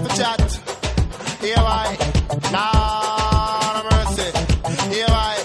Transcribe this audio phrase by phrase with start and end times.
[0.00, 0.40] have to chat.
[1.40, 1.96] Here why?
[2.52, 4.28] Nah, no mercy.
[4.92, 5.36] Here why?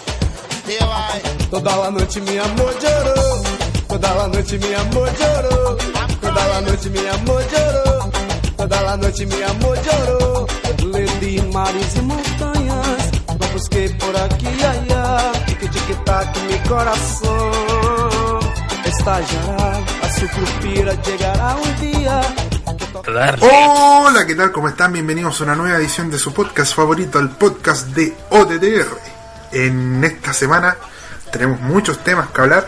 [0.68, 1.22] Here why?
[1.52, 3.44] Toda la noite mi amor llorou.
[3.88, 5.78] Toda la noite mi amor llorou.
[6.22, 8.12] Toda la noite mi amor llorou.
[8.58, 10.48] Toda la noite mi amor llorou.
[10.94, 13.04] Le di mares e montanhas.
[13.40, 15.32] Lo busquei por aqui e allá.
[15.48, 17.52] Tic tic tac mi coração.
[18.86, 21.76] Estallará, a su crupira llegará un
[23.08, 24.52] Hola, ¿qué tal?
[24.52, 24.92] ¿Cómo están?
[24.92, 28.88] Bienvenidos a una nueva edición de su podcast favorito, el podcast de OTTR.
[29.52, 30.76] En esta semana
[31.32, 32.68] tenemos muchos temas que hablar.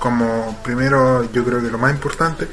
[0.00, 2.48] Como primero, yo creo que lo más importante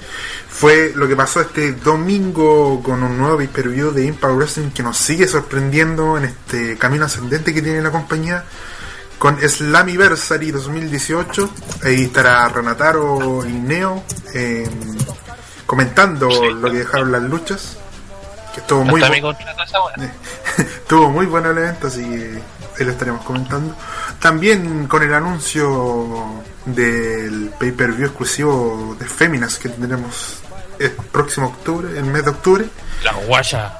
[0.49, 4.97] fue lo que pasó este domingo con un nuevo pay de Impact Wrestling que nos
[4.97, 8.43] sigue sorprendiendo en este camino ascendente que tiene la compañía
[9.17, 11.49] con Slammiversary 2018.
[11.83, 14.03] Ahí estará Renataro y Neo
[15.65, 17.77] comentando lo que dejaron las luchas.
[18.53, 20.13] Que estuvo muy, Hasta bu- mi contrato esa buena.
[20.57, 22.39] estuvo muy bueno el evento, así que
[22.79, 23.75] ahí lo estaremos comentando.
[24.19, 30.39] También con el anuncio del pay-per-view exclusivo de Féminas que tendremos
[30.79, 32.65] el próximo octubre, el mes de octubre.
[33.03, 33.73] La guaya.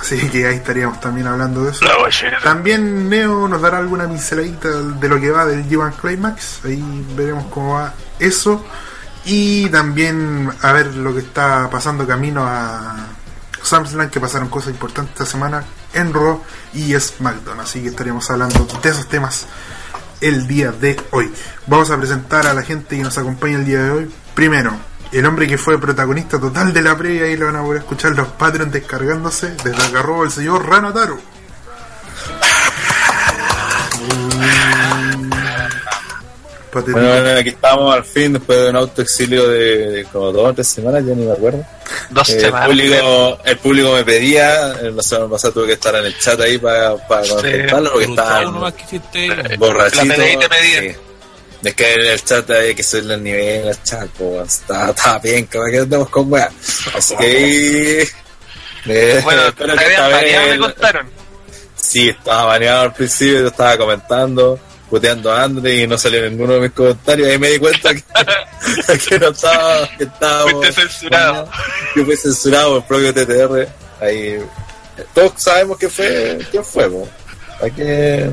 [0.00, 1.84] Así que ahí estaríamos también hablando de eso.
[1.84, 2.38] La.
[2.42, 6.60] También Neo nos dará alguna pinceladita de lo que va del G1 Climax.
[6.64, 6.82] Ahí
[7.16, 8.64] veremos cómo va eso.
[9.24, 12.96] Y también a ver lo que está pasando camino a
[13.62, 16.42] SummerSlam, que pasaron cosas importantes esta semana en Raw
[16.74, 17.60] y SmackDown.
[17.60, 19.46] Así que estaríamos hablando de esos temas
[20.20, 21.32] el día de hoy.
[21.66, 24.14] Vamos a presentar a la gente que nos acompaña el día de hoy.
[24.34, 24.72] Primero,
[25.12, 28.12] el hombre que fue protagonista total de la previa, ahí lo van a poder escuchar
[28.12, 30.66] los Patreon descargándose desde agarró el señor
[36.72, 40.54] Bueno, bueno, aquí estamos al fin, después de un autoexilio de, de como dos o
[40.54, 41.64] tres semanas, ya ni me acuerdo.
[42.10, 42.68] Dos Eh, el, semanas.
[42.68, 46.40] público, el público me pedía, eh, la semana pasada tuve que estar en el chat
[46.40, 48.50] ahí para, para contestarlo porque estaba
[49.58, 50.04] borrachito.
[50.04, 50.80] La PDI te pedía.
[50.92, 50.96] sí.
[51.64, 54.08] Es que en el chat hay que subirle el nivel al chat,
[54.46, 56.50] está, está bien, que que andemos con weá.
[56.96, 58.08] Así que ahí,
[58.86, 61.10] eh, Bueno, espero que esta me contaron.
[61.76, 64.58] Sí, estaba baneado al principio, yo estaba comentando,
[64.92, 67.26] puteando a Andre y no salió ninguno de mis comentarios.
[67.28, 68.02] Ahí me di cuenta que,
[69.08, 70.50] que no estaba, que estaba.
[70.50, 71.48] Fuiste censurado.
[71.96, 73.68] Yo fui censurado por el propio TTR.
[74.02, 74.38] Ahí,
[75.14, 77.08] todos sabemos que fue, quién fue, po.
[77.58, 78.28] ¿Para qué,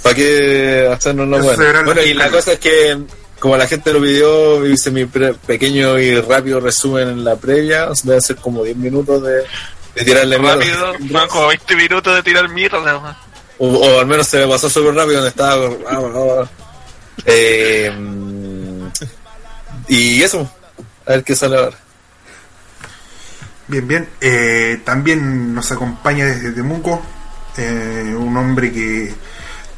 [0.00, 1.82] para qué hacernos lo bueno?
[1.86, 2.98] Bueno, y la cosa es que,
[3.40, 7.88] como la gente lo pidió, hice mi pre- pequeño y rápido resumen en la previa,
[8.04, 9.42] debe ser como 10 minutos de,
[9.96, 10.54] de tirarle mierda.
[10.92, 13.18] Rápido, como 20 minutos de tirar mierda.
[13.64, 15.68] O, al menos se me pasó súper rápido donde estaba.
[15.88, 16.44] ah.
[17.24, 17.92] Eh,
[19.86, 20.50] y eso,
[21.06, 21.76] a ver qué sale ahora.
[23.68, 24.08] Bien, bien.
[24.20, 27.02] Eh, también nos acompaña desde Temuco
[27.56, 29.14] eh, un hombre que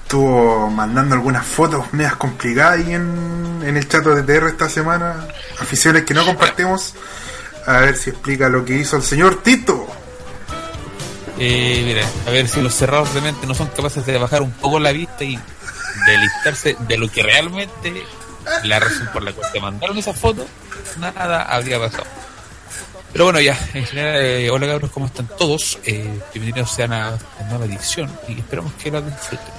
[0.03, 5.29] estuvo mandando algunas fotos medias complicadas ahí en, en el chat de TR esta semana.
[5.61, 6.95] Aficiones que no compartimos.
[7.67, 9.87] A ver si explica lo que hizo el señor Tito.
[11.39, 14.53] Eh, mira, a ver si los cerrados de mente no son capaces de bajar un
[14.53, 15.39] poco la vista y
[16.07, 18.05] delistarse de lo que realmente
[18.63, 20.47] la razón por la cual te mandaron esa foto,
[20.99, 22.05] nada habría pasado.
[23.13, 25.79] Pero bueno, ya, en general, eh, hola cabros, ¿cómo están todos?
[25.85, 29.55] Eh, bienvenidos sean a esta nueva edición y esperamos que la disfruten.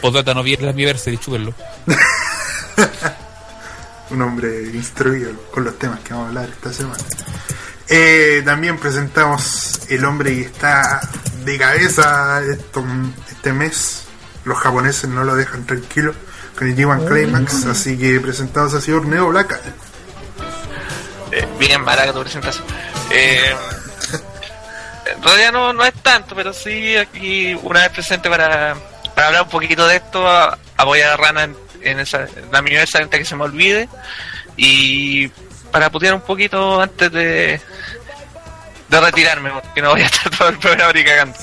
[0.00, 1.54] Podata no viene la mi verse, chúpenlo.
[4.10, 7.04] un hombre instruido con los temas que vamos a hablar esta semana.
[7.88, 11.00] Eh, también presentamos el hombre que está
[11.44, 12.84] de cabeza esto-
[13.30, 14.04] este mes.
[14.44, 16.14] Los japoneses no lo dejan tranquilo
[16.56, 19.58] con el G1 Climax, así que presentamos al señor Neo Black.
[21.32, 22.64] Eh, bien mala tu presentación.
[23.10, 23.54] Eh,
[25.16, 28.76] en realidad no, no es tanto, pero sí aquí una vez presente para,
[29.14, 32.58] para hablar un poquito de esto, a- apoyar a Rana en, en esa, en la
[32.58, 33.88] antes que se me olvide
[34.56, 35.30] y
[35.70, 37.60] para putear un poquito antes de,
[38.88, 41.38] de retirarme, porque no voy a estar todo el programa ni cagando.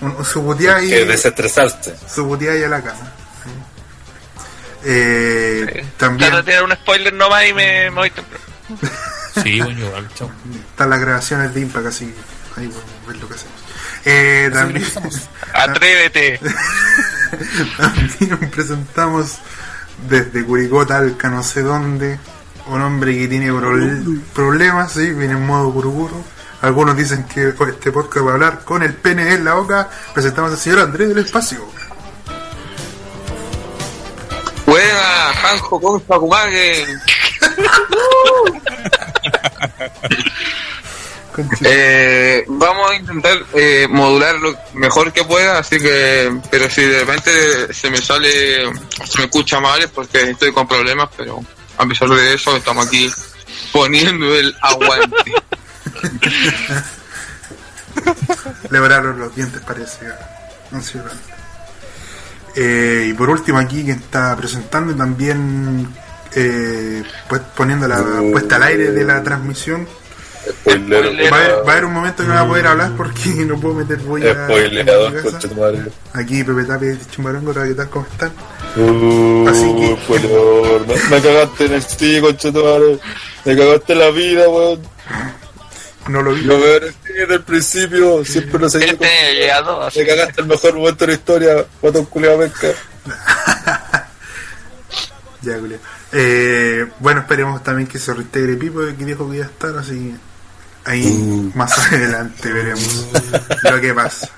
[0.00, 1.94] Un, un subutea y, Que desestresarte.
[2.08, 3.12] subutea y a la cama.
[4.84, 8.44] Eh, también Trato de tirar un spoiler nomás y me, me voy temprano.
[9.42, 10.28] Sí, bueno, igual, chao.
[10.70, 12.12] están las grabaciones de Impact, así
[12.56, 13.54] ahí podemos ver lo que hacemos.
[14.04, 14.86] Eh, también,
[15.54, 16.40] Atrévete.
[17.76, 19.36] También presentamos
[20.08, 22.18] desde Curicó, Talca, no sé dónde,
[22.68, 25.10] un hombre que tiene pro- problemas, ¿sí?
[25.12, 26.14] viene en modo curuguro.
[26.60, 29.88] Algunos dicen que este podcast va a hablar con el pene en la boca.
[30.12, 31.64] Presentamos al señor Andrés del Espacio.
[34.66, 36.84] Buena, Hanjo, con Pakumage.
[41.34, 41.70] Conchito.
[41.70, 47.00] Eh, vamos a intentar eh, modular lo mejor que pueda, así que, pero si de
[47.00, 48.64] repente se me sale,
[49.04, 51.40] se me escucha mal es porque estoy con problemas, pero
[51.78, 53.10] a pesar de eso estamos aquí
[53.72, 55.32] poniendo el aguante.
[58.70, 60.06] Le volaron los dientes, parece.
[60.70, 61.10] Bueno.
[62.54, 65.88] Eh, y por último, aquí quien está presentando y también
[66.34, 68.02] eh, pues, poniendo la
[68.32, 69.88] puesta al aire de la transmisión.
[70.48, 71.32] Spoiler.
[71.32, 73.28] Va a, haber, va a haber un momento que no va a poder hablar porque
[73.46, 75.12] no puedo meter bulla Spoileador,
[75.56, 75.82] madre.
[76.14, 77.88] Aquí Pepe Tapia y Chumbarongo, ¿qué tal?
[77.90, 78.32] ¿Cómo están?
[78.76, 80.86] Uh, Así que- spoileador.
[80.86, 82.98] Me, me cagaste en el sí, concha tu madre.
[83.44, 84.80] Me cagaste en la vida, weón.
[86.08, 86.42] No lo vi.
[86.42, 88.24] Lo veo en el sí desde el principio.
[88.24, 88.86] Siempre lo seguí.
[88.96, 91.66] con- Este llegado, así Me cagaste el mejor momento de la historia.
[91.82, 92.68] Botón culiado pesca.
[95.40, 95.78] Ya, Julio.
[96.12, 100.16] Eh, bueno, esperemos también que se reintegre Pipo, que dijo que iba a estar, así
[100.88, 101.52] ahí Mm.
[101.56, 103.06] más adelante veremos
[103.62, 104.28] lo que pasa.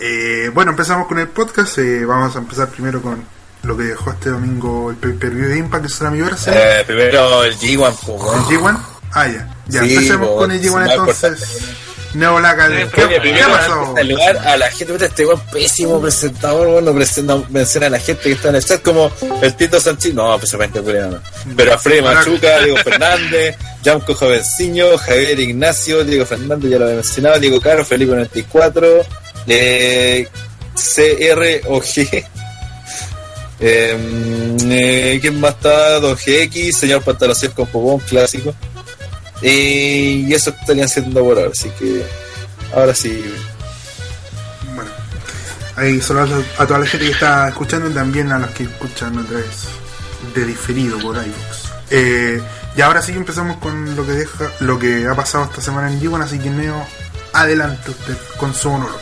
[0.00, 1.78] Eh, bueno, empezamos con el podcast.
[1.78, 3.22] eh, vamos a empezar primero con
[3.62, 6.20] lo que dejó este domingo el pay-per-view de Impact, que será mi.
[6.20, 8.76] Eh, primero el G1, po, ¿El weón.
[8.76, 8.80] G1?
[9.12, 9.54] Ah, ya.
[9.68, 11.60] Ya, Sí, empecemos con el G1 más entonces.
[12.14, 13.44] Neo Laca, Sí, ¿qué, ¿qué primer
[14.08, 18.22] lugar, a la gente, este weón pésimo presentador, weón, no presenta, menciona a la gente
[18.24, 19.10] que está en el chat como
[19.40, 21.20] el Tito Sanchís, no, pues solamente no.
[21.56, 26.96] Pero a Freddy Machuca, Diego Fernández, Jamco Jovenciño, Javier Ignacio, Diego Fernández, ya lo había
[26.96, 28.88] mencionado, Diego Caro, Felipe 94,
[29.46, 30.28] eh,
[30.74, 31.84] CROG,
[33.60, 33.96] eh,
[34.70, 36.00] eh, ¿quién más está?
[36.00, 38.52] 2GX, señor Pantaloncillos con Popón, clásico.
[39.42, 42.04] Eh, y eso estarían siendo por ahora, así que
[42.74, 43.24] ahora sí.
[44.74, 44.90] Bueno,
[45.76, 49.18] ahí saludos a toda la gente que está escuchando y también a los que escuchan
[49.18, 49.68] otra vez
[50.34, 51.70] de diferido por iVoox.
[51.90, 52.40] Eh,
[52.76, 55.90] y ahora sí que empezamos con lo que deja, lo que ha pasado esta semana
[55.90, 56.86] en G1, así que Neo,
[57.32, 59.00] adelante usted con su monólogo.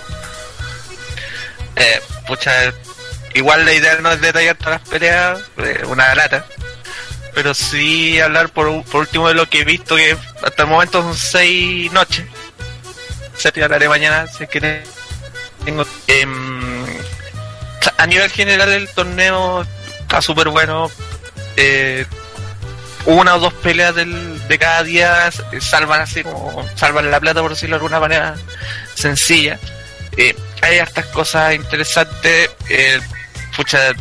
[1.77, 2.51] Eh, pucha,
[3.35, 6.45] igual la idea no es detallar todas las peleas, eh, una lata.
[7.39, 11.03] Pero sí hablar por, por último de lo que he visto, que hasta el momento
[11.03, 12.27] son seis noches.
[13.37, 14.51] Se te hablaré mañana, si es
[15.65, 15.87] tengo...
[16.09, 16.85] em,
[17.97, 19.65] a nivel general el torneo
[20.01, 20.91] está súper bueno.
[21.57, 22.05] Eh,
[23.07, 25.31] una o dos peleas del, de cada día
[25.61, 28.35] salvan así como salvan la plata por decirlo de alguna manera
[28.97, 29.61] sencilla.
[30.17, 32.51] Eh, hay hartas cosas interesantes.
[32.69, 32.99] eh,
[33.57, 33.93] pucha,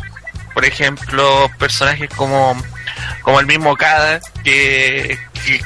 [0.54, 2.60] por ejemplo, personajes como,
[3.22, 5.18] como el mismo Kada, que,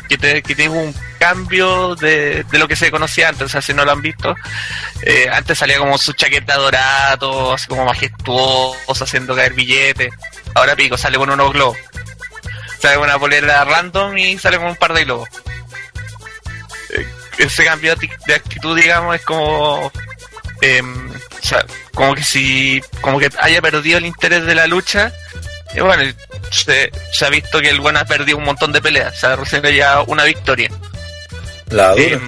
[0.08, 3.46] que, tiene un cambio de, de lo que se conocía antes.
[3.46, 4.34] O sea, si no lo han visto,
[5.02, 7.18] eh, antes salía como su chaqueta dorada,
[7.54, 10.12] así como majestuoso, haciendo caer billetes.
[10.54, 11.78] Ahora pico, sale con unos globos.
[12.80, 15.28] Sale con una polera random y sale con un par de globos.
[16.90, 17.06] Eh,
[17.38, 17.94] ese cambio
[18.26, 19.90] de actitud, digamos, es como
[20.60, 21.64] em, o sea,
[21.94, 25.12] como que si como que haya perdido el interés de la lucha
[25.74, 26.02] y bueno
[26.50, 29.36] se, se ha visto que el bueno ha perdido un montón de peleas o sea
[29.36, 30.70] recién ya una victoria
[31.68, 32.20] La dura.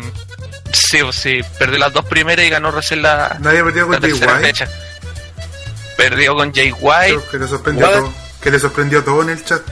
[0.73, 4.33] Sí sí perdió las dos primeras y ganó recién la, Nadie perdió con Jay tercera
[4.35, 4.69] White, fecha
[5.97, 7.95] perdió con Jay White que le sorprendió What?
[7.95, 9.63] todo, que le sorprendió todo en el chat.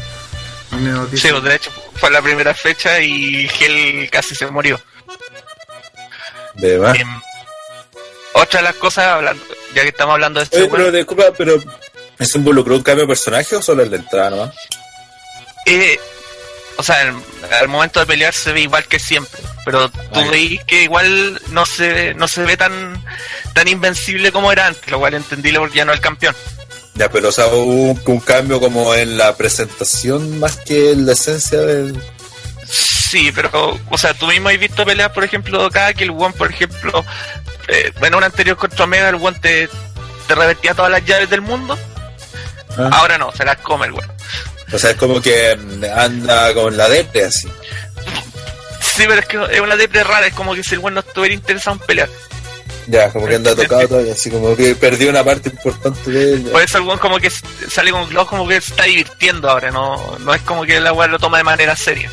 [1.14, 4.80] Sí de hecho fue la primera fecha y Gel casi se murió
[6.54, 6.98] De más.
[6.98, 7.20] Em,
[8.32, 9.44] otra de las cosas hablando
[9.74, 11.58] ya que estamos hablando de este Oye, pero disculpa, pero
[12.22, 14.54] ¿eso involucró un cambio de personaje o solo el de entrada nomás?
[15.66, 15.98] Eh,
[16.76, 17.14] o sea, al,
[17.60, 20.28] al momento de pelear se ve igual que siempre, pero tú Ay.
[20.30, 23.04] veis que igual no se no se ve tan
[23.52, 26.34] tan invencible como era antes, lo cual entendible porque ya no es el campeón.
[26.94, 31.06] Ya, pero o sea, hubo un, un cambio como en la presentación más que en
[31.06, 32.02] la esencia del...
[32.66, 36.34] Sí, pero, o sea, tú mismo has visto peleas, por ejemplo, cada que el One,
[36.36, 37.04] por ejemplo,
[37.68, 39.68] eh, en un anterior contra Omega, el One te,
[40.26, 41.78] te revertía todas las llaves del mundo,
[42.78, 42.90] Ah.
[42.92, 44.08] ahora no, se las come el One.
[44.72, 47.48] O sea, es como que mm, anda con la depre así.
[48.80, 51.00] Sí, pero es que es una depre rara, es como que si el One no
[51.00, 52.08] estuviera interesado en pelear.
[52.88, 56.42] Ya, como que anda tocado todavía, así como que perdió una parte importante de él.
[56.50, 60.18] Por eso el como que sale con gloss como que se está divirtiendo ahora, no,
[60.20, 62.10] no es como que el agua lo toma de manera seria.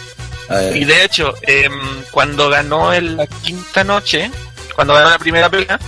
[0.48, 0.62] Ah.
[0.74, 1.74] Y de hecho, em,
[2.12, 4.32] cuando ganó en la quinta noche,
[4.76, 5.80] cuando ganó la primera pelea,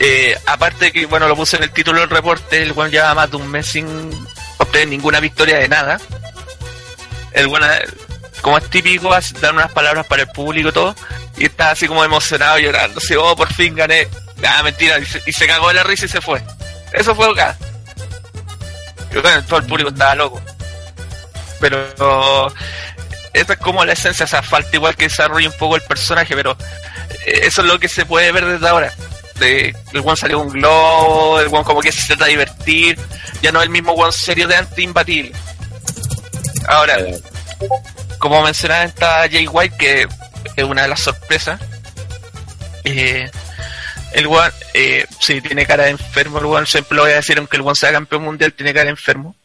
[0.00, 3.30] eh, aparte que, bueno, lo puse en el título del reporte, el buen lleva más
[3.30, 3.86] de un mes sin
[4.58, 6.00] obtener ninguna victoria de nada.
[7.32, 7.86] El buen, eh,
[8.40, 10.94] como es típico, dan unas palabras para el público todo,
[11.36, 14.08] y está así como emocionado, llorando, así, oh, por fin gané.
[14.46, 16.42] Ah, mentira, y se, y se cagó de la risa y se fue.
[16.92, 17.56] Eso fue acá.
[19.10, 20.40] Y bueno, todo el público estaba loco.
[21.60, 22.52] Pero
[23.32, 26.34] esa es como la esencia, o sea, falta igual que desarrolle un poco el personaje,
[26.34, 26.56] pero
[27.26, 28.92] eh, eso es lo que se puede ver desde ahora.
[29.38, 32.98] De, el one salió un globo, el one como que se trata de divertir,
[33.40, 35.32] ya no es el mismo one serio de antes imbatible.
[36.66, 37.20] Ahora, Eh,
[38.18, 40.08] como mencionaba está Jay White, que
[40.56, 41.60] es una de las sorpresas.
[42.84, 43.30] Eh,
[44.12, 47.38] el one, eh, sí, tiene cara de enfermo, el one siempre lo voy a decir,
[47.38, 49.36] aunque el one sea campeón mundial, tiene cara de enfermo.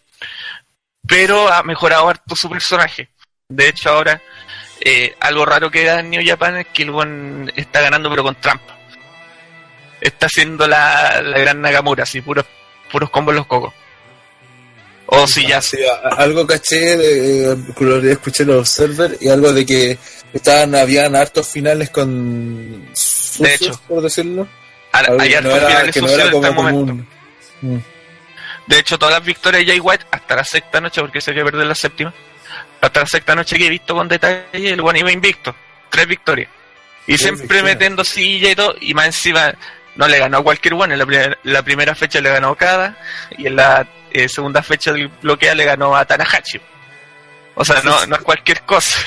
[1.07, 3.09] Pero ha mejorado harto su personaje.
[3.49, 4.21] De hecho, ahora,
[4.79, 8.23] eh, algo raro que da en New Japan es que el one está ganando, pero
[8.23, 8.72] con trampa.
[10.03, 12.45] Está haciendo la, la gran Nakamura, así, puros,
[12.91, 13.73] puros combos los cocos.
[15.05, 15.77] O si ya sí,
[16.17, 19.97] algo caché, de, eh, escuché los servers y algo de que
[20.33, 23.81] estaban, habían hartos finales con sucios, hecho.
[23.87, 24.47] por decirlo.
[24.91, 26.79] Algo hay que hartos no era, finales que no en este como momento.
[26.79, 27.07] común.
[27.61, 27.77] Mm.
[28.67, 31.43] De hecho, todas las victorias de Jay White, hasta la sexta noche, porque sé que
[31.43, 32.13] perder la séptima,
[32.81, 35.55] hasta la sexta noche que he visto con detalle, el one iba invicto.
[35.89, 36.49] Tres victorias.
[37.07, 37.65] Y siempre victorias.
[37.65, 39.53] metiendo silla y todo, y más encima
[39.95, 40.93] no le ganó a cualquier one.
[40.93, 42.97] En la, primer- la primera fecha le ganó a Okada,
[43.37, 46.59] y en la eh, segunda fecha del bloquea le ganó a Tanahashi.
[47.55, 48.97] O sea, no, no es cualquier cosa.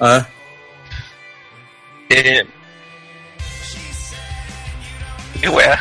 [0.00, 0.26] Ah,
[2.10, 2.44] Eh,
[5.40, 5.78] qué wea.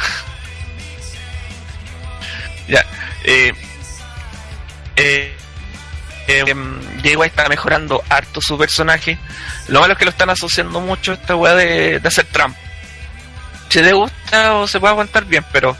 [2.68, 2.86] Ya.
[3.24, 3.54] Eh,
[4.96, 5.36] eh,
[6.28, 9.18] eh, em, Jay White está mejorando harto su personaje.
[9.68, 12.60] Lo malo es que lo están asociando mucho a esta weá de, de hacer trampa.
[13.70, 15.76] Se le gusta o se puede aguantar bien, pero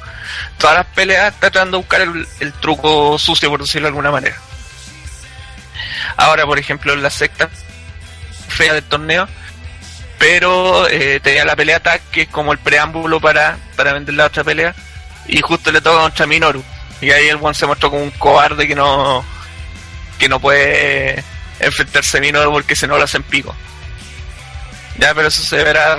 [0.58, 4.12] todas las peleas está tratando de buscar el, el truco sucio, por decirlo de alguna
[4.12, 4.36] manera.
[6.18, 7.50] Ahora, por ejemplo, en la sexta
[8.48, 9.28] fea del torneo,
[10.24, 14.28] pero eh, tenía la pelea tag que es como el preámbulo para, para vender la
[14.28, 14.74] otra pelea
[15.28, 16.64] y justo le toca contra Minoru
[17.02, 19.26] y ahí el one se mostró como un cobarde que no
[20.18, 21.22] que no puede
[21.60, 23.54] enfrentarse a Minoru porque se no lo hacen pico
[24.98, 25.98] ya pero eso se verá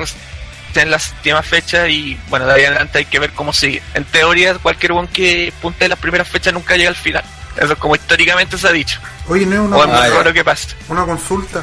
[0.83, 4.04] en la séptima fecha y bueno de ahí adelante hay que ver cómo sigue en
[4.04, 7.25] teoría cualquier one que punte en las primeras fechas nunca llega al final
[7.57, 10.69] eso es como históricamente se ha dicho Oye, no, es una, muy Ah, que pase
[10.88, 11.62] una consulta.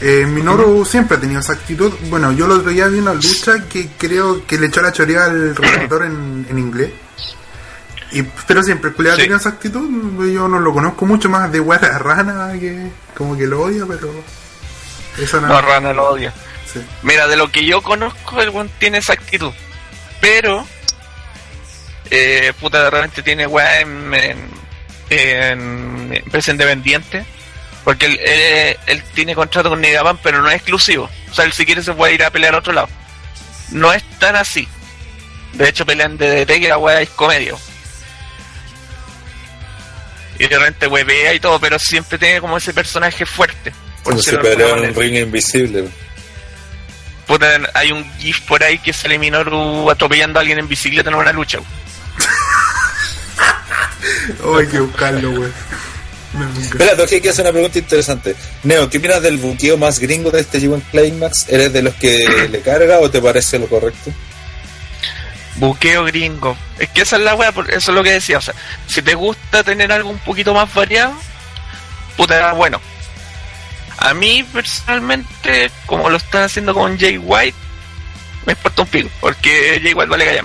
[0.00, 1.92] Eh, Minoru siempre ha tenido esa actitud.
[2.10, 5.24] Bueno, yo el otro día vi una lucha que creo que le echó la choría
[5.24, 6.90] al relator en, en inglés.
[8.12, 9.22] Y, pero siempre el culiao ha Sí.
[9.22, 9.88] tenido esa actitud.
[10.32, 14.10] Yo no lo conozco mucho más de Guara Rana, que como que lo odia, pero.
[15.18, 15.48] Esa no.
[15.48, 16.32] no Rana lo odia
[16.80, 16.86] sí.
[17.02, 19.52] Mira, de lo que yo conozco, el buen tiene esa actitud.
[20.20, 20.66] Pero,
[22.10, 24.48] eh, puta, de repente tiene weá en, en,
[25.10, 27.24] en empresa independiente.
[27.84, 31.08] Porque él, él- él tiene contrato con Negaban, pero no es exclusivo.
[31.30, 32.88] O sea, él si quiere se puede ir a pelear a otro lado.
[33.70, 34.66] No es tan así.
[35.52, 37.54] De hecho, pelean de DDT que la weá es comedia.
[40.38, 43.70] Y de repente huevea y todo, pero siempre tiene como ese personaje fuerte.
[43.70, 45.88] de alguna peleara en un ring invisible.
[47.26, 51.16] Puta, hay un GIF por ahí que sale Minoru atropellando a alguien en bicicleta en
[51.16, 51.58] una lucha.
[54.44, 55.52] Oh, hay que buscarlo, wey.
[56.60, 58.36] Espera, tengo que hacer una pregunta interesante.
[58.62, 61.46] Neo, ¿qué opinas del buqueo más gringo de este G1 Climax?
[61.48, 64.12] ¿Eres de los que le carga o te parece lo correcto?
[65.56, 66.56] Buqueo gringo.
[66.78, 68.38] Es que esa es la wea, por- eso es lo que decía.
[68.38, 68.54] O sea,
[68.86, 71.14] si te gusta tener algo un poquito más variado,
[72.16, 72.80] puta, bueno.
[73.98, 77.56] A mí personalmente, como lo están haciendo con Jay White,
[78.44, 80.44] me importa un pico, porque Jay White vale callar.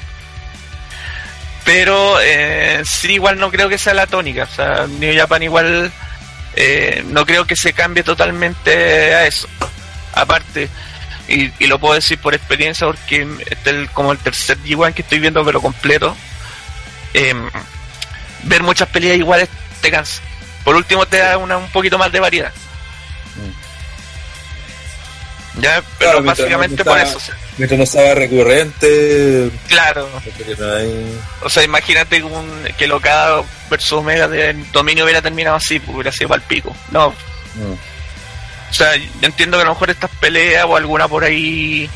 [1.63, 4.43] Pero eh, sí, igual no creo que sea la tónica.
[4.51, 5.91] O sea, New Japan igual
[6.55, 9.47] eh, no creo que se cambie totalmente a eso.
[10.13, 10.69] Aparte,
[11.27, 14.93] y, y lo puedo decir por experiencia porque este es el- como el tercer G1
[14.93, 16.15] que estoy viendo pero completo.
[17.13, 17.49] em,
[18.43, 19.47] ver muchas peleas iguales
[19.81, 20.21] te cansa.
[20.63, 22.51] Por último te da una, un poquito más de variedad.
[25.59, 27.17] Ya, pero Claro, básicamente no por está- eso.
[27.17, 31.19] o sea, Mientras no sea recurrente, claro, porque no hay...
[31.41, 35.93] o sea, imagínate un, que lo cada versus Omega de dominio hubiera terminado así, pues
[35.93, 36.73] hubiera sido para el pico.
[36.91, 37.13] No,
[37.55, 37.73] no.
[37.73, 41.89] O sea, yo entiendo que a lo mejor estas peleas o alguna por ahí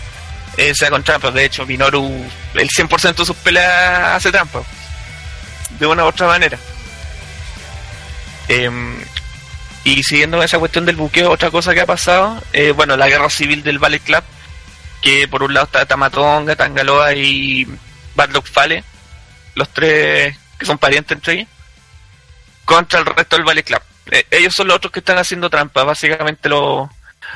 [0.58, 1.34] eh, sea con trampas.
[1.34, 4.62] De hecho, Minoru, el 100% de sus peleas hace trampa.
[5.80, 6.58] De una u otra manera.
[8.50, 8.98] Em,
[9.86, 13.30] y siguiendo esa cuestión del buqueo, otra cosa que ha pasado, eh, bueno, la guerra
[13.30, 14.24] civil del Ballet Club,
[15.00, 17.68] que por un lado está Tamatonga, Tangaloa y
[18.16, 18.84] Badlock Fale,
[19.54, 21.48] los tres que son parientes entre ellos,
[22.66, 23.82] contra el resto del Ballet Club.
[24.10, 26.90] Eh, ellos son los otros que están haciendo trampa, básicamente los,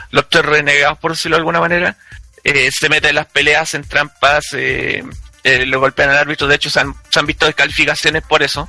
[0.10, 1.98] los tres renegados, por decirlo de alguna manera,
[2.44, 5.04] eh, se meten en las peleas, en trampas, eh,
[5.44, 8.68] le golpean al árbitro, de hecho se han, se han visto descalificaciones por eso.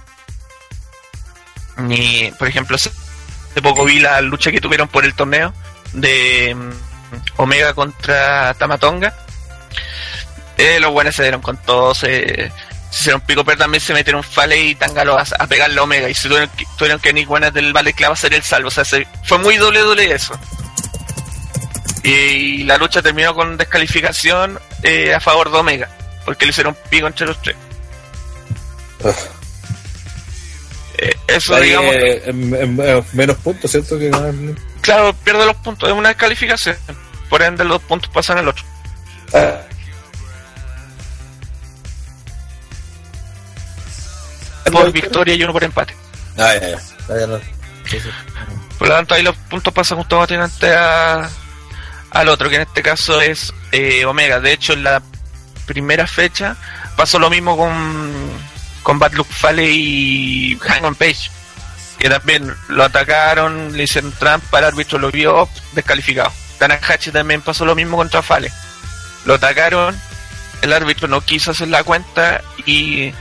[1.88, 2.90] Y, por ejemplo, hace
[3.50, 5.52] hace poco vi la lucha que tuvieron por el torneo,
[5.92, 6.70] de mm,
[7.40, 9.14] Omega contra Tamatonga.
[10.58, 12.50] Eh, los buenos se dieron con todo, se,
[12.90, 16.08] se hicieron pico, pero también se metieron Fale y Tangalo a, a pegarle a Omega
[16.08, 18.68] y se tuvieron que, tuvieron que ni buenas del Vale Clava hacer el salvo.
[18.68, 20.38] O sea, se- fue muy doble doble eso.
[22.02, 25.88] Y la lucha terminó con descalificación eh, a favor de Omega,
[26.24, 27.56] porque le hicieron pico entre los tres.
[29.04, 29.12] Ah.
[31.02, 32.76] Eh, eso, Ahí, digamos, eh, en
[33.14, 33.98] menos puntos, ¿cierto?
[33.98, 34.10] Que
[34.82, 36.76] claro, pierde los puntos, es una descalificación.
[37.30, 38.62] Por ende, los puntos pasan al otro.
[39.32, 39.62] Ah.
[44.70, 45.96] Por victoria y uno por empate.
[46.36, 47.40] Ah, ya, ya.
[48.78, 51.30] Por lo tanto, ahí los puntos pasan justo automáticamente a,
[52.10, 54.38] al otro, que en este caso es eh, Omega.
[54.38, 55.02] De hecho, en la
[55.64, 56.56] primera fecha
[56.94, 58.29] pasó lo mismo con,
[58.82, 61.30] con Bad Luck Fale y Hangman Page.
[61.98, 66.32] Que también lo atacaron, le hicieron trampa, el árbitro lo vio descalificado.
[66.58, 68.50] Tanahashi también pasó lo mismo contra Fale.
[69.26, 69.98] Lo atacaron,
[70.62, 73.12] el árbitro no quiso hacer la cuenta y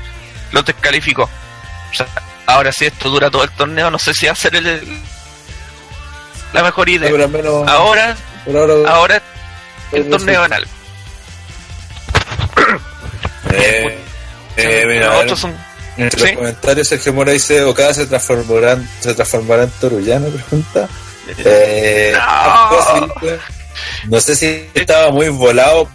[0.54, 1.24] lo descalificó.
[1.24, 2.08] O sea,
[2.46, 5.02] ahora si esto dura todo el torneo, no sé si va a ser el- el-
[6.54, 7.12] la mejor idea.
[7.32, 7.68] Pero.
[7.68, 8.16] Ahora,
[8.48, 8.92] ahora.
[8.92, 9.22] ahora
[9.92, 10.52] el torneo sí.
[13.52, 14.00] Eh,
[14.64, 15.56] eh, mira, Los otros son
[15.98, 16.26] entre ¿sí?
[16.28, 20.88] los comentarios, Sergio Mora dice: Okada se transformará, en- se transformará en Torullano, pregunta.
[21.38, 23.08] Eh, No.
[24.08, 25.88] no sé si estaba muy volado.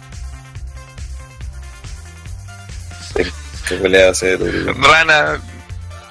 [3.67, 4.39] ¿Qué pelea hacer?
[4.77, 5.39] Rana.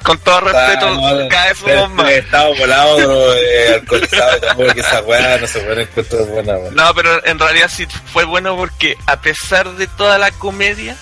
[0.02, 2.10] Con todo respeto, cada vez más.
[2.10, 6.74] Estaba volado, eh, alcoholizado, tampoco que esa weá no se puede encontrar buena, weón.
[6.74, 10.94] No, pero en realidad sí fue bueno porque a pesar de toda la comedia,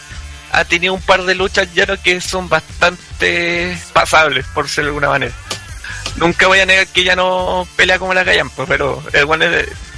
[0.52, 4.88] ha tenido un par de luchas ya no que son bastante pasables, por decirlo de
[4.90, 5.32] alguna manera.
[6.16, 9.47] Nunca voy a negar que ya no pelea como la callampa, pero el bueno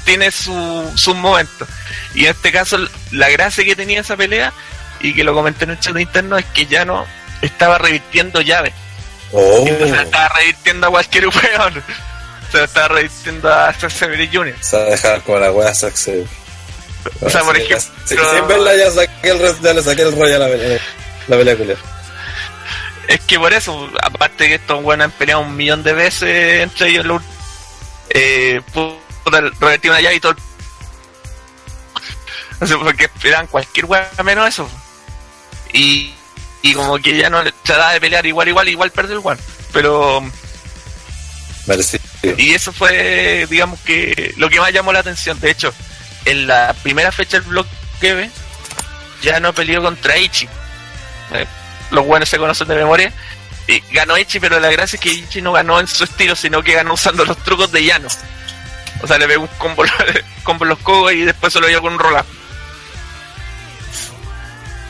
[0.05, 1.69] tiene su, sus momentos.
[2.15, 2.79] Y en este caso,
[3.11, 4.53] la gracia que tenía esa pelea,
[5.01, 7.05] y que lo comenté en el chat interno, es que ya no
[7.43, 8.73] estaba revirtiendo llaves.
[9.33, 11.83] Oh, Entonces estaba revirtiendo a cualquier weón.
[12.53, 14.55] Se lo estaba revirtiendo a Zack Jr.
[14.61, 16.25] se va a dejar como la weá Saxe.
[17.21, 20.37] O sea, por ejemplo, sí, sin verla ya saqué el, ya le saqué el rollo
[20.37, 20.81] a la pelea.
[21.29, 21.77] La pelea culia.
[23.09, 26.89] Es que por eso, aparte que estos buenos han peleado un millón de veces entre
[26.89, 27.23] ellos, lo-
[28.11, 30.35] eh, puta, revertir una llave y todo.
[32.61, 34.71] O sea, porque esperaban cualquier weá menos eso.
[35.73, 36.15] Y,
[36.63, 39.41] y como que ya no le- trataba de pelear igual, igual, igual perdió el one.
[39.73, 40.23] Pero,
[41.67, 42.03] Merecido.
[42.39, 45.39] y eso fue, digamos que, lo que más llamó la atención.
[45.41, 45.75] De hecho,
[46.25, 48.31] en la primera fecha del bloque B,
[49.23, 50.49] ya no peleó contra Ichi.
[51.33, 51.47] Eh,
[51.91, 53.13] los buenos se conocen de memoria.
[53.67, 56.63] Y ganó Ichi, pero la gracia es que Ichi no ganó en su estilo, sino
[56.63, 58.09] que ganó usando los trucos de Llano.
[59.03, 59.85] O sea, le pegó un combo,
[60.43, 62.23] combo los cogos y después se lo dio con un roll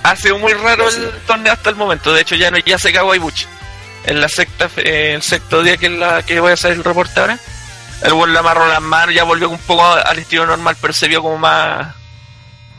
[0.03, 2.13] Ha sido muy raro el torneo hasta el momento.
[2.13, 3.47] De hecho, ya no ya se cagó a Ibuchi.
[4.07, 7.19] En la sexta, eh, el sexto día que, la, que voy a hacer el reporte
[7.19, 7.39] ahora,
[8.05, 11.09] el buen le amarró las manos, ya volvió un poco al estilo normal, pero se
[11.09, 11.95] vio como más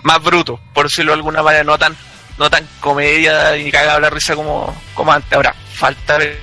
[0.04, 1.98] más bruto, por decirlo de alguna manera, no tan
[2.38, 5.34] no tan comedia y cagado la risa como, como antes.
[5.34, 6.40] Ahora, falta ver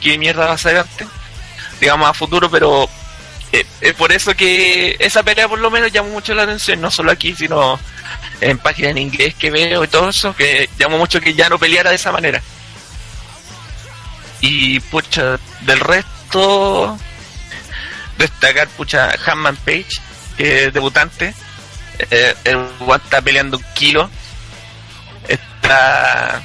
[0.00, 1.06] qué mierda va a ser antes,
[1.80, 2.88] digamos a futuro, pero
[3.52, 6.90] eh, es por eso que esa pelea por lo menos llamó mucho la atención, no
[6.90, 7.78] solo aquí, sino
[8.40, 11.58] en páginas en inglés que veo y todo eso, que llamó mucho que ya no
[11.58, 12.42] peleara de esa manera.
[14.40, 16.98] Y pucha, del resto,
[18.18, 19.88] destacar pucha Hanman Page,
[20.36, 21.34] que es debutante,
[22.10, 24.10] eh, el weón está peleando un kilo,
[25.28, 26.42] está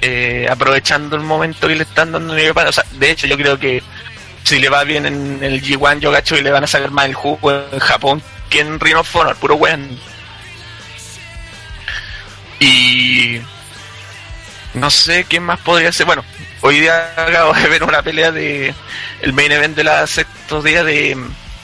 [0.00, 2.34] eh, aprovechando el momento que le están dando.
[2.34, 3.82] O sea, de hecho, yo creo que
[4.44, 7.06] si le va bien en el G1, yo cacho y le van a sacar más
[7.06, 9.98] el jugo en Japón que en Ring of Honor, puro weón.
[12.60, 13.40] Y
[14.74, 16.06] no sé qué más podría ser.
[16.06, 16.24] Bueno,
[16.60, 18.74] hoy día acabo de ver una pelea de
[19.20, 21.16] el main event de la sexto día de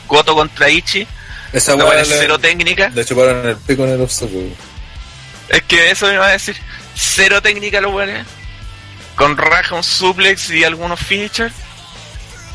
[0.07, 1.07] Goto contra Ichi.
[1.53, 2.88] Esa weá es cero técnica.
[2.95, 4.49] Le chuparon el pico en el obstáculo.
[5.49, 6.57] Es que eso me iba a decir.
[6.97, 8.27] Cero técnica los weones.
[9.14, 11.55] Con raja, un suplex y algunos finishers.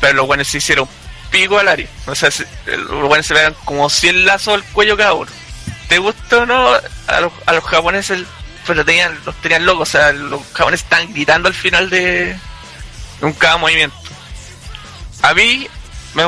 [0.00, 0.86] Pero los weones se hicieron
[1.30, 1.86] pico al área.
[2.06, 5.30] O sea, se- los weones se pegan como 100 lazos al cuello cada uno.
[5.88, 6.70] ¿Te gusta o no?
[7.06, 8.24] A los, a los japoneses
[8.70, 9.88] pero tenían, los tenían locos.
[9.88, 12.38] O sea, los japoneses están gritando al final de,
[13.20, 13.96] un cada movimiento.
[15.22, 15.68] A mí
[16.14, 16.22] me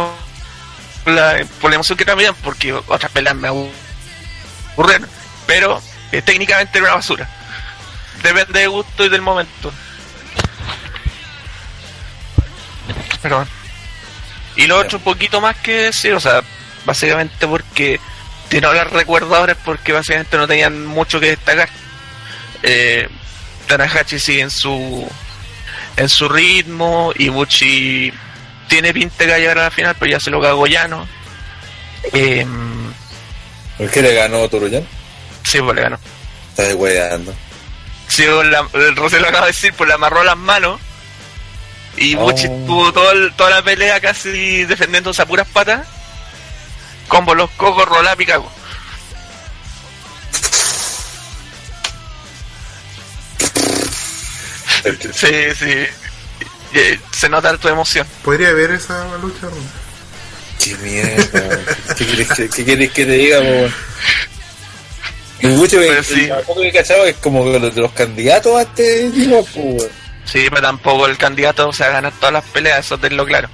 [1.07, 5.09] la, por la emoción que también, porque otras peleas me aburrieron.
[5.47, 7.31] Pero eh, técnicamente era una basura.
[8.25, 9.73] Depende de gusto y del momento.
[13.23, 13.49] Perdón.
[14.57, 16.43] Y lo otro, un poquito más que decir, o sea,
[16.85, 18.01] básicamente porque
[18.51, 21.69] si no las recuerdo ahora es porque básicamente no tenían mucho que destacar.
[22.63, 23.09] Eh,
[23.67, 25.09] Tanahashi sigue en su
[25.97, 28.13] en su ritmo, Ibuchi
[28.69, 31.07] tiene pinta de llegar a la final, pero ya se lo cagó Llano.
[32.13, 32.47] Eh,
[33.79, 34.87] ¿Por qué le ganó Toruyan?
[35.45, 35.99] sí, pues le ganó.
[36.51, 37.35] Está de weando.
[38.09, 40.81] Sí, pues, la, el Rosé lo acaba de decir, pues le amarró las manos.
[41.97, 42.35] Y Oh.
[42.35, 45.87] tuvo todo el- toda la pelea casi defendiéndose a puras patas.
[47.09, 48.51] Combo los cocos, rola, picago.
[55.13, 55.87] Sí, sí.
[56.75, 58.07] Eh, Se nota tu emoción.
[58.25, 59.43] ¿Podría haber esa lucha?
[59.43, 59.83] Ron?
[60.63, 61.61] Qué mierda.
[61.97, 63.41] ¿Qué quieres que, qué quieres que te diga,
[65.43, 66.29] mucho que Pero sí.
[66.29, 69.61] tampoco que he cachado es como que los de los candidatos a este tipo, po,
[69.61, 69.91] weón.
[70.25, 73.49] Sí, pero tampoco el candidato se va a ganar todas las peleas, eso tenlo claro.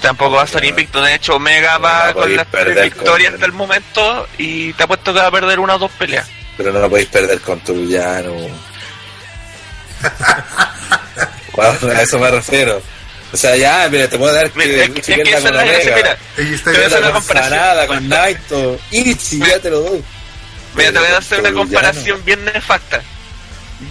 [0.00, 1.02] Tampoco va a ser invicto.
[1.02, 4.84] De hecho, Omega No, va no con las tres victorias hasta el momento y te
[4.84, 6.26] apuesto que va a perder una o dos peleas.
[6.56, 8.34] Pero no lo podéis perder con Torullano.
[11.52, 12.80] Bueno, a eso me refiero.
[13.32, 15.96] O sea, ya, mira, te puedo dar que Mira, es que- es con la Omega.
[15.96, 16.16] mira.
[16.38, 17.86] Ahí está Te voy a hacer ya una comparación.
[17.86, 18.80] Con Naito.
[18.90, 20.04] Ichi, ya te lo doy.
[20.74, 23.02] Mira, te voy a hacer una comparación bien nefasta.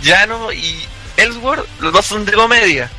[0.01, 0.83] Llano y
[1.17, 2.89] Ellsworth, los dos son de comedia.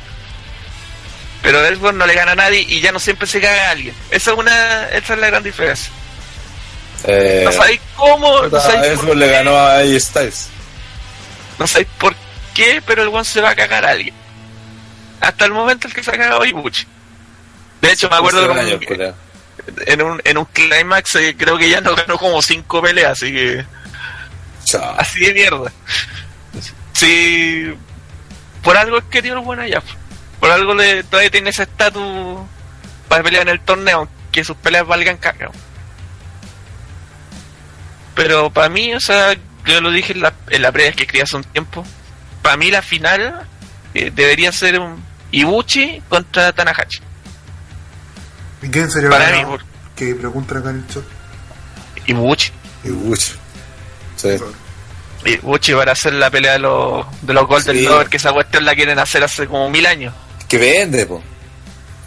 [1.41, 3.95] Pero Ellsworth no le gana a nadie y Llano siempre se caga a alguien.
[4.11, 5.91] Esa es una, esa es la gran diferencia.
[7.05, 10.47] Eh, No sabéis cómo, no sabéis por le qué, ganó a AJ Styles.
[11.57, 12.15] no sabéis por
[12.53, 14.13] qué, pero el one se va a cagar a alguien.
[15.19, 16.85] Hasta el momento el que se ha cagado Ibuchi.
[17.81, 19.15] De hecho, me acuerdo como años, que culiao.
[19.85, 23.31] en un, en un climax eh, creo que ya no ganó como cinco peleas, así
[23.31, 23.65] que
[24.65, 24.95] Chao.
[24.97, 25.71] así de mierda.
[26.93, 27.73] Sí,
[28.63, 29.81] por algo es que tiene el bueno allá.
[30.39, 32.41] Por algo le, todavía tiene ese estatus
[33.07, 35.51] para pelear en el torneo, que sus peleas valgan caca.
[38.15, 39.35] Pero para mí, o sea,
[39.65, 41.85] yo lo dije en la, en la previa que escribí hace un tiempo,
[42.41, 43.47] para mí la final
[43.93, 46.99] eh, debería ser un Ibuchi contra Tanahashi.
[48.63, 49.63] ¿Y quién sería Para mí, por-
[49.95, 51.03] Que preguntan acá en el chat.
[52.07, 52.51] Ibuchi.
[52.83, 53.33] Y mucho.
[54.15, 54.29] Sí.
[55.25, 57.83] Ibuchi para hacer la pelea de los, de los Golden Sí.
[57.83, 60.13] Lovers, que esa cuestión la quieren hacer hace como mil años.
[60.47, 61.21] Que vende, po.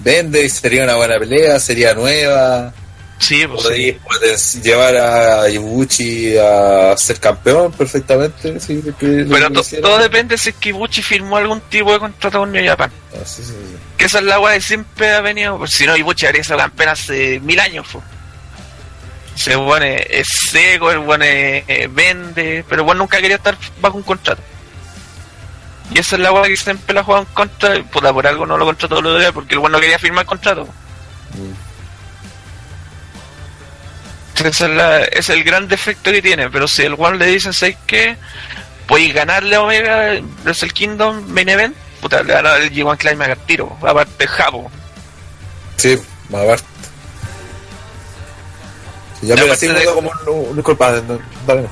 [0.00, 2.72] Vende y sería una buena pelea, sería nueva.
[3.18, 3.96] Sí, pues sí.
[4.04, 8.54] Poten- llevar a Ibuchi a ser campeón perfectamente.
[9.00, 9.82] Pero to- hiciera.
[9.88, 12.90] todo depende si es que Ibuchi firmó algún tipo de contrato con New Japan.
[13.14, 13.76] Ah, sí, sí, sí.
[13.96, 15.56] Que esa es la weá que siempre ha venido.
[15.58, 17.86] Pues si no, Ibuchi habría sido campeón hace mil años.
[17.86, 18.00] fue.
[19.36, 21.24] Se pone es seco, el bueno
[21.90, 24.42] vende, pero bueno nunca quería estar bajo un contrato.
[25.92, 27.76] Y esa es la weá que siempre la ha jugado en contra.
[27.76, 30.24] y, Puta, por algo no lo contrató lo de porque el bueno no quería firmar
[30.26, 30.68] contrato.
[34.42, 36.50] Es, la- es el gran defecto que tiene.
[36.50, 38.16] Pero si el One le dicen, ¿sabes qué?
[38.86, 40.12] Podéis ganarle a Omega
[40.62, 41.76] el Kingdom Main Event.
[42.00, 43.76] Puta, le a dar el G1 Climax al tiro.
[43.82, 44.70] Aparte, Jabo.
[45.76, 45.98] Sí,
[46.30, 46.64] aparte.
[49.22, 51.68] Ya Y me así de- como un disculpa, no, dale, no.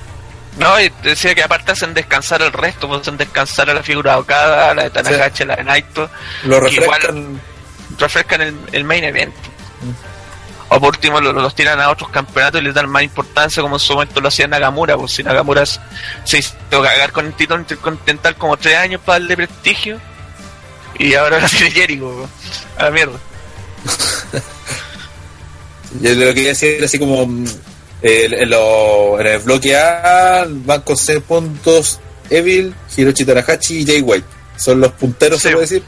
[0.59, 2.87] No, y decía que aparte hacen descansar el resto.
[2.89, 6.11] pues hacen descansar a la figura Okada, la de Tanahashi, la de Naito.
[6.45, 7.41] Lo Que igual- refrescan.
[7.99, 9.35] refrescan el, el main event.
[10.75, 13.77] O por último lo- los tiran a otros campeonatos y les dan más importancia como
[13.77, 15.79] en su momento lo hacía Nakamura, pues si Nakamura s-
[16.25, 20.01] se hizo cagar con el título intercontinental como tres años para darle prestigio
[20.99, 22.31] y ahora lo tiene Jericho, pues.
[22.79, 23.19] a la mierda.
[26.01, 27.45] Yo lo quería decir así como mm,
[28.03, 34.01] en, lo- en el bloque A van con 6 puntos Evil, Hiroshi Tanahashi y Jay
[34.01, 34.27] White.
[34.57, 35.49] Son los punteros, Sí.
[35.49, 35.83] se puede decir.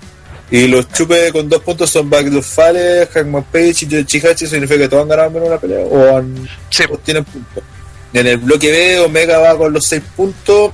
[0.50, 4.46] Y los chupes con 2 puntos son Backlund Fale, Hangman Page y Yoshihachi.
[4.46, 7.62] Significa que todos han ganado menos una pelea o, han, Sí, o tienen puntos.
[8.12, 10.72] En el bloque B, Omega va con los 6 puntos.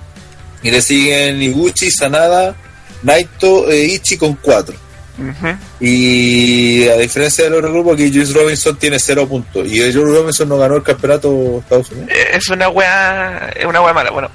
[0.63, 2.55] Y le siguen Iguchi, Sanada,
[3.03, 4.75] Naito e Ichi con 4.
[5.19, 5.57] ujú.
[5.81, 9.67] Y a diferencia del otro grupo, aquí Juice Robinson tiene 0 puntos.
[9.67, 12.11] Y Juice Robinson no ganó el campeonato Estados Unidos.
[12.11, 14.11] Eh, es una wea, es una wea mala.
[14.11, 14.29] Bueno,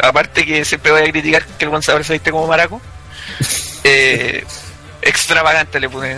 [0.00, 2.80] aparte que siempre voy a criticar que el Gonzalo se viste como maraco.
[3.84, 4.44] Eh,
[5.02, 6.16] extravagante le puse.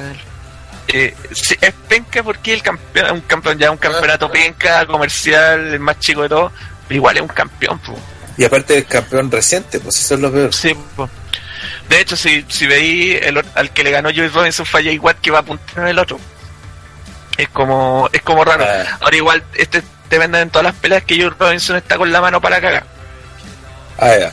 [0.89, 5.81] Eh, sí, es penca porque el campeón, un campeón ya un campeonato penca, comercial, el
[5.81, 6.53] más chico de todo,
[6.89, 7.79] pero igual es un campeón.
[7.79, 7.97] po.
[8.37, 10.53] Y aparte es campeón reciente, pues eso es lo peor.
[10.55, 11.09] Sí, po.
[11.89, 14.99] De hecho, si, si veí el, al que le ganó Joey Robinson fue a Jay
[14.99, 16.19] Watt que va a apuntar en el otro.
[17.37, 18.65] Es como, es como raro.
[18.67, 18.99] Ah.
[19.01, 22.21] Ahora igual este te venden en todas las peleas que Joey Robinson está con la
[22.21, 22.85] mano para cagar.
[23.99, 24.33] Ah, ya.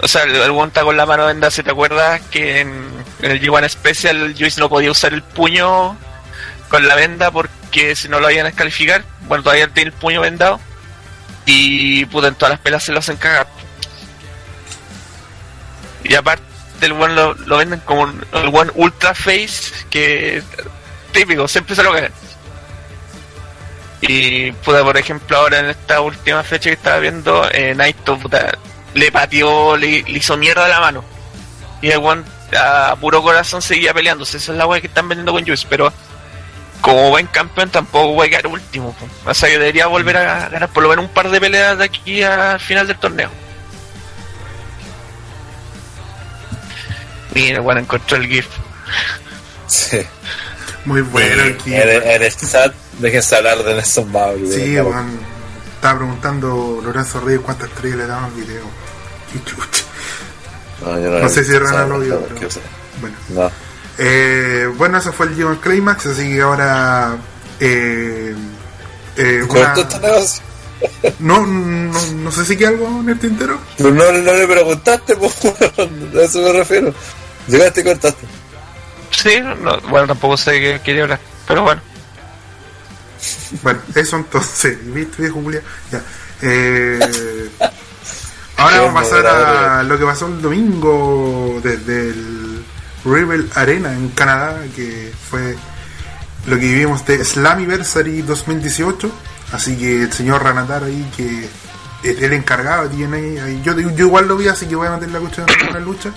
[0.00, 2.88] O sea, el, el está con la mano venda, si te acuerdas que en,
[3.22, 5.96] en el G1 Special Joyce no podía usar el puño
[6.68, 10.20] con la venda porque si no lo vayan a descalificar, bueno, todavía tiene el puño
[10.20, 10.60] vendado.
[11.46, 13.46] Y puta, en todas las pelas se lo hacen cagar.
[16.04, 16.42] Y aparte,
[16.82, 20.42] el one lo, venden como el one ultra face, que
[21.12, 22.12] típico, siempre se lo cagan.
[24.00, 28.56] Y puta, por ejemplo, ahora en esta última fecha que estaba viendo, eh, Naito puta,
[28.94, 31.04] le pateó, le, le hizo mierda a la mano.
[31.80, 32.22] Y el one
[32.56, 34.36] a puro corazón seguía peleándose.
[34.38, 35.92] Esa es la wea que están vendiendo con Juice, pero
[36.80, 38.92] como buen campeón tampoco voy a quedar último.
[38.94, 39.08] po.
[39.30, 41.84] O sea, yo debería volver a ganar por lo menos un par de peleas de
[41.84, 43.30] aquí al final del torneo.
[47.34, 48.46] Mira, bueno, encontró el GIF.
[49.66, 50.00] Sí.
[50.84, 51.74] Muy bueno Y aquí.
[51.74, 54.50] en, en el chat, déjense hablar de Nelson Mauri.
[54.50, 55.20] Sí, weón.
[55.74, 58.64] Estaba preguntando Lorenzo Reyes cuántas estrellas le daban al video.
[59.34, 59.84] Y chucha.
[60.84, 62.48] No, yo No sé si Rana no, lo vio, no, pero-.
[63.00, 63.16] Bueno.
[63.30, 63.50] No.
[63.98, 67.16] Eh, bueno, eso fue el G1 Climax, así que ahora.
[67.60, 68.34] Eh,
[69.16, 69.74] eh, una-
[71.18, 73.58] no, no, no sé si queda algo en el tintero.
[73.76, 76.94] Pero no, no le preguntaste, po, a eso me refiero.
[77.48, 78.26] Llegaste y cortaste.
[79.10, 81.80] Sí, no, bueno, tampoco sé de qué quería hablar, pero bueno.
[83.62, 85.62] Bueno, eso entonces, ¿viste, viejo Julia?
[85.90, 86.02] Ya.
[86.42, 87.50] Eh,
[88.58, 92.64] ahora vamos a pasar a lo que pasó el domingo desde el
[93.04, 95.56] Rebel Arena en Canadá, que fue
[96.46, 99.10] lo que vivimos de Slammiversary 2018.
[99.52, 101.48] Así que el señor Ranatar ahí, que
[102.02, 103.60] es el encargado, tiene ahí.
[103.64, 106.10] Yo, yo igual lo vi, así que voy a meter la cuchara en la lucha.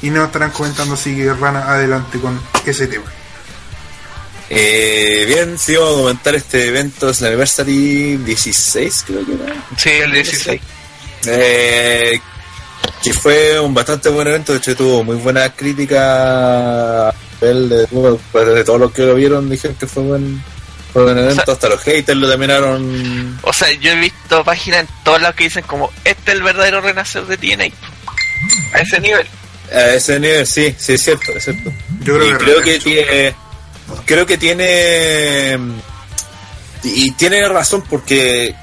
[0.00, 3.04] Y nos estarán comentando, así que Rana, adelante con ese tema.
[4.48, 9.54] Eh, bien, sí, vamos a comentar este evento, Anniversary 16, creo que era.
[9.76, 10.60] Sí, el 16.
[11.26, 12.20] Eh,
[13.02, 17.86] que fue un bastante buen evento, de hecho tuvo muy buena crítica a nivel de,
[17.90, 20.42] bueno, pues, de todos los que lo vieron dijeron que fue buen,
[20.92, 24.44] fue buen evento, O sea- hasta los haters lo terminaron O sea, yo he visto
[24.44, 27.64] páginas en todas las que dicen como, este es el verdadero renacer de TNA.
[28.74, 29.26] A ese nivel.
[29.72, 31.72] a ese nivel, sí, sí, es cierto, es cierto.
[32.02, 33.34] Yo creo y que creo que tiene
[34.06, 35.58] creo que tiene
[36.84, 38.54] y tiene razón porque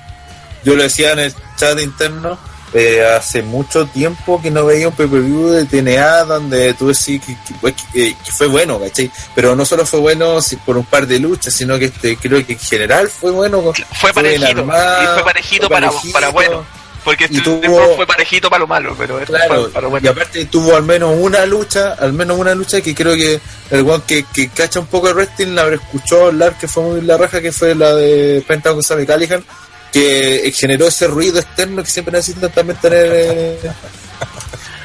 [0.64, 2.38] yo lo decía en el chat interno
[2.74, 7.36] eh, hace mucho tiempo que no veía un pay-per-view de TNA donde tú decís que,
[7.36, 9.12] que- que- que fue bueno, ¿cachai?
[9.36, 12.54] Pero no solo fue bueno por un par de luchas, sino que este, creo que
[12.54, 13.74] en general fue bueno.
[14.00, 14.48] Fue parejito.
[14.48, 16.14] armado, y fue parejito, fue para, parejito.
[16.14, 16.66] para bueno.
[17.04, 19.88] Porque Y este tuvo- fue parejito para lo malo, pero esto Claro, fue para lo
[19.88, 20.12] y bueno.
[20.12, 23.40] aparte tuvo al menos una lucha, al menos una lucha que creo que
[23.72, 27.02] el one que, que cacha un poco de wrestling la escuchó hablar que fue muy
[27.02, 29.44] la raja, que fue la de Pentagon Sammy Callihan,
[29.92, 33.60] que generó ese ruido externo que siempre necesitan también tener, eh,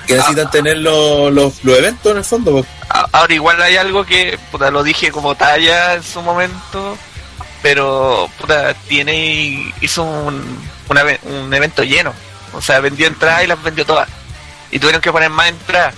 [0.07, 2.67] que necesitan tener los, los, los eventos en el fondo.
[2.89, 6.97] Ahora igual hay algo que, puta, lo dije como talla en su momento,
[7.63, 12.13] pero, puta, tiene, hizo un, una un evento lleno.
[12.53, 14.09] O sea, vendió entradas y las vendió todas.
[14.71, 15.95] Y tuvieron que poner más entradas.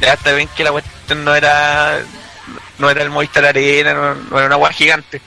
[0.00, 2.00] Ya está bien que la cuestión no era,
[2.78, 5.20] no era el Movistar Arena, no, no era una agua gigante.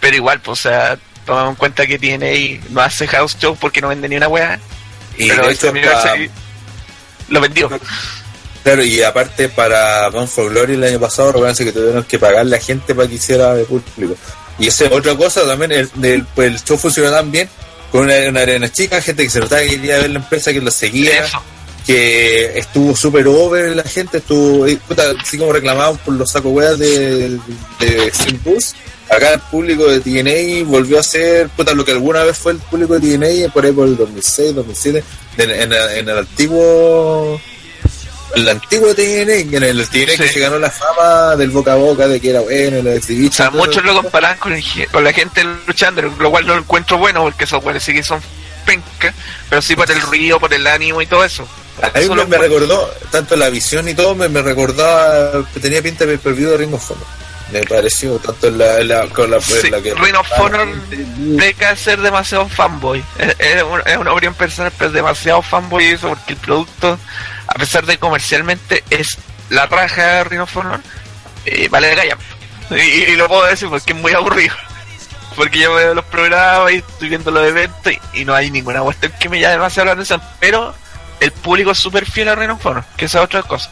[0.00, 3.56] Pero igual, pues, o sea, tomamos en cuenta que tiene y no hace house show
[3.60, 4.58] porque no vende ni una weá.
[5.18, 5.66] Y pero este
[7.28, 7.68] lo vendió.
[8.62, 12.56] Claro, y aparte para Bound for Glory el año pasado, recuerden que tuvieron que pagarle
[12.56, 14.16] a gente para que hiciera de público.
[14.58, 17.48] Y esa es otra cosa también, el, del- pues el show funcionó tan bien,
[17.92, 20.60] con una, una arena chica, gente que se notaba que quería ver la empresa, que
[20.60, 21.42] lo seguía, Eso.
[21.86, 26.78] que estuvo súper over la gente, estuvo, puta, así como reclamaban por los sacos weas
[26.78, 27.38] de,
[27.78, 28.74] de Steam Bus.
[29.08, 32.58] Acá el público de TNA volvió a ser puta, lo que alguna vez fue el
[32.58, 35.04] público de TNA por ahí por el 2006, 2007,
[35.38, 37.40] en, en, en el antiguo
[38.34, 42.08] el antiguo TNA, en el TNA que se ganó la fama del boca a boca
[42.08, 43.32] de que era bueno, el O exhibition.
[43.32, 46.60] sea, muchos lo comparan con, el ge- con la gente luchando, lo cual no lo
[46.60, 48.20] encuentro bueno porque esos güeyes sí que son
[48.66, 49.14] penca,
[49.48, 51.46] pero sí por el ruido, por el ánimo y todo eso.
[51.80, 55.80] A mí me, me recordó, tanto la visión y todo, me, me recordaba que tenía
[55.80, 57.06] pinta de pay-per-view de Ring of Honor.
[57.52, 59.94] Me pareció, tanto en la, en la- con la, en Sí, la que...
[59.94, 63.04] Ring of Honor deja de ser demasiado fanboy.
[63.18, 66.98] Es, es un- es una opinión personal, pero es demasiado fanboy eso porque el producto,
[67.46, 69.16] a pesar de comercialmente es
[69.50, 70.80] la raja de Ring of Honor,
[71.44, 72.16] eh, vale de calla.
[72.70, 72.74] Y,
[73.12, 74.54] y lo puedo decir porque es muy aburrido.
[75.36, 78.80] Porque yo veo los programas y estoy viendo los eventos y, y no hay ninguna
[78.80, 80.22] cuestión que me llame demasiado la atención.
[80.40, 80.74] Pero
[81.20, 83.70] el público es súper fiel a Ring of Honor, que esa es otra cosa.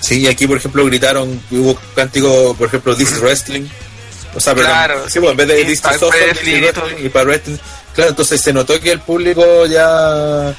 [0.00, 3.66] Sí, y aquí, por ejemplo, gritaron, hubo cántico, por ejemplo, This is Wrestling.
[4.34, 7.56] O sea, perdón, Claro, sí, pues, en vez de This Software, y y para Wrestling.
[7.94, 10.54] Claro, entonces se notó que el público ya.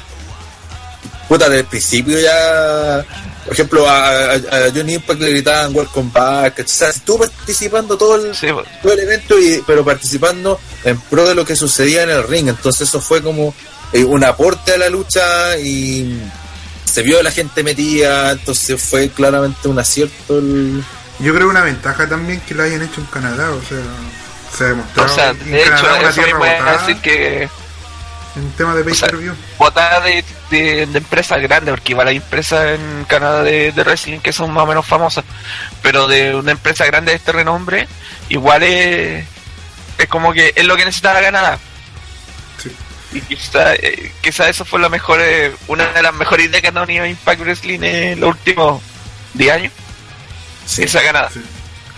[1.28, 3.06] Puta, desde el principio ya.
[3.46, 7.98] por ejemplo, a, a, a Johnny Impact le gritaban Welcome Back, o sea, estuvo participando
[7.98, 8.68] todo el, Sí, pues.
[8.82, 12.50] todo el evento, y, pero participando en pro de lo que sucedía en el ring.
[12.50, 13.54] Entonces eso fue como
[13.94, 16.20] eh, un aporte a la lucha y
[16.92, 20.40] se vio la gente metida, entonces fue claramente un acierto.
[20.40, 20.84] El...
[21.20, 23.78] Yo creo una ventaja también que lo hayan hecho en Canadá, o sea,
[24.58, 27.50] se ha demostrado O sea, en de hecho, Canadá una eso tierra decir que
[28.36, 29.34] en tema de pay o sea, per view.
[29.58, 34.20] botada de, de, de empresas grandes, porque igual hay empresas en Canadá de, de wrestling
[34.20, 35.24] que son más o menos famosas,
[35.82, 37.88] pero de una empresa grande de este renombre,
[38.28, 39.26] igual es,
[39.98, 41.58] es como que es lo que necesitaba Canadá.
[43.14, 46.68] Y quizá, eh, quizá eso fue la mejor, eh, una de las mejores ideas que
[46.70, 48.82] ha tenido Impact Wrestling en los últimos
[49.34, 49.74] 10 años.
[50.66, 50.84] Sí.
[50.84, 51.30] Esa Canadá.
[51.34, 51.42] Sí.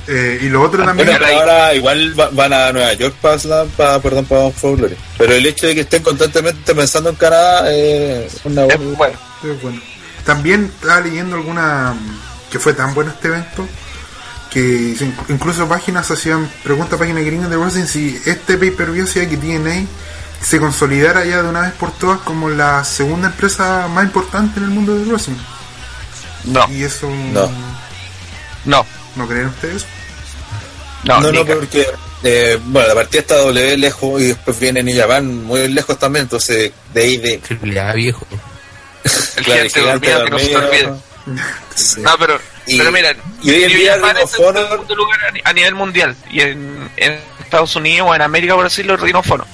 [0.07, 3.35] Eh, y lo otro también, Bueno, pero ahora igual va- van a Nueva York para,
[3.37, 4.97] Slam- para perdón, para For Glory.
[5.17, 8.97] Pero el hecho de que estén constantemente pensando en Canadá eh, es una Es buena.
[8.97, 9.17] bueno.
[9.41, 9.81] Sí, bueno.
[10.25, 12.19] También estaba leyendo alguna mm,
[12.51, 13.67] que fue tan bueno este evento
[14.51, 14.95] que
[15.29, 19.27] incluso páginas hacían preguntas a páginas gringas de wrestling si este pay per view hacía
[19.27, 19.85] que TNA
[20.43, 24.65] se consolidara ya de una vez por todas como la segunda empresa más importante en
[24.65, 25.37] el mundo del wrestling.
[26.45, 27.49] No, Y eso No.
[28.65, 29.85] no, ¿no creen ustedes?
[31.05, 31.87] no, No, no, porque
[32.23, 36.23] eh, bueno, la partida está W lejos y después viene New Japan muy lejos también,
[36.23, 38.25] entonces de ahí de Triple A, viejo.
[39.37, 40.93] el claro, gigante dormido que no se te olvide.
[41.75, 42.01] Sí.
[42.01, 45.31] No, pero, Y- pero mira, y hoy en día Japan es el segundo lugar a
[45.31, 49.15] ni- a nivel mundial y en, en Estados Unidos o en América por decirlo Ring
[49.15, 49.47] of Honor.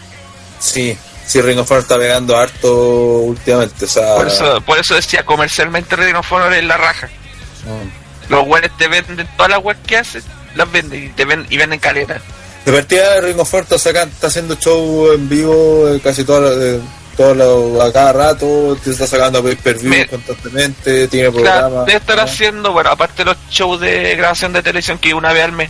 [0.60, 2.74] Sí, sí, Ring of Honor está pegando harto
[3.20, 7.08] últimamente, o sea, Por eso, por eso decía comercialmente Ring of Honor es la raja.
[7.08, 8.32] mm.
[8.32, 10.22] Los buenos te venden todas las webs que hacen,
[10.56, 12.20] las venden y te ven, y venden caleta.
[12.66, 16.62] de partida Ring of Honor está, sacan- está haciendo show en vivo eh, casi todo,
[16.62, 16.80] eh,
[17.18, 21.44] todo lo- a cada rato, te está sacando pay per view Me- constantemente, tiene Claro,
[21.44, 21.86] programas.
[21.88, 22.22] debe estar ¿no?
[22.24, 25.70] haciendo, bueno, aparte de los shows de grabación de televisión que una vez al mes,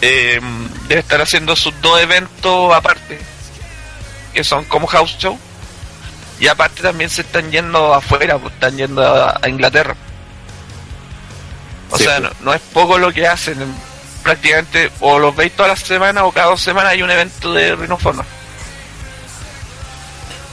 [0.00, 0.40] eh,
[0.88, 3.18] debe estar haciendo sus dos eventos aparte,
[4.36, 5.36] que son como house show,
[6.38, 9.96] y aparte también se están yendo afuera, pues, están yendo a, a Inglaterra.
[11.90, 12.30] O Sí, sea, pues.
[12.40, 13.56] no, no es poco lo que hacen,
[14.22, 17.74] prácticamente o los veis todas las semanas o cada dos semanas hay un evento de
[17.76, 18.24] Rhino of Honor.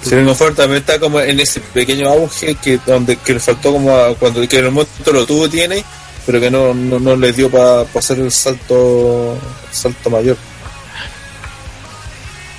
[0.04, 3.40] Sí, Ring of Honor también está como en ese pequeño auge que donde que le
[3.40, 5.84] faltó como a- cuando que en el momento lo tuvo tiene,
[6.26, 10.38] pero que no, no, no le dio para hacer el salto el salto mayor.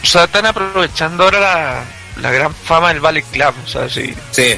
[0.04, 1.84] O sea, están aprovechando ahora la,
[2.20, 4.14] la gran fama del Ballet Club, o sea, sí.
[4.30, 4.54] Sí,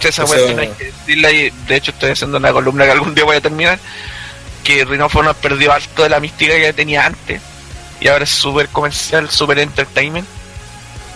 [0.00, 3.24] esa no hay que decirla y de hecho estoy haciendo una columna que algún día
[3.24, 3.78] voy a terminar
[4.64, 7.40] que Rhinophone perdió harto de la mística que tenía antes
[8.00, 10.26] y ahora es súper comercial, súper entertainment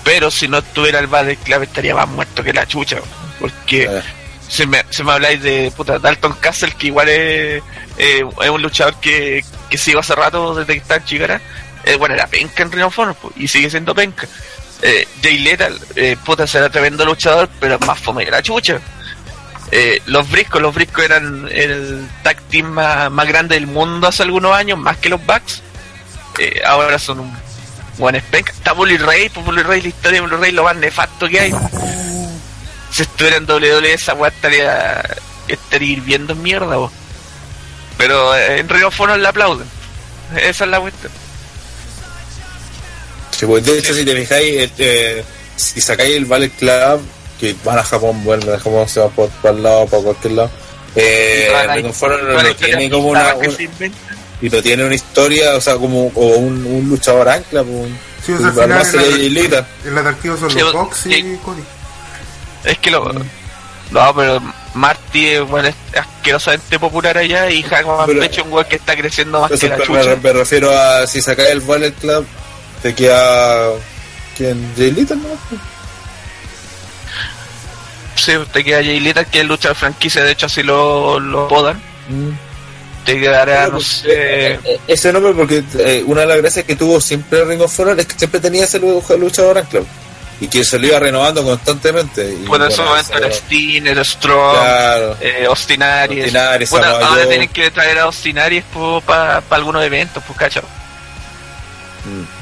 [0.03, 2.99] pero si no estuviera el Ballet Club estaría más muerto que la chucha
[3.41, 4.03] porque Eh.
[4.49, 7.63] si, me, si me habláis de puta, Dalton Castle que igual es,
[7.97, 11.41] eh, es un luchador que, que sigo hace rato desde que está en Chigara
[11.85, 14.27] eh, bueno era penca en Rhinophone y sigue siendo penca
[14.83, 18.81] eh, Jay Lethal, eh, puta, será tremendo luchador, pero más fome que la chucha.
[19.71, 24.55] Eh, los Briscos, los Briscos eran el tag team más, grande del mundo hace algunos
[24.55, 25.63] años, más que los Bucks.
[26.39, 27.37] Eh, ahora son un
[27.97, 28.53] buen penca.
[28.53, 31.41] Está Bully Ray, pues Bully Ray, la historia de Bully Ray, lo más nefasto que
[31.41, 31.55] hay.
[32.91, 35.03] Si estuviera en WWE, esa weá estaría,
[35.49, 36.93] estaría hirviendo en mierda, vos.
[37.97, 39.67] Pero eh, en Río Fono le aplauden.
[40.37, 41.11] Esa es la cuestión.
[43.45, 45.25] Sí, pues, de hecho, si te fijáis, eh, eh,
[45.57, 47.01] si sacáis el Ballet Club,
[47.39, 50.33] que van a Japón, bueno, de Japón se va por, para el lado, para cualquier
[50.33, 50.51] lado.
[50.97, 51.53] Eh,
[51.83, 53.93] no tiene como una, un-
[54.41, 57.91] y no tiene una historia, o sea, como un, un luchador ancla, pues,
[58.25, 59.65] Sí, o sea, al además final sería el-.
[59.85, 61.39] El atractivo son Sí, los Box y sí.
[61.45, 61.63] Cody.
[62.65, 63.13] Es que lo.
[63.91, 64.41] No, pero
[64.73, 68.97] Marty es bueno, es asquerosamente popular allá y Hackman Pecho es un weón que está
[68.97, 70.17] creciendo más que la me, chucha.
[70.23, 72.27] me refiero a si sacáis el Ballet Club,
[72.85, 73.71] te queda.
[74.37, 74.73] ¿Quién?
[74.77, 75.29] Jay Lita, ¿no?
[78.15, 81.81] Sí, te queda Jay Lethal, que es luchador franquicia, de hecho así lo, lo podan.
[83.07, 84.09] Te quedará, no sé.
[84.53, 87.81] Eh, eh, Ese nombre, porque eh, una de las gracias que tuvo siempre Ring of
[87.81, 89.81] Honor es que siempre tenía ese lu- luchador ancla.
[90.41, 92.35] Y que se lo iba renovando constantemente.
[92.43, 95.17] Y, Por eso bueno, momento era ese- Steen, era Strong, Claro.
[95.23, 96.25] eh, Austin Aries.
[96.25, 98.65] Austin Aries, Puta, Samoa ahora tienen que traer a Austin Aries
[99.07, 100.61] para algunos eventos, pues cacho.
[102.05, 102.34] Mm.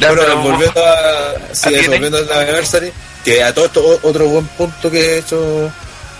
[0.00, 2.92] Ya, Bueno, pero- volviendo a, sí, ¿a eso, volviendo a Anniversary,
[3.24, 5.70] que a todo esto, otro buen punto que he hecho,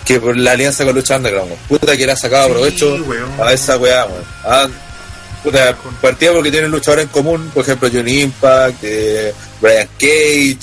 [0.05, 3.31] que por la alianza con Lucha Underground, puta que le ha sacado Sí, provecho weón.
[3.43, 4.25] a esa weá, weón.
[4.45, 4.67] Ah,
[5.43, 10.59] puta, partida porque tienen luchadores en común, por ejemplo, Johnny Impact, eh, Brian Cage,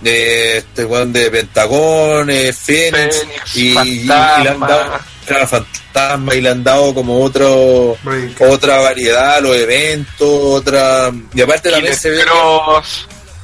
[0.00, 3.24] de este weón de Pentagón, eh, Fénix,
[3.54, 8.40] y, y- y le han dado, claro, Fantasma, y le han dado como otro, Break.
[8.40, 12.22] otra variedad, los eventos, otra, y aparte también se ve.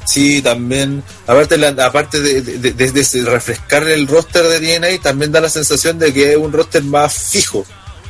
[0.06, 1.02] Sí, también.
[1.26, 5.48] Aparte, la- aparte de, de- de- de refrescar el roster de DNA, también da la
[5.50, 7.64] sensación de que es un roster más fijo.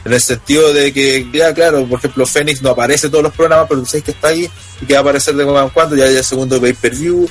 [0.04, 3.34] En el sentido de que, ya claro, por ejemplo, Fénix no aparece en todos los
[3.34, 4.48] programas, pero tú sabes que está ahí
[4.80, 7.28] y que va a aparecer de cuando en cuando, ya haya segundo pay-per-view.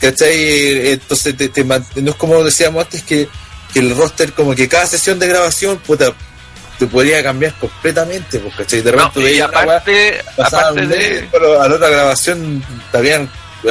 [0.00, 0.92] ¿Cachai?
[0.92, 3.26] Entonces, te, te no es como decíamos antes que,
[3.74, 6.12] que el roster, como que cada sesión de grabación, puta,
[6.78, 8.80] te podría cambiar completamente, ¿cachai?
[8.80, 12.64] De No, repente y veías una weá, aparte, aparte de, pero a la otra grabación
[12.90, 13.30] te habían,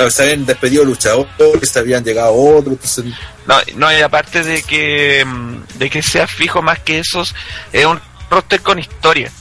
[0.10, 3.06] se habían despedido luchadores, se habían llegado otros, entonces,
[3.48, 7.34] No, no, y aparte de que mm, de que sea fijo más que esos,
[7.72, 8.00] es un
[8.30, 9.32] roster con historia.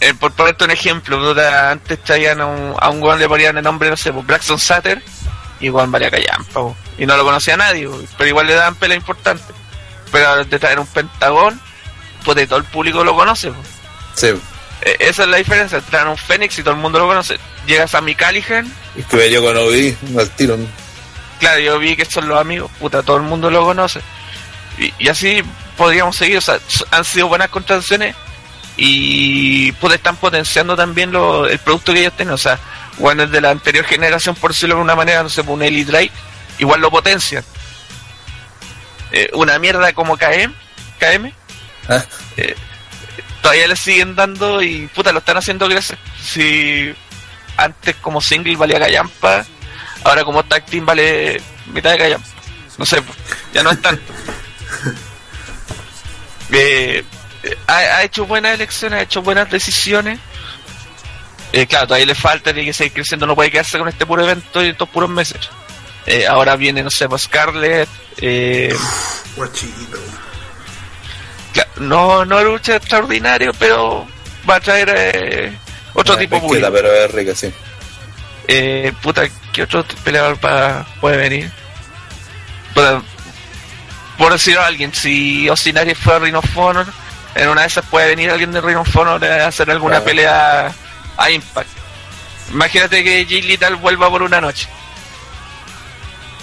[0.00, 1.34] Eh, por ponerte un ejemplo,
[1.70, 4.58] antes traían a un, a un weón le ponían el nombre, no sé, pues, Braxton
[4.58, 5.02] Sutter,
[5.60, 7.88] y Juan María Callampa, y no lo conocía nadie,
[8.18, 9.44] pero igual le daban pelea importante.
[10.12, 11.60] Pero de traer un Pentagón,
[12.24, 13.50] pues de todo el público lo conoce.
[14.14, 14.28] sí,
[14.82, 17.38] Eh, esa es la diferencia, traen un Fénix y todo el mundo lo conoce.
[17.66, 20.66] Llegas a mi es que yo cuando vi al tiro, ¿no?
[21.40, 24.00] Claro, yo vi que son los amigos, puta, todo el mundo lo conoce.
[24.78, 25.42] Y, y así
[25.76, 26.58] podríamos seguir, o sea,
[26.90, 28.14] han sido buenas contrataciones
[28.76, 32.58] y pues están potenciando también lo, el producto que ellos tienen, o sea,
[32.98, 35.62] bueno, el de la anterior generación, por decirlo de una manera, no sé, pues, un
[35.62, 36.12] Elite Drake,
[36.58, 37.44] igual lo potencian.
[39.12, 40.52] Eh, una mierda como KM,
[40.98, 41.32] KM,
[41.88, 42.04] Ah,
[43.40, 45.98] todavía le siguen dando y puta, lo están haciendo crecer.
[46.22, 46.94] Si
[47.56, 49.44] antes como single valía callampa,
[50.04, 51.40] ahora como tag team vale
[51.72, 52.28] mitad de callampa.
[52.78, 53.02] No sé,
[53.52, 54.12] ya no es tanto.
[56.52, 57.04] Eh,
[57.42, 60.18] eh, ha, ha hecho buenas elecciones, ha hecho buenas decisiones.
[61.52, 64.22] Eh, claro, todavía le falta, tiene que seguir creciendo, no puede quedarse con este puro
[64.22, 65.50] evento y estos puros meses.
[66.06, 67.88] Eh, ahora viene, no sé, Scarlett,
[68.18, 68.74] eh,
[71.76, 74.06] no, no lucha extraordinario, pero
[74.48, 75.58] va a traer eh,
[75.94, 76.56] otro ah, tipo muy.
[76.56, 77.52] que la pero es rica, sí.
[78.48, 79.22] Eh, puta,
[79.52, 81.50] ¿qué otro peleador pa- puede venir?
[82.74, 83.02] Puta,
[84.18, 86.86] por decir a alguien, si Osinari fue a Ring of Honor,
[87.34, 90.04] en una de esas puede venir alguien de Ring of Honor a hacer alguna Claro.
[90.04, 90.72] pelea
[91.16, 91.68] a Impact.
[92.50, 94.68] Imagínate que Jay Little vuelva por una noche.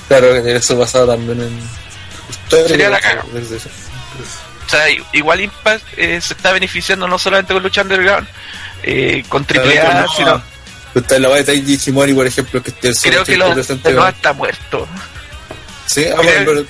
[0.10, 2.68] Claro, que eso pasaba también en.
[2.68, 3.24] Sería la caga.
[3.48, 3.56] Sí.
[4.66, 8.28] O sea, igual Impact eh, se está beneficiando no solamente con lucha underground,
[8.84, 10.44] eh, con Triple A, no, sino
[10.94, 14.34] Está en la de Taiji Ishimori, por ejemplo, que esté creo que lo no está
[14.34, 14.88] muerto.
[15.86, 16.66] Sí, ah, bueno, pero,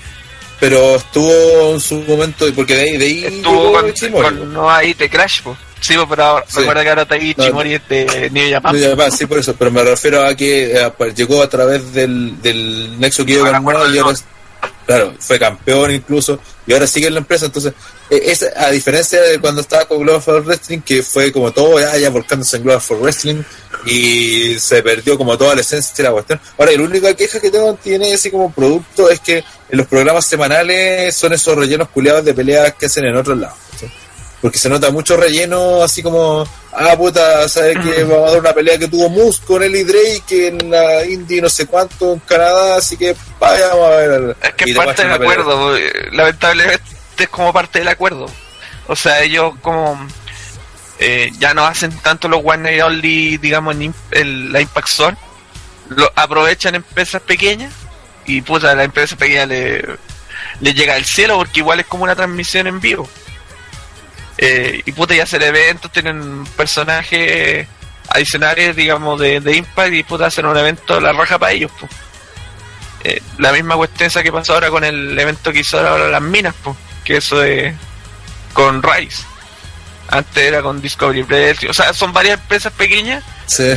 [0.60, 3.74] pero estuvo en su momento, porque de ahí, de ahí Estuvo
[4.12, 5.42] con, no ahí te Crash.
[5.82, 6.60] Sí, po, pero ahora, Sí.
[6.60, 8.80] recuerda que ahora Taichi No, Mori es de New Japan.
[8.80, 11.94] No, va, sí, por eso, pero me refiero a que eh, pues, llegó a través
[11.94, 14.68] del, del nexo que yo bueno, y ahora, no.
[14.86, 17.46] claro, fue campeón incluso, y ahora sigue en la empresa.
[17.46, 17.74] Entonces,
[18.10, 21.80] eh, es, a diferencia de cuando estaba con Global for Wrestling, que fue como todo
[21.80, 23.42] ya, ya volcándose en Global for Wrestling
[23.86, 26.40] y se perdió como toda la esencia de la cuestión.
[26.58, 30.26] Ahora, la única queja que tengo tiene así como producto es que en los programas
[30.26, 33.58] semanales son esos rellenos culiados de peleas que hacen en otros lados.
[34.42, 38.54] Porque se nota mucho relleno, así como, ah, puta, ¿sabes que Vamos a dar una
[38.54, 42.78] pelea que tuvo Moose con Eli Drake en la Indie no sé cuánto en Canadá,
[42.78, 44.38] así que vaya, vamos a ver.
[44.42, 46.84] Es que es te parte del acuerdo, eh, lamentablemente
[47.18, 48.28] es como parte del acuerdo.
[48.88, 50.00] O sea, ellos como
[51.00, 53.76] eh, ya no hacen tanto los One Night Only, digamos,
[54.12, 55.18] en, la Impact Zone,
[55.90, 57.74] lo aprovechan empresas pequeñas
[58.26, 59.84] y puta, a la empresa pequeña le,
[60.60, 63.10] le llega al cielo porque igual es como una transmisión en vivo.
[64.42, 67.68] Eh, y puta, y hacen eventos, tienen personajes
[68.08, 71.72] adicionales, digamos, de, de Impact y puta, hacen un evento la raja para ellos.
[71.78, 71.92] pues
[73.04, 76.54] eh, la misma cuestión que pasó ahora con el evento que hizo ahora las minas,
[76.64, 77.74] pues, que eso de
[78.54, 79.24] con Rise.
[80.10, 83.74] Antes era con Discovery Press, o sea, son varias empresas pequeñas Sí.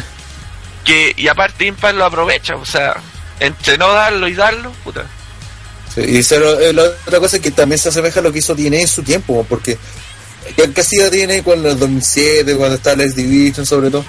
[0.84, 2.96] que, y aparte Impact lo aprovecha, o sea,
[3.40, 5.04] entre no darlo y darlo, puta.
[5.94, 8.56] Sí, y eh, la otra cosa es que también se asemeja a lo que hizo
[8.56, 9.76] TNA en su tiempo, porque
[10.57, 14.05] ¿qué hacía TNA cuando en el 2007, cuando estaba Les Division sobre todo,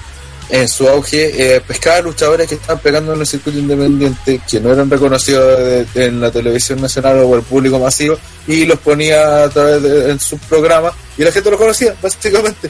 [0.50, 4.72] en su auge, eh, pescaba luchadores que estaban pegando en el circuito independiente, que no
[4.72, 8.18] eran reconocidos de- de- en la televisión nacional o por el público masivo,
[8.48, 12.70] y los ponía a través de en sus programas, y la gente los conocía, básicamente.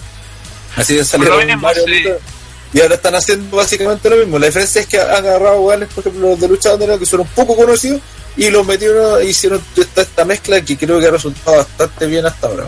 [0.75, 1.03] Así de
[1.55, 1.55] luchadores.
[2.73, 4.39] Y ahora están haciendo básicamente lo mismo.
[4.39, 7.19] La diferencia es que han agarrado weones, por ejemplo, los de lucha underground, que son
[7.19, 8.01] un poco conocidos
[8.35, 12.47] y los metieron, hicieron esta, esta mezcla que creo que ha resultado bastante bien hasta
[12.47, 12.67] ahora.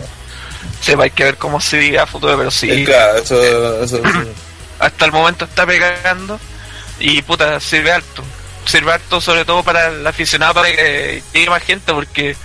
[0.80, 4.02] Sepa, hay que ver cómo se diga a futuro, pero sí, Eh, Claro, eso, eso,
[4.78, 6.38] hasta el momento está pegando
[6.98, 8.22] y puta, sirve alto.
[8.64, 12.36] sirve harto sobre todo para el aficionado para que llegue más gente porque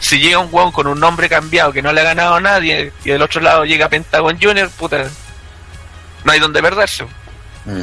[0.00, 2.92] si llega un weón con un nombre cambiado que no le ha ganado a nadie
[3.04, 5.04] y del otro lado llega Pentagon Junior, puta,
[6.24, 7.04] no hay donde perderse.
[7.66, 7.82] Mm.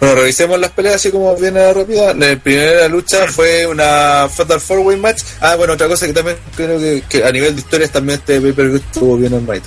[0.00, 2.14] Bueno, revisemos las peleas así como viene rápida.
[2.14, 5.22] La primera lucha fue una Fatal Four Way Match.
[5.40, 8.40] Ah, bueno, otra cosa que también creo que, que a nivel de historias también este
[8.40, 9.64] pay estuvo bien en right.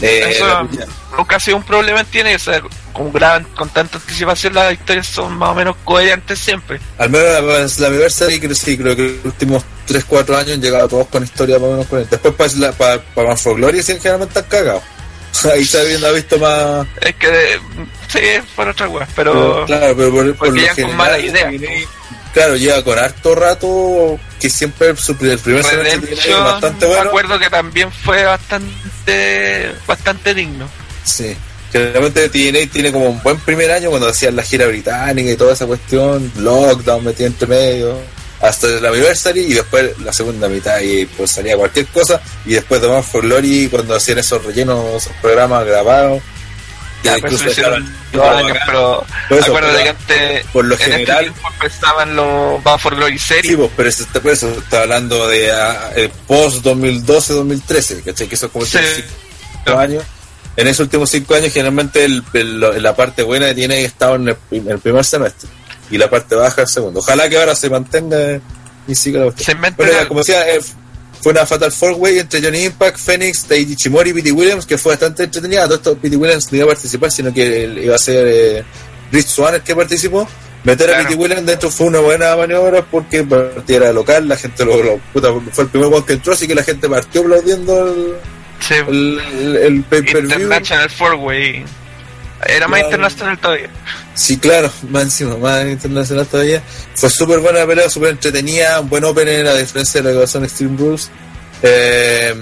[0.00, 2.62] Eh, Eso lucha- nunca ha sido un problema, tiene, o sea,
[2.92, 6.80] con, gran, con tanta anticipación las historias son más o menos coherentes siempre.
[6.98, 11.08] Al menos la, Anniversary, creo, sí, creo que los últimos 3-4 años han llegado todos
[11.08, 12.16] con historia más o menos coherente.
[12.22, 14.82] Después para la, para, para Man for Glory sí, generalmente han cagado.
[15.52, 16.86] Ahí se ha visto- ha visto más...
[17.00, 17.60] Es que, de-
[18.08, 18.20] sí,
[18.54, 19.66] por otra weá, Pero, pero...
[19.66, 21.50] claro, pero por, por porque lo con general, mala idea.
[21.50, 21.68] TNA,
[22.32, 26.44] Claro, lleva con harto rato, que siempre su, el primer semestre de TNA es Redemption,
[26.44, 27.08] bastante me bueno.
[27.10, 30.68] acuerdo que también fue bastante bastante digno.
[31.04, 31.36] Sí.
[31.70, 35.52] Generalmente TNA tiene como un buen primer año cuando hacían la gira británica y toda
[35.54, 37.98] esa cuestión, lockdown metido entre medio,
[38.42, 42.82] hasta la anniversary y después la segunda mitad y pues salía cualquier cosa y después
[42.82, 46.20] de más for Glory cuando hacían esos rellenos, esos programas grabados.
[47.04, 50.64] Ya, que pues incluso hicieron dos años, pero Por eso, acuérdate pero que antes por
[50.64, 53.56] lo en este general- empezaban los Bound for Glory Sí, Series.
[53.56, 55.50] pues, pero eso, por eso está hablando de
[55.96, 58.28] eh, post 2012-2013, ¿cachai?
[58.28, 58.78] Que eso es como Sí.
[59.64, 60.04] cinco años.
[60.56, 64.28] En esos últimos cinco años, generalmente el, el- la parte buena que tiene estado en
[64.28, 65.48] el, prim- el primer semestre
[65.92, 67.00] y la parte baja el segundo.
[67.00, 68.40] Ojalá que ahora se mantenga
[68.88, 69.44] y siga la cuestión.
[69.46, 69.54] Se
[69.98, 70.08] algo.
[70.08, 70.60] como decía, eh,
[71.20, 74.76] fue una Fatal Four Way entre Johnny Impact, Phoenix, Taiji Chimori y Pete Williams, que
[74.78, 75.64] fue bastante entretenida.
[75.66, 78.64] Todo esto Williams no iba a participar, sino que él iba a ser eh,
[79.12, 80.26] Rich Swan el que participó.
[80.64, 80.98] Meter a.
[81.02, 84.98] Pete Williams dentro fue una buena maniobra porque partía era local, la gente lo, lo-
[85.12, 88.14] puta, fue el primer one que entró, así que la gente partió aplaudiendo el,
[88.60, 90.22] Sí, el, el, el pay-per-view.
[90.40, 91.64] International Four Way.
[92.46, 92.88] Era más Claro.
[92.90, 93.68] internacional todavía.
[94.14, 96.62] Sí, claro, más encima, más internacional todavía.
[96.94, 100.38] Fue súper buena pelea, súper entretenida, un buen opener a diferencia de la que pasó
[100.38, 101.10] en Extreme Rules.
[101.62, 102.34] Eh,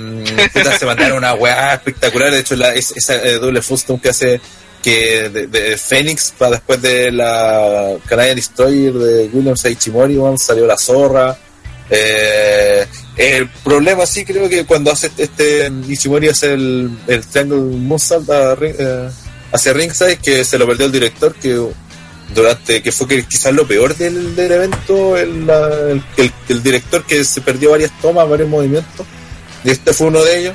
[0.79, 4.41] se mandaron una weá espectacular, de hecho la, es- esa eh, doble Fuston que hace
[4.83, 10.79] que de, de Phoenix para después de la Canadian Destroyer de Williams Ichimori salió la
[10.79, 11.37] zorra.
[11.91, 12.87] Eh,
[13.17, 18.57] el problema sí creo que cuando hace este Ichimori hace el, el Triangle Moonsault a
[18.63, 19.11] eh,
[19.53, 21.61] hacia ringside que se lo perdió el director que
[22.35, 25.51] durante que fue que quizás lo peor del, del evento el,
[26.49, 29.07] el, director que se perdió varias tomas varios movimientos
[29.65, 30.55] y este fue uno de ellos.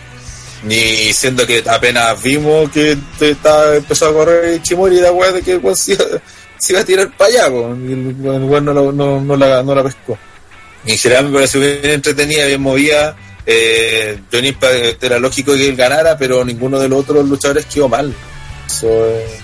[0.63, 5.57] Ni siendo que apenas vimos que estaba, empezó a correr Chimori la weá de que
[5.57, 5.93] weón se,
[6.69, 10.17] iba, a tirar para allá el weón no, lo- no, no la, no la pescó.
[10.85, 13.15] Y en general me pareció bien entretenida bien movida.
[13.45, 14.55] Eh, Johnny
[15.01, 18.11] era lógico que él ganara pero ninguno de los otros luchadores quedó mal
[18.66, 19.39] eso eh,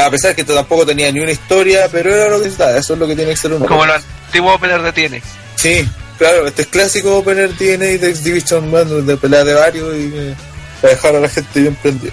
[0.00, 2.94] a pesar de que tampoco tenía ni una historia, pero era lo que estaba, eso
[2.94, 3.66] es lo que tiene que ser uno.
[3.66, 5.22] Como los antiguos openers de TN.
[5.56, 5.88] Sí,
[6.18, 10.34] claro, este es clásico opener TNA de X Division de pelea de varios y eh,
[10.80, 12.12] para dejar a la gente bien prendida.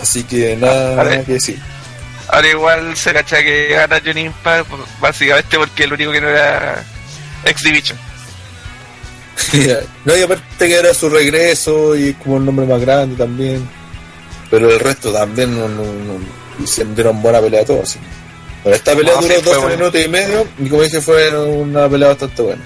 [0.00, 1.60] Así que nada, nada que decir.
[2.28, 6.28] Ahora igual se cacha que gana Johnny Impact, pues, básicamente porque el único que no
[6.28, 6.82] era
[7.44, 7.98] X Division.
[10.04, 13.68] no, y aparte que era su regreso y como el nombre más grande también.
[14.52, 16.18] Pero el resto también no, no, no
[16.62, 17.88] hicieron dieron buena pelea a todos.
[17.88, 17.98] sí.
[18.66, 19.76] Esta pelea No, duró sí, fue 12 buena.
[19.76, 22.62] minutos y medio y como dije fue una pelea bastante buena.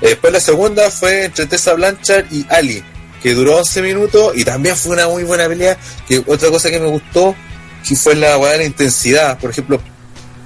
[0.00, 2.82] Después la segunda fue entre Tessa Blanchard y Ali,
[3.22, 5.78] que duró 11 minutos y también fue una muy buena pelea.
[6.08, 7.36] Que otra cosa que me gustó
[7.88, 9.38] que fue la buena intensidad.
[9.38, 9.80] Por ejemplo,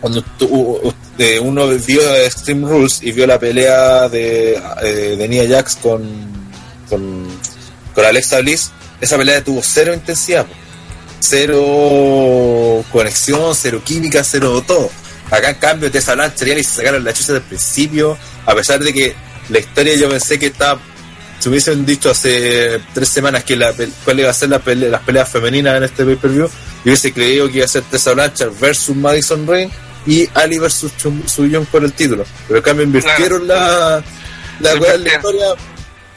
[0.00, 0.22] cuando
[1.42, 6.02] uno vio Extreme Rules y vio la pelea de, eh, de Nia Jax con,
[6.88, 7.26] con,
[7.94, 8.70] con Alexa Bliss,
[9.00, 10.46] esa pelea tuvo cero intensidad.
[11.22, 14.90] Cero conexión, cero química, cero todo.
[15.30, 18.80] Acá en cambio Tessa Blanchard y Ali se sacaron la chucha del principio, a pesar
[18.80, 19.14] de que
[19.48, 20.80] la historia yo pensé que estaba
[21.38, 25.28] si hubiesen dicho hace tres semanas que la, cuál iba a ser la las peleas
[25.28, 26.50] femeninas en este pay-per-view, yo
[26.84, 29.68] hubiese creído que iba a ser Tessa Blanchard versus Madison Rain
[30.06, 32.24] y Ali versus Chum- Su Young por el título.
[32.46, 34.02] Pero en cambio invirtieron la, la,
[34.60, 35.06] la invirtieron.
[35.16, 35.46] historia,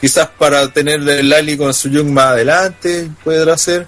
[0.00, 3.86] quizás para tener el Ali con Su Young más adelante, podrá ser.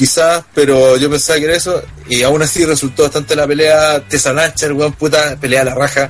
[0.00, 4.00] Quizás, pero yo pensaba que era eso, y aún así resultó bastante la pelea.
[4.08, 6.08] Tessa Blanchard, weón, puta, pelea a la raja.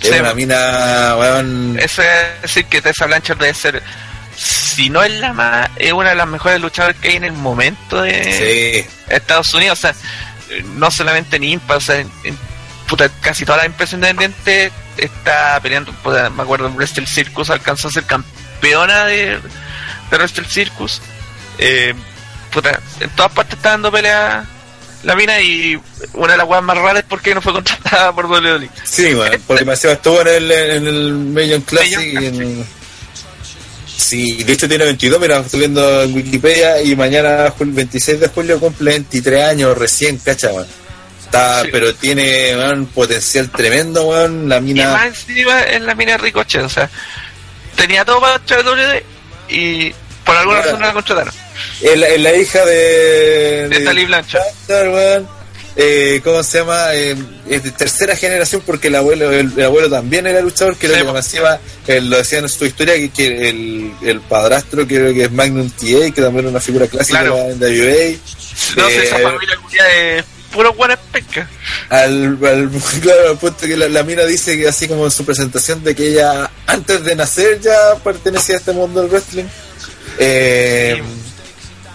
[0.00, 0.10] Sí.
[0.10, 3.82] una mina, weón, Eso es decir que Tessa Blanchard debe ser,
[4.36, 7.32] si no es la más, es una de las mejores luchadoras que hay en el
[7.32, 9.80] momento de sí, Estados Unidos.
[9.80, 9.94] O sea,
[10.76, 12.38] no solamente en Impact, o sea, en, en
[12.86, 15.92] puta, casi toda la empresa independiente está peleando.
[16.04, 19.40] puta, me acuerdo, Wrestle Circus alcanzó a ser campeona de,
[20.10, 21.02] de Wrestle Circus.
[21.58, 21.94] Eh,
[22.54, 24.44] puta, en todas partes está dando pelea
[25.02, 25.78] la mina y
[26.14, 28.70] una de las weas más raras es porque no fue contratada por WWE.
[28.84, 32.00] Sí, weón, porque Maceo estuvo en el, en el Million Classic.
[32.00, 32.66] y en-
[33.96, 38.28] Sí, de hecho tiene 22, mira, estoy viendo en Wikipedia y mañana, jul- 26 de
[38.28, 40.66] julio, cumple 23 años recién, cacha, weón.
[41.24, 41.68] Está, Sí.
[41.72, 44.48] pero tiene un potencial tremendo, weón.
[44.48, 44.90] La Y mina.
[44.92, 46.90] más encima es la mina o sea,
[47.76, 49.04] tenía todo para WWE
[49.48, 49.92] y
[50.24, 50.64] por alguna Claro.
[50.72, 51.34] razón no la contrataron.
[51.80, 53.68] Es la, hija de.
[53.68, 55.24] De Tali Blanchard.
[55.76, 56.94] Eh, ¿Cómo se llama?
[56.94, 57.16] Eh,
[57.50, 60.98] es de tercera generación porque el abuelo el, el abuelo también era luchador, creo Sí,
[60.98, 61.58] que más encima,
[61.88, 65.68] eh, lo decían en su historia, que, que el, el padrastro creo que es Magnum
[65.70, 67.38] TA, que también era una figura clásica Claro.
[67.50, 68.16] en WA.
[68.76, 69.58] No sé, esa Eh, familia
[69.96, 71.48] de puros buenas pescas.
[71.88, 72.70] al, al-
[73.02, 75.96] claro, al punto que la, la mina dice que así como en su presentación de
[75.96, 79.46] que ella antes de nacer ya pertenecía a este mundo del wrestling
[80.20, 81.02] Eh,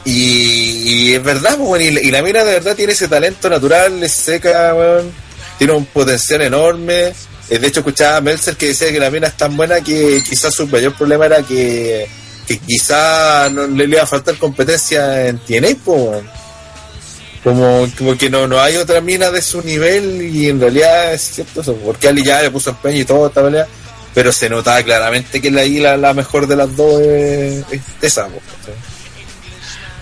[0.06, 3.50] y, es verdad pues, weón, y, la- y la mina de verdad tiene ese talento
[3.50, 5.12] natural es seca weón,
[5.58, 7.14] tiene un potencial enorme
[7.52, 10.22] Eh, de hecho escuchaba a Meltzer que decía que la mina es tan buena que
[10.28, 12.08] quizás su mayor problema era que,
[12.48, 16.22] que quizás no le, iba a faltar competencia en TNA pues.
[17.44, 21.22] Como, como que no, no hay otra mina de su nivel y en realidad es
[21.22, 23.66] cierto eso, porque Ali ya le puso empeño y todo esta pelea,
[24.14, 28.24] pero se notaba claramente que la, la, la mejor de las dos es, es esa.
[28.24, 28.76] ¿cachai?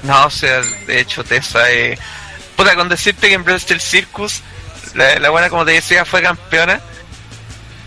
[0.08, 1.99] No, o sea, de hecho, Tessa, eh,
[2.55, 4.41] puta, con decirte que en Bristol Circus,
[4.95, 6.80] la, la buena, como te decía, fue campeona.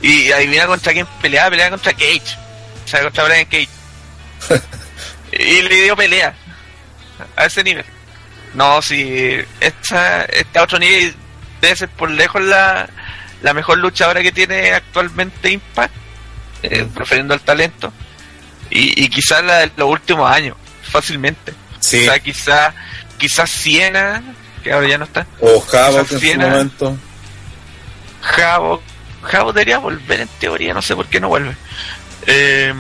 [0.03, 2.37] Y adivina contra quién peleaba, peleaba contra Cage.
[2.85, 3.69] O sea, contra Brian Cage.
[5.33, 6.35] y le dio pelea.
[7.37, 7.87] A ese nivel.
[8.53, 11.15] No, si esta, este a otro nivel
[11.63, 12.87] debe ser por lejos la,
[13.41, 15.95] la mejor luchadora que tiene actualmente Impact,
[16.65, 17.91] eh, prefiriendo el talento.
[18.69, 21.55] Y, y quizás la de los últimos años, fácilmente.
[21.91, 22.75] Sí, O sea, quizás
[23.19, 24.23] quizás Siena,
[24.63, 25.27] que ahora ya no está.
[25.41, 26.47] o Havoc en su Siena.
[26.49, 26.97] momento.
[28.23, 28.83] Javo,
[29.23, 31.55] Javo debería volver en teoría, no sé por qué no vuelve.
[32.27, 32.73] Eh,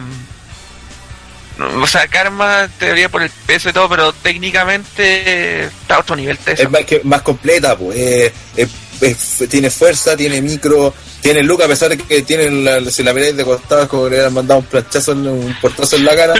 [1.83, 6.17] o sea, Karma en teoría por el peso y todo, pero técnicamente está a otro
[6.17, 6.63] nivel Tessa.
[6.63, 7.97] Es más, que, más completa, pues.
[7.99, 8.69] eh, eh,
[9.01, 13.13] es- tiene fuerza, tiene micro, tiene look, a pesar de que tiene la, si la
[13.13, 16.17] miráis de costado, es como que le hubieran mandado un planchazo, un portazo en la
[16.17, 16.35] cara.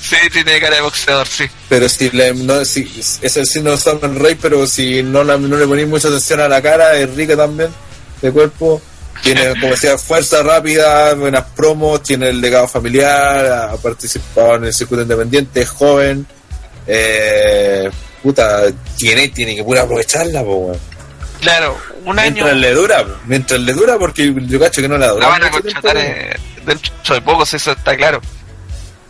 [0.00, 1.44] Sí, tiene cara de boxeador, sí.
[1.68, 2.88] Pero si le, no, si,
[3.22, 6.40] es el signo de Summer Rey, pero si no, la- no le ponéis mucha atención
[6.40, 7.70] a la cara, es rica también
[8.20, 8.80] de cuerpo.
[9.22, 14.74] Tiene, como decía, fuerza rápida, buenas promos, tiene el legado familiar, ha participado en el
[14.74, 16.26] circuito independiente, es joven.
[16.86, 17.88] Eh,
[18.22, 18.62] puta,
[18.96, 20.76] tiene, tiene que pura aprovecharla, weón.
[21.42, 25.08] Claro, un año Mientras le dura, mientras le dura, porque yo cacho que no la
[25.08, 25.20] dura.
[25.26, 28.20] la van a contratar eh, dentro de pocos, eso está claro.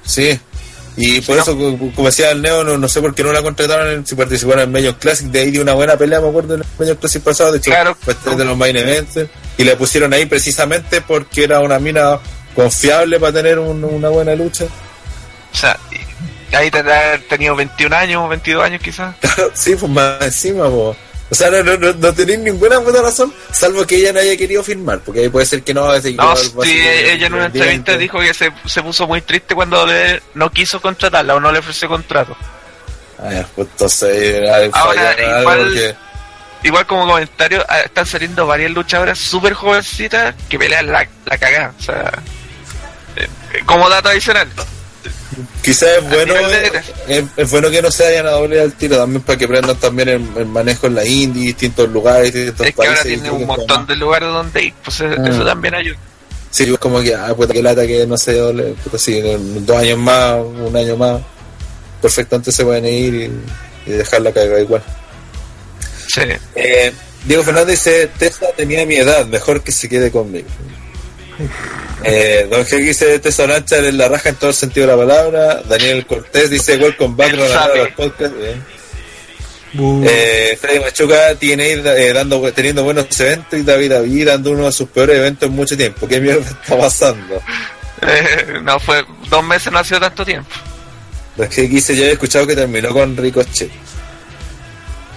[0.05, 0.39] Sí.
[0.97, 3.43] Y por eso, co- como decía el Neo, no, no sé por qué no la
[3.43, 5.27] contrataron si participaron en Major Classic.
[5.29, 7.53] De ahí dio una buena pelea, me acuerdo, en el Major Classic pasado.
[7.53, 7.97] De hecho, Claro.
[7.99, 9.19] fue de los main events.
[9.57, 12.19] Y le pusieron ahí precisamente porque era una mina
[12.55, 14.65] confiable para tener un- una buena lucha.
[15.53, 15.79] O sea,
[16.53, 19.15] ahí tendrá tenido 21 años, 22 años quizás.
[19.55, 20.95] sí, pues más encima, po.
[21.33, 24.37] O sea, no, no, no, no tenéis ninguna buena razón, salvo que ella no haya
[24.37, 25.91] querido firmar, porque ahí puede ser que no.
[25.95, 29.87] ese- No, sí, ella en una entrevista dijo que se, se puso muy triste cuando
[29.87, 32.37] le- no quiso contratarla o no le ofreció contrato.
[33.19, 35.95] Ah, ya, pues entonces, hay Ahora, igual- porque-
[36.65, 41.75] Igual como comentario, ah, están saliendo varias luchadoras súper jovencitas que pelean la, la cagada.
[41.77, 42.13] O sea,
[43.17, 43.27] eh,
[43.67, 44.47] como dato adicional.
[45.63, 46.71] Quizás es bueno, eh,
[47.09, 49.77] es, es bueno que no se vayan a doble al tiro también para que aprendan
[49.77, 53.47] también el, el manejo en la indie, distintos lugares, distintos Es que ahora tiene un
[53.47, 55.29] montón de lugares donde ir, pues eh, Ah.
[55.29, 55.99] eso también ayuda.
[56.51, 59.77] Sí, es como que, ah, puta que lata que no se doble, puta, sí, dos
[59.77, 61.21] años más, un año más,
[62.01, 64.83] perfectamente se pueden ir y, y dejarla caer igual.
[66.09, 66.21] Sí.
[66.55, 66.93] Eh,
[67.25, 70.49] Diego Fernández dice, Tessa tenía mi edad, mejor que se quede conmigo.
[72.05, 74.99] Eh, Don G dice, Tessa Blanchard es la raja en todo el sentido de la
[75.07, 75.63] palabra.
[75.69, 78.35] Daniel Cortés dice, welcome back, al podcast.
[78.35, 78.65] Bien.
[80.05, 84.73] Eh, Freddy Machuca tiene eh, dando, teniendo buenos eventos y David David dando uno de
[84.73, 86.09] sus peores eventos en mucho tiempo.
[86.09, 87.41] ¿Qué mierda está pasando?
[88.03, 90.51] Eh, no fue, dos meses no ha sido tanto tiempo.
[91.37, 93.71] Don G dice, yo he escuchado que terminó con Ricochet.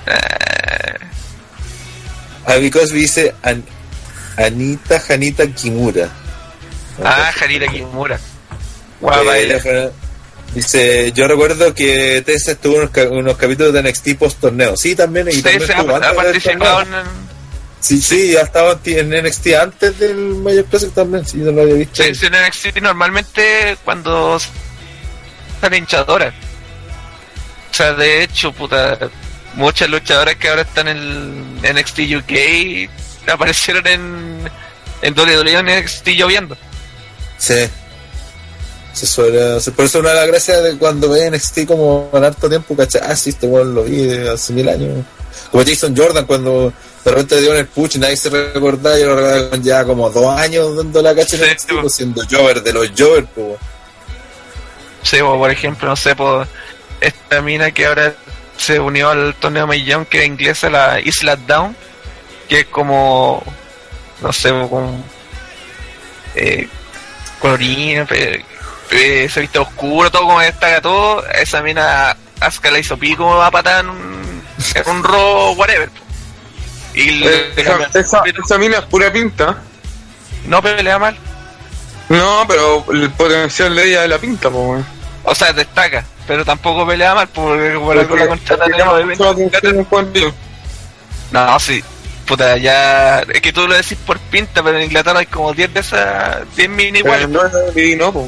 [0.06, 0.98] Eh,
[2.46, 3.66] Abby Cosby dice, An-
[4.38, 6.10] Anita Janita Kimura.
[7.04, 8.20] ah, Jarira Kimura.
[9.02, 9.92] Guapa ella.
[10.54, 14.78] Dice, yo recuerdo que Tessa estuvo en unos, ca- unos capítulos de NXT post torneo.
[14.78, 15.28] Sí, también.
[15.30, 16.60] Y también estuvo ha, antes ha en,
[17.82, 21.26] Sí, sí, ya estaba en NXT antes del Mayor Classic también.
[21.26, 22.02] Sí, yo lo había visto.
[22.02, 24.40] Sí, sí, en NXT normalmente cuando
[25.60, 26.34] sale hinchadora.
[27.72, 28.98] O sea, de hecho, puta,
[29.56, 32.90] muchas luchadoras que ahora están en NXT UK
[33.32, 34.50] aparecieron en,
[35.02, 36.58] en WWE en NXT lloviendo.
[37.38, 37.68] Sí.
[38.94, 39.74] Se suele hacer.
[39.74, 43.02] Por eso una de las gracias de cuando ve NXT como en harto tiempo, ¿cachai?
[43.04, 45.04] Ah, sí, este weón lo vi hace mil años.
[45.52, 46.72] Como Jason Jordan cuando
[47.04, 49.84] de repente dio en el push y nadie se recordaba, yo lo recordaba con ya
[49.84, 51.82] como dos años dando la cacha en Sí, NXT, po.
[51.82, 53.58] pues, siendo Jover de los Jover, pues.
[55.04, 56.48] Sí, o por ejemplo, no sé, por
[57.02, 58.16] esta mina que ahora
[58.58, 61.76] se unió al torneo Millón, que es inglesa, la Isla Down,
[62.48, 63.44] que es como,
[64.22, 65.04] no sé, con
[66.36, 66.68] eh,
[67.40, 71.26] colorina, se viste oscuro, todo como destaca todo.
[71.28, 74.44] Esa mina, Asuka la hizo pico a patada en un,
[74.88, 75.90] un ro whatever.
[76.94, 79.58] Y le- Eh, esa, esa, esa mina es pura pinta.
[80.46, 81.18] no pelea mal,
[82.10, 84.86] No, pero el potencial de ella es la pinta, po, weón.
[85.24, 90.34] o sea, destaca, pero tampoco pelea mal porque por la en cuanto-
[91.32, 91.84] No, sí.
[92.26, 93.20] Puta, ya.
[93.20, 96.56] Es que tú lo decís por pinta, pero en Inglaterra hay como 10 de esas.
[96.56, 97.30] 10 mini Pero iguales.
[97.30, 98.28] no es de no, po.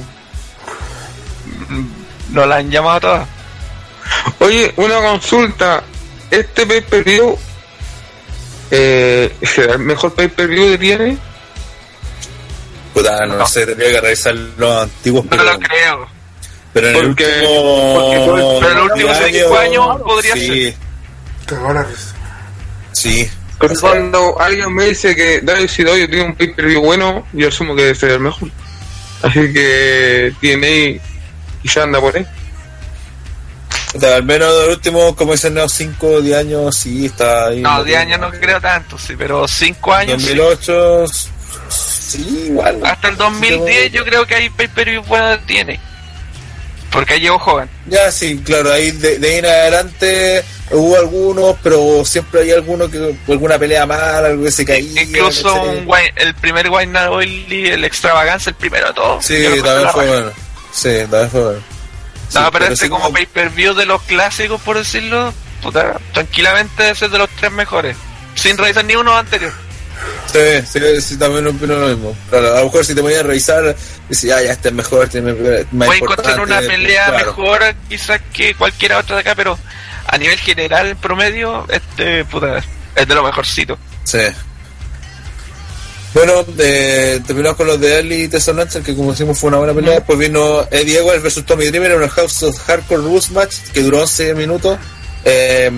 [2.30, 3.28] No la han llamado todas.
[4.40, 5.84] Oye, una consulta.
[6.30, 7.38] ¿Este pay per view
[8.70, 11.18] eh, será el mejor pay per view que tiene?
[12.94, 13.48] Puta, no, No.
[13.48, 16.08] sé, tendría que revisar los antiguos, No pero, lo creo.
[16.74, 17.94] pero en el Porque- último.
[17.96, 20.76] porque el- pero en los últimos cinco años podría sí,
[21.46, 21.86] Cagó la
[23.60, 27.48] Sí, Pero cuando alguien me dice que WCW tiene un pay per view bueno, yo
[27.48, 28.50] asumo que debe ser el mejor.
[29.24, 31.02] Así que tiene
[31.62, 32.26] quizá anda por ahí.
[34.04, 37.62] Al menos los últimos, como dicen, no, 5 o 10 años, sí, está ahí.
[37.62, 40.22] No, 10 años no creo tanto, sí, pero 5 años.
[40.22, 40.36] sí.
[40.36, 41.06] 2008,
[41.70, 42.80] sí, igual.
[42.86, 45.80] Hasta el 2010 yo creo que hay pay per view bueno tiene.
[46.92, 47.70] Porque ahí llegó joven.
[47.88, 52.90] Ya, sí, claro, ahí de, de ahí en adelante hubo algunos, pero siempre hay alguno
[52.90, 55.04] que, alguna pelea mala, algo que se caía.
[55.04, 59.26] Incluso un Wine- el primer Wine Night Oily, el extravaganza, el primero de todos.
[59.26, 60.32] Sí, también fue bueno.
[60.72, 61.60] Sí, también fue bueno.
[62.34, 65.98] No, Sí, pero, este sí como pay per view de los clásicos, por decirlo, puta,
[66.14, 67.96] tranquilamente debe ser de los tres mejores.
[68.36, 69.54] Sin revisar ni uno anterior.
[70.32, 72.16] Sí, sí, sí, también opino lo mismo.
[72.30, 73.76] Claro, a lo mejor si te ponías a revisar,
[74.10, 75.34] dices, ya, ya, este es mejor, tiene
[75.72, 77.26] más Puede encontrar una pelea claro.
[77.26, 79.58] mejor quizás que cualquiera otra de acá, pero
[80.06, 82.64] a nivel general, en promedio, este, puta,
[82.96, 83.78] es de lo mejorcito.
[84.04, 84.20] Sí.
[86.14, 89.58] Bueno, eh, terminamos con los de Early y Tesson Lancer, que como decimos fue una
[89.58, 89.96] buena pelea.
[89.96, 93.84] Después vino Eddie Edwards versus Tommy Dreamer en un House of Hardcore Rules match que
[93.84, 94.80] duró 11 minutos.
[95.26, 95.70] Eh,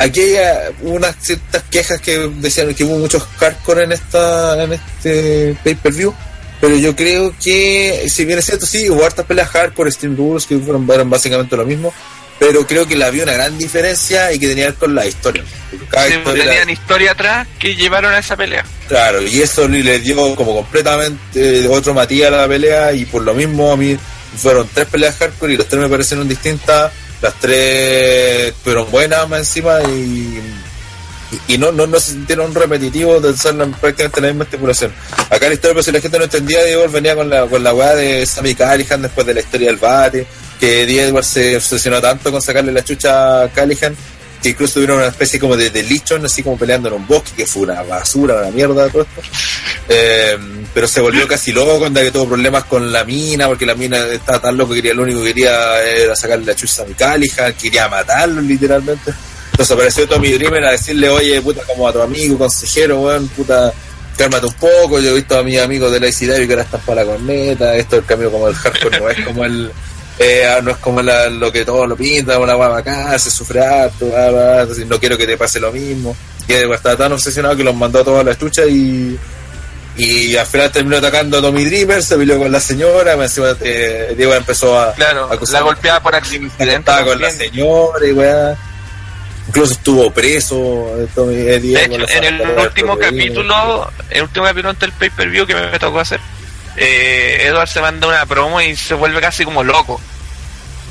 [0.00, 4.72] aquí hay eh, unas ciertas quejas que decían que hubo muchos hardcore en esta en
[4.72, 6.12] este pay-per-view.
[6.60, 10.44] Pero yo creo que, si bien es cierto, sí, hubo hartas peleas hardcore, Stream Rules,
[10.44, 11.94] que fueron, eran básicamente lo mismo.
[12.38, 15.06] Pero creo que la había una gran diferencia y que tenía que ver con la
[15.06, 15.42] historia.
[15.88, 18.64] Cada Sí, historia era- tenían historia atrás que llevaron a esa pelea.
[18.88, 23.22] Claro, y eso le le dio como completamente otro matiz a la pelea y por
[23.22, 23.96] lo mismo a mí
[24.36, 26.92] fueron tres peleas hardcore y los tres me parecieron distintas,
[27.22, 30.40] las tres fueron buenas más encima y,
[31.48, 34.92] y, no, no, no se sintieron repetitivos de ser prácticamente la misma estipulación.
[35.28, 37.74] Acá la historia, pero si la gente no entendía, Diego venía con la, con la
[37.74, 40.26] weá de Sammy Callihan después de la historia del bate,
[40.58, 43.94] que Eddie Edwards se obsesionó tanto con sacarle la chucha a Callihan
[44.42, 47.32] que incluso tuvieron una especie como de, de lichón, así como peleando en un bosque,
[47.36, 49.22] que fue una basura, una mierda todo esto.
[49.88, 50.38] Eh,
[50.72, 54.40] pero se volvió casi loco cuando tuvo problemas con la mina, porque la mina estaba
[54.40, 57.52] tan loco que quería, lo único que quería era sacarle la chucha a mi Callihan,
[57.54, 59.12] quería matarlo literalmente.
[59.50, 63.72] Entonces apareció Tommy Dreamer a decirle, oye, puta, como a tu amigo, consejero, weón, puta,
[64.16, 66.80] cálmate un poco, yo he visto a mis amigos de la ICW que ahora están
[66.80, 69.70] para la corneta, esto el camino como el hardcore no es como el
[70.22, 73.64] eh, no es como la- lo que todos lo pintan, una guapa bacán, se sufre
[73.64, 76.14] harto, bla, bla, no quiero que te pase lo mismo.
[76.46, 79.18] Y estaba tan obsesionado que los mandó a todos a la estucha y,
[79.96, 84.14] y al final terminó atacando a Tommy Dreamer, se peleó con la señora, encima eh,
[84.16, 86.74] Diego empezó a, Claro, a la golpeaba por accidente.
[86.74, 88.56] estaba con la señora y weá.
[89.48, 90.56] Incluso estuvo preso
[90.98, 95.10] eh, Tommy eh, De Diego, hecho, en el último capítulo, el último capítulo del pay
[95.10, 96.20] per view que me tocó hacer,
[96.76, 100.00] eh, Edward se manda una promo y se vuelve casi como loco.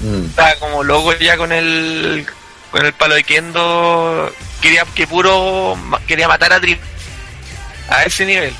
[0.01, 0.25] Mm.
[0.25, 2.25] Estaba como loco ya con el
[2.71, 4.32] con el palo de Kendo.
[4.61, 5.77] Quería que puro
[6.07, 6.80] quería matar a Dream
[7.89, 8.53] a ese nivel.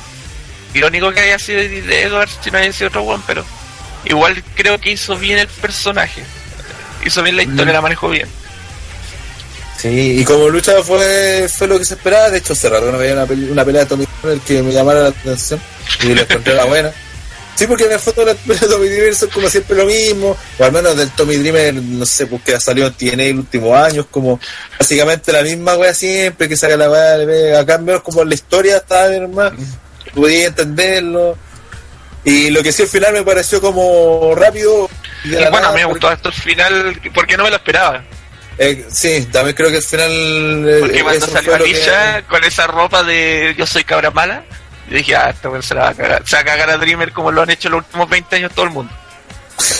[0.74, 3.43] Irónico que haya sido de Edward si no haya sido otro one, pero
[4.05, 6.24] igual creo que hizo bien el personaje.
[7.05, 8.28] Hizo bien la historia, la manejó bien.
[9.78, 12.30] Sí, y como lucha fue, fue lo que se esperaba.
[12.30, 12.53] De hecho,
[12.97, 15.61] veía una, pele- una pelea de Tommy Dreamer que me llamara la atención
[16.03, 16.91] y la encontré la buena.
[17.60, 18.36] Sí, porque en el fondo de
[18.70, 22.26] Tommy Dreamer son como siempre lo mismo, o al menos del Tommy Dreamer, no sé,
[22.26, 24.39] porque ha salido en TNA en los últimos años, como
[24.80, 29.10] básicamente la misma wea siempre, que saca la wea, acá menos como la historia está
[29.10, 29.51] bien más,
[30.16, 31.38] podía entenderlo.
[32.24, 34.89] Y lo que sí al final me pareció como rápido.
[35.26, 38.03] Y la bueno, nada, me porque- gustó esto el final porque no me lo esperaba.
[38.57, 40.12] eh, sí, también creo que al final.
[40.66, 44.45] eh, Porque cuando salió que- Alicia con esa ropa de yo soy cabra mala,
[44.89, 46.23] yo dije, ah, esta weón se la va a cagar.
[46.27, 48.65] Se va a cagar a Dreamer como lo han hecho los últimos 20 años todo
[48.65, 48.91] el mundo.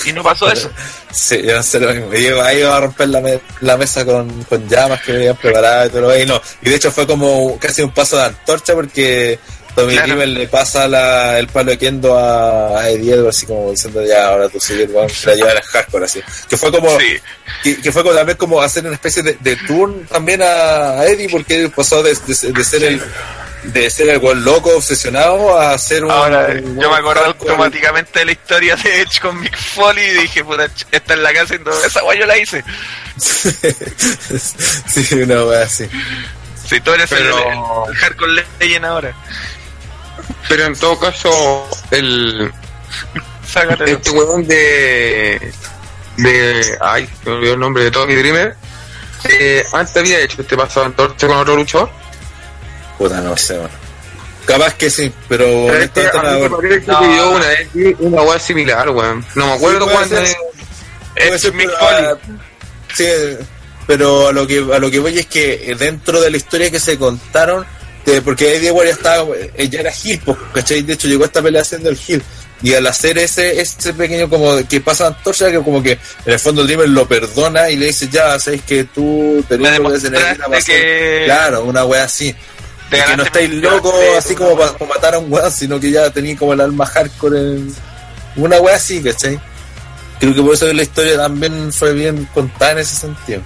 [0.06, 0.70] Y no pasó eso.
[1.12, 2.14] Sí, yo no sé lo mismo.
[2.14, 5.38] Yo ahí iba a romper la, me- la mesa con, con llamas que me habían
[5.38, 6.42] preparado y todo lo y no.
[6.62, 9.40] Y de hecho fue como casi un paso de antorcha porque
[9.76, 10.08] Tommy Claro.
[10.08, 14.06] Dreamer le pasa la, el palo de Kendo a, a Eddie Edwards así como diciendo
[14.06, 16.22] ya ahora tú sigues, weón, se la lleva al hardcore así.
[16.50, 17.18] Que fue como, Sí.
[17.64, 21.06] que, que fue como también como hacer una especie de, de turn también a, a
[21.08, 23.02] Eddie porque pasó de, de- de ser el
[23.64, 27.52] de ser el weón loco obsesionado a ser un Ahora, un yo me acordé hardcore.
[27.52, 31.34] automáticamente de la historia de Edge con Mick Foley y dije, puta, esta en la
[31.34, 31.84] casa y todo.
[31.86, 32.64] Esa guay yo la hice.
[33.18, 35.88] sí, una wea así.
[36.68, 39.14] Si tú eres Pero- el, el Hardcore Legend ahora.
[40.48, 42.52] Pero en todo caso, el
[43.48, 43.92] Sácate.
[43.92, 45.52] este weón de
[46.18, 48.56] de ay, me olvidó el nombre de Tommy Dreamer.
[49.26, 51.90] Eh, antes había hecho este paso de antorcha con otro luchador.
[53.00, 53.74] Puta, no sé, bueno.
[54.46, 56.58] Capaz que sí, pero Pero es honestamente a no me mí me acuerdo.
[56.70, 57.00] parece No.
[57.00, 59.26] que dio una vez una weá similar, weón.
[59.36, 60.18] No me acuerdo puede cuándo.
[60.20, 60.36] es.
[61.16, 62.06] Edge ser, Mick pero, Foley.
[62.06, 62.18] ah,
[62.96, 63.06] Sí,
[63.88, 66.80] pero a lo que a lo que voy es que dentro de la historia que
[66.80, 67.66] se contaron,
[68.06, 69.92] de- porque Eddie ya estaba, eh, ya era
[70.26, 70.82] pues, ¿cachai?
[70.82, 72.22] De hecho llegó a esta pelea haciendo el heel.
[72.62, 75.94] Y al hacer ese, ese pequeño como que pasa antorcha, que como que
[76.26, 80.00] en el fondo Dreamer lo perdona y le dice, ya, sabes que tú lo que
[80.00, 80.76] se necesita demostraste para hacer".
[80.76, 82.36] que- Claro, una wea así.
[82.90, 86.10] Te que no estáis locos así como para matar a un weón, sino que ya
[86.10, 87.76] tenéis como el alma hardcore en
[88.36, 89.40] una wea así, ¿cachai?
[90.20, 93.42] Creo que por eso la historia también fue bien contada en ese sentido.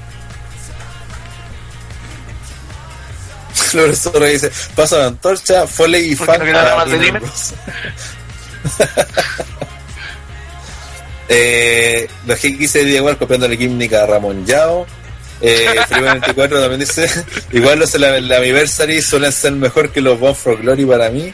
[3.73, 7.31] Lorenzo dice, paso de antorcha, Foley y ¿Por qué Funk no
[11.27, 14.85] eh, los que dice igual copiando la química a Ramón Yao.
[15.45, 17.09] Eh, Felipe 24 también dice,
[17.51, 21.33] igual los el anniversary suelen ser mejor que los Born for Glory para mí.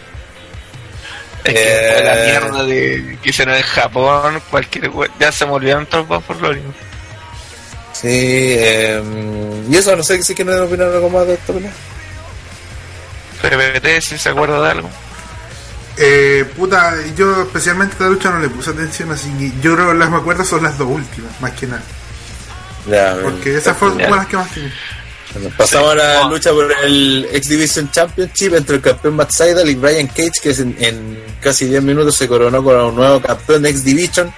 [1.44, 2.32] Es que la Eh.
[2.32, 4.90] mierda de que hicieron en Japón, cualquier
[5.20, 6.62] ya se me olvidaron todos los por Glory.
[7.94, 9.02] Sí, eh,
[9.70, 11.54] y eso no sé si quieren opinar algo más de esto.
[11.54, 11.70] ¿no?
[13.42, 14.90] PPT, si se acuerda de algo.
[15.98, 19.90] Eh, puta, yo especialmente a esta lucha no le puse atención, así que yo creo
[19.92, 21.84] que las me acuerdo son las dos últimas, más que nada.
[22.90, 24.10] Ya, Porque esas fueron Ya.
[24.10, 24.72] las que más tienen.
[25.34, 26.00] Bueno, pasamos Sí.
[26.00, 26.30] a la Oh.
[26.30, 30.50] lucha por el X Division Championship entre el campeón Matt Sydal y Brian Cage, que
[30.50, 34.34] es en, en casi 10 minutos se coronó con un nuevo campeón de X Division.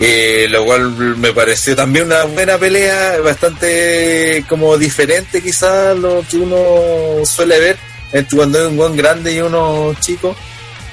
[0.00, 6.36] Eh, lo cual me pareció también una buena pelea, bastante como diferente quizás lo que
[6.36, 7.76] uno suele ver
[8.12, 10.36] entre cuando hay un buen grande y uno chico.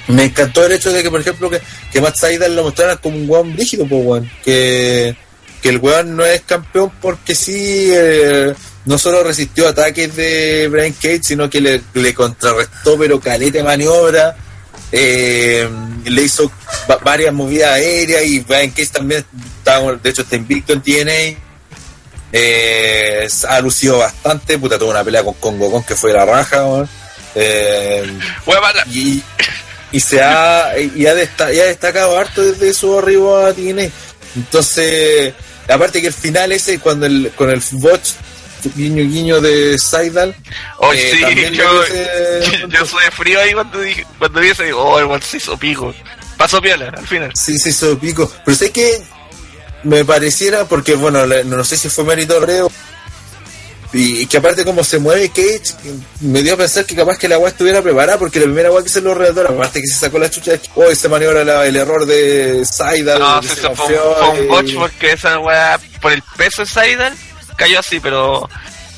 [0.07, 1.59] Me encantó el hecho de que, por ejemplo, que,
[1.91, 4.23] que Matt Sydal lo mostraran como un weón rígido, pues.
[4.43, 5.15] Que,
[5.61, 8.53] que el weón no es campeón porque sí, eh,
[8.85, 14.35] no solo resistió ataques de Brian Cage, sino que le, le contrarrestó, pero caleta maniobra.
[14.91, 15.67] Eh,
[16.05, 16.51] le hizo
[16.89, 19.25] va- varias movidas aéreas y Brian Cage también,
[19.57, 21.39] está, de hecho, está invicto en TNA.
[22.31, 26.65] Eh, ha lucido bastante, puta, tuvo una pelea con Congo Con que fue la raja,
[26.65, 26.89] weón.
[27.35, 28.17] Eh,
[28.91, 29.21] y,
[29.91, 33.89] y se ha y ha, desta- y ha destacado harto desde su arribo a TNA
[34.35, 35.33] entonces
[35.67, 38.11] aparte que el final ese cuando el con el botch
[38.75, 40.35] guiño guiño de Seidal
[40.77, 41.51] Oh, eh, sí,
[42.69, 45.93] yo, soy frío ahí cuando dije, cuando vi eso, digo, oh, weón se hizo pico.
[46.37, 47.31] Pasó piola al final.
[47.33, 49.01] sí se hizo pico pero sé que
[49.83, 52.71] me pareciera porque bueno no sé si fue mérito Reo
[53.97, 55.61] y, que aparte como se mueve Cage
[56.21, 58.83] me dio a pensar que capaz que la agua estuviera preparada porque la primera agua
[58.83, 61.75] que se lo redor aparte que se sacó la chucha hoy se maniobra la- el
[61.75, 65.39] error de Seidal No, se eso fue, confió un- fue un y- botch porque esa
[65.39, 67.13] weá, por el peso de Seidel,
[67.55, 68.49] cayó así, pero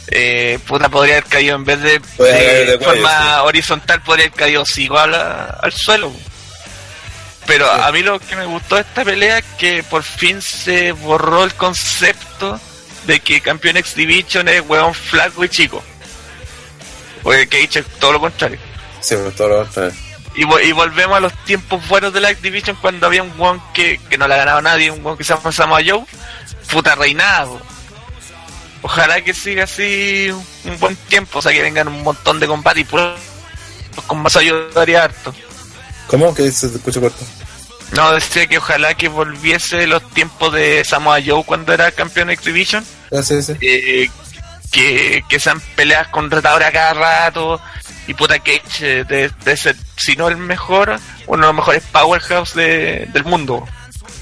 [0.10, 4.84] eh, puta, podría haber caído en vez de, cuello, forma horizontal, podría haber caído así
[4.86, 6.12] igual a- al suelo.
[7.46, 10.92] Pero a mí lo que me gustó de esta pelea es que por fin se
[10.92, 12.60] borró el concepto
[13.08, 15.82] de que campeón X Division es weón flaco y chico.
[17.24, 18.60] Porque Cage es todo lo contrario.
[19.02, 19.94] Sí, pues, todo lo contrario.
[20.36, 23.60] Y, vo- y volvemos a los tiempos buenos de la Activision cuando había un one
[23.74, 26.06] que, que no le ha ganado a nadie, un one que se llama Samoa Joe,
[26.72, 27.60] puta reinado.
[28.84, 30.30] Ojalá que siga así
[30.66, 33.04] un, buen tiempo, o sea que vengan un montón de combates y pues,
[34.06, 35.34] con más ayudaría harto.
[36.06, 36.34] ¿Cómo?
[36.36, 37.26] Que se te escucha corto.
[37.94, 42.34] No, decía que ojalá que volviese los tiempos de Samoa Joe cuando era campeón de
[42.36, 42.86] Exhibition.
[43.12, 43.54] Ah, sí, sí.
[43.62, 44.10] eh,
[44.72, 47.62] que, que sean peleas con retadores a cada rato.
[48.08, 50.98] Y puta Cage de, de ser, si no el mejor,
[51.28, 53.68] uno de los mejores powerhouse de, del mundo.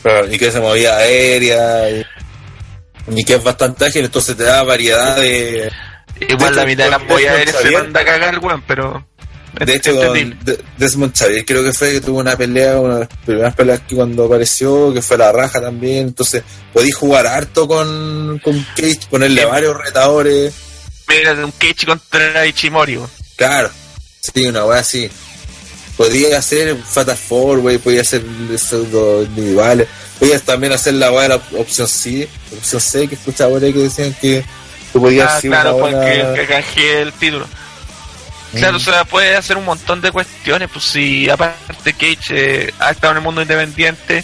[0.01, 2.05] Claro, y que se movía aérea y,
[3.09, 5.71] y que es bastante ágil, entonces te da variedad de...
[6.19, 9.05] Igual De la mitad de las pollas aéreas se manda a cagar weón, pero.
[9.63, 10.39] De hecho, con
[10.77, 13.95] Desmond Xavier creo que fue que tuvo una pelea, una de las primeras peleas que
[13.95, 16.07] cuando apareció, que fue la raja también.
[16.07, 16.43] Entonces,
[16.73, 19.47] podí jugar harto con, con Cage, ponerle Sí.
[19.47, 20.53] varios retadores.
[21.07, 22.99] Mira, un Cage contra Ichimori.
[23.35, 23.69] Claro,
[24.21, 25.09] sí, una wea así.
[25.97, 28.21] Podía hacer Fatal Four, wey, podía hacer
[28.57, 29.87] pseudo individuales.
[30.19, 32.27] Podías también hacer la wea de la opción C,
[32.57, 34.43] opción C, que escuchaba ahí que decían que
[34.91, 37.47] tú podías Ah, hacer claro, una porque buena- que el título.
[38.53, 42.17] Claro, o sea, puede hacer un montón de cuestiones, pues si aparte Cage
[42.67, 44.23] eh, ha estado en el mundo independiente, eh,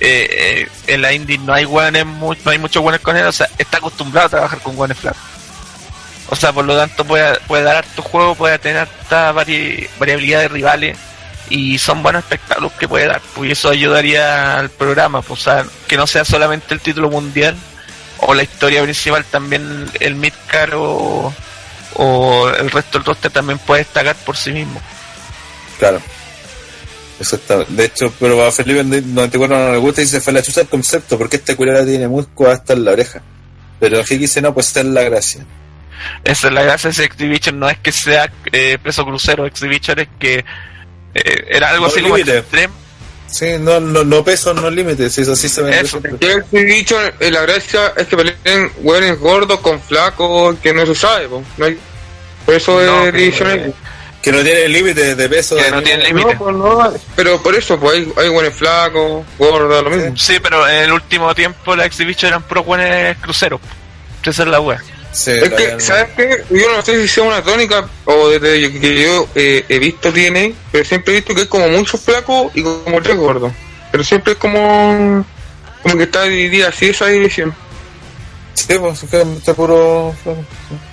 [0.00, 3.48] eh, en la indie no hay guanes, no hay muchos guanes con él, o sea,
[3.58, 5.20] está acostumbrado a trabajar con guanes flacos.
[6.30, 10.40] O sea, por lo tanto puede, puede dar harto juego, puede tener harta vari- variabilidad
[10.40, 10.96] de rivales
[11.48, 15.64] y son buenos espectáculos que puede dar, pues eso ayudaría al programa, pues, o sea,
[15.86, 17.56] que no sea solamente el título mundial
[18.18, 21.32] o la historia principal, también el midcar o,
[22.02, 24.80] o el resto del roster también puede destacar por sí mismo.
[25.78, 26.00] Claro.
[27.20, 27.64] Eso está.
[27.64, 30.68] De hecho, pero a Felipe 94 no le gusta y se fue la chucha el
[30.68, 33.20] concepto, porque este culera tiene músculo hasta en la oreja.
[33.78, 35.44] Pero aquí dice no, pues esta es la gracia.
[36.24, 40.08] Esa es la gracia de Exhibition, no es que sea eh, preso crucero, Exhibition es
[40.18, 40.44] que
[41.14, 42.38] eh, era algo No así como límite.
[42.38, 42.72] extreme.
[43.26, 45.82] Sí, no, no, no peso, no límites, eso sí se ve.
[46.50, 51.28] Dicho, eh, la gracia es que peleen hueones gordos con flacos que no se sabe,
[51.28, 51.42] po.
[51.58, 51.78] No hay,
[52.46, 53.74] eso No, es X.
[54.22, 55.56] Que no tiene límite de peso.
[55.56, 56.34] Que de no tiene límite.
[56.34, 60.16] No, pues no, pero por eso, pues hay, hay hueones flacos, gordos, lo mismo.
[60.16, 63.60] Sí, pero en el último tiempo la Exhibition eran puros buenos cruceros.
[64.22, 64.82] Esa es la wea.
[65.12, 65.80] Sí, Es que.
[65.80, 66.44] ¿sabes qué?
[66.50, 70.54] Yo no sé si sea una tónica o desde que yo eh, he visto tiene,
[70.70, 73.52] pero siempre he visto que es como mucho flaco y como tres gordos.
[73.90, 75.24] Pero siempre es como,
[75.82, 77.54] como que está dividida así esa división.
[78.54, 80.14] Sí, pues es que está puro.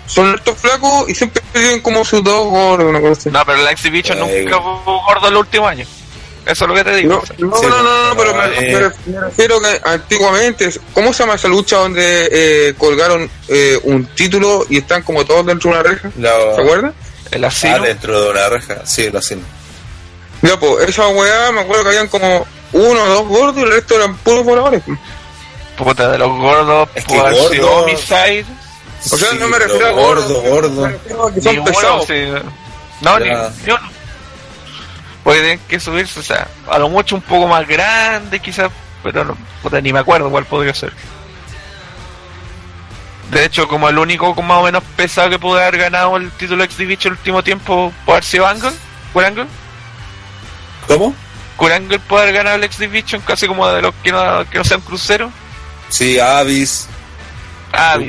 [0.07, 3.29] Son estos flacos y siempre tienen como sus dos gordos, una cosa así.
[3.29, 5.87] No, pero la Exhibition Ay, nunca fue gordo en los últimos años.
[6.45, 7.21] Eso es lo que te digo.
[7.37, 8.73] No, no, Sí, no, no, no, pues, pero me, eh.
[8.73, 13.77] me ref- me refiero que antiguamente, ¿cómo se llama esa lucha donde eh, colgaron eh,
[13.83, 16.09] un título y están como todos dentro de una reja?
[16.17, 16.93] La, ¿Se acuerdan?
[17.31, 17.81] El ah, asilo.
[17.83, 18.85] dentro de una reja.
[18.85, 19.41] Sí, el asilo.
[20.41, 23.71] Ya, pues, esa weá, me acuerdo que habían como uno o dos gordos y el
[23.71, 24.83] resto eran puros voladores.
[25.77, 28.45] Puta, de los gordos, Es que gordo- Homicide.
[29.05, 30.81] O sea, Sí, no me refiero a gordo, gordo.
[30.81, 32.05] me refiero a que son pesados.
[32.07, 32.25] sí.
[33.01, 33.51] No, ni, Ya.
[33.65, 33.89] ni uno.
[35.23, 38.71] Porque tienen que subirse, o sea, a lo mucho un poco más grande quizás,
[39.03, 40.93] pero no, puta, ni me acuerdo cuál podría ser.
[43.31, 46.31] De hecho, como el único con más o menos pesado que pudo haber ganado el
[46.31, 48.71] título Exhibition el último tiempo, puede haber sido Angle,
[49.11, 49.45] Curangle.
[50.87, 51.13] ¿Cómo?
[51.57, 54.79] Curangle puede haber ganado el Exhibition casi como de los que no, que no sean
[54.79, 55.29] cruceros.
[55.89, 56.87] Sí, Avis.
[57.74, 57.99] Ah,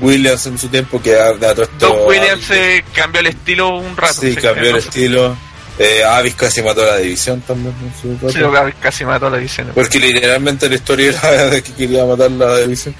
[0.00, 3.96] Williams en su tiempo que ha de otro Doug Williams se cambió el estilo un
[3.96, 4.20] rato.
[4.20, 5.36] Sí, cambió el estilo.
[5.78, 7.74] Eh, Avis casi mató a la división también.
[7.82, 8.30] en su.
[8.32, 9.70] Sí, que casi mató la edición.
[9.74, 12.94] Porque literalmente la historia era de que quería matar la división.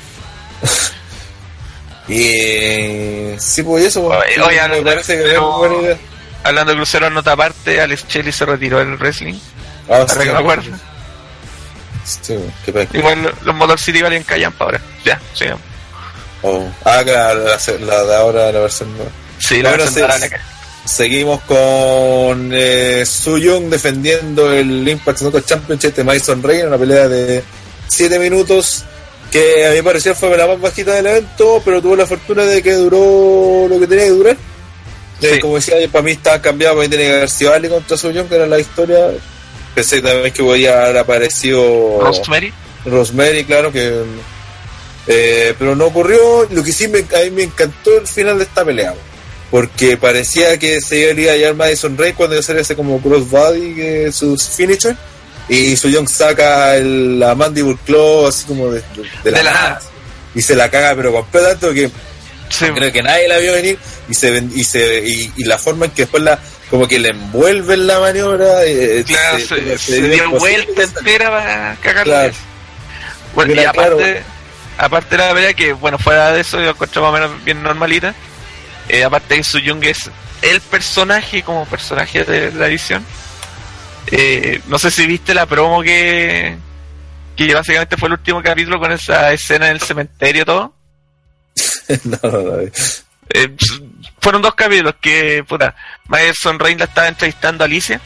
[2.09, 4.03] y eh, sí, pues eso.
[4.03, 5.99] pues, Oye, sí, oye, me parece que una buena idea.
[6.45, 9.35] Hablando de crucero, nota aparte, Alex Shelley se retiró del wrestling.
[9.89, 10.65] Ah, Ahora que me acuerdo.
[12.05, 12.89] Sí, qué.
[12.93, 14.81] Igual los Motor City valen callampa ahora.
[15.05, 15.63] Ya, sigamos.
[16.43, 16.65] Oh.
[16.85, 19.11] Ah, claro, la, la de ahora, la versión nueva.
[19.39, 20.41] Sí, la Ahora versión de cae.
[20.85, 26.79] Seguimos con eh, Su Young defendiendo el Impact Knockout Championship de Mason Rey en una
[26.79, 27.43] pelea de
[27.89, 28.85] 7 minutos
[29.33, 32.63] que a mi parecer fue la más bajita del evento, pero tuvo la fortuna de
[32.63, 34.37] que duró lo que tenía que durar.
[35.23, 35.41] Eh, Sí.
[35.41, 38.11] como decía, para mí estaba cambiado, para mí tenía que haber sido Ali contra Su
[38.13, 39.09] Young, que era la historia.
[39.75, 42.53] Pensé también que podía haber aparecido Rosemary.
[42.85, 44.03] Rosemary, claro que.
[45.07, 46.47] Eh, pero no ocurrió.
[46.51, 48.95] Lo que sí me, a mí me encantó el final de esta pelea.
[49.51, 53.01] Porque parecía que se iba a llevar Madison Rey cuando iba a hacer ese como
[53.01, 54.97] crossbody, que es su finisher.
[55.49, 59.45] Y Su Young saca el, la Mandible Claw así como de, de- de la, De
[59.45, 59.69] la nada.
[59.69, 59.81] nada.
[60.35, 61.91] Y se la caga, pero completamente que
[62.49, 63.77] Sí, creo que nadie la vio venir
[64.09, 66.39] y se y se y, y la forma en que después la
[66.71, 69.39] como que le envuelven la maniobra eh, claro,
[69.79, 72.15] se- dio vuelta entera para cagarla.
[72.23, 72.35] Claro.
[73.35, 74.21] Bueno, y aparte, claro.
[74.79, 77.63] Aparte de la pelea que, bueno, fuera de eso, yo encuentro más o menos bien
[77.63, 78.15] normalita.
[78.89, 80.11] Eh, aparte de Su Young es
[80.43, 83.05] el personaje como personaje de la edición.
[84.09, 86.57] Eh, no sé si viste la promo que,
[87.37, 90.75] que básicamente fue el último capítulo con esa escena en el cementerio todo.
[92.05, 92.59] no, no, no.
[93.31, 93.57] Eh,
[94.21, 95.75] fueron dos capítulos que, puta,
[96.07, 98.01] Madison Rain la estaba entrevistando a Alicia.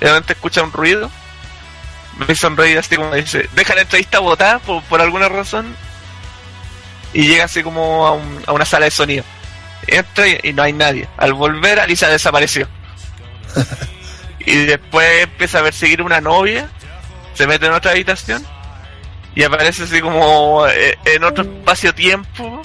[0.00, 1.10] De repente escucha un ruido.
[2.18, 5.74] Madison Rain así como dice, deja la entrevista botada por, por alguna razón.
[7.12, 9.24] Y llega así como a, un- a una sala de sonido.
[9.86, 11.08] Entra y, y no hay nadie.
[11.16, 12.68] Al volver, Alicia desapareció.
[14.40, 16.68] y después empieza a perseguir una novia.
[17.34, 18.44] Se mete en otra habitación.
[19.36, 22.62] Y aparece así como eh, en otro espacio-tiempo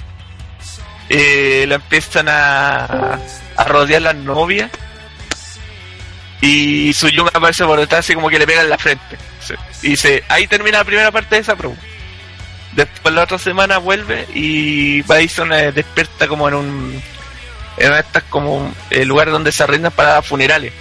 [1.08, 3.18] eh, la empiezan a,
[3.56, 4.70] a rodear las novias
[6.40, 9.18] y su Jung aparece por detrás así como que le pega en la frente
[9.82, 11.76] Y dice ahí termina la primera parte de esa promo
[12.72, 17.02] después la otra semana vuelve y Bison eh, despierta como en un
[17.76, 20.72] en estas como el lugar donde se arrendan para funerales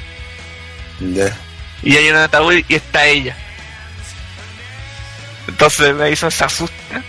[0.99, 1.35] Ya.
[1.81, 3.35] y hay un ataúd y está ella.
[5.47, 7.03] Entonces Madison se asusta.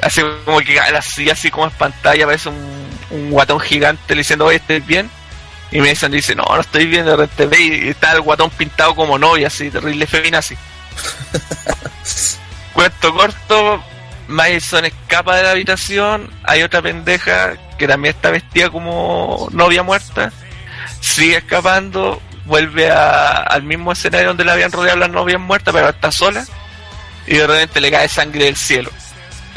[0.00, 4.46] Así como que así, así como en pantalla aparece un, un guatón gigante le diciendo,
[4.46, 5.08] oye, ¿estás bien?
[5.70, 9.16] Y Madison dice, no, no estoy bien, de repente y está el guatón pintado como
[9.18, 10.56] novia, así, terrible femina así.
[12.74, 13.84] Cuento corto,
[14.28, 20.32] Madison escapa de la habitación, hay otra pendeja que también está vestida como novia muerta,
[21.00, 25.88] sigue escapando, vuelve a- al mismo escenario donde la habían rodeado las novias muertas, pero
[25.90, 26.44] está sola,
[27.26, 28.90] y de repente le cae sangre del cielo.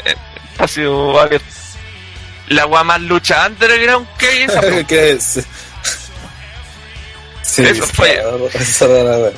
[0.04, 0.14] Eh,
[0.58, 1.40] ha sido a ver,
[2.48, 5.40] la gua más lucha underground que esa ¿Qué es?
[7.42, 8.12] Sí, Eso fue.
[8.14, 9.32] era.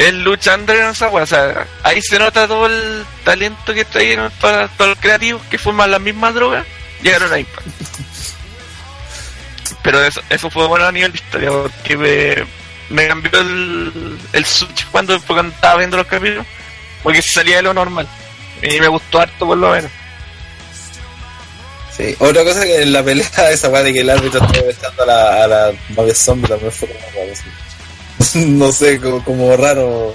[0.00, 4.32] Es lucha underground esa wea, o sea, ahí se nota todo el talento que trajeron
[4.40, 6.66] para todos los creativos que forman las mismas drogas,
[7.02, 7.66] llegaron a Impact.
[9.82, 12.46] Pero eso, eso fue bueno a nivel de historia, porque me,
[12.88, 16.46] me cambió el, el switch cuando, cuando estaba viendo los capítulos,
[17.02, 18.08] porque salía de lo normal.
[18.62, 19.90] Y me gustó harto por lo menos.
[21.94, 22.16] Sí.
[22.18, 25.06] Otra cosa que en la pelea, esa weá de que el árbitro estaba besando a
[25.06, 25.74] la, a la
[26.14, 27.00] zombie también fue como.
[28.34, 30.14] No sé, como, raro.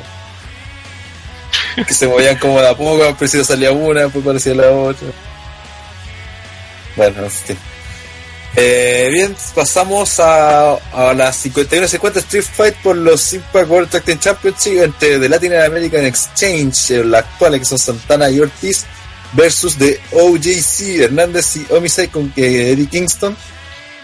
[1.76, 5.08] Que se movían como de a poco, principio salía una, después parecía la otra.
[6.96, 7.58] Bueno, en fin.
[8.58, 14.18] Eh, bien, pasamos a, a la 51-50 Street Fight por los Impact World Tag Team
[14.20, 18.86] Championship entre The Latin American Exchange, eh, la actual que son Santana y Ortiz,
[19.34, 23.36] versus de OJC, Hernández y Homicide con que Eddie Kingston,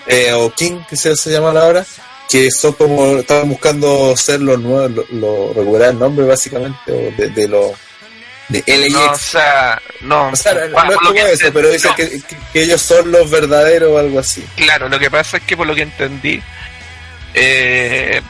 [0.08, 1.86] eh, o King, que se, se llama ahora,
[2.32, 7.30] que son como, estaban buscando ser los nuevos, lo, lo- recuperar el nombre básicamente, de,
[7.30, 7.72] de los
[8.50, 8.92] de LAX.
[8.92, 10.30] No, o sea, no.
[10.30, 10.62] O sea, no,
[10.92, 14.20] es como eso, pero dicen no, que, que- que ellos son los verdaderos o algo
[14.20, 14.46] así.
[14.56, 16.42] Claro, lo que pasa es que por lo que entendí,
[17.34, 18.22] eh,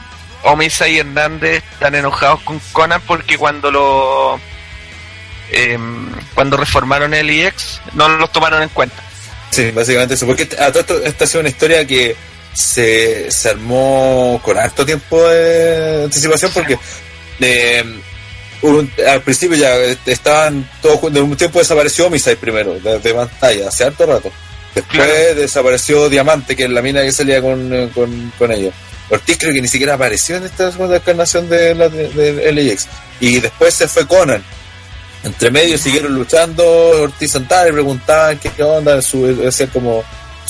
[0.44, 4.40] Omisa y Hernández están enojados con Conan porque cuando lo
[5.50, 7.52] em, cuando reformaron el
[7.94, 8.96] no los tomaron en cuenta.
[9.50, 10.26] Sí, básicamente eso.
[10.26, 12.16] Porque a todo esto, esta ha sido una historia que
[12.54, 16.78] se, se armó con harto tiempo de anticipación porque
[17.40, 17.84] eh,
[18.62, 19.74] un- al principio ya
[20.06, 21.14] estaban todos juntos.
[21.14, 24.30] De un tiempo desapareció Homicide primero, de, de pantalla, hace harto rato.
[24.74, 25.34] Después Claro.
[25.34, 28.72] desapareció Diamante, que es la mina que salía con, con, con ellos.
[29.10, 32.86] Ortiz creo que ni siquiera apareció en esta segunda encarnación de, la, de, de LAX.
[33.20, 34.42] Y después se fue Conan.
[35.24, 36.64] Entre medio siguieron luchando
[37.02, 40.02] Ortiz Santana y preguntaban qué, qué onda, su, como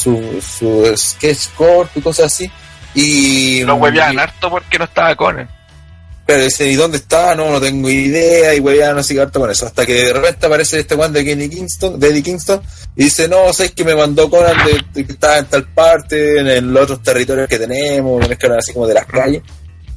[0.02, 2.50] su, su sketch corto y cosas así.
[2.94, 5.48] Y Lo hueveaban harto porque no estaba Conan.
[6.26, 7.34] pero dice, ¿y dónde está?
[7.34, 9.66] No, no tengo idea, y hueveaban así harto con eso.
[9.66, 12.60] Hasta que de repente aparece este Juan de Kenny Kingston, de Eddie Kingston,
[12.96, 14.56] y dice, no, sabes que me mandó Conan
[14.92, 18.58] de, que estaba en tal parte, en, el- los otros territorios que tenemos, en escala
[18.58, 19.42] así como de las calles.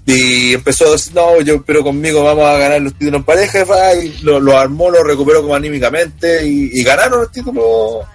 [0.07, 3.65] Y empezó a decir, no, yo pero conmigo vamos a ganar los títulos en pareja,
[3.95, 8.05] y lo, lo armó, lo recuperó como anímicamente, y, y ganaron los títulos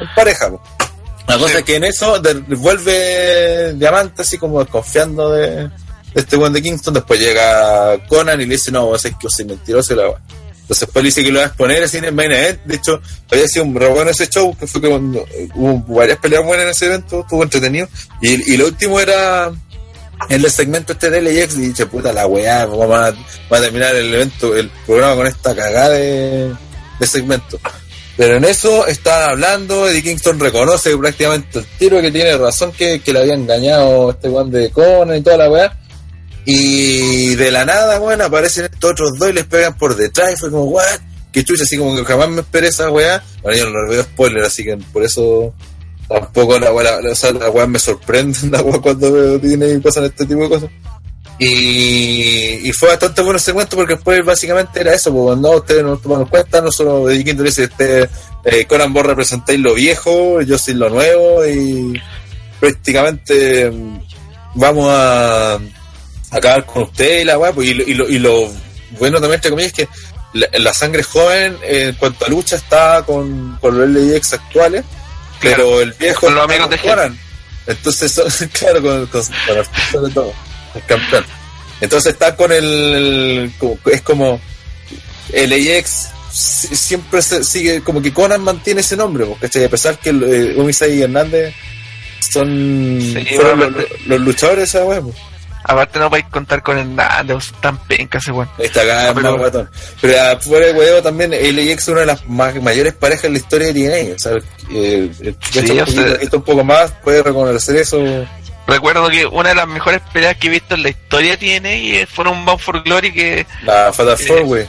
[0.00, 0.48] en pareja.
[0.50, 0.62] po.
[1.28, 1.58] La cosa Sí.
[1.58, 2.20] es que en eso
[2.56, 5.70] vuelve Diamante así como desconfiando de, de
[6.14, 6.94] este buen de Kingston.
[6.94, 10.04] Después llega Conan y le dice, no, vos es que mentiroso y la.
[10.04, 12.60] Entonces después le dice que lo va a exponer así en el main event.
[12.64, 13.00] De hecho,
[13.30, 16.44] había sido un re bueno ese show, que fue que cuando eh, hubo varias peleas
[16.44, 17.88] buenas en ese evento, estuvo entretenido.
[18.20, 19.50] Y, y lo último era
[20.28, 23.16] en el segmento este de LAX y dice, puta la weá, vamos a, vamos
[23.50, 26.52] a terminar el evento, el programa con esta cagada de,
[27.00, 27.58] de segmento.
[28.18, 33.00] Pero en eso está hablando, Eddie Kingston reconoce prácticamente el tiro que tiene razón que,
[33.00, 35.78] que le había engañado este weón de Conan y toda la weá.
[36.44, 40.36] Y de la nada, weón, aparecen estos otros dos y les pegan por detrás y
[40.36, 40.98] fue como, what?
[41.30, 43.22] Que chucha, así como que jamás me esperé esa weá.
[43.40, 45.54] Bueno, yo no le veo spoiler, así que por eso
[46.08, 49.74] tampoco la weá, la, o sea, la weá me sorprende la weá cuando veo tiene
[49.74, 50.70] y pasan este tipo de cosas.
[51.40, 55.84] Y, y fue bastante bueno ese cuento porque después básicamente era eso, porque no, ustedes
[55.84, 58.08] no tomaron cuenta, nosotros de Quinto dice, este,
[58.44, 62.00] eh, Conan vos representáis lo viejo, yo soy lo nuevo y
[62.58, 63.98] prácticamente mm,
[64.54, 65.58] vamos a
[66.30, 68.48] acabar con usted y la weá, pues, y, lo- y lo, y lo
[68.98, 69.88] bueno también entre comillas es que
[70.34, 74.84] la, la sangre joven en cuanto a lucha está con, con los LX actuales,
[75.40, 77.18] pero el viejo Con los amigos de con Conan.
[77.66, 80.32] Entonces, son- claro, con, con, con sobre todo,
[80.78, 81.24] el campeón.
[81.80, 83.52] Entonces está con el, el-
[83.92, 84.40] es como
[85.32, 89.64] LAX si- siempre se sigue, como que Conan mantiene ese nombre, ¿cachai?
[89.64, 91.54] A pesar que eh, Umisai y Hernández
[92.30, 95.14] son Sí, fueron bueno, los, los luchadores de esa pues.
[95.64, 98.48] Aparte no podéis contar con Hernández, tan penca ese weón.
[98.58, 99.70] Está acá Ah, pero- más guatón.
[100.00, 103.32] Pero ah, fuera de huevo también, LAX es una de las más, mayores parejas en
[103.32, 104.14] la historia de TNA.
[104.14, 104.32] O sea,
[104.72, 107.98] eh, el que Sí, o sea- esto un poco más puede reconocer eso.
[108.68, 112.06] Recuerdo que una de las mejores peleas que he visto en la historia tiene y
[112.06, 114.26] fue un Bound for Glory que La Fatal Sí.
[114.26, 114.66] Four, güey.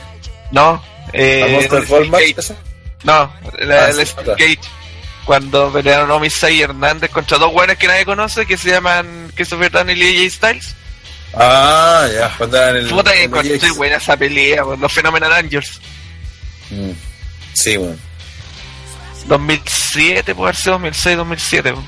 [0.51, 0.81] no,
[1.13, 2.55] eh, La Monster Match, esa.
[3.03, 4.13] no, la, Ah, la sí.
[4.25, 4.59] Cage
[5.25, 9.69] cuando pelearon Omisai y Hernández contra dos buenos que nadie conoce que se llaman Christopher
[9.71, 10.75] Daniel y AJ Styles.
[11.35, 12.87] Ah, ya, cuando el.
[12.87, 15.79] Puta que encontré buena esa pelea, por los Phenomenal Angels.
[16.71, 16.91] Mm.
[17.53, 17.95] Sí, bueno.
[19.27, 21.73] 2007, puede sido 2006, 2007.
[21.73, 21.83] po.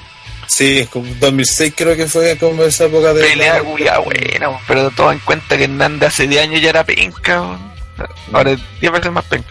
[0.53, 3.22] Sí, como 2006 creo que fue como esa época de.
[3.23, 7.57] Pelea cuya buena, pero todo en cuenta que Hernández hace 10 años ya era penca.
[8.34, 9.49] Ahora es 10 veces más penca.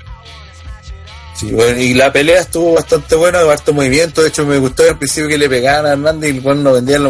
[1.35, 4.21] Sí, bueno, y la pelea estuvo bastante buena, de harto movimiento.
[4.21, 7.03] De hecho, me gustó al principio que le pegaban a Hernández y bueno, no vendían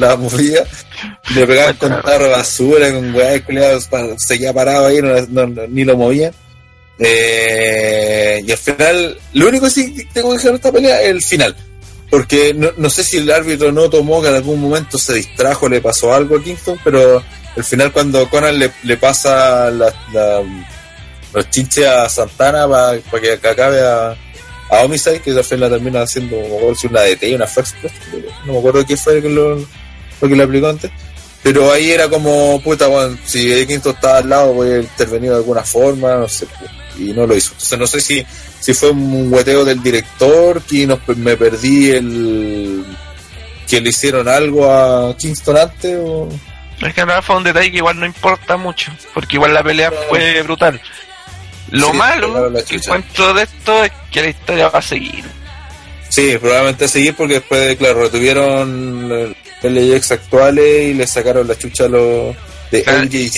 [0.00, 0.64] la, movida.
[1.34, 3.38] Le pegaban con tarro de basura, con weá,
[4.16, 6.32] seguía parado ahí, no, no- no- ni lo movían.
[6.98, 11.02] Eh, y al final, lo único que sí que tengo que dejar de esta pelea
[11.02, 11.54] es el final.
[12.14, 15.68] Porque no, no sé si el árbitro no tomó que en algún momento se distrajo,
[15.68, 17.20] le pasó algo a Kingston, pero
[17.56, 19.92] el final cuando Conan le, pasa la,
[21.32, 24.10] los chinches a Santana para que, que acabe a,
[24.70, 27.74] a Homicide, que al final la termina haciendo una DT una First
[28.46, 30.92] no me acuerdo qué fue lo, lo que le aplicó antes.
[31.42, 35.36] Pero ahí era como, puta, bueno, si Kingston estaba al lado, voy a intervenir de
[35.38, 36.46] alguna forma, no sé,
[36.98, 37.52] y no lo hizo.
[37.52, 38.24] Entonces no sé si,
[38.60, 42.84] si fue un hueteo del director, que nos, me perdí el
[43.68, 46.28] que le hicieron algo a Kingston antes, o...
[46.80, 49.62] Es que en realidad fue un detalle que igual no importa mucho, porque igual la
[49.62, 50.80] pelea fue brutal.
[51.70, 55.24] Lo Sí, malo que encuentro de esto es que la historia va a seguir.
[56.08, 61.86] Sí, probablemente a seguir porque después, claro, retuvieron LAX actuales y le sacaron la chucha
[61.86, 62.36] a los
[62.70, 63.04] de Claro.
[63.04, 63.30] Y,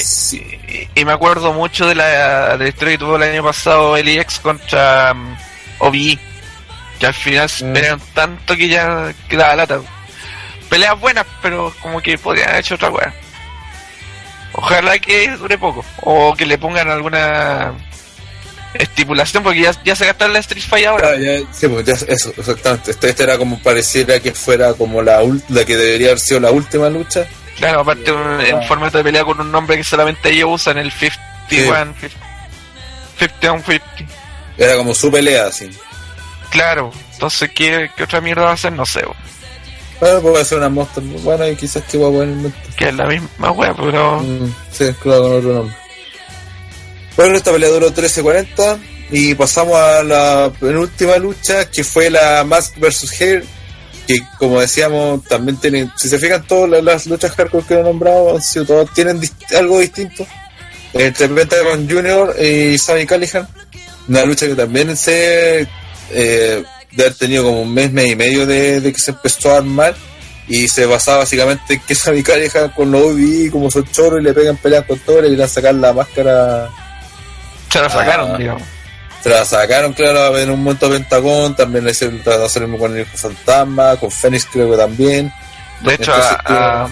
[0.94, 4.40] y me acuerdo mucho de la, de la historia que tuvo el año pasado LX
[4.40, 5.36] contra um,
[5.78, 6.18] OBI,
[6.98, 7.72] que al final se Mm.
[7.72, 9.80] pelearon tanto que ya quedaba lata.
[10.70, 13.14] Peleas buenas, pero como que podrían haber hecho otra wea.
[14.52, 17.74] Ojalá que dure poco, o que le pongan alguna
[18.74, 21.10] estipulación, porque ya, ya se gastaron la Street Fight ahora.
[21.10, 22.90] Ah, ya, sí, pues ya, eso, exactamente.
[22.90, 26.50] Este, este era como pareciera que fuera como la, la que debería haber sido la
[26.50, 27.26] última lucha.
[27.56, 30.92] Claro, aparte un- en formato de pelea con un nombre que solamente ellos usan, el
[30.92, 31.94] 51,
[33.18, 33.86] 51, 50.
[34.58, 35.70] Era como su pelea, así.
[36.50, 38.72] Claro, entonces, ¿qué, qué otra mierda va a hacer?
[38.72, 39.14] No sé, bo.
[40.00, 42.94] Bueno, puede ser una monster muy buena y quizás que va a poner que es
[42.94, 45.76] la misma wea, pero Mm, sí, claro, con otro nombre.
[47.16, 48.78] Bueno, esta pelea duró 13.40
[49.10, 53.20] y pasamos a la penúltima lucha que fue la Mask vs.
[53.20, 53.44] Hair.
[54.06, 58.36] Que como decíamos, también tienen, si se fijan, todas las, luchas hardcore que he nombrado
[58.36, 60.26] han sido todas, tienen dist- algo distinto.
[60.92, 63.46] Entre Pentagon Junior y Sammy Callihan.
[64.08, 65.62] Una lucha que también se
[66.10, 69.52] eh, de haber tenido como un mes, mes y medio de, de que se empezó
[69.52, 69.94] a armar
[70.48, 74.22] y se basaba básicamente en que Sammy Callihan con los OBI como son choros y
[74.22, 76.70] le pegan peleas con todo, le querían sacar la máscara,
[77.72, 78.62] se la sacaron, digamos.
[79.28, 83.02] La sacaron, claro, en un momento Pentagón, también le hicieron hacer lo mismo con el
[83.02, 85.32] Hijo Fantasma, con Fénix creo que también.
[85.80, 86.88] De hecho, Entonces, a, a,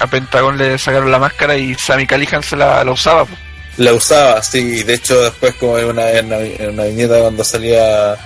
[0.00, 3.24] a Pentagón le sacaron la máscara y Sammy Callihan se la, la usaba.
[3.24, 3.34] po.
[3.78, 7.20] La usaba, sí, y de hecho después como en una, en una, en una viñeta
[7.20, 8.16] cuando salía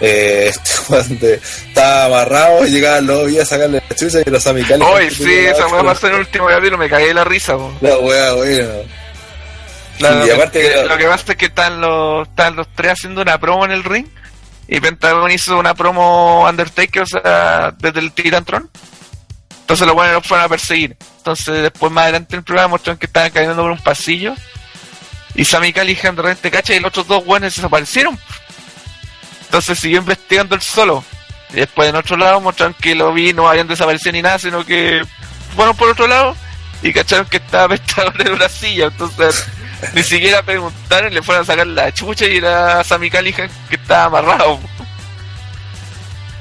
[0.00, 0.50] eh,
[0.98, 4.82] este estaba amarrado y llegaba el lobby a sacarle la chucha y los Sammy Callihan
[4.82, 7.54] Hoy sí, esa wea pasó en el último capítulo, me cagué de la risa.
[7.56, 7.72] po.
[7.80, 8.68] La wea, bueno.
[10.24, 13.38] Sí, aparte que- lo que pasa es que están los, están los tres haciendo una
[13.38, 14.06] promo en el ring
[14.68, 18.68] y Pentagon hizo una promo Undertaker, o sea, desde el Titantron.
[19.60, 20.96] Entonces los buenos los fueron a perseguir.
[21.18, 24.34] Entonces después más adelante en el programa mostraron que estaban caminando por un pasillo
[25.34, 28.18] y Sammy Callihan de repente cacha y los otros dos buenos desaparecieron.
[29.44, 31.04] Entonces siguió investigando el solo.
[31.50, 34.64] Y después en otro lado mostraron que lo vi, no habían desaparecido ni nada, sino
[34.64, 35.02] que
[35.54, 36.36] fueron por otro lado
[36.82, 39.46] y cacharon que estaba Pentagon en una silla, entonces
[39.94, 44.04] ni siquiera preguntaron, le fueron a sacar la chucha y era Sammy Callihan que estaba
[44.18, 44.58] amarrado.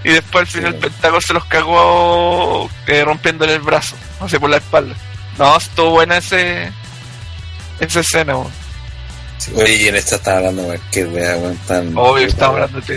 [0.03, 0.80] Y después al final Sí.
[0.82, 4.95] Pentagon se los cagó eh, rompiéndole el brazo, o sea, por la espalda.
[5.38, 6.72] No, estuvo buena ese
[7.80, 8.52] esa escena, weón.
[9.38, 11.91] Sí, Oye, y en esta está hablando cualquier wea, weón, tan.
[11.98, 12.95] Obvio, hablando de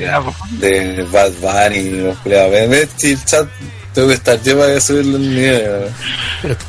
[0.61, 2.89] de Bad Bunny y los culiados.
[2.97, 3.49] Si el chat
[3.95, 5.93] tengo que estar yo para subirle el nivel.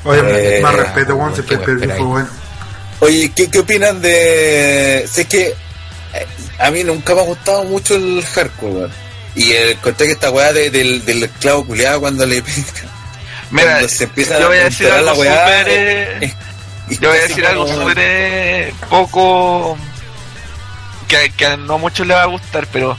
[0.06, 0.20] weón.
[0.26, 2.30] Oye, Eh, más respeto, weón, el espera fue bueno.
[3.01, 5.07] Oye, ¿qué, ¿qué opinan de.?
[5.11, 6.27] Sé que eh,
[6.59, 8.91] a mí nunca me ha gustado mucho el hardcore, weón.
[9.35, 12.57] Y el conté que esta weá de- del, del clavo culiado cuando le pega.
[13.51, 15.65] Mira, Cuando se empieza yo voy a a decir algo la weá, súper...
[15.69, 16.34] eh,
[16.89, 19.77] y Yo voy a decir algo súper eh, poco
[21.07, 22.97] que, que a no muchos le va a gustar, pero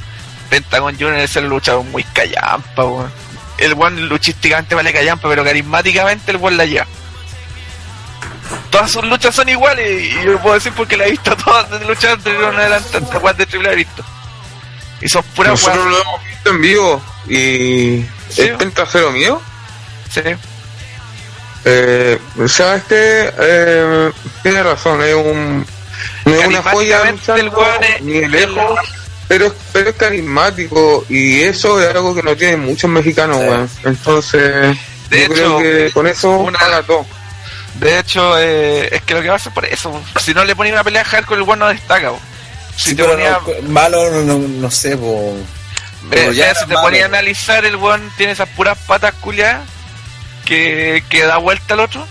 [0.48, 3.12] Pentagon Junior es el luchador muy callampa, weón.
[3.58, 6.86] El one luchísticamente vale callampa, pero carismáticamente el buen la lleva.
[8.70, 11.84] Todas sus luchas son iguales y yo puedo decir porque la he visto todas desde
[11.86, 14.04] luchar anterior en adelante, hasta weas de triple he visto.
[15.00, 15.90] Y son puras Nosotros weas.
[15.96, 18.42] lo hemos visto en vivo y Sí.
[18.42, 19.40] es pentasero mío.
[20.12, 20.20] Sí.
[21.64, 22.18] Eh,
[22.48, 23.32] ¿Sabes qué?
[23.38, 24.12] Eh,
[24.42, 25.66] tiene razón, es un.
[26.24, 28.78] No es una joya el es- ni de lejos,
[29.28, 33.42] pero, pero es carismático y eso es algo que no tienen muchos mexicanos, Sí.
[33.44, 33.70] weón.
[33.84, 34.76] Entonces,
[35.10, 37.04] De yo hecho, creo que con eso una- todo.
[37.80, 40.02] De hecho, eh, es que lo que va a hacer por eso.
[40.22, 42.12] Si no le ponía una pelea hardcore, el weón no destaca.
[42.76, 45.42] Si Sí, te ponía, no, malo, no, no, no sé, eh,
[46.10, 46.82] pero eh, era si te malo.
[46.86, 49.62] ponía a analizar, el weón tiene esas puras patas culiadas
[50.44, 52.06] que, que da vuelta al otro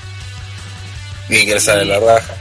[1.27, 2.33] Y que le sale la raja.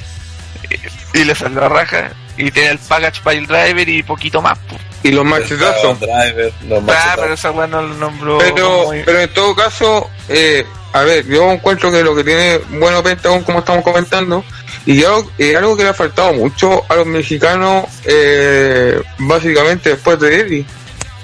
[1.15, 2.11] y le sale la raja.
[2.37, 4.59] Y tiene el package para el driver y poquito más.
[4.59, 4.77] po.
[5.03, 5.99] Y los machetazos.
[6.01, 8.39] driver, los Ah, pero esa weón no lo nombró.
[8.39, 12.59] Pero, muy- pero en todo caso, eh, a ver, yo encuentro que lo que tiene
[12.71, 14.45] bueno Pentagon, como estamos comentando,
[14.87, 20.67] y algo que le ha faltado mucho a los mexicanos, eh, básicamente después de Eddie.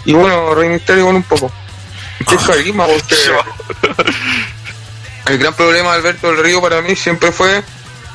[0.04, 1.50] Y bueno, Rey Misterio con un poco.
[2.28, 3.16] Que es carisma, porque
[5.32, 7.62] el gran problema de Alberto del Río para mí siempre fue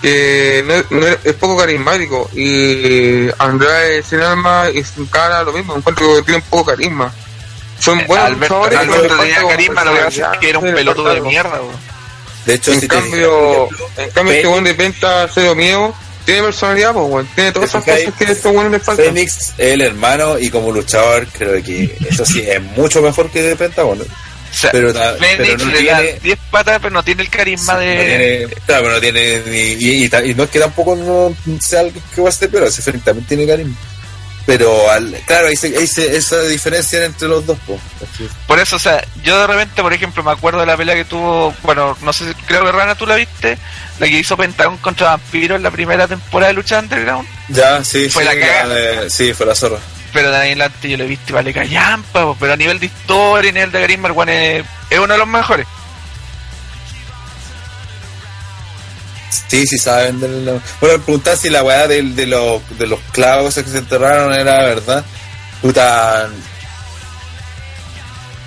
[0.02, 2.30] que no, no es, poco carismático.
[2.34, 7.12] Y Andrade sin alma y sin cara, lo mismo, encuentro que tienen poco carisma.
[7.80, 10.60] Son buenos Eh, Alberto, pero Alberto les tenía carisma, lo que pasa es que era
[10.60, 11.62] un pelotudo de mierda.
[11.62, 11.76] weón.
[12.46, 15.94] De hecho, En si te cambio, fijas, en cambio este buen de venta cero miedo
[16.26, 17.28] tiene personalidad, pues, weón.
[17.36, 19.06] tiene todas Te esas cosas que estos buenos les faltan.
[19.06, 23.42] Fénix es el hermano y como luchador creo que eso sí es mucho mejor que
[23.42, 24.00] de Pentagon.
[24.02, 27.74] O sea, Pero pero no le da tiene- 10 patas, pero no tiene el carisma
[27.74, 27.86] No de.
[28.48, 31.36] tiene- claro, pero no tiene ni, y, y ta- y no es que tampoco no
[31.62, 33.76] sea algo que va a ser, pero ese Fénix también tiene carisma.
[34.50, 37.56] Pero al, claro, ahí, se, ahí se- esa diferencia entre los dos.
[37.68, 37.80] po.
[38.48, 41.06] Por eso, o sea, yo de repente, por ejemplo, me acuerdo de la pelea que
[41.06, 43.60] tuvo, bueno, no sé, si- creo que Rana tú la viste,
[44.00, 48.10] la que hizo Pentagon contra Vampiro en la primera temporada de Lucha Underground, Ya, sí,
[48.10, 48.76] Fue sí, la cagada.
[48.80, 49.78] eh, sí, fue la zorra.
[50.12, 52.88] pero de ahí en adelante yo visto y vale callampa, po, pero a nivel de
[52.88, 55.68] historia y nivel de carisma, el es, es uno de los mejores.
[59.48, 60.20] Sí, sí saben.
[60.20, 64.64] del- Bueno, preguntar si la weá de, los, de los clavos que se enterraron era
[64.64, 65.04] verdad.
[65.62, 66.30] Puta.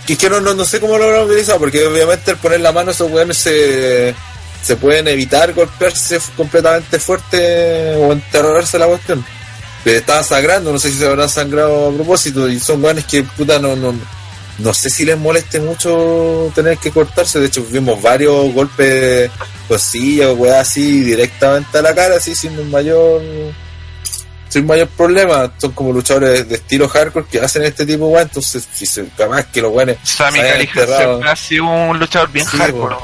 [0.08, 2.72] Y que no, no, no sé cómo lo habrán utilizado, porque obviamente al poner la
[2.72, 4.14] mano esos weones se,
[4.62, 9.24] se pueden evitar golpearse completamente fuerte o enterrarse la cuestión.
[9.84, 13.22] Pero estaba sangrando, no sé si se habrán sangrado a propósito, y son weones que
[13.22, 13.94] puta no, no,
[14.58, 19.30] no sé si les moleste mucho tener que cortarse, de hecho vimos varios golpes
[19.66, 23.22] cosillas o weas así directamente a la cara, así sin un mayor
[24.48, 25.50] sin mayor problema.
[25.56, 29.44] Son como luchadores de estilo hardcore que hacen este tipo de entonces si se, capaz
[29.44, 30.84] que los weones Sammy siempre
[31.30, 32.96] ha sido un luchador bien Sí, hardcore.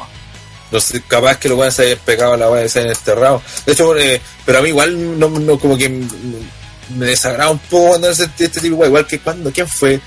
[0.70, 2.92] no sé, capaz que los weones se hayan pegado a la wea y se hayan
[2.92, 3.42] enterrado.
[3.64, 7.88] De hecho, eh, pero a mí igual no, no como que me desagrada un poco
[7.88, 9.98] cuando hacen este, este tipo de igual que cuando, ¿quién fue?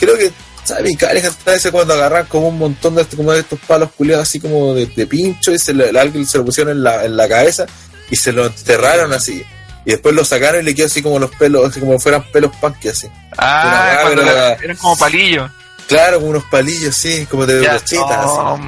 [0.00, 0.32] Creo que
[0.64, 0.96] ¿Sabes?
[0.98, 4.38] Callihan a veces cuando agarran como un montón de, como de estos palos culiados así
[4.40, 5.90] como de, de pincho y se le,
[6.26, 7.66] se lo pusieron en la, en la cabeza
[8.10, 9.42] y se lo enterraron así.
[9.84, 12.54] Y después lo sacaron y le quedó así como los pelos, así como fueran pelos
[12.60, 13.08] punky así.
[13.38, 15.50] Ah, cuando pero- eran como palillos.
[15.86, 17.96] Claro, como unos palillos así, como de así.
[17.96, 18.58] no,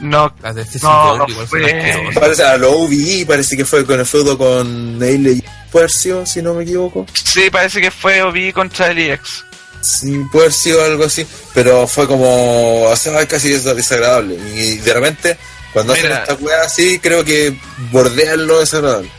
[0.00, 2.10] no, Las de este No, no igual fue.
[2.18, 5.44] Parece a lo OVE, parece que fue con el feudo con Neil
[5.88, 7.04] sido, si no me equivoco.
[7.12, 9.44] sí, parece que fue OB contra el EX.
[9.84, 14.34] Sí, puede haber sido algo así, pero fue como, o sea, casi des- desagradable.
[14.56, 15.36] Y de repente,
[15.72, 17.54] cuando hacen esta weá así, creo que
[17.90, 19.10] bordean lo desagradable.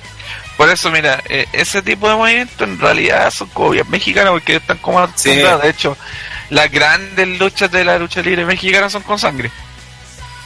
[0.58, 4.56] Por eso, mira, eh, ese tipo de movimientos en realidad son como bien mexicanos porque
[4.56, 5.62] están como acostumbrados.
[5.64, 5.98] De hecho,
[6.50, 9.52] las grandes luchas de la lucha libre mexicana son con sangre.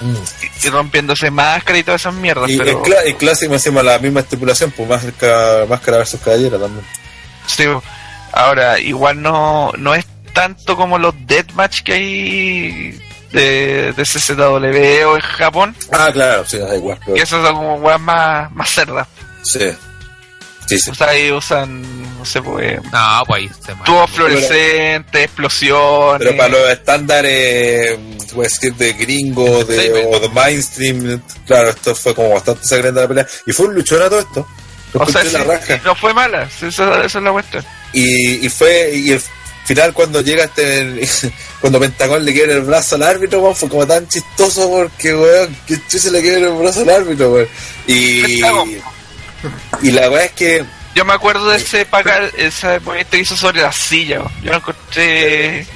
[0.01, 2.49] y, y rompiéndose máscara y todas esas mierdas.
[2.49, 6.57] Y pero, el, el clásico encima la misma estipulación, pues más ca- máscara versus caballera
[6.57, 6.85] también.
[7.45, 7.63] sí,
[8.34, 12.99] ahora, igual no, no es tanto como los deathmatch que hay
[13.31, 16.97] de, de CZW o en Japón, Ah, claro, sí, da igual.
[17.03, 19.07] pero- que esos son como weas más, más cerdas.
[19.43, 19.60] sí.
[20.68, 20.91] Sí, sí.
[20.91, 21.81] O sea, ahí usan,
[22.19, 26.19] no sé, pues, No, pues ahí se tubos fluorescentes, explosiones.
[26.27, 27.97] Pero para los estándares,
[28.35, 33.01] puedes decir, de gringo de, Sí, o de mainstream, claro, esto fue como bastante sangrienta
[33.01, 33.27] la pelea.
[33.47, 34.47] Y fue un luchón a todo esto.
[34.93, 35.38] Lo o sea, sí,
[35.84, 37.65] no fue mala, esa, esa es la cuestión.
[37.94, 39.22] Y, y fue, y el
[39.66, 41.07] final cuando llega este,
[41.61, 45.56] cuando Pentagón le quiebra el brazo al árbitro, weón, fue como tan chistoso porque, weón,
[45.68, 47.48] que se le quiebra el brazo al árbitro, weón.
[47.88, 48.41] Y,
[49.82, 53.36] y la weá es que, Yo me acuerdo de ese pagar, ese movimiento que hizo
[53.38, 54.20] sobre la silla.
[54.20, 54.32] weón.
[54.44, 55.68] Yo lo encontré.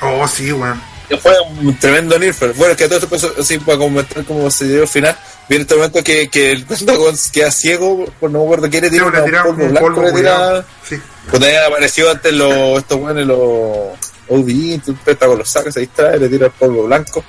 [0.00, 0.80] Oh, sí, weón.
[1.20, 2.52] fue un tremendo Nilfer.
[2.54, 5.16] Bueno, es que todo esto pasó así para comentar cómo se dio el final.
[5.48, 8.88] Viene este momento que, que el Pentagón queda ciego, por no me acuerdo quién le
[8.90, 10.64] Sí, tira le un polvo blanco, le tira-.
[10.88, 10.96] Sí.
[11.30, 13.98] Cuando había aparecido antes los, estos buenos, los
[14.28, 17.24] ODI, el Pentagón los saca, se distrae, le tira el polvo blanco.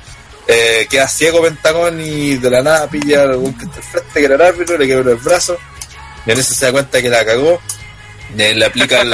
[0.47, 4.19] Eh, queda ciego Pentagón y de la nada pilla al weón que está al frente,
[4.19, 5.57] que era el árbitro, le quebra el brazo.
[6.25, 7.59] Y en eso se da cuenta que la cagó.
[8.35, 9.11] Le aplica el,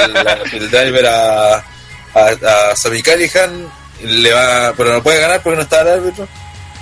[0.70, 3.68] driver a, a, a Sami Callihan,
[4.02, 6.26] le va, pero no puede ganar porque no está el árbitro.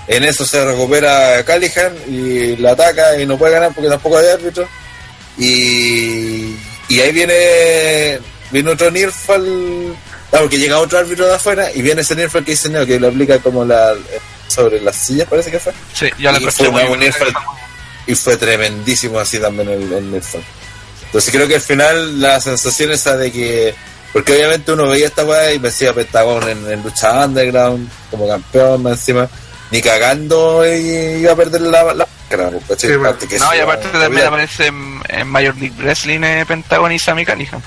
[0.07, 4.29] En eso se recupera Callihan y la ataca y no puede ganar porque tampoco hay
[4.29, 4.67] árbitro.
[5.39, 6.57] Y,
[6.91, 8.19] y ahí viene
[8.51, 9.97] viene otro Nirfal,
[10.33, 12.99] ah, porque llega otro árbitro de afuera y viene ese Nirfal que dice no, que
[12.99, 13.95] lo aplica como la
[14.49, 15.73] sobre las sillas parece que fue.
[15.95, 17.05] Sí, Y fue muy una buena.
[17.05, 17.33] Nirfal
[18.09, 20.43] y fue tremendísimo así también el, el Nirfal.
[21.07, 23.75] Entonces creo que al final la sensación esa de que
[24.13, 28.85] porque obviamente uno veía esta weá y decía Pentagón en, en lucha underground como campeón
[28.89, 29.29] encima
[29.71, 32.91] ni cagando y iba a perder la, la máscara, pues, ¿cachai?
[32.91, 33.09] Sí, bueno.
[33.11, 34.27] Aparte que No, y aparte también olvídate.
[34.29, 37.63] aparece en, en Major League Wrestling eh, Pentagon y Sammy Callihan.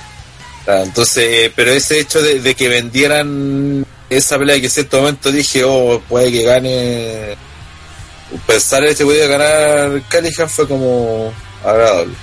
[0.66, 5.00] Claro, entonces, eh, pero ese hecho de, de que vendieran esa pelea que en cierto
[5.00, 7.38] momento dije, oh, puede que gane.
[8.48, 11.32] Pensar en que podía ganar Callihan fue como
[11.64, 12.14] agradable.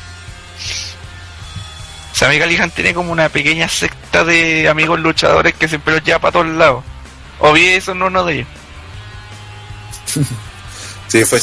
[2.12, 6.32] Sammy Callihan tiene como una pequeña secta de amigos luchadores que siempre los lleva para
[6.32, 6.84] todos lados.
[7.38, 8.48] O bien eso no uno de ellos.
[11.10, 11.40] Sí, fue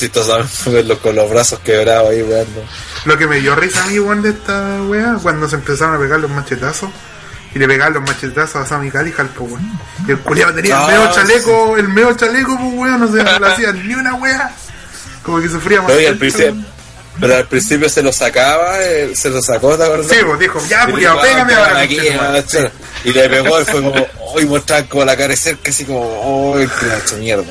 [0.72, 2.64] verlo con los brazos quebrados ahí, weando.
[3.04, 6.00] Lo que me dio risa a mí, weón, de esta weá, cuando se empezaron a
[6.00, 6.90] pegar los machetazos.
[7.54, 9.80] Y le pegaban los machetazos a Sammy Callihan, pues weón.
[10.08, 13.24] Y el culiado tenía Ah, el medio chaleco, el medio chaleco, pues weón, no se
[13.24, 14.52] le hacían ni una weá.
[15.24, 15.92] Como que sufría más.
[15.92, 16.20] Pero, al mucho.
[16.20, 16.56] principio,
[17.20, 20.08] pero al principio se lo sacaba, eh, se lo sacó, ¿te acuerdas?
[20.08, 21.80] Sí, pues dijo, ya, culiado, pégame ah, ahora.
[21.82, 22.42] aquí, ah.
[23.04, 26.56] Y le pegó y fue como, hoy mostraban como la cara de cerca, así como,
[26.58, 27.44] ¡ay, qué la hecho mierda!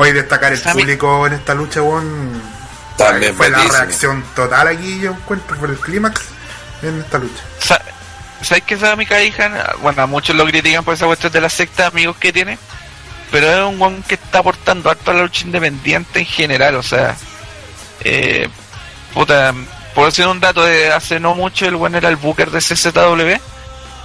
[0.00, 2.42] Hoy destacar el público en esta lucha, weón.
[2.96, 6.22] También fue la reacción total aquí, yo encuentro, por el clímax
[6.82, 7.42] en esta lucha.
[7.58, 7.82] Sa-
[8.42, 9.52] ¿Sabes que Sammy Callihan?
[9.82, 12.58] Bueno, a muchos lo critican por esa cuestión de la secta de amigos que tiene.
[13.30, 16.76] Pero es un one que está aportando harto a la lucha independiente en general.
[16.76, 17.14] O sea,
[18.02, 18.48] eh,
[19.12, 19.54] puta,
[19.94, 23.36] por decir un dato de hace no mucho, el buen era el Booker de CZW.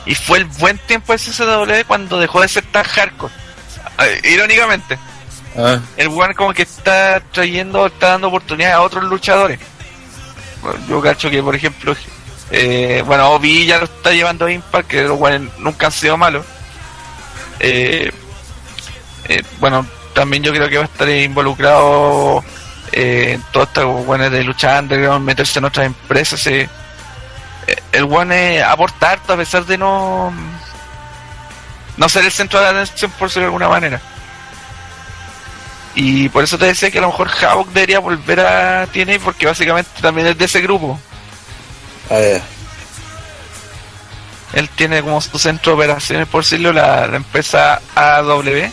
[0.05, 3.33] Y fue el buen tiempo de CZW cuando dejó de ser tan hardcore.
[3.99, 4.99] Eh, irónicamente,
[5.57, 9.59] Ah, el buen como que está trayendo, está dando oportunidades a otros luchadores.
[10.89, 11.95] Yo cacho que, por ejemplo,
[12.51, 16.17] eh, bueno, Obi ya lo está llevando a Impact, que los buenos nunca han sido
[16.17, 16.45] malos.
[17.59, 18.11] Eh,
[19.27, 22.43] eh, bueno, también yo creo que va a estar involucrado
[22.91, 26.45] eh, en todo esto bueno, de lucha underground, meterse en otras empresas.
[26.47, 26.69] eh.
[27.91, 30.31] El one aporta harto a pesar de no
[31.97, 34.01] no ser el centro de atención por decirlo de alguna manera.
[35.95, 39.45] Y por eso te decía que a lo mejor Havoc debería volver a TNA porque
[39.45, 40.99] básicamente también es de ese grupo.
[42.09, 42.41] ah, ya.
[44.53, 48.69] Él tiene como su centro de operaciones, por decirlo, la, la empresa AW,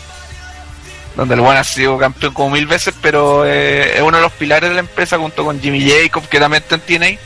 [1.16, 4.32] donde el buen ha sido campeón como mil veces, pero eh, es uno de los
[4.32, 7.18] pilares de la empresa junto con Jimmy Jacob, que también está en TNA.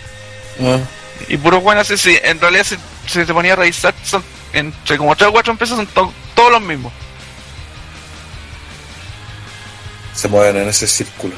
[0.63, 0.79] Ah,
[1.29, 4.97] Y puro bueno, así, sí, en realidad si, si se ponía a revisar, son entre
[4.97, 6.93] como tres o cuatro empresas, son to- todos los mismos.
[10.17, 11.35] Se mueven en ese círculo.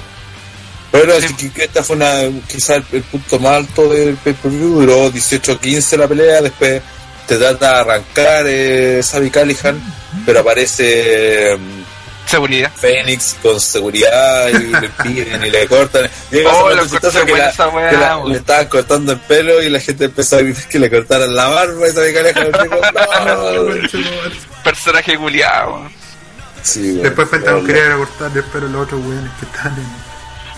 [0.90, 1.26] Pero Sí.
[1.26, 5.12] así que, que esta fue una quizás el, el punto más alto del pay-per-view, duró
[5.12, 6.80] 18-15 la pelea, después
[7.26, 9.78] te trata de arrancar eh, Sabi Callihan,
[10.24, 11.58] pero aparece eh,
[12.24, 12.70] Seguridad.
[12.74, 16.08] Fénix con seguridad y le piden y le cortan.
[16.30, 20.04] Llega Oh, lo que, la- que la- le estaban cortando el pelo y la gente
[20.06, 22.20] empezó a gritar que le cortaran la barba y dijo,
[23.24, 23.88] no.
[24.64, 25.90] Personaje culiado.
[26.62, 27.02] Sí, weón.
[27.02, 29.74] Después Pentagon quería ir a cortar, pero los otros weones que están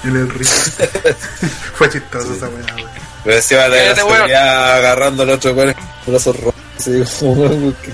[0.05, 0.49] en, en el ring.
[1.75, 2.91] Fue chistoso esa weá, weón.
[3.25, 4.17] Pero encima de la weón.
[4.17, 6.55] seguridad agarrando al otro con el brazo roto.
[6.79, 7.93] Así como, weón, ¿qué,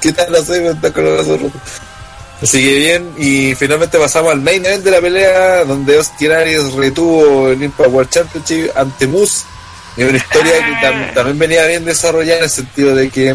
[0.00, 1.60] ¿qué tal hacer con estar con los brazos rotos?
[2.42, 6.72] Así que bien, y finalmente pasamos al main event de la pelea, donde Austin Aries
[6.74, 9.44] retuvo el Impact World Championship ante Moose.
[9.96, 13.34] Y una historia que tam- también venía bien desarrollada en el sentido de que,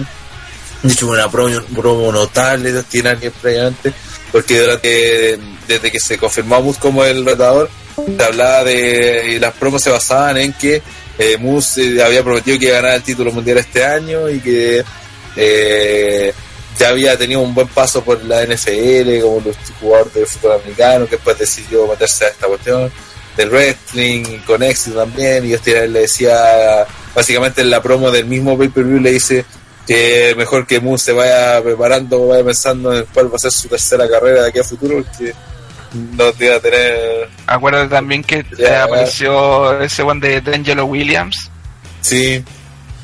[0.83, 3.05] hecho, una promo, promo notable de Austin
[3.41, 3.93] previamente,
[4.31, 7.69] porque durante, desde que se confirmó Moose como el retador,
[8.17, 10.81] se hablaba de, las promos se basaban en que
[11.19, 14.83] eh, Moose había prometido que iba a ganar el título mundial este año y que
[15.35, 16.33] eh,
[16.79, 21.05] ya había tenido un buen paso por la NFL como los jugadores del fútbol americano
[21.05, 22.91] que después decidió meterse a esta cuestión
[23.37, 28.57] del wrestling con éxito también y este le decía básicamente en la promo del mismo
[28.57, 29.45] pay-per-view le dice
[29.87, 33.67] que mejor que Moose se vaya preparando vaya pensando en cuál va a ser su
[33.67, 35.33] tercera carrera de aquí a futuro porque
[36.15, 38.45] no te iba a tener Acuérdate también que
[38.81, 41.49] apareció ese one de D'Angelo Williams,
[42.01, 42.43] sí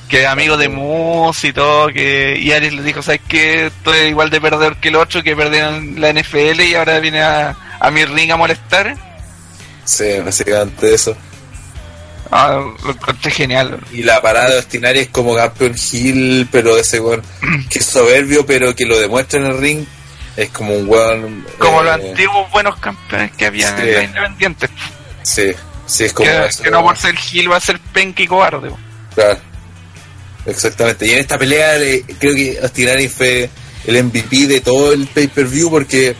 [0.08, 3.68] que amigo de Moose y todo, que y Aries le dijo, ¿sabes qué?
[3.68, 7.56] Estoy igual de perdedor que el otro, que perdieron la NFL y ahora viene a,
[7.80, 8.96] a mi ring a molestar.
[9.84, 11.16] sí básicamente eso
[12.32, 13.80] Ah, lo encontré genial.
[13.92, 17.22] Y la parada de Ostinari es como campeón Hill, pero ese weón
[17.70, 19.86] que es soberbio, pero que lo demuestra en el ring.
[20.36, 21.46] Es como un weón.
[21.58, 23.82] Como eh, los antiguos buenos campeones que había sí.
[23.82, 24.70] en la Independiente.
[25.24, 25.52] Sí,
[25.86, 28.28] sí, es como Que, eso, que no por ser Gil va a ser penca y
[28.28, 28.70] cobarde.
[29.16, 29.40] Claro.
[30.46, 31.06] Exactamente.
[31.08, 33.50] Y en esta pelea le- creo que Ostinari fue
[33.86, 36.16] el MVP de todo el pay-per-view porque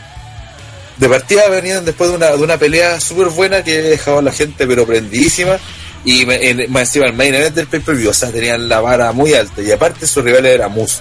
[0.98, 4.32] de partida venían después de una, de una pelea súper buena que dejaba a la
[4.32, 5.58] gente pero prendidísima
[6.06, 9.12] y me- en- más encima el main event del pay-per-view, o sea, tenían la vara
[9.12, 11.00] muy alta y aparte su rival era Moose.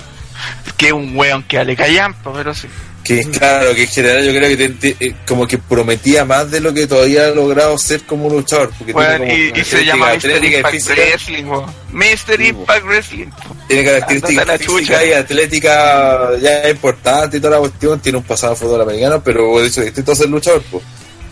[0.76, 2.68] Que es un weón que ale callampa, pero sí.
[3.02, 6.50] Que claro, que en general yo creo que te- te- eh, como que prometía más
[6.50, 8.72] de lo que todavía ha logrado ser como luchador.
[8.76, 10.44] Porque Weón, tiene y, como y se llama Mr.
[10.44, 11.44] Impact Wrestling.
[11.92, 12.40] Mr.
[12.40, 13.26] Impact Wrestling.
[13.68, 18.00] Tiene características la físicas y atléticas ya importantes y toda la cuestión.
[18.00, 20.62] Tiene un pasado de fútbol americano, pero de hecho distinto a ser luchador.
[20.70, 20.82] pues.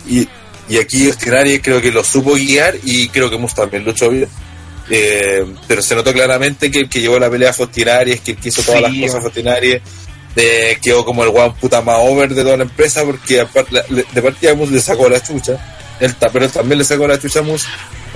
[0.07, 0.27] Y,
[0.69, 4.27] y aquí Ostinari creo que lo supo guiar y creo que Mus también luchó bien.
[4.89, 8.31] Eh, pero se notó claramente que el que llevó la pelea fue Ostinari, es que
[8.31, 9.81] el que hizo todas Sí, las cosas Ostinari.
[10.37, 14.21] Eh, quedó como el guan puta más over de toda la empresa porque la- de
[14.21, 15.53] partida Mus le sacó la chucha.
[15.99, 17.65] Él también le sacó la chucha a Mus.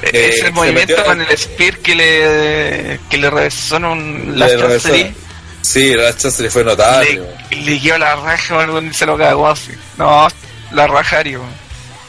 [0.01, 4.39] Eh, Ese se movimiento metió- con el Spear que le, que le revesó en un
[4.39, 4.89] revesó.
[4.89, 5.13] Chancery,
[5.61, 7.21] Sí, la chance le fue notable.
[7.51, 9.71] le, le guió la raja y se lo cagó así.
[9.97, 10.27] No,
[10.71, 11.41] la rajario.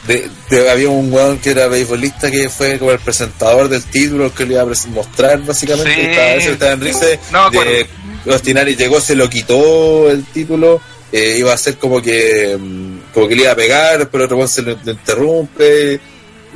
[0.07, 4.33] De, de- había un weón que era beisbolista que fue como el presentador del título
[4.33, 5.93] que le iba a mostrar básicamente.
[5.93, 6.01] Sí.
[6.01, 7.19] Estaba, ese estaba en Rice.
[7.31, 7.87] No de,
[8.33, 10.81] Ostinari llegó, se lo quitó el título.
[11.11, 14.37] eh, iba a ser como que mm, como que le iba a pegar, el otro
[14.37, 15.99] weón se lo, lo interrumpe.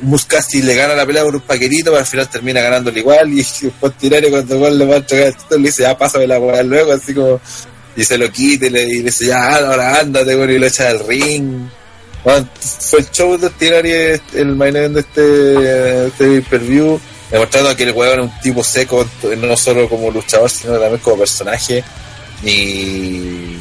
[0.02, 3.32] Muscasi le gana la pelea por un paquerito, pero al final termina ganándole igual.
[3.32, 3.92] Y después
[4.30, 7.14] cuando le va a entregar el título le dice, ya pásame la weá luego, así
[7.14, 7.40] como.
[7.96, 10.66] Y se lo quita y le, y le dice, ya, ahora ándate, weón, y lo
[10.66, 11.66] echa del ring.
[12.24, 13.90] Bueno, fue el show de Ostinari
[14.34, 19.06] el main event de este, este pay-per-view, demostrando que el weón es un tipo seco,
[19.38, 21.84] no solo como luchador, sino también como personaje.
[22.44, 23.56] Y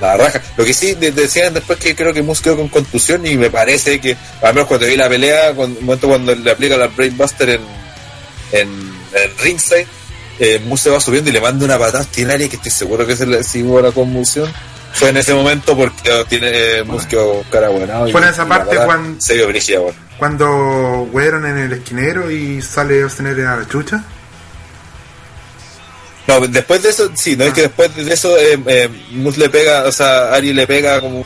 [0.00, 0.40] la raja.
[0.56, 3.50] Lo que sí de- decían después que creo que Moose quedó con contusión y me
[3.50, 6.86] parece que, al menos cuando vi la pelea, cuando, un momento cuando le aplica la
[6.88, 7.60] Brainbuster en,
[8.52, 8.70] en,
[9.42, 9.86] ringside,
[10.38, 13.06] eh, Moose se va subiendo y le manda una patada a Ostinari que estoy seguro
[13.06, 14.50] que se le hubo la conmoción.
[14.92, 18.00] Fue en ese momento porque tiene eh, Moose quedó cara buena.
[18.10, 19.80] Fue en esa parte cuando- Se vio brígida.
[20.18, 24.04] Cuando hueron en el esquinero y sale Ostener a la chucha.
[26.26, 29.48] No, después de eso, sí, no es que después de eso eh, eh, Moose le
[29.48, 31.24] pega, o sea, Ari le pega como un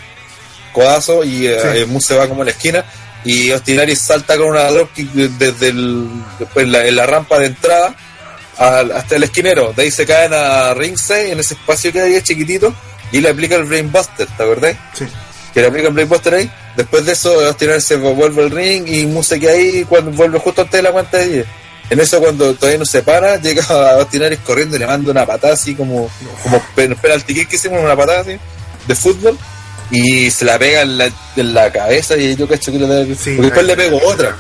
[0.73, 1.69] codazo y eh, Sí.
[1.79, 2.85] eh, Moose se va como a la esquina
[3.25, 6.09] y Ostinari salta con una dropkick de- desde el,
[6.39, 7.95] después en la, en la rampa de entrada
[8.57, 9.73] al- hasta el esquinero.
[9.75, 12.73] De ahí se caen a ringside en ese espacio que hay chiquitito
[13.17, 14.77] y le aplica el Brainbuster, ¿te acordás?
[14.93, 15.07] Sí.
[15.53, 16.51] que le aplican Brainbuster ahí.
[16.77, 20.63] Después de eso, Austin se vuelve al ring y Moose queda ahí cuando vuelve justo
[20.63, 21.47] antes de la cuenta de 10.
[21.91, 25.25] En eso, cuando todavía no se para, llega a Austin corriendo y le manda una
[25.25, 26.11] patada así como,
[26.43, 28.37] como pen- penalti que hicimos, una patada así
[28.89, 29.39] de fútbol
[29.91, 33.05] y se la pega en la, en la cabeza y yo cacho que le da.
[33.15, 34.37] Sí, porque después le pegó otra.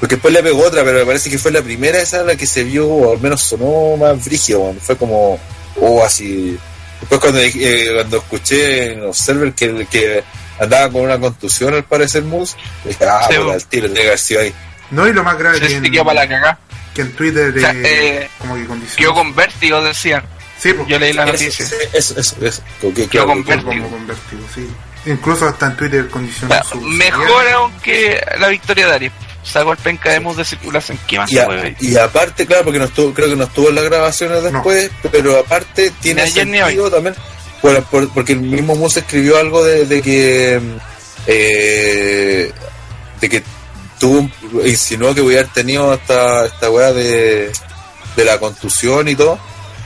[0.00, 2.46] Porque después le pegó otra, pero me parece que fue la primera esa la que
[2.46, 4.78] se vio, o al menos sonó más brígido, weón.
[4.80, 5.38] fue como,
[5.80, 6.58] oh, así.
[7.02, 10.22] Después cuando, eh, cuando escuché en los servers que, que
[10.60, 14.40] andaba con una contusión al parecer Moose, dije, ah, Sí, bueno, el tiro haber sido
[14.40, 14.54] ahí.
[14.92, 15.82] No, y lo más grave Se que en,
[16.94, 18.98] que en Twitter sea, eh, eh, como que condiciona.
[18.98, 20.22] Quedó con vértigo, decían.
[20.60, 20.86] Sí, pues.
[20.86, 21.66] Yo leí la noticia.
[21.66, 22.62] sí, eso, eso, eso.
[22.94, 23.72] Que, Quedó con vértigo.
[23.72, 24.68] Como con vértigo, sí.
[25.06, 26.80] Incluso hasta en Twitter condicionó su.
[26.80, 29.12] Mejor aún que la victoria de Arias.
[29.42, 30.98] Sacó el penca de mus de circulación.
[31.06, 31.46] ¿Qué más Y, se a-
[31.80, 35.38] y aparte, claro, porque no estuvo, creo que no estuvo en las grabaciones después, pero
[35.38, 37.14] aparte tiene Ni ayer ni sentido también,
[37.60, 40.60] por- por- porque el mismo Mus escribió algo de, de que
[41.26, 42.52] eh,
[43.20, 43.42] de que
[43.98, 44.32] tuvo un-
[44.66, 47.52] insinuó que voy a haber tenido esta, esta weá de,
[48.16, 49.38] de la contusión y todo,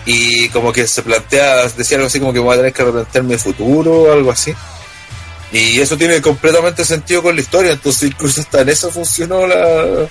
[0.07, 3.35] y como que se plantea, decía algo así como que voy a tener que replantearme
[3.35, 4.55] el futuro o algo así.
[5.53, 10.07] Y eso tiene completamente sentido con la historia, entonces incluso hasta en eso funcionó la,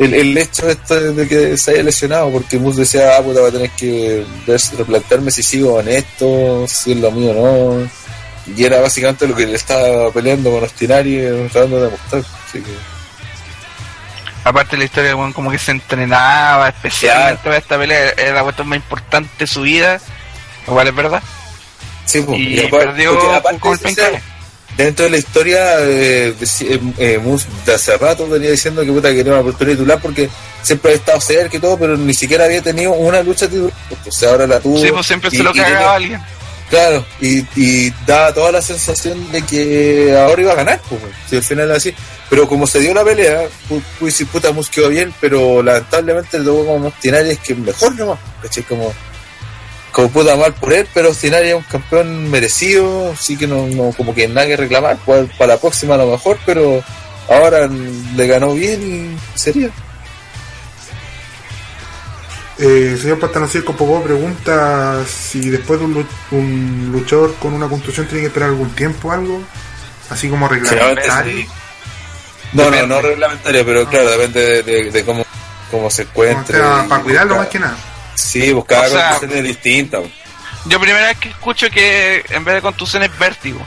[0.00, 3.48] el, el hecho este de que se haya lesionado, porque Mus decía, ah, puta, va
[3.48, 4.26] a tener que
[4.76, 7.90] replantearme si sigo en esto, si es lo mío o no.
[8.56, 12.22] Y era básicamente lo que le estaba peleando con Ostinari, eh, tratando de demostrar.
[12.48, 12.70] Así que,
[14.44, 18.10] Aparte la historia, bueno, como que se entrenaba especialmente para esta pelea.
[18.18, 19.98] Era la cuestión más importante de su vida.
[20.66, 21.22] Igual es verdad.
[22.04, 24.22] sí, pues, Y aparte- perdió aparte, sea, pencaje.
[24.76, 27.20] Dentro de la historia, eh, eh, eh,
[27.64, 30.28] de hace rato venía diciendo que puta quería una oportunidad titular porque
[30.62, 33.72] siempre había estado cerca y todo, pero ni siquiera había tenido una lucha titular.
[34.06, 34.78] O sea, ahora la tuvo.
[34.80, 36.20] Sí, pues siempre y- se lo cagaba alguien.
[36.70, 41.36] Claro, y, y daba toda la sensación de que ahora iba a ganar, pues, si
[41.36, 41.94] al final era así.
[42.28, 46.38] Pero como se dio la pelea, pu- pude decir, puta, Mus quedó bien, pero lamentablemente
[46.38, 48.64] le tocó como es que mejor nomás, ¿cachai?
[48.64, 48.92] Como,
[49.94, 53.92] como puta mal por él, pero Ostinari es un campeón merecido, así que no, no
[53.96, 56.82] como que nada que reclamar, pues, para la próxima a lo mejor, pero
[57.28, 59.70] ahora le ganó bien y sería.
[62.58, 68.20] Eh, señor Pastanocirco Popó pregunta si después de un, un luchador con una contusión tiene
[68.22, 69.42] que esperar algún tiempo o algo,
[70.10, 71.32] así como reglamentario.
[71.38, 71.48] sí.
[72.52, 72.94] No, no, Depende.
[72.94, 75.24] no reglamentario, pero claro, depende de, de- de cómo,
[75.72, 77.76] cómo se sea, y para cuidarlo más que nada.
[78.42, 80.02] Sí, buscar O sea, condiciones distintas.
[80.66, 83.60] Yo primera vez que escucho que en vez de contusión es vértigo.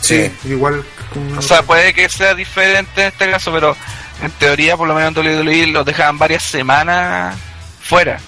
[0.00, 0.30] Sí.
[0.44, 0.84] igual.
[1.12, 3.76] con- O sea, puede que sea diferente en este caso, pero
[4.22, 7.36] en teoría, por lo menos en WWE los dejaban varias semanas
[7.82, 8.18] fuera.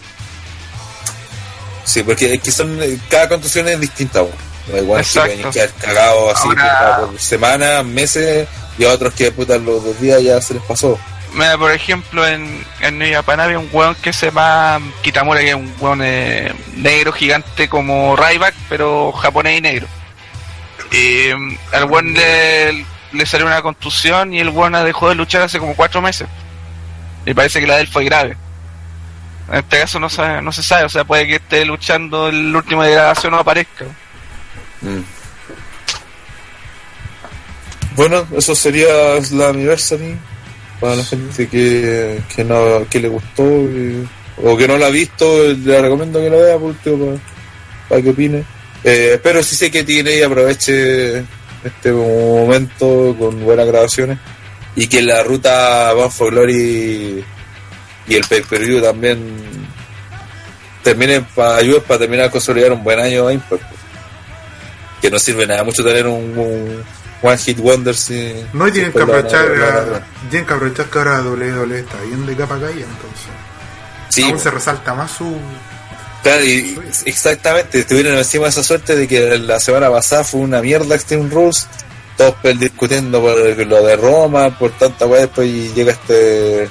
[1.85, 2.79] Sí, porque es que son,
[3.09, 4.21] cada contusión es distinta.
[4.21, 4.31] po.
[4.69, 5.31] No igual que Exacto.
[5.37, 8.49] pueden quedar cagados así Ahora- por semanas, meses,
[8.79, 10.99] y a otros que puta, los dos días ya se les pasó.
[11.35, 15.51] Mira, por ejemplo, en, en New Japan había un weón que se llama Kitamura, que
[15.51, 19.87] es un weón eh, negro gigante como Ryback, pero japonés y negro.
[20.93, 21.31] Y
[21.75, 25.75] al weón le, le salió una contusión y el weón dejó de luchar hace como
[25.75, 26.29] cuatro meses.
[27.27, 28.37] Y parece que la de él fue grave.
[29.49, 32.55] En este caso no, sabe, no se sabe, o sea, puede que esté luchando el
[32.55, 33.85] último de grabación no aparezca.
[34.81, 35.03] Mm.
[37.95, 38.89] Bueno, eso sería
[39.33, 40.19] la anniversary
[40.81, 44.07] para la gente que, que, no, que le gustó y-
[44.43, 47.19] o que no la ha visto, le recomiendo que la vea por último para,
[47.89, 48.45] para que opine.
[48.85, 51.25] Eh, espero sí sé que tiene y aproveche
[51.65, 54.19] este momento con buenas grabaciones
[54.77, 57.25] y que la ruta Bound for Glory
[58.09, 59.19] y el pay-per-view también
[60.83, 63.63] terminen para ayudar para terminar a consolidar un buen año a Impact
[65.01, 66.85] que no sirve nada mucho tener un, un
[67.27, 70.99] One Hit Wonder si No, y tienen que aprovechar, la- la- tienen que aprovechar que
[70.99, 73.29] ahora WWE está bien de capa caída, entonces.
[74.11, 75.37] Sí, aún se resalta más su.
[76.23, 80.95] claro, y exactamente, tuvieron encima esa suerte de que la semana pasada fue una mierda
[80.95, 81.67] Extreme Rules,
[82.17, 83.37] todos discutiendo por
[83.67, 86.65] lo de Roma, por tanta weá, después y llega este...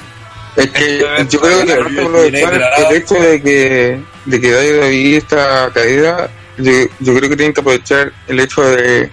[0.55, 2.53] Es que Este yo creo que aparte aprovechar
[2.89, 6.71] el hecho de que, de que WWE está caída, yo,
[7.01, 9.11] yo creo que tienen que aprovechar el hecho de,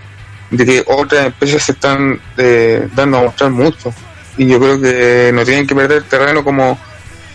[0.52, 3.92] de que otras empresas se están eh, dando a mostrar mucho.
[4.38, 6.78] Y yo creo que no tienen que perder terreno como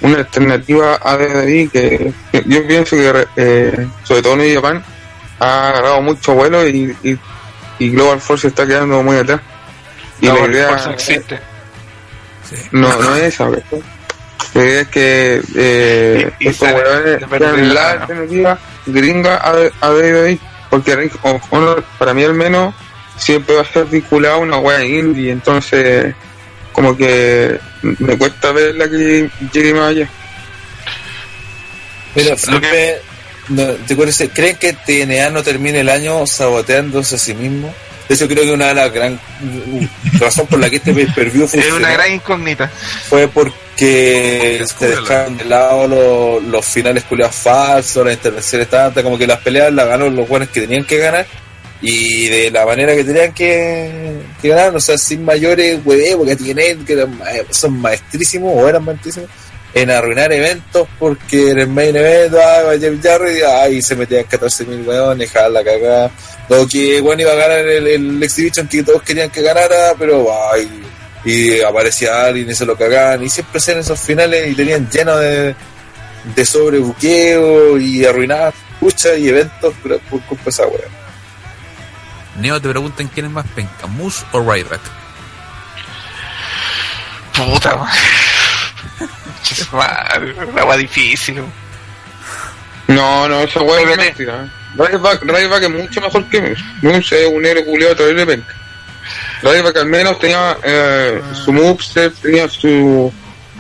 [0.02, 2.14] una alternativa a WWE que,
[2.46, 4.84] yo pienso que eh, sobre todo New Japan
[5.40, 7.18] ha agarrado mucho vuelo y, y,
[7.80, 9.42] y Global Force está quedando muy atrás.
[10.22, 11.40] Y la idea Force no existe.
[12.72, 13.64] no, no es esa, ¿verdad?
[14.54, 20.40] La idea es que eh, Y- estos sean la alternativa gringa a, a WWE,
[20.70, 22.74] porque Ring of Honor, para mí al menos,
[23.18, 26.14] siempre va a estar vinculado a una wea indie, entonces
[26.72, 30.08] como que me cuesta verla que llegue más allá.
[32.16, 33.02] Mira, Felipe,
[33.50, 34.24] no, ¿te acuerdas?
[34.34, 37.74] ¿creen que TNA no termine el año saboteándose a sí mismo?
[38.08, 39.20] De hecho, creo que una de las gran
[40.20, 42.72] razón por la que este pay-per-view Es funcionó una gran incógnita.
[43.10, 49.18] fue porque se dejaron de lado los, los finales culiados falsos, las intervenciones tantas, como
[49.18, 51.26] que las peleas las ganó los buenos que tenían que ganar
[51.82, 56.36] y de la manera que tenían que, que ganar, o sea, sin mayores huevos, porque
[56.36, 59.30] tienen que ma- son maestrísimos o eran maestrísimos
[59.74, 64.66] en arruinar eventos porque en el main event, ah, Jeff Jarrett, ay, se metían 14
[64.66, 66.12] mil weones, dejaban la cagada.
[66.50, 70.28] Lo que bueno iba a ganar el, el Exhibition que todos querían que ganara, pero
[70.52, 70.68] ay,
[71.26, 75.16] y aparecía alguien y se lo cagaban, y siempre hacían esos finales y tenían lleno
[75.18, 75.54] de,
[76.36, 81.07] de sobrebuqueo y arruinadas luchas y eventos por, por culpa de esa wea.
[82.38, 84.82] Neo te preguntan quién es más penca, Moose o Ryback.
[87.34, 87.76] Puta,
[89.72, 91.44] madre, una agua difícil.
[92.88, 94.50] No, no, esa weá es mentira.
[94.76, 96.64] Ryback, Ryback es mucho mejor que Moose.
[96.82, 98.56] Moose es un negro culiado terrible penca.
[99.42, 103.12] Ryback al menos tenía eh, su moveset, tenía su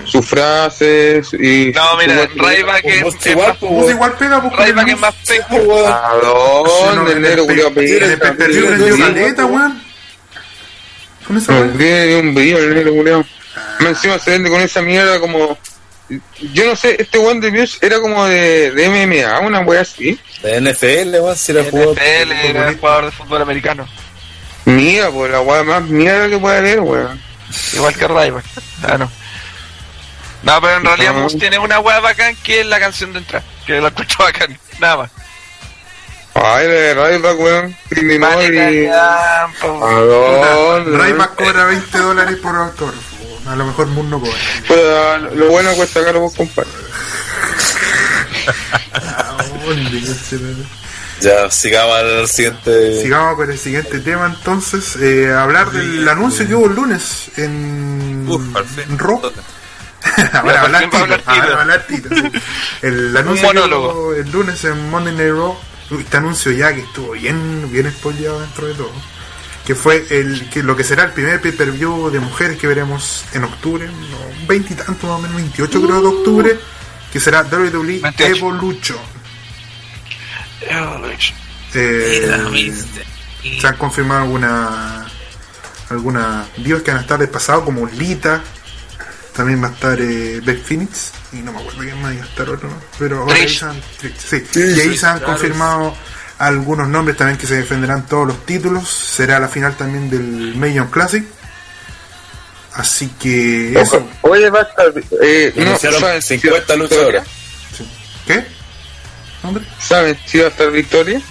[0.07, 1.71] sus frases y...
[1.75, 5.15] No, mira, su- Ryback es, igual, más, pues, Pues igual pega porque Ryback es más
[5.27, 5.47] penca.
[5.87, 9.83] ¿A dónde el negro culiado El espectáculo le dio caleta, weón.
[11.27, 12.25] Con esa weón.
[12.27, 13.25] un brillo el negro culiado.
[13.79, 15.57] Más Encima se vende con esa mierda como...
[16.53, 20.17] Yo no sé, este one de Muse era como de, de MMA, una wea así.
[20.41, 21.91] De NFL, weón, si era juego.
[21.93, 23.85] NFL era jugador de fútbol americano.
[24.63, 27.27] Mira, pues la wea más mierda que puede haber, weón.
[27.73, 28.45] Igual que Ryback.
[28.83, 29.11] Ah, no.
[30.43, 31.19] No, pero en realidad No.
[31.21, 33.45] Moose tiene una hueá bacán que es la canción de entrada.
[33.65, 34.57] Que la escucho bacán.
[34.79, 35.11] Nada más.
[36.35, 37.75] Ay, de Ryback, weón.
[37.89, 38.85] Criminal Mánica y...
[38.85, 40.97] ¿A dónde?
[40.97, 43.17] Ryback cobra 20 dólares por autógrafo.
[43.47, 45.17] A lo mejor Moon no cobra.
[45.33, 46.69] Lo bueno cuesta caro vos, compadre.
[51.21, 53.01] Ya, sigamos al siguiente.
[53.01, 54.95] Sigamos con el siguiente tema entonces.
[54.97, 58.65] Eh, hablar del anuncio que hubo el lunes en, Uf, al
[60.33, 62.31] Ahora hablar Tito, ahora hablar Tito, sí.
[62.81, 64.13] El anuncio monólogo.
[64.13, 65.57] el lunes en Monday Night Raw.
[65.99, 68.91] Este anuncio ya que estuvo bien, bien spoileado dentro de todo.
[69.65, 73.43] Que fue el que lo que será el primer pay-per-view de mujeres que veremos en
[73.43, 76.59] octubre, no, 20 y tanto más o menos, 28 creo de octubre,
[77.11, 78.25] que será WWE 28.
[78.25, 78.97] Evolution.
[81.73, 82.73] Eh,
[83.59, 85.05] se han confirmado alguna
[85.89, 88.41] algunas divas que van a estar del pasado como Lita
[89.37, 92.27] también va a estar eh, Beth Phoenix y no me acuerdo quién más iba a
[92.27, 92.75] estar otro ¿no?
[92.97, 93.59] pero ahora ahí Trish.
[93.59, 93.81] se han,
[94.17, 94.43] sí.
[94.55, 95.95] y ahí se han confirmado
[96.39, 100.87] algunos nombres también que se defenderán todos los títulos será la final también del Million
[100.87, 101.23] Classic
[102.73, 104.93] así que eso Oye, va a estar...
[105.21, 107.27] Eh, no, Iniciaron ¿saben, 50 luchadoras.
[108.25, 108.45] ¿qué?
[109.43, 109.63] ¿Hombre?
[109.79, 111.21] ¿Saben si va a estar Victoria?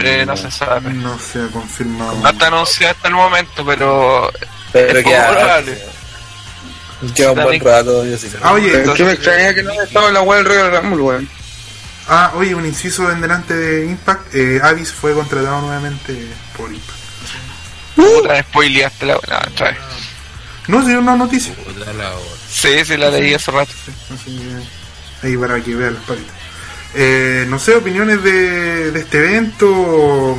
[0.00, 0.92] Eh, no se sabe.
[0.92, 4.30] no se ha confirmado No está anunciado hasta el momento, pero.
[4.72, 5.62] Pero es queda,
[7.12, 8.04] queda un buen rato.
[8.04, 8.30] Yo sí.
[8.42, 11.02] ah oye que me extraña que no haya estado en la web del Royal Rumble,
[11.02, 11.28] weón.
[12.06, 14.34] Ah, oye, un inciso en delante de Impact.
[14.34, 16.14] Eh, Avis fue contratado nuevamente
[16.56, 16.98] por Impact.
[17.96, 19.14] Puta, spoileaste la.
[19.14, 19.78] No, otra vez.
[20.68, 21.54] No, sí, una noticia.
[21.54, 22.36] Puta la hora.
[22.50, 23.72] Sí, sí, la leí hace rato.
[24.14, 24.36] Así
[25.20, 26.34] que ahí para que vean las palitas.
[26.94, 30.36] Eh, no sé, opiniones de, de este evento.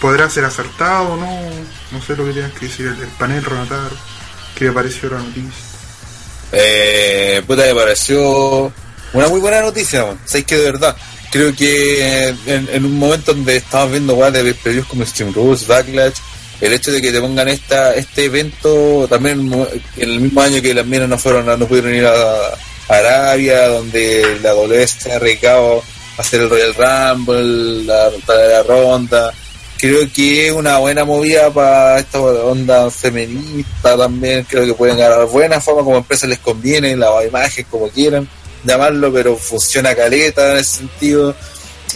[0.00, 1.40] ¿Podrá ser acertado o no?
[1.92, 2.86] No sé lo que tengas que decir.
[2.86, 3.90] El, el panel, Renatar.
[4.54, 5.64] ¿Qué le pareció la noticia?
[6.52, 8.72] Eh, puta, me pareció
[9.12, 10.18] una muy buena noticia, man.
[10.46, 10.96] Que de verdad,
[11.30, 16.14] creo que en, un momento donde estábamos viendo weas de previews como Steam Rules, Backlash,
[16.60, 19.52] el hecho de que te pongan esta este evento también
[19.96, 22.56] en el mismo año que las minas no fueron no pudieron ir a,
[22.88, 25.82] Arabia, donde la W se ha arriesgado
[26.18, 29.32] a hacer el Royal Rumble, la, la ronda.
[29.82, 34.46] Creo que es una buena movida para esta onda feminista también.
[34.48, 38.28] Creo que pueden ganar buena fama como empresa les conviene, la imagen como quieran
[38.64, 41.34] llamarlo, pero funciona caleta en ese sentido.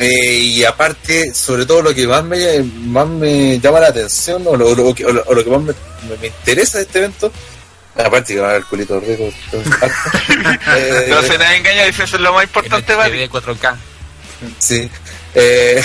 [0.01, 4.57] Eh, y aparte, sobre todo lo que más me, más me llama la atención o
[4.57, 5.73] lo, lo que- o lo- o lo que más me,
[6.11, 7.33] me- me interesa de este evento,
[7.95, 9.33] aparte que va a haber culito rico,
[10.77, 13.27] eh, No se nadie engaña, dice eso es lo más importante, ¿vale?
[13.27, 13.77] HD 4K.
[14.59, 14.91] sí,
[15.37, 15.83] eh,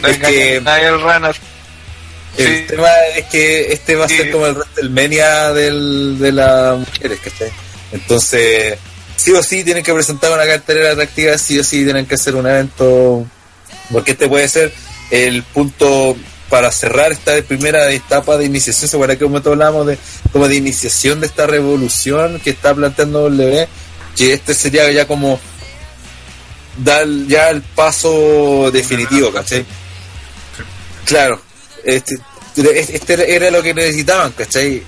[0.00, 1.36] No es que el Ranas.
[2.38, 2.64] el Sí.
[2.68, 4.16] tema es que este va a Sí.
[4.16, 7.50] ser como el WrestleMania del, de las mujeres, ¿cachai?
[7.92, 8.78] Entonces,
[9.16, 12.34] sí o sí tienen que presentar una cartelera atractiva, sí o sí tienen que hacer
[12.34, 13.26] un evento,
[13.92, 14.72] porque este puede ser
[15.10, 16.16] el punto
[16.50, 19.98] para cerrar esta primera etapa de iniciación, ¿se acuerdan que un momento hablamos de
[20.32, 23.66] como de iniciación de esta revolución que está planteando W?
[24.16, 25.40] Que este sería ya como
[26.78, 29.64] dar ya el paso definitivo, ¿cachai?
[31.04, 31.40] Claro,
[31.84, 32.18] este,
[32.56, 34.82] este era lo que necesitaban, ¿cachai?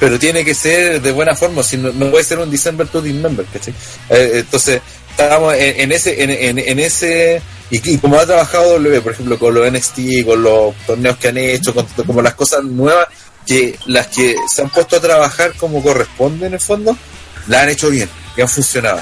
[0.00, 3.44] Pero tiene que ser de buena forma, si no, puede ser un December to December,
[3.52, 3.74] ¿cachai?
[4.10, 4.80] Eh, entonces,
[5.10, 9.54] estábamos en, ese, en, en, en ese, y, como ha trabajado W, por ejemplo, con
[9.54, 13.08] los NXT, con los torneos que han hecho, con como las cosas nuevas,
[13.46, 16.96] que las que se han puesto a trabajar como corresponde en el fondo,
[17.48, 18.08] la han hecho bien.
[18.36, 19.00] y han funcionado.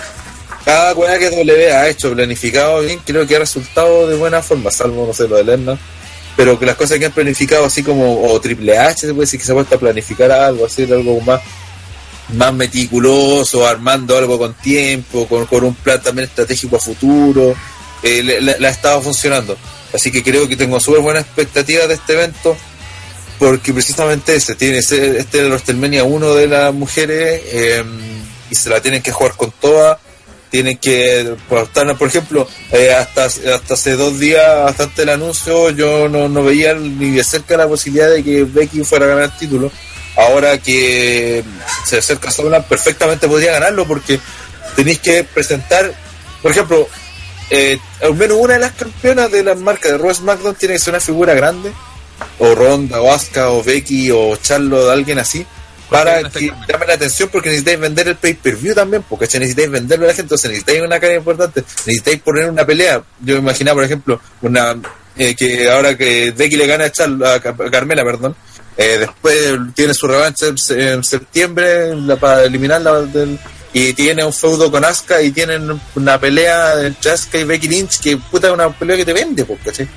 [0.67, 4.69] Cada weá que W ha hecho planificado bien, creo que ha resultado de buena forma,
[4.73, 5.79] salvo, no sé, lo de Lerner.
[6.37, 9.39] Pero que las cosas que han planificado, así como, o Triple H, se puede decir
[9.39, 11.41] que se ha puesto a planificar algo, hacer algo más,
[12.35, 17.55] más meticuloso, armando algo con tiempo, con, con un plan también estratégico a futuro,
[18.03, 19.57] eh, le ha estado funcionando.
[19.95, 22.57] Así que creo que tengo súper buenas expectativas de este evento,
[23.39, 27.85] porque precisamente ese tiene ese, este WrestleMania 1 de las mujeres, eh,
[28.51, 29.99] y se la tienen que jugar con todas
[30.57, 35.11] tienen que pues, estar, por ejemplo eh, hasta hasta hace dos días hasta antes del
[35.11, 39.09] anuncio yo no, no veía ni de cerca la posibilidad de que Becky fuera a
[39.09, 39.71] ganar el título.
[40.17, 41.45] Ahora que
[41.85, 44.19] se acerca Summerland perfectamente podría ganarlo porque
[44.75, 45.93] tenéis que presentar
[46.41, 46.89] por ejemplo
[47.51, 50.81] eh, al menos una de las campeonas de las marcas de Raw SmackDown tiene que
[50.81, 51.71] ser una figura grande
[52.39, 55.47] o Ronda o Asuka o Becky o Charlotte alguien así
[55.91, 59.41] para que llame la atención porque necesitáis vender el pay-per-view también, porque ¿cachai?
[59.41, 63.03] necesitáis venderlo a la gente, entonces necesitáis una cara importante, necesitáis poner una pelea.
[63.21, 64.77] Yo me imaginaba, por ejemplo, una
[65.17, 68.35] eh, que ahora que Becky le gana a, Char- a Ca- a Carmela, perdón,
[68.77, 73.39] eh, después tiene su revancha en, se- en septiembre la, para eliminarla del,
[73.73, 78.01] y tiene un feudo con Asuka y tienen una pelea entre Asuka y Becky Lynch
[78.01, 79.89] que puta es una pelea que te vende, pues, ¿cachai?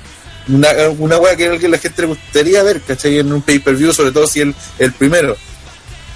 [0.48, 0.68] Una,
[0.98, 3.18] una wea que la gente le gustaría ver, ¿cachai?
[3.18, 5.36] En un pay-per-view, sobre todo si el, el primero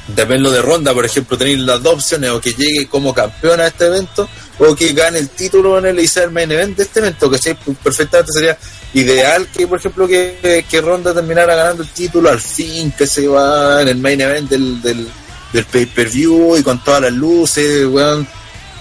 [0.07, 3.69] lo de Ronda, por ejemplo, tenéis las dos opciones, o que llegue como campeona a
[3.69, 4.29] este evento,
[4.59, 8.33] o que gane el título en el y main event de este evento, que perfectamente
[8.33, 8.59] sería
[8.93, 13.27] ideal que, por ejemplo, que, que Ronda terminara ganando el título al fin, que se
[13.27, 15.09] va en el main event del, del,
[15.53, 18.27] del pay-per-view y con todas las luces, weón.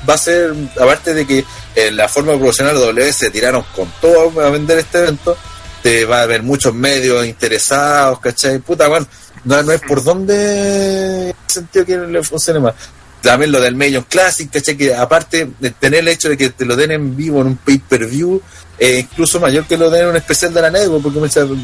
[0.07, 1.45] Va a ser, aparte de que
[1.75, 5.37] en la forma profesional W se tiraron con todo a vender este evento,
[5.81, 8.59] te va a haber muchos medios interesados, ¿cachai?
[8.59, 9.07] Puta, weón,
[9.45, 12.73] no, no es por dónde en sentido que le funcione más.
[13.21, 14.75] También lo del Million Classic, ¿cachai?
[14.75, 17.55] Que aparte de tener el hecho de que te lo den en vivo en un
[17.55, 18.41] pay-per-view,
[18.77, 21.19] eh, incluso mayor que lo den en un especial de la Nego, porque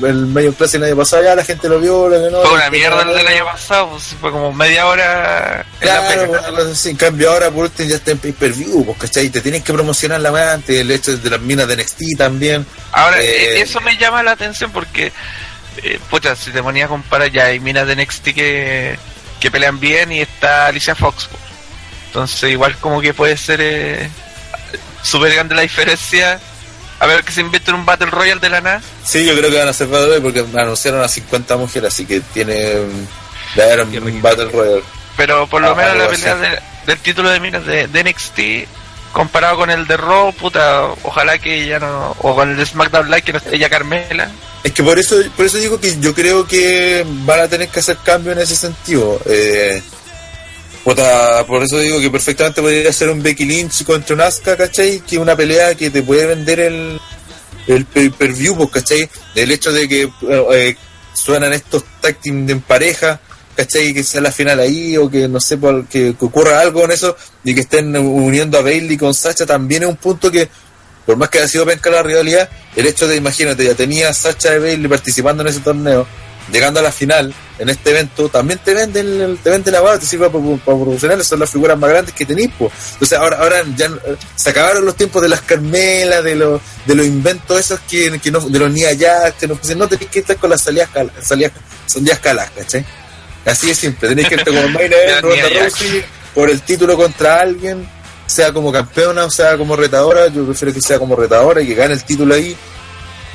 [0.08, 2.42] el Million Classic el año pasado ya la gente lo vio, que no.
[2.44, 6.08] Fue la una mierda el del año pasado, pues, fue como media hora en la
[6.08, 6.92] Claro, así.
[6.92, 9.30] En cambio ahora por último ya está en pay-per-view, pues, ¿cachai?
[9.30, 12.66] Te tienes que promocionar la antes, el hecho de las minas de NXT también.
[12.94, 15.12] Ahora, Eh, eh, eso me llama la atención porque,
[15.84, 18.98] eh, pucha, si te ponía a comparar ya hay minas de NXT que,
[19.40, 21.26] que pelean bien y está Alicia Fox.
[21.28, 21.38] po.
[22.08, 24.10] Entonces, igual como que puede ser eh,
[25.04, 26.40] súper grande la diferencia.
[27.00, 28.82] A ver que se inventen un Battle Royale de la nada.
[29.06, 32.06] Sí, yo creo que van a ser Battle Royale porque anunciaron a 50 mujeres, así
[32.06, 34.22] que tiene mm, de haber un.
[34.22, 34.84] Battle Royale.
[35.16, 38.40] Pero por lo Ah, menos la pelea de- del título de minas de, de NXT
[39.12, 43.08] comparado con el de Raw, puta, ojalá que ya no, o con el de SmackDown
[43.08, 44.32] Live que no esté ya Carmela.
[44.64, 47.80] Es que por eso, por eso digo que yo creo que van a tener que
[47.80, 49.20] hacer cambio en ese sentido.
[49.26, 49.82] Eh,
[50.84, 55.00] puta, por eso digo que perfectamente podría ser un Becky Lynch contra un Asuka, ¿cachai?
[55.00, 57.00] Que una pelea que te puede vender el,
[57.68, 59.10] el pay-per-view, pues, ¿cachai?
[59.36, 60.76] El hecho de que eh,
[61.14, 63.20] suenan estos tag team en pareja,
[63.60, 63.94] ¿cachai?
[63.94, 65.60] Que sea la final ahí, o que no sé,
[65.90, 69.90] que, ocurra algo con eso, y que estén uniendo a Bailey con Sacha, también es
[69.90, 70.48] un punto que,
[71.06, 74.14] por más que haya sido penca la rivalidad, el hecho de, imagínate, ya tenía a
[74.14, 76.08] Sacha y Bailey participando en ese torneo,
[76.54, 80.06] llegando a la final, en este evento, también te venden, te venden la barra, te
[80.06, 82.72] sirve para, para promocionar, son las figuras más grandes que tenéis, pues.
[82.94, 83.90] Entonces ahora, ahora ya
[84.38, 88.32] se acabaron los tiempos de las Carmelas, de los, de los inventos esos que, que
[88.32, 90.90] no, de los Nia Jax, que no, no tenéis que estar con las salidas,
[91.22, 91.52] salidas,
[91.88, 92.86] salidas calas, ¿cachai?
[93.52, 95.60] Así de simple, tenéis que estar como Main Event, La Nia Ronda.
[95.62, 96.04] Rousey,
[96.36, 97.88] por el título contra alguien,
[98.26, 101.76] sea como campeona o sea como retadora, yo prefiero que sea como retadora y que
[101.76, 102.56] gane el título ahí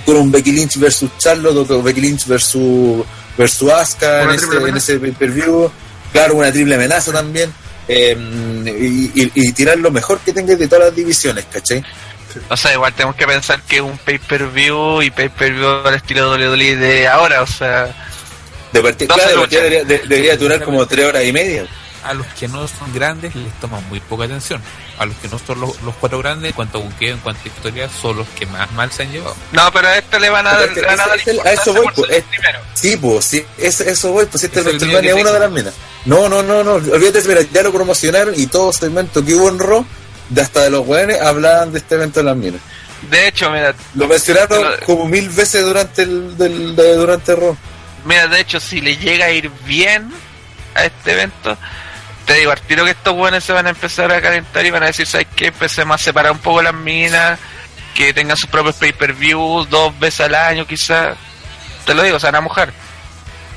[0.06, 3.04] con un Becky Lynch versus Charlotte o con Becky Lynch versus
[3.36, 5.70] versus Asuka en ese, en ese pay-per-view
[6.12, 7.52] claro una triple amenaza también
[7.88, 8.16] eh,
[8.66, 11.82] y, y- y tirar lo mejor que tenga de todas las divisiones ¿cachai?
[12.48, 17.06] O sea, igual tenemos que pensar que un pay-per-view y pay-per-view al estilo WWE de
[17.08, 17.94] ahora, o sea,
[18.82, 19.50] de claro, luchas.
[19.50, 21.66] debería, de- debería durar como tres horas y media
[22.04, 24.60] A los que no son grandes les toman muy poca atención.
[24.98, 27.40] A los que no son los, los cuatro grandes, en cuanto a buqueo, en cuanto
[27.44, 29.34] a historia, son los que más mal se han llevado.
[29.52, 32.10] no, pero a este le van a dar, es le van a, eso voy, pues,
[32.10, 32.24] es-.
[32.74, 35.38] Sí, pues, sí, eso, eso voy, pues este es Es el el que uno de
[35.40, 35.74] las minas.
[36.04, 39.58] No, no, no, no, olvídate, mira, ya lo promocionaron y todo segmento que hubo en
[39.58, 39.86] Raw,
[40.28, 42.60] de hasta de los weones, hablaban de este evento de las minas.
[43.10, 47.56] De hecho, mira, Lo mencionaron Pero- como mil veces durante el, del, de- durante Raw.
[48.04, 50.10] Mira, de hecho, si le llega a ir bien
[50.74, 51.56] a este evento,
[52.26, 54.82] te digo, al tiro que estos buenos se van a empezar a calentar y van
[54.82, 55.46] a decir, ¿sabes qué?
[55.46, 57.38] Empecemos a separar un poco las minas,
[57.94, 61.16] que tengan sus propios pay-per-views dos veces al año quizás.
[61.86, 62.72] Te lo digo, se van a mojar.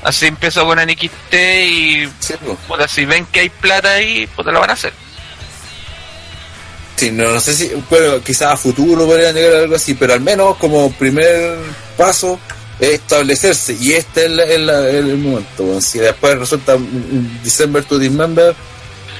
[0.02, 2.58] Así empezó con NXT y Sí, pues.
[2.68, 4.92] puta, si ven que hay plata ahí, pues te lo van a hacer.
[6.96, 10.14] Sí, no, no sé si, bueno, quizás a futuro podrían llegar a algo así, pero
[10.14, 11.56] al menos como primer
[11.96, 12.40] paso
[12.80, 15.80] establecerse y este es el, el- el momento.
[15.80, 16.76] Si después resulta
[17.42, 18.54] December to Dismember,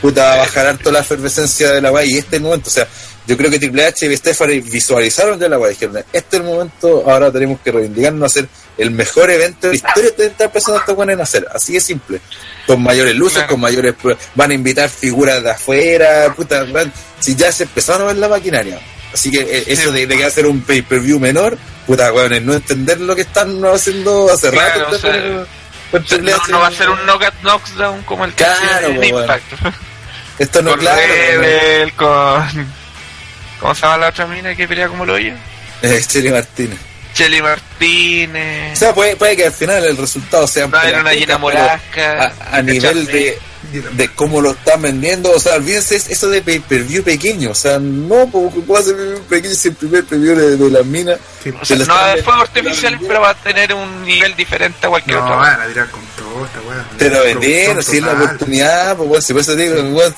[0.00, 2.68] puta, va a bajar harto la efervescencia de la weá y este es el momento.
[2.68, 2.86] O sea,
[3.26, 5.70] yo creo que Triple H y Stephanie visualizaron ya la weá.
[5.70, 8.48] Dijeron, este es el momento, ahora tenemos que reivindicarnos a hacer
[8.78, 11.46] el mejor evento de la historia de estar empezando esta buena en hacer.
[11.52, 12.20] Así de simple.
[12.66, 13.94] Con mayores luces, con mayores.
[14.34, 18.28] Van a invitar figuras de afuera, puta, van- si ya se empezaron a ver la
[18.28, 18.80] maquinaria.
[19.12, 21.56] Así que eh, eso de, de que hacer un pay-per-view menor,
[21.86, 24.96] puta, weón, es no entender lo que están haciendo hace Claro, rato.
[24.96, 28.88] o sea, no, no va a ser un knockout knockdown como el que Claro, hacía
[28.88, 29.20] en po, bueno.
[29.20, 29.52] Impact.
[30.38, 31.00] Esto no, con claro.
[31.00, 32.68] Rebel, con.
[33.60, 35.34] ¿Cómo se llama la otra mina que pelea como lo oye?
[35.82, 36.78] Eh, Chely Martínez.
[37.14, 38.78] Chelly O Martínez.
[38.78, 42.32] sea, puede, puede que al final el resultado sea Va a haber una pero Morasca.
[42.52, 43.38] a, a nivel de,
[43.72, 48.28] de cómo lo están vendiendo, o sea, olvídense eso de pay-per-view pequeño, o sea, no,
[48.30, 51.18] porque puedo hacer pay-per-view pequeño si el primer pay-per-view de, de las minas.
[51.42, 51.50] Sí.
[51.50, 52.32] O sea, no vendiendo.
[52.42, 55.36] artificiales, pero va a tener un nivel diferente a cualquier No, otro.
[55.38, 56.84] van a tirar con todo esta weá.
[56.98, 59.82] Te lo vendieron, Producción si es la oportunidad, pues bueno, si por eso te digo,
[59.96, 60.14] weón,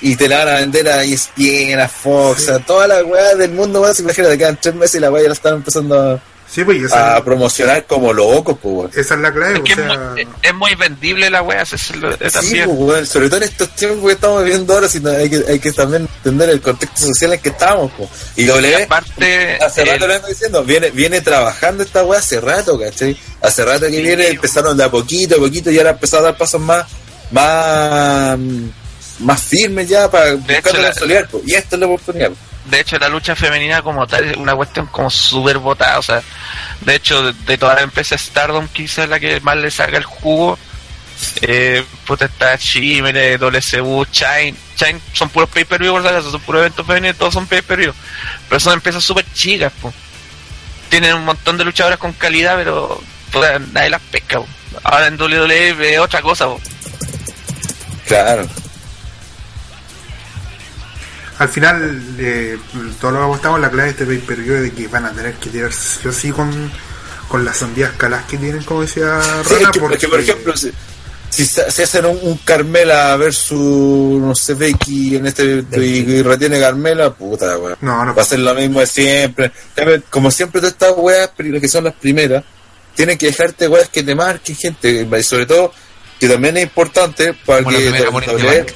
[0.00, 3.52] y te la van a vender a ESPN, a Fox, a toda la weá del
[3.52, 6.20] mundo, weón, si imagínate, quedan tres meses y la weá ya la están empezando
[6.54, 9.60] Sí, pues a, promocionar como locos, pues esa es la clave.
[9.66, 12.76] Es muy, es muy vendible la wea, es lo- es Sí, también.
[12.76, 15.58] pues, sobre todo en estos tiempos que estamos viviendo ahora, si no- hay, que, hay
[15.58, 17.90] que también entender el contexto social en que estamos.
[17.98, 18.08] pues.
[18.36, 22.20] Y Y W, aparte, hace el- rato lo vengo diciendo, viene, viene trabajando esta weá
[22.20, 23.16] hace rato, ¿cachai?
[23.42, 26.26] Hace rato que Sí, viene, empezaron de a poquito a poquito y ahora empezado a
[26.26, 26.86] dar pasos más,
[27.32, 28.38] más,
[29.18, 31.42] más firmes ya para buscar hecho, la- consolidar, pues.
[31.48, 32.28] Y esta es la oportunidad.
[32.28, 32.38] pues.
[32.64, 36.22] De hecho la lucha femenina como tal es una cuestión como súper votada, o sea,
[36.80, 40.04] de hecho de, de toda la empresa Stardom quizás la que más le saca el
[40.04, 40.58] jugo,
[41.42, 46.60] eh, puta está Chimere, WCU, Shine, Shine son puros pay-per-view, por si acaso, son puros
[46.60, 47.92] eventos femeninos, todos son pay-per-view,
[48.48, 49.92] pero son empresas súper chicas, po.
[50.88, 53.00] tienen un montón de luchadoras con calidad, pero
[53.32, 54.46] puta, nadie las pesca, po.
[54.82, 56.60] ahora en WWE es otra cosa, po.
[58.06, 58.46] Claro.
[61.38, 62.58] Al final, eh,
[63.00, 65.34] todo lo que apostamos, la clave de este pay-per-view es de que van a tener
[65.34, 66.70] que tirar sí o sí con,
[67.28, 70.08] con las sandías calas que tienen, como decía Sí, Rana, es que, porque es que,
[70.08, 70.70] por ejemplo, si,
[71.30, 76.22] si se se hacen un, un Carmela versus, no sé, Becky en este y, y
[76.22, 77.76] retiene Carmela, puta, weón.
[77.80, 79.50] No, no Va a ser lo mismo de siempre.
[80.10, 82.44] Como siempre, todas estas weas, que son las primeras,
[82.94, 85.08] tienen que dejarte weas que te marquen, gente.
[85.18, 85.72] Y sobre todo,
[86.20, 87.84] que también es importante para Como la que.
[87.90, 88.70] primera doble- Demand.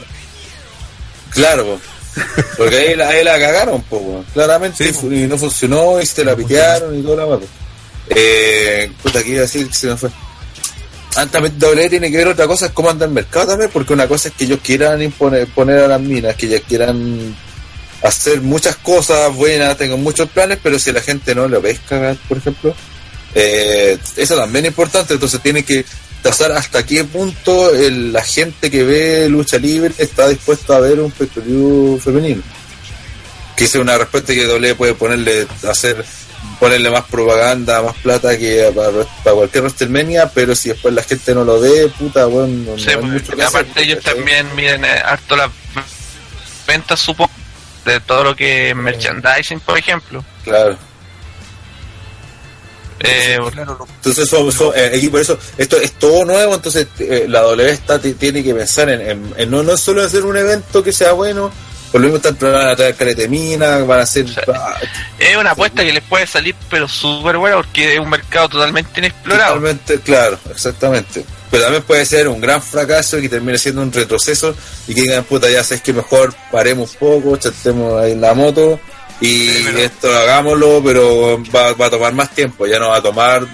[1.30, 1.80] Claro.
[2.56, 4.24] Porque ahí la, ahí la cagaron, po, weón.
[4.32, 7.46] claramente, Sí, y no funcionó, y se la pitearon y toda la po.
[8.10, 10.10] Eh, puta, que iba a decir que se me fue.
[11.30, 14.06] También doble tiene que ver otra cosa, es cómo anda el mercado también, porque una
[14.06, 17.34] cosa es que ellos quieran imponer poner a las minas, que ellas quieran
[18.02, 22.38] hacer muchas cosas buenas, tengan muchos planes, pero si la gente no lo pesca, por
[22.38, 22.74] ejemplo,
[23.34, 25.84] eh, eso también es importante, entonces tiene que
[26.22, 31.00] tasar hasta qué punto el- la gente que ve lucha libre está dispuesta a ver
[31.00, 32.42] un pay-per-view femenino.
[33.56, 36.04] Que es una respuesta que doble puede ponerle, hacer,
[36.60, 38.90] ponerle más propaganda, más plata que para,
[39.24, 42.84] para cualquier WrestleMania, pero si después la gente no lo ve, puta, bueno, no, Sí,
[42.86, 45.50] no hay pues, mucho que aparte hacer, ellos también miden eh, harto las
[46.66, 47.32] ventas, supongo,
[47.84, 50.24] de todo lo que es merchandising, por ejemplo.
[50.44, 50.78] Claro.
[53.00, 53.38] Eh,
[53.96, 57.70] Entonces, son, son- eh, aquí por eso, esto es todo nuevo, entonces eh, la W
[57.70, 60.92] está, ti- tiene que pensar en, en- en no, no solo hacer un evento que
[60.92, 61.50] sea bueno,
[61.92, 64.26] por lo mismo están van a traer caretemina, van a hacer...
[65.18, 68.98] es una apuesta que les puede salir, pero súper buena, porque es un mercado totalmente
[69.00, 69.54] inexplorado.
[69.54, 71.24] Totalmente, claro, exactamente.
[71.50, 74.54] Pero también puede ser un gran fracaso y que termine siendo un retroceso
[74.86, 78.34] y que digan, puta, ya sabes que mejor paremos un poco, chatemos ahí en la
[78.34, 78.78] moto
[79.20, 82.96] y Sí, pero- esto hagámoslo, pero va, va a tomar más tiempo, ya no va
[82.98, 83.46] a tomar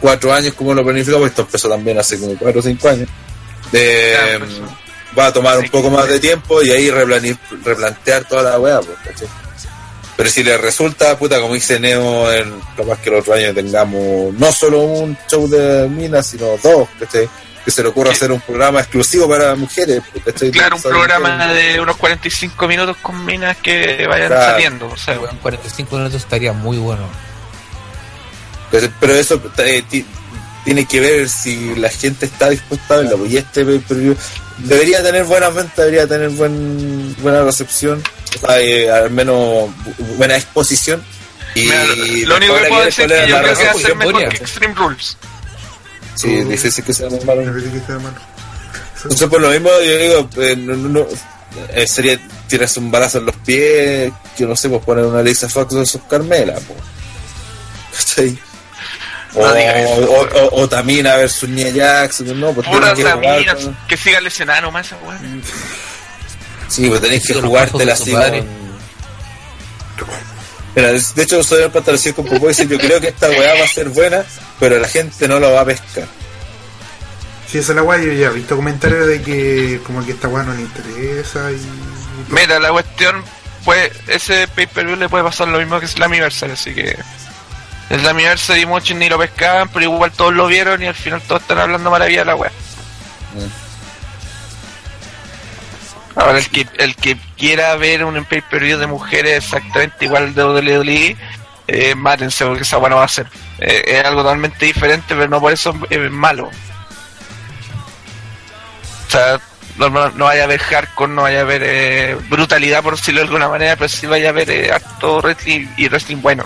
[0.00, 3.08] cuatro años como lo planificamos, esto empezó también hace como cuatro o cinco años.
[3.70, 4.60] Claro, pues,
[5.18, 8.98] va a tomar un poco más de tiempo y ahí replantear toda la weá, pues,
[9.04, 9.28] ¿cachai?
[10.16, 14.32] Pero si le resulta, puta, como dice Neo, en, capaz que el otro año tengamos
[14.34, 17.28] no solo un show de minas, sino dos, ¿cachai?
[17.64, 20.02] Que se le ocurra hacer un programa exclusivo para mujeres.
[20.52, 24.52] Claro, un programa que- de unos 45 minutos con minas que vayan Claro.
[24.52, 24.86] saliendo.
[24.88, 27.08] O sea, Weón, 45 minutos estaría muy bueno.
[28.70, 30.04] Pero- Pero eso eh, ti-
[30.64, 33.24] tiene que ver si la gente está dispuesta a verlo.
[33.26, 33.64] Y este
[34.58, 38.02] debería tener buenas ventas, debería tener buen, buena recepción,
[38.36, 41.02] o sea, eh, al menos bu- buena exposición.
[41.54, 43.72] Y mira, lo único que puedo decir es que yo la creo que va a
[43.74, 43.82] razón.
[43.82, 45.16] ser mejor que Extreme Rules.
[46.14, 47.42] Sí, es difícil que sea muy malo.
[47.42, 48.16] Está mano.
[49.02, 51.06] Entonces, por lo mismo, yo digo, eh, no, no- no,
[51.74, 52.18] eh, sería
[52.48, 55.84] tirarse un balazo en los pies, que no sé, pues poner una Lisa Fox de
[55.86, 56.80] sus Carmela, pues.
[58.06, 58.38] ¿Cachai?
[59.34, 63.56] O, No o, o, o Tamina versus Nia Jackson, no, pues Pura que jugar Tamina,
[63.88, 65.18] que siga lesionada nomás esa weá.
[66.68, 68.12] Sí, pues tenés que jugártela así
[70.74, 70.82] de.
[70.82, 70.90] Mira,
[71.22, 73.68] hecho, soy el patrocinio con Popó y dice, yo creo que esta weá va a
[73.68, 74.24] ser buena,
[74.58, 76.06] pero la gente no lo va a pescar.
[77.48, 80.28] Si esa es la guay, yo ya he visto comentarios de que como que esta
[80.28, 81.60] weá no le interesa y...
[82.28, 83.22] Mira, la cuestión,
[83.64, 86.96] pues, ese pay-per-view le puede pasar lo mismo que es la Anniversary, así que...
[87.90, 91.42] El Anniversary muchos ni lo pescaban, pero igual todos lo vieron y al final todos
[91.42, 92.50] están hablando maravilla de la web.
[96.16, 101.16] Ahora, el que, el que quiera ver un pay-per-view de mujeres exactamente igual de WWE,
[101.66, 103.26] eh, mátense porque esa no va a ser.
[103.58, 106.50] Eh, es algo totalmente diferente, pero no por eso es malo.
[109.06, 109.40] O sea,
[109.76, 113.26] no, no- vaya a haber hardcore, no vaya a haber eh, brutalidad, por decirlo de
[113.26, 114.72] alguna manera, pero sí vaya a haber eh,
[115.02, 116.44] wrestling y wrestling bueno.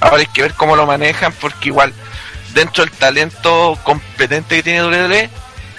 [0.00, 1.92] Ahora hay que ver cómo lo manejan, porque igual,
[2.54, 5.30] dentro del talento competente que tiene WWE,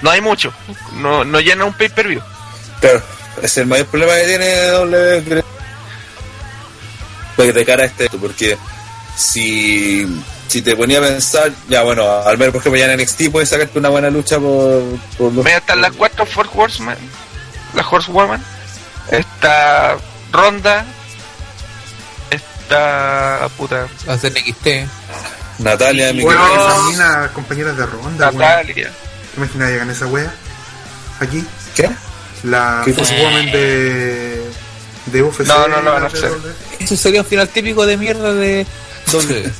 [0.01, 0.53] no hay mucho.
[0.93, 2.21] No, no llena un pay-per-view.
[2.81, 3.01] Claro,
[3.37, 5.43] ese es el mayor problema que tiene creo.
[7.35, 8.57] Pues de cara a este, porque
[9.15, 10.05] si,
[10.47, 13.49] si te ponía a pensar, ya bueno, al menos por ejemplo ya en NXT puedes
[13.49, 14.81] sacarte una buena lucha por,
[15.17, 15.45] por los...
[15.45, 16.97] Mira, están las cuatro Four Horsemen,
[17.73, 18.43] la Horsewoman,
[19.11, 19.97] está
[20.31, 20.85] Ronda,
[22.29, 24.67] está puta, Hacer NXT.
[25.59, 26.41] Natalia, mi Bueno,
[26.85, 27.33] Bueno.
[27.33, 28.31] compañeras de ronda.
[28.31, 28.91] Natalia.
[29.33, 30.33] ¿Te imaginas llegan esa wea?
[31.19, 31.45] Aquí,
[31.75, 31.89] ¿Qué?
[32.43, 33.23] La ¿Qué Force cosa?
[33.25, 34.41] Woman de...
[35.07, 35.41] De UFC.
[35.47, 36.31] No, no de hacer.
[36.31, 36.53] WWE.
[36.79, 38.65] Eso sería un final típico de mierda de
[39.11, 39.51] doble.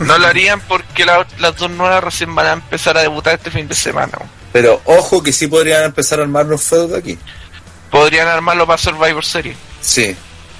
[0.00, 3.50] No lo harían porque la- las dos nuevas recién van a empezar a debutar este
[3.50, 4.12] fin de semana.
[4.52, 7.18] Pero ojo que sí podrían empezar a armar los feudos de aquí.
[7.90, 9.56] Podrían armarlo para Survivor Series.
[9.80, 10.14] Sí.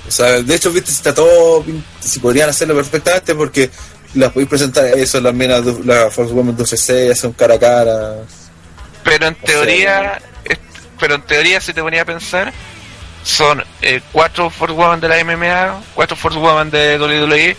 [0.06, 1.64] O sea, de hecho, viste, si está todo.
[2.00, 3.70] Si podrían hacerlo perfectamente porque
[4.14, 7.58] las podéis presentar eso, las minas, de- la Force Women de UFC, hacen cara a
[7.58, 8.14] cara.
[9.02, 10.20] Pero en teoría,
[10.98, 12.52] pero en teoría si te ponía a pensar,
[13.22, 17.56] son eh, cuatro Force Women de la MMA, cuatro Force Women de WWE,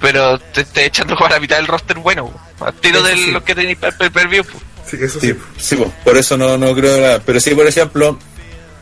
[0.00, 3.30] pero te estás echando para la mitad del roster bueno, a tiro de sí.
[3.30, 4.46] lo que tenéis para el pues.
[4.86, 5.38] Sí, eso Sí, sí.
[5.56, 7.22] sí, po, por eso no, no creo nada.
[7.24, 8.18] Pero sí, por ejemplo,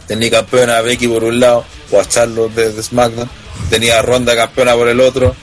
[0.06, 3.30] tenía campeona a Becky por un lado, o a Charlotte de, de SmackDown,
[3.68, 5.36] tenía a Ronda campeona por el otro,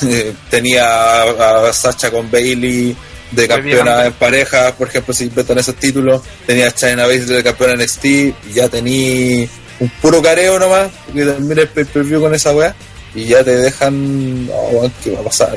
[0.50, 2.96] tenía a, a Sacha con Bailey
[3.30, 7.42] de campeona en pareja, por ejemplo, si inventan esos títulos, tenía a China Baszler de
[7.44, 9.46] campeona en NXT, y ya tenía
[9.78, 12.74] un puro careo nomás, que termina el pay-per-view con esa weá,
[13.14, 15.56] y ya te dejan, oh, ¿qué va a pasar?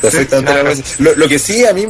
[0.00, 0.82] Perfectamente.
[0.82, 0.82] cosa.
[0.98, 1.86] lo, lo que sí a mí,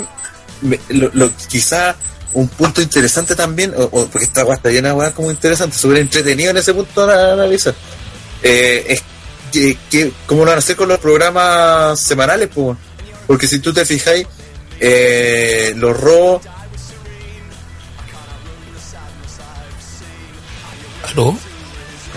[0.63, 1.97] me- lo, lo- quizá
[2.35, 5.77] un punto interesante también, o, o- porque esta weá está llena de weas como interesante,
[5.77, 7.75] súper entretenido en ese punto de analizar,
[8.43, 9.03] eh, es
[9.53, 12.77] que, que cómo lo van a hacer con los programas semanales, pues,
[13.27, 14.27] porque si tú te fijáis,
[14.81, 16.43] eh, los robos,
[21.13, 21.37] ¿Aló?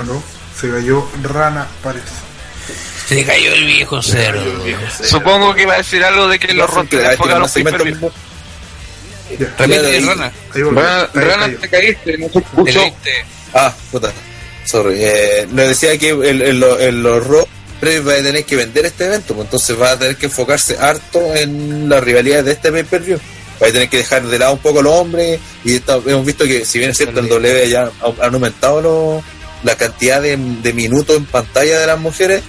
[0.01, 0.23] ¿Aló?
[0.59, 2.05] Se cayó Rana, parece.
[3.07, 4.43] Se cayó el viejo cerdo.
[5.03, 7.71] Supongo que iba a decir algo de que los hay enfocan los Repite,
[10.05, 10.31] rana.
[10.53, 12.79] Rana, Ahí Rana, te caíste, no escucho.
[12.79, 13.25] caíste.
[13.53, 14.11] Ah, puta.
[14.65, 14.95] Sorry.
[14.99, 17.27] Eh, le decía que el, el, el- los
[17.81, 20.77] Raw va a tener que vender este evento, pues entonces va a tener que enfocarse
[20.79, 23.19] harto en las rivalidades de este pay-per-view.
[23.61, 26.45] Va a tener que dejar de lado un poco los hombres y está- hemos visto
[26.45, 29.23] que si bien es cierto el W ya ha- han aumentado los-
[29.63, 32.43] la cantidad de, de minutos en pantalla de las mujeres,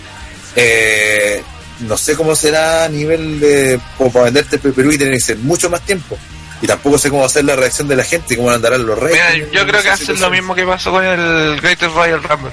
[0.57, 1.43] eh,
[1.81, 5.39] no sé cómo será a nivel de como para venderte pay-per-view y tiene que ser
[5.39, 6.19] mucho más tiempo.
[6.61, 8.85] Y tampoco sé cómo va a ser la reacción de la gente y cómo andarán
[8.85, 9.21] los reyes.
[9.35, 12.51] Mira, yo creo que hacen lo mismo que pasó con el Greatest Royal Rumble.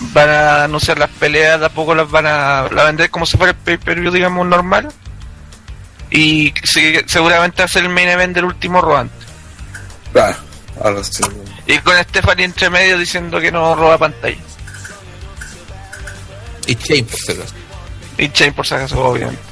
[0.00, 3.36] Van a anunciar las peleas, de a poco las van a, la vender como si
[3.36, 4.88] fuera el pay-per-view, digamos, normal.
[6.10, 8.80] Y sí, seguramente hacer el main event del último.
[10.12, 10.36] Claro,
[10.82, 11.22] algo así.
[11.66, 14.38] Y con Stephanie entre medio diciendo que no roba pantalla.
[16.66, 17.54] Y Shane, por si acaso.
[18.18, 19.42] Y Chain por si acaso, obviamente.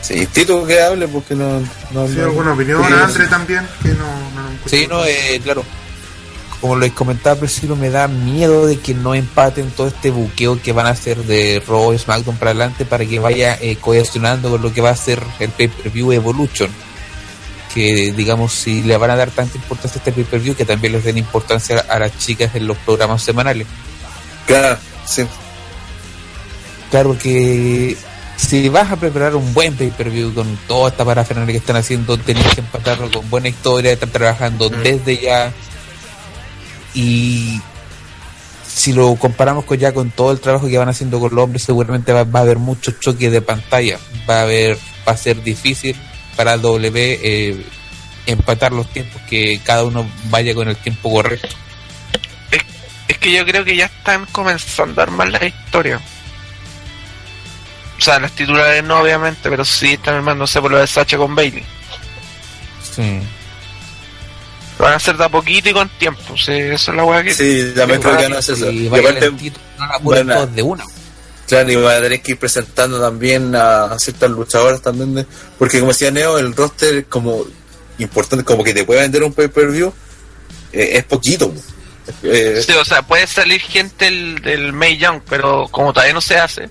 [0.00, 1.60] Sí, Tito que hable porque no...
[1.92, 4.68] no Sí, no- alguna opinión, Sí, Andre también, que no, no, no encuentro.
[4.68, 5.64] Sí, no, eh, claro.
[6.64, 10.62] Como les comentaba al principio, me da miedo de que no empaten todo este buqueo
[10.62, 14.48] que van a hacer de Raw y SmackDown para adelante para que vaya eh, cohesionando
[14.48, 16.70] con lo que va a ser el pay-per-view Evolution.
[17.74, 21.04] Que, digamos, si le van a dar tanta importancia a este pay-per-view, que también les
[21.04, 23.66] den importancia a las chicas en los programas semanales.
[24.46, 25.26] Claro, sí.
[26.90, 27.94] Claro, porque
[28.38, 32.54] si vas a preparar un buen pay-per-view con toda esta parafernalia que están haciendo, tenés
[32.54, 35.52] que empatarlo con buena historia, están trabajando desde ya.
[36.94, 37.60] Y
[38.66, 41.62] si lo comparamos con ya con todo el trabajo que van haciendo con los hombres,
[41.62, 43.98] seguramente va, va a haber muchos choques de pantalla.
[44.28, 45.96] Va a haber, va a ser difícil
[46.36, 47.64] para W eh,
[48.26, 51.48] empatar los tiempos, que cada uno vaya con el tiempo correcto.
[52.50, 52.62] Es,
[53.08, 56.00] es que yo creo que ya están comenzando a armar la historia.
[57.98, 61.34] O sea, las titulares no, obviamente, pero sí están armándose por lo de Sacha con
[61.34, 61.64] Bailey.
[62.94, 63.20] Sí.
[64.78, 66.36] Lo van a hacer de a poquito y con tiempo.
[66.36, 67.32] Sí, eso es la weá que.
[67.34, 68.70] Sí, también creo que no es eso.
[68.70, 70.84] Y Y aparte, lentito, no la todos de una.
[71.46, 75.26] Claro, y van a tener que ir presentando también a, a ciertas luchadoras también, de-
[75.58, 77.44] porque como decía Neo, el roster es como
[77.98, 79.92] importante, como que te puede vender un pay-per-view,
[80.72, 81.52] eh, es poquito.
[82.22, 86.20] Eh, Sí, o sea, puede salir gente del, del May Young, pero como todavía no
[86.22, 86.68] se hace,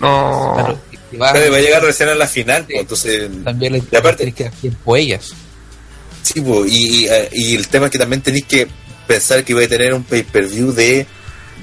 [0.00, 0.54] no.
[0.56, 0.80] Claro,
[1.20, 3.30] va- claro, va a llegar recién a la final, pues, entonces...
[3.44, 5.32] también le y aparte- tienes que dar tiempo a ellas.
[6.24, 8.66] Sí, po, y, y, eh, y el tema es que también tenéis que
[9.06, 11.06] pensar que voy a tener un pay-per-view de,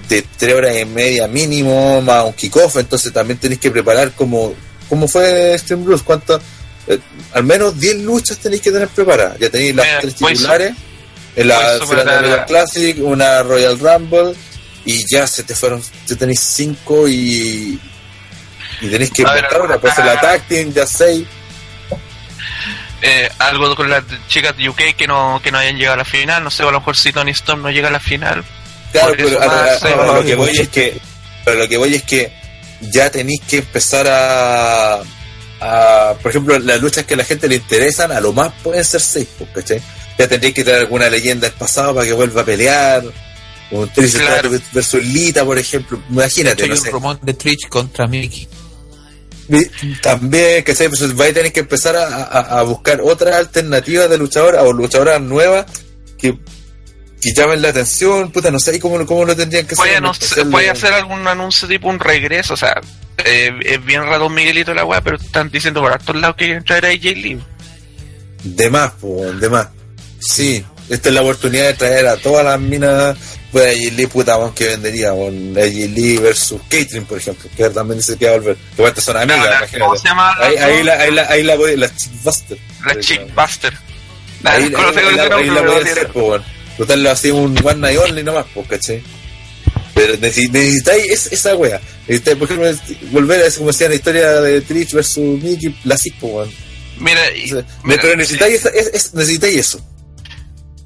[0.07, 4.53] de tres horas y media mínimo, más un kickoff, entonces también tenéis que preparar como,
[4.88, 6.41] como fue Stream Blues, cuántas,
[6.88, 6.99] eh,
[7.33, 9.39] al menos 10 luchas tenéis que tener preparadas.
[9.39, 10.73] Ya tenéis las Mira, tres titulares,
[11.35, 14.35] en la para- Royal Classic, una Royal Rumble,
[14.85, 17.79] y ya se te fueron, ya tenéis 5 y,
[18.81, 20.13] y tenéis que inventar una, pues el ah.
[20.13, 21.25] Attack Team, ya 6.
[23.01, 26.05] Eh, algo con las chicas de UK que no, que no hayan llegado a la
[26.05, 26.43] final.
[26.43, 28.43] No sé, a lo mejor si Tony Storm no llega a la final.
[28.91, 30.99] Claro, pero a- a- más, a- lo que voy es que,
[31.45, 32.31] pero lo que voy es que
[32.81, 35.01] ya tenéis que empezar a,
[35.61, 38.83] a, por ejemplo, las luchas que a la gente le interesan, a lo más pueden
[38.83, 39.81] ser seis, pues, ¿cachai?
[40.17, 43.03] Ya tendréis que traer alguna leyenda del pasado para que vuelva a pelear,
[43.71, 44.49] un Trish Claro.
[44.73, 46.91] Versus Lita, por ejemplo, imagínate, Hay no un sé.
[46.91, 48.47] rumor de Twitch contra Mickey.
[50.01, 50.87] También, ¿cachai?
[50.89, 54.73] Pues vais a tener que empezar a, a- a buscar otras alternativas de luchadoras o
[54.73, 55.65] luchadoras nuevas
[56.17, 56.37] que,
[57.21, 60.01] que llamen la atención, puta, no sé cómo, cómo lo tendrían que hacer.
[60.01, 60.13] no
[60.51, 62.53] puede hacer algún anuncio tipo un regreso.
[62.53, 62.79] O sea,
[63.25, 66.63] eh, es bien raro Miguelito la weá, pero están diciendo por todos lados que quieren
[66.63, 67.39] traer a AJ Lee.
[68.43, 69.67] De más, po, de más.
[70.19, 70.63] Sí,
[70.93, 73.18] esta es la oportunidad de traer a todas las minas.
[73.51, 77.97] Pues AJ Lee, puta, weón, que vendería, con Lee versus Caitlyn, por ejemplo, que también
[77.99, 78.55] dice que va a volver.
[78.76, 79.80] Que bueno, son amigas, No, imagínate.
[79.80, 80.35] ¿Cómo se llama?
[80.39, 82.57] la- Ahí, ahí la, ahí la, ahí la voy, la Chickbuster.
[82.85, 83.73] La Chickbuster.
[84.43, 86.43] Ahí, ahí, ahí la, ahí la a tiene- hacer, po, weón.
[86.77, 89.03] Total, lo hacía un One Night Only nomás, pues, ¿cachai?
[89.93, 91.81] Pero necesi- necesitáis es- esa wea.
[92.07, 92.72] Necesitáis, por ejemplo,
[93.11, 96.51] volver a eso, como decía la historia de Trish versus Mickey, la po, weón.
[96.97, 99.85] Mira, y, O sea, mira, pero necesitáis, es- es- necesitáis eso.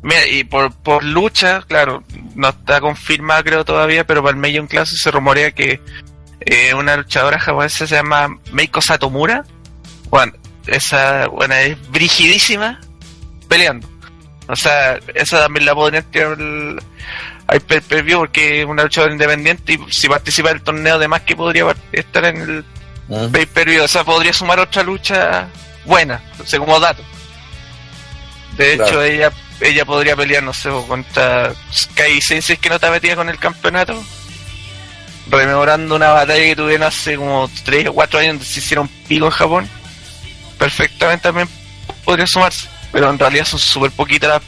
[0.05, 2.03] Mira, y por, por lucha, claro,
[2.35, 5.81] no está confirmada creo todavía, pero para el Million Classic se rumorea que
[6.41, 9.45] eh, una luchadora japonesa se llama Meiko Satomura.
[10.11, 10.33] Bueno,
[10.67, 12.79] esa buena es brigidísima
[13.49, 13.89] peleando.
[14.47, 19.91] O sea, esa también la podrían tirar al, pay-per-view porque es una luchadora independiente y
[19.91, 22.65] si participa del torneo además que podría estar en el
[23.07, 23.31] ¿Mm?
[23.31, 23.83] pay-per-view.
[23.83, 25.47] O sea, podría sumar otra lucha
[25.83, 27.01] buena, o sea, como dato.
[28.55, 33.15] De hecho, ella ella podría pelear, no sé, contra Sky Sensei que no está metida
[33.15, 34.01] con el campeonato.
[35.29, 39.25] Rememorando una batalla que tuvieron hace como 3 o 4 años donde se hicieron pico
[39.25, 39.69] en Japón.
[40.59, 41.49] Perfectamente también
[42.03, 42.67] podría sumarse.
[42.91, 44.41] Pero en realidad son súper poquitas las,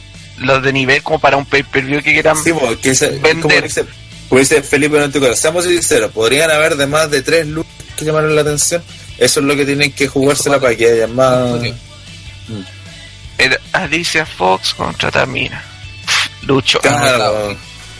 [0.46, 2.52] las de nivel como para un pay-per-view que quieran Sí,
[2.84, 3.40] ese- Vender.
[3.42, 3.84] como dice,
[4.28, 8.34] como dice Felipe Nanticola, seamos sinceros, podrían haber de más de tres luchas que llamaron
[8.36, 8.82] la atención.
[9.18, 11.60] Eso es lo que tienen que jugársela para que haya más.
[13.38, 15.62] Era Alicia Fox contra Tamina.
[16.42, 16.80] Lucho.
[16.80, 17.56] Claro,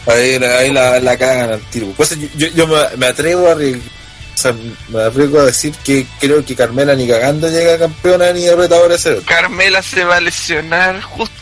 [0.07, 1.87] ahí, ahí la, la cagan al tiro.
[1.95, 4.53] Pues yo, me, me atrevo a arri- o sea,
[4.89, 8.95] me atrevo a decir que creo que Carmela ni cagando llega campeona ni de retadora
[8.97, 9.21] cero.
[9.25, 11.33] Carmela se va a lesionar justo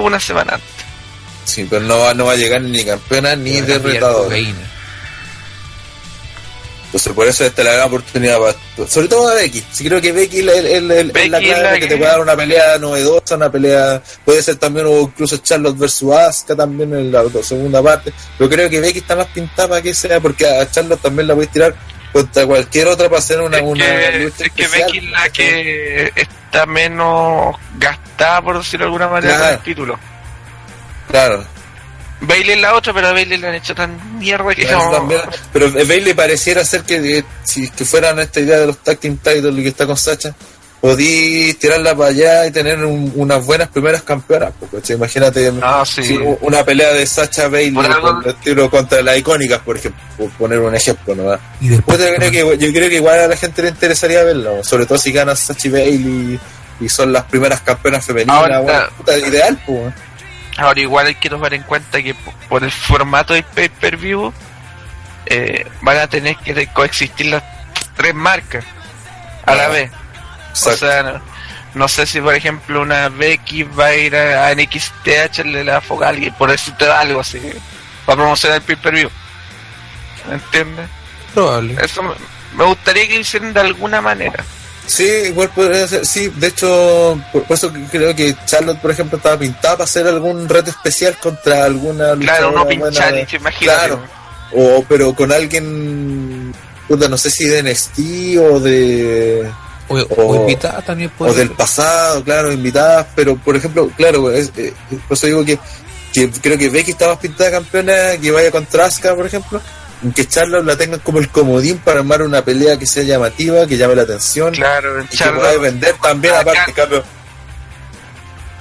[0.00, 0.68] una semana antes.
[1.44, 4.36] Sí, pero no va, no va a llegar ni campeona ni de retadora.
[6.94, 9.64] Entonces por eso esta es la gran oportunidad para, sobre todo a Becky.
[9.72, 12.20] Sí creo que Becky es la- es- la clave la que, que- te puede dar
[12.20, 17.10] una pelea novedosa, una pelea, puede ser también o incluso Charlotte versus Asuka también en
[17.10, 18.12] la segunda parte.
[18.36, 21.34] Pero creo que Becky está más pintada para que sea, porque a Charlotte también la
[21.34, 21.74] puedes tirar
[22.12, 25.10] contra cualquier otra para hacer una, es, una que, lucha es que especial, Becky es
[25.12, 29.54] la que está menos gastada, por decirlo de alguna manera, Claro.
[29.56, 29.98] el título.
[31.10, 31.44] Claro.
[32.22, 34.96] Bailey es la otra, pero a Bailey le han hecho tan mierda que Claro, no-
[34.98, 35.20] también-
[35.52, 39.16] pero Bailey pareciera ser que, eh, si que fueran esta idea de los tag team
[39.18, 40.34] titles y que está con Sacha,
[40.80, 44.52] podí tirarla para allá y tener un- unas buenas primeras campeonas.
[44.58, 44.96] pues, ¿cachai?
[44.96, 46.02] Imagínate No, sí.
[46.02, 49.60] si u- una pelea de Sacha Bailey Por algo- con el tiro contra las icónicas,
[49.60, 51.38] por ejemplo, por poner un ejemplo, ¿no?
[51.60, 54.64] Y después, yo, creo que, yo creo que igual a la gente le interesaría verlo,
[54.64, 56.38] sobre todo si gana Sacha Bailey
[56.80, 58.36] y son las primeras campeonas femeninas.
[58.36, 59.94] Ahora- bueno, puta, ideal, pues.
[60.58, 62.14] Ahora igual hay que tomar en cuenta que
[62.48, 64.32] por el formato de pay-per-view
[65.26, 67.42] eh, van a tener que coexistir las
[67.96, 68.64] tres marcas
[69.46, 69.90] a la Ah, vez.
[70.66, 71.20] O sea, no,
[71.74, 75.80] no sé si por ejemplo una Becky va a ir a, a NXTH le la
[75.80, 77.40] foca a alguien, por decirte algo así,
[78.04, 79.10] para promocionar el pay-per-view.
[80.28, 80.88] ¿Me entiendes?
[81.34, 81.76] probable.
[81.82, 82.10] Eso me,
[82.56, 84.44] me gustaría que hicieran de alguna manera.
[84.92, 88.90] Sí, igual podría ser, sí, de hecho, por, por eso que creo que Charlotte, por
[88.90, 93.26] ejemplo, estaba pintada para hacer algún reto especial contra alguna Claro, no pinchar, de-.
[93.58, 94.00] Claro,
[94.54, 96.52] o pero con alguien,
[96.86, 97.98] puta, no sé si de NXT
[98.38, 99.50] o de
[99.88, 104.30] O, o o- invitada también puede o del pasado, claro, invitadas, pero por ejemplo, claro,
[104.30, 104.74] es, eh,
[105.08, 105.58] por eso digo que,
[106.12, 109.58] que creo que Becky más pintada campeona que vaya contra Asuka, por ejemplo,
[110.14, 113.76] que Charlotte la tengan como el comodín para armar una pelea que sea llamativa, que
[113.76, 115.60] llame la atención, Claro, y que pueda Charlotte.
[115.60, 117.04] vender también, Acá- aparte, cambio.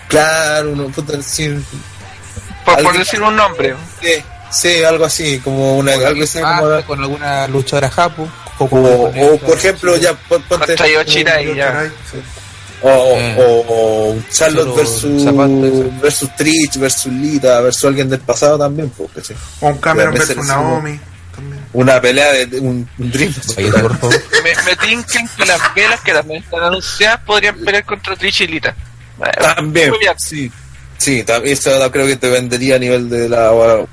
[0.08, 1.50] Claro, uno, puta, sí,
[2.66, 3.76] Por, decir un nombre.
[4.02, 8.28] sí, sí, algo así, como una, algo así como, con alguna luchadora japo.
[8.60, 10.76] O, o, con- o, por ejemplo, ya, pon- ponte,
[11.56, 11.90] ya.
[12.12, 12.18] Sí.
[12.84, 13.36] o, Eh.
[13.40, 19.22] o- o un Charlotte versus, versus Trish, versus Lita, versus alguien del pasado también, porque
[19.22, 19.34] sí.
[19.62, 21.00] O un Cameron versus Naomi.
[21.74, 23.34] Una pelea de, un, un Dream.
[23.56, 24.22] Cállate, por favor.
[24.44, 28.48] Me, me tincan que las velas que también están anunciadas podrían pelear contra Trish y
[28.48, 28.76] Lita.
[29.56, 30.52] También, sí.
[30.98, 33.50] Sí, eso creo que te vendería a nivel de la.
[33.52, 33.88] bueno,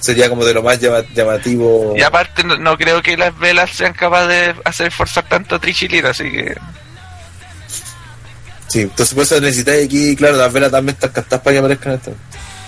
[0.00, 1.94] sería como de lo más llama- llamativo.
[1.96, 5.58] Y aparte no, no creo que las velas sean capaces de hacer forzar tanto a
[5.60, 6.56] Trish y Lita, así que
[8.68, 11.92] Sí, entonces por eso necesitáis aquí, claro, las velas también están captadas para que aparezcan
[11.94, 12.14] esto.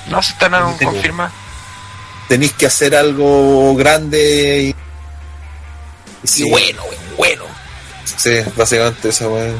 [0.08, 1.32] no se están confirmadas.
[2.28, 4.74] Tenéis que hacer algo grande y.
[6.22, 6.82] y sí, bueno,
[7.16, 7.44] bueno.
[8.16, 9.52] Sí, básicamente esa weá.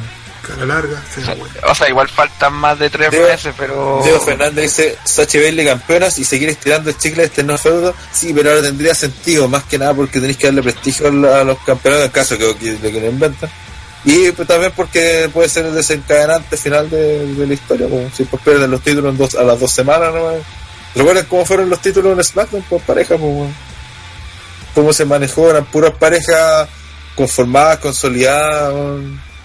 [0.46, 1.20] Cara larga, sí,
[1.66, 5.38] O o sea, igual faltan más de tres Diego- meses, pero Diego Fernández dice, Sachi
[5.38, 8.94] Bailey campeonas y seguir estirando el chicle de este no feudo, sí, pero ahora tendría
[8.94, 12.12] sentido, más que nada porque tenéis que darle prestigio a la- a los campeonatos en
[12.12, 13.50] caso que, que, de que lo inventan.
[14.04, 18.24] Y pues, también porque puede ser el desencadenante final de, de la historia, como si
[18.24, 20.30] pues pierden los títulos en dos, a las dos semanas, ¿no?
[20.94, 23.16] ¿Recuerdan cómo fueron los títulos en SmackDown por pareja?
[23.16, 23.51] Pues,
[24.74, 26.69] cómo se manejó, eran puras parejas
[27.15, 28.73] conformadas, consolidadas,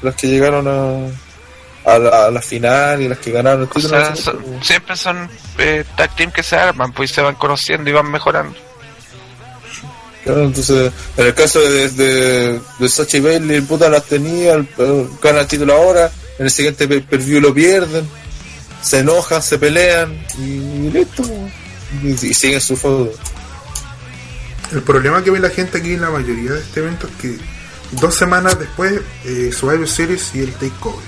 [0.01, 3.71] las que llegaron a, a, la, a la final y las que ganaron el o
[3.71, 3.89] título.
[3.89, 7.89] sea, son- pues, siempre son eh, tag team que se arman, pues se van conociendo
[7.89, 8.55] y van mejorando.
[10.23, 14.69] Claro, entonces, en el caso de, de, de Sacha y Bailey, puta las tenía, el-
[14.77, 16.09] el- gana el título ahora,
[16.39, 18.07] en el siguiente pay per view lo pierden,
[18.83, 21.23] se enojan, se pelean y, listo.
[22.03, 23.11] Y, y siguen su feudo.
[24.71, 27.37] El problema que ve la gente aquí en la mayoría de este evento es que
[27.91, 31.05] dos semanas después eh, Survivor Series y el Takeover.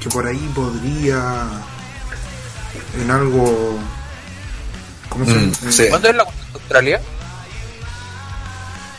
[0.00, 1.48] Que por ahí podría
[3.00, 3.78] en algo
[5.08, 5.86] ¿cómo se Mm, eh, sí.
[5.88, 7.00] ¿Cuándo es la Australia?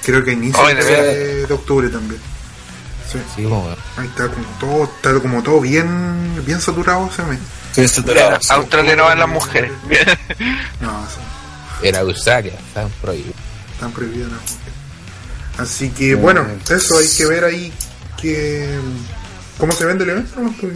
[0.02, 2.20] creo que inicia de de, de octubre también.
[3.12, 3.20] Sí.
[3.36, 3.46] Sí,
[3.98, 7.40] Ahí está como todo, está como todo bien, bien saturado ese mes.
[7.72, 8.48] Sí, saturado, sí.
[8.52, 9.72] Australia no van las mujeres.
[10.82, 11.20] No, sí,
[11.88, 13.36] era Australia, estaban prohibidos.
[13.74, 14.74] están prohibidas las mujeres.
[15.58, 17.74] Así que bueno, eso hay que ver ahí
[18.22, 18.78] que
[19.58, 20.54] cómo se vende el evento, ¿no?
[20.60, 20.76] Porque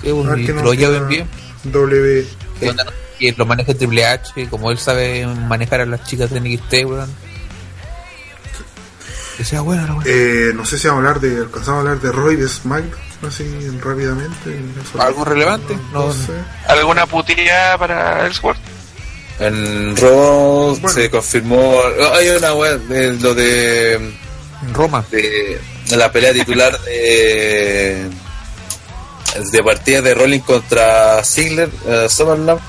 [0.00, 1.28] Sí, a ver y qué nos lo lleven bien.
[1.64, 2.26] W
[2.58, 2.82] Que no?
[3.18, 7.10] Que lo maneja Triple H, como él sabe manejar a las chicas de NXT, weón.
[9.40, 10.04] Que sea bueno la weón.
[10.06, 13.00] Eh, no sé si vamos a hablar de, alcanzamos a hablar de Roy de SmackDown,
[13.26, 13.44] así
[13.82, 14.60] rápidamente.
[14.84, 15.78] Eso- ¿Algo relevante?
[15.94, 16.32] No, No, sé.
[16.68, 18.58] ¿Alguna putilla para Ellsworth?
[19.38, 20.88] En Raw Bueno.
[20.90, 21.78] se confirmó.
[21.78, 24.12] oh, hay una web de lo de,
[24.74, 25.02] Roma.
[25.10, 25.58] de,
[25.88, 28.10] de la pelea titular de.
[29.52, 32.60] de partida de Rolling contra Ziggler, eh, Summerland.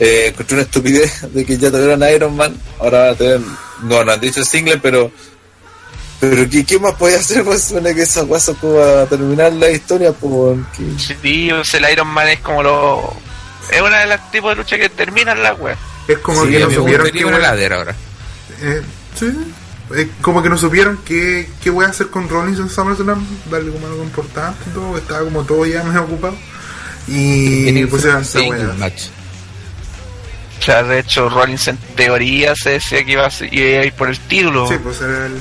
[0.00, 2.52] Eh, encontré una estupidez de que ya tuvieron a Iron Man.
[2.80, 3.38] Ahora tener.
[3.84, 5.12] No, no han dicho Ziggler, pero.
[6.20, 7.44] Pero ¿qué, qué más podía hacer?
[7.44, 10.58] Pues suena que esa cosa como a terminar la historia, pues.
[10.76, 13.16] que- Sí, o sea, el Iron Man es como lo.
[13.70, 15.76] Es una de las tipos de lucha que terminan la web.
[16.08, 17.94] Es como Sí, que no supieron qué una ladera ahora.
[18.62, 18.80] eh,
[19.18, 19.26] sí,
[19.94, 23.72] es como que no supieron qué, qué voy a hacer con Rollins en SummerSlam, darle
[23.72, 26.36] como algo importante y todo, estaba como todo ya medio ocupado.
[27.08, 28.74] Y que pues un esta wea.
[28.78, 29.02] match.
[30.58, 33.84] O sea, de hecho, Rollins en teoría se decía que iba a, ser- iba a
[33.84, 34.66] ir por el título.
[34.68, 35.32] Sí, pues era el.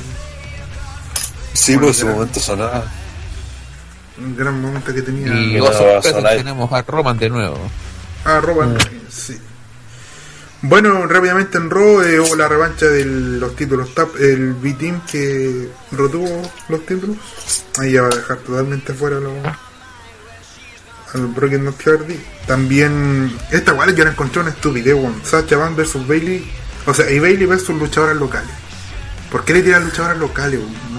[1.55, 2.11] Sí, por su ya.
[2.13, 2.85] momento sonaba.
[4.17, 5.33] Un gran momento que tenía.
[5.33, 6.01] Y no a
[6.35, 7.57] tenemos a Roman de nuevo.
[8.23, 9.37] Ah, Roman Reigns, sí.
[10.61, 15.69] Bueno, rápidamente en Raw eh, hubo la revancha de los títulos TAP, el B-Team que
[15.91, 17.17] retuvo los títulos.
[17.77, 19.33] Ahí ya va a dejar totalmente fuera los,
[21.13, 22.19] al Broken Matt Hardy.
[22.47, 25.21] También, esta igual yo la encontré una estupidez, weón.
[25.23, 26.49] Sacha Van versus Bailey,
[26.87, 28.51] o sea, y Bailey versus luchadoras locales.
[29.31, 30.94] ¿Por qué le tiran luchadoras locales, weón?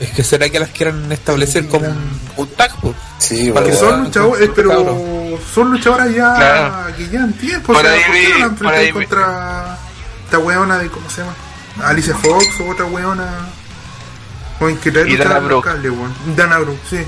[0.00, 2.94] Es que será que las quieran establecer como un, un tag, pues?
[3.18, 6.96] Sí, Porque son luchadores, pero son luchadoras ya Claro.
[6.96, 7.72] que llevan tiempo.
[7.72, 9.78] Por o sea, ahí ¿por qué vi- no la por enfrentan ahí vi- contra
[10.24, 11.34] esta weona de cómo se llama?
[11.84, 13.48] Alicia Fox o otra weona.
[14.60, 15.68] O en que trae Y Dana Brooke.
[16.36, 16.98] Dana Brooke, sí.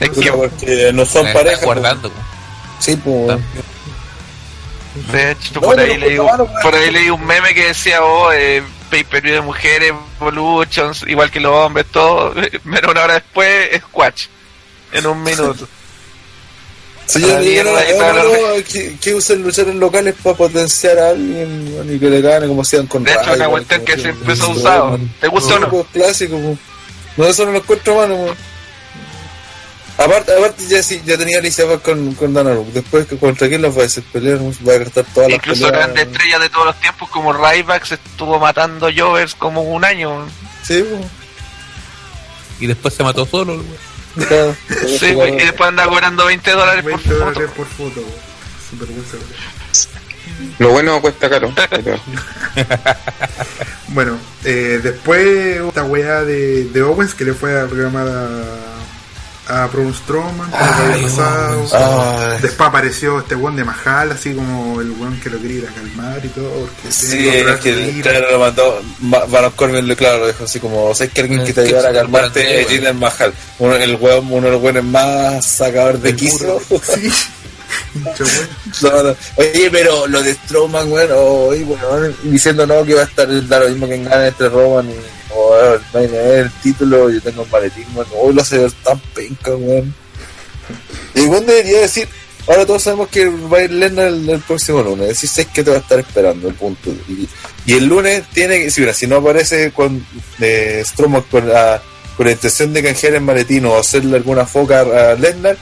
[0.00, 1.54] Es que, porque no son Me pareja.
[1.54, 2.24] está guardando, pues.
[2.74, 2.84] pues.
[2.84, 3.38] Sí, pues.
[5.12, 7.66] de hecho, No, por pero ahí, leí, puta, mano, por ahí leí un meme que
[7.68, 12.34] decía, oh, eh, pay-per-view de mujeres, Evolutions, igual que los hombres, todo,
[12.64, 14.26] menos una hora después, Squatch,
[14.92, 15.68] en un minuto.
[17.06, 21.98] Sí, yo no, los- no, que, que usen luchadores locales para potenciar a alguien y
[21.98, 25.00] que le gane como hacían con De hecho, una cuestión que siempre se ha usado.
[25.18, 25.84] ¿Te gusta o no?
[25.90, 26.38] clásico.
[27.16, 28.36] No, eso no lo encuentro pues.
[29.98, 32.72] Aparte, aparte ya, sí, ya tenía Alicia Fox con, con Dana Brooke.
[32.72, 34.38] Después, que ¿contra quién los va a hacer pelear?
[34.38, 35.84] Va a gastar todas las Incluso peleas.
[35.86, 40.24] grandes estrellas de todos los tiempos como Ryback se estuvo matando Jovers como un año.
[40.62, 41.04] Sí, pues.
[42.60, 44.26] Y después se mató solo, el güey.
[44.28, 44.56] Claro.
[44.98, 47.24] Sí, güey, y después anda cobrando 20 dólares por 20 foto.
[47.24, 48.00] dólares por foto.
[50.58, 51.52] Lo bueno cuesta caro.
[51.70, 52.00] pero-
[53.88, 58.06] Bueno, eh, después esta weá de, de Owens que le fue a reclamar
[59.48, 61.66] a, Braun Strowman había pasado.
[61.72, 62.38] Ay.
[62.42, 65.74] Después apareció este weón de Mahal, así como el weón que lo quería ir a
[65.74, 66.50] calmar y todo.
[66.50, 68.80] Porque Sí, es que claro, lo mandó.
[69.00, 71.90] Ma- Baron Corbin, lo- claro, lo dijo así como: ¿Sabes que alguien que te ayudara
[71.90, 73.32] a calmarte es Jinder Mahal?
[73.58, 76.60] Uno, el weón, uno de los weones más sacador de quiso.
[76.88, 77.10] Sí.
[78.82, 79.16] No, no.
[79.36, 83.60] Oye, pero lo de Strowman, weón, oye, weón, diciendo no que va a estar da
[83.60, 84.94] lo mismo que gane este Roman y
[85.34, 88.58] o weón, no hay nada, el título, yo tengo un maletín, weón, hoy lo hace
[88.58, 89.94] ver tan penca, weón.
[91.14, 92.08] Y weón debería decir,
[92.46, 95.70] ahora todos sabemos que va a ir Lennon el, próximo lunes, decir, sé que te
[95.70, 96.90] va a estar esperando, el punto.
[97.08, 97.28] Y,
[97.72, 100.04] el lunes tiene que, si, si no aparece con
[100.40, 101.82] eh, Strowman con la,
[102.16, 105.56] con la intención de canjear el maletín o hacerle alguna foca a Lennon,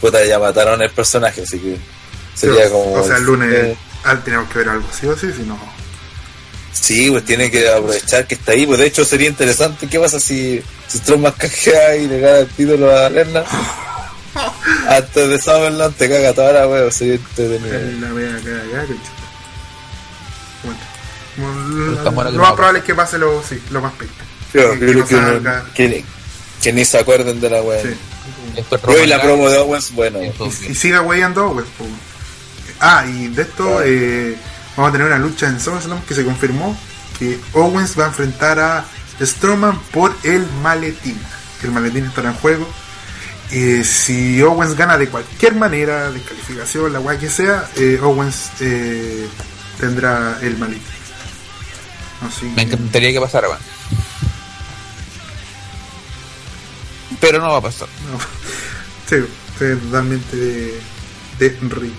[0.00, 1.76] puta, ya mataron el personaje, así que
[2.34, 2.92] sería Sí, como.
[2.94, 5.58] O sea, el lunes eh, ah, tenemos que ver algo, sí o sí, si no.
[6.72, 8.66] sí, pues tiene que aprovechar que está ahí.
[8.66, 9.86] Pues de hecho sería interesante.
[9.88, 13.44] ¿Qué pasa si, si Strowman canjea y le gana el título a Lennon?
[14.88, 18.06] Antes de Summerland te caga toda la wea, sería entretenido.
[18.06, 18.86] La wea.
[20.62, 20.78] Bueno.
[21.98, 24.10] Está Lo, más probable es que pase lo, sí, lo más peor.
[24.54, 25.64] Yo que creo no que, uno- salga.
[25.74, 26.04] que,
[26.62, 27.82] que ni se acuerden de la wea.
[27.82, 27.88] Sí.
[28.56, 30.18] Después Yo y la promo de Owens, bueno.
[30.22, 30.32] y
[30.70, 31.66] Y, siga weyando pues.
[32.80, 34.36] Ah, y de esto eh,
[34.76, 36.76] vamos a tener una lucha en SummerSlam que se confirmó
[37.18, 38.84] que Owens va a enfrentar a
[39.20, 41.18] Strowman por el maletín.
[41.60, 42.66] Que el maletín estará en juego.
[43.50, 49.28] Y si Owens gana de cualquier manera, descalificación, la guay que sea, eh, Owens eh,
[49.78, 50.82] tendrá el maletín.
[52.26, 53.75] Así Me encantaría que pasara, weón.
[57.20, 57.88] Pero no va a pasar.
[58.10, 58.18] No.
[59.08, 59.14] Sí,
[59.56, 60.80] sí, totalmente de,
[61.38, 61.94] de relleno.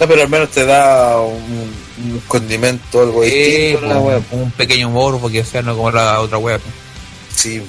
[0.00, 1.72] No, pero al menos te da un,
[2.02, 3.28] un condimento, algo Eh,
[3.78, 3.86] distinto.
[3.94, 4.20] la wea.
[4.32, 6.58] un, un pequeño morbo que sea no como la otra wea.
[6.58, 6.74] pues.
[7.36, 7.62] Sí.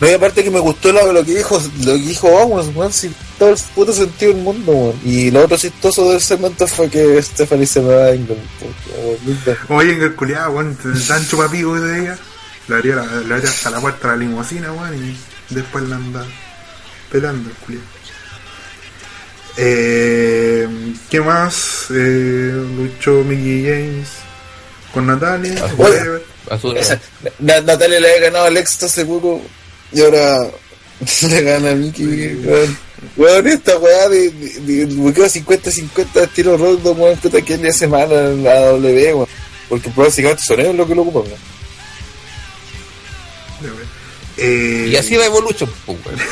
[0.00, 2.92] No, y aparte que me gustó lo, lo que dijo, lo que dijo Owens, weón,
[2.94, 5.00] sin todo el puto sentido del mundo, weón.
[5.04, 8.40] Y lo otro chistoso del segmento fue que Stephanie se me va a England.
[9.68, 10.76] Oye, en el culiado, weón,
[11.06, 12.18] tan chupapico que se veía.
[12.68, 15.16] Le haría, la- le haría hasta la puerta de la limusina, weón, y
[15.54, 16.24] después la anda
[17.10, 17.86] pelando el culiado.
[19.56, 20.66] Eh,
[21.10, 21.86] ¿Qué más?
[21.90, 24.08] Eh, luchó Mickey James
[24.94, 25.54] con Natalia.
[25.76, 26.22] Whatever.
[26.76, 27.00] Esa-
[27.38, 29.40] Natalia le había ganado al extra seguro
[29.92, 30.38] y ahora
[31.28, 32.40] le gana a Mickey,
[33.16, 33.46] weón.
[33.46, 37.86] Esta weá de, de, de, de, quedó 50-50 estilo Rondo, weón, puta que le hace
[37.86, 39.28] mal a la W, weón.
[39.68, 41.51] Porque básicamente son ellos los que lo ocupan, weón.
[44.42, 46.18] Eh, Y así va Evolution, pues, weón.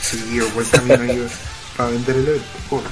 [0.00, 1.26] Sí, o buen camino iba
[1.76, 2.46] para vender el evento.
[2.70, 2.86] joder.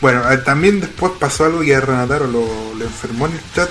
[0.00, 3.68] Bueno, eh, también después pasó algo que a Renataro lo, lo enfermó en el chat,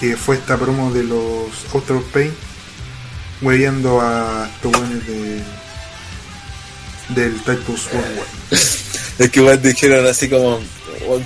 [0.00, 2.34] que fue esta promo de los Outer Pain,
[3.42, 5.42] hueviando a estos buenos de
[7.10, 8.26] del Titus Worldwide.
[9.18, 10.58] Es que igual dijeron así como,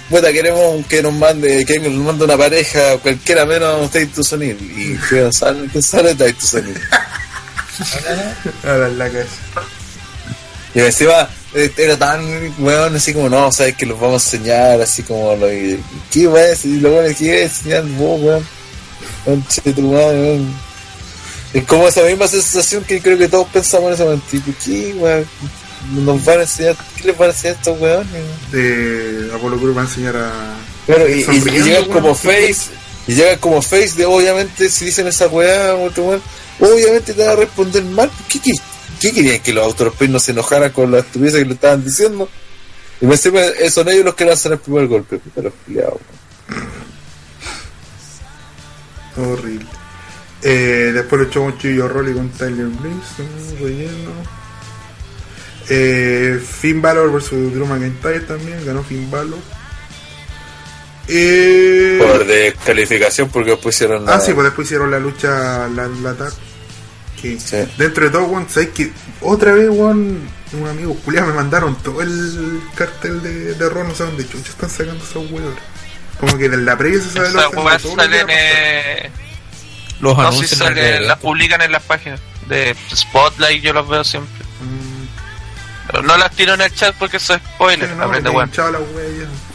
[0.09, 4.59] puta, queremos que nos mande, que nos mande una pareja, cualquiera menos Titus O'Neill.
[4.61, 6.81] Y que sale, que sale Titus O'Neill.
[8.65, 9.37] Ahora en la cabeza.
[10.75, 14.81] Y encima eh, era tan weón, así como, no, sabes que los vamos a enseñar,
[14.81, 15.47] así como, lo,
[16.11, 16.57] ¿qué weón?
[16.57, 18.47] Si lo bueno que enseñar vos, weón.
[19.25, 20.55] Conche tu madre, weón.
[21.53, 24.27] Es como esa misma sensación que creo que todos pensamos en ese momento.
[24.31, 25.27] Tipo, ¿qué, weón?
[25.89, 28.25] Nos van a enseñar, ¿qué les van a enseñar a estos weones?
[28.53, 30.57] De Apolo Cruz va a enseñar a.
[30.87, 32.71] Claro, y, y, y llegan como face,
[33.07, 36.23] y llegan como face de obviamente si dicen esa weá, otro weón,
[36.61, 38.11] obviamente te va a responder mal.
[38.29, 38.53] ¿Qué, qué,
[39.01, 42.29] qué querían que los autoropeos no se enojaran con la estupidez que le estaban diciendo?
[43.01, 43.41] Y me encima
[43.71, 45.99] son ellos los que lanzan el primer golpe, puta los weón.
[49.17, 49.67] Horrible.
[50.43, 54.40] Eh, después lo echó un Chillo Rolly con Tyler Blaze, relleno.
[55.69, 59.39] Eh, Finn Balor versus Drew McIntyre también, ganó Finn Balor.
[61.09, 65.89] Eh, Por descalificación porque después hicieron ah, la- sí, pues después hicieron la lucha, la,
[65.89, 66.33] la tag.
[67.21, 67.57] Que Sí.
[67.77, 70.21] dentro de todo, weón, ¿sabes que Otra vez, weón,
[70.53, 74.51] un amigo Julián me mandaron todo el cartel de, de Raw, no sé dónde chucha
[74.51, 75.59] están sacando esos weones.
[76.19, 79.11] Como que en la previa se sabe de todo lo salen, eh,
[80.01, 84.40] Los no, anuncios salen, las publican en las páginas de Spotlight, yo los veo siempre.
[85.91, 88.51] Pero no las tiro en el chat porque eso es spoiler, Sí, no, aprende weón.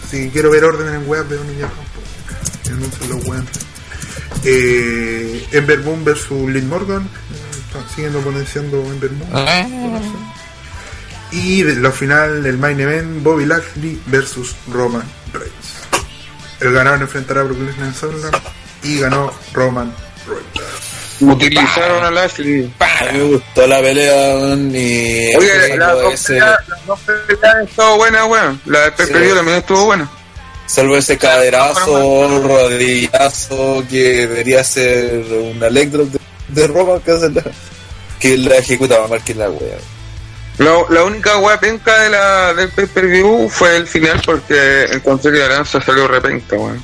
[0.10, 1.70] Si quiero ver orden en web, veo niña
[3.10, 3.49] los weones.
[4.44, 7.03] Eh, Ember Moon versus Liv Morgan.
[7.03, 9.30] Eh, están siguiendo potenciando Ember Moon.
[9.34, 9.66] Ah,
[11.32, 15.03] Y la final, el main event, Bobby Lashley versus Roman
[15.34, 15.86] Reigns.
[16.60, 17.94] El ganador enfrentará a Brock Lesnar
[18.84, 19.94] en y ganó Roman
[20.28, 20.94] Reigns.
[21.22, 22.72] Utilizaron a Lashley.
[22.80, 27.00] A mí me gustó la pelea, weón, y Oye, las dos ese- peleas las dos
[27.02, 28.62] peleas estuvo buena, weón.
[28.66, 29.36] La de Pepe Sí.
[29.36, 30.10] también estuvo buena.
[30.68, 35.24] Salvo ese caderazo, rodillazo que debería ser
[35.56, 36.20] una leg drop de,
[36.62, 37.44] de Roma que, hace la,
[38.20, 39.78] que la ejecutaba mal que la wea.
[40.58, 44.86] La, la única wea penca de la, del pay per view fue el final porque
[44.92, 46.84] encontré que la lanza salió repenca, weón.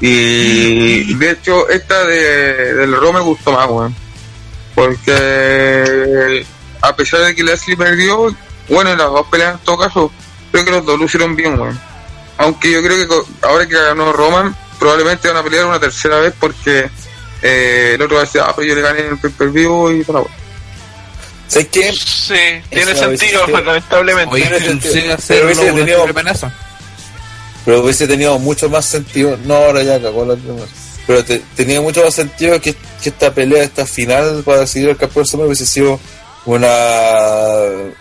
[0.00, 3.94] Y de hecho, esta de, del Raw me gustó más, weón.
[4.74, 6.44] Porque
[6.82, 8.34] a pesar de que Leslie perdió,
[8.68, 10.12] bueno, en las dos peleas en todo caso,
[10.52, 11.78] creo que los dos lucieron bien, weón.
[12.38, 16.34] Aunque yo creo que ahora que ganó Roman, probablemente van a pelear una tercera vez
[16.38, 16.90] porque
[17.42, 19.50] eh, el otro va a decir, ah, pero yo le gané en el pay per
[19.50, 20.34] view y toda la wea.
[21.46, 21.92] ¿Sabes qué?
[21.92, 22.34] Sí,
[22.70, 24.34] tiene sentido, lamentablemente.
[24.34, 25.16] Oye, Tiene sentido.
[25.28, 26.52] Pero hubiese una tenido- amenaza.
[27.64, 29.36] Pero hubiese tenido mucho más sentido.
[29.44, 30.68] No, ahora ya cagó la demás.
[31.06, 34.96] Pero te- tenía mucho más sentido que, que esta pelea, esta final para decidir el
[34.96, 35.98] campeón hubiese sido
[36.46, 36.68] una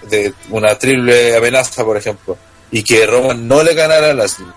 [0.09, 2.37] de una triple amenaza, por ejemplo.
[2.71, 4.47] Y que Roman no le ganara a Lashley.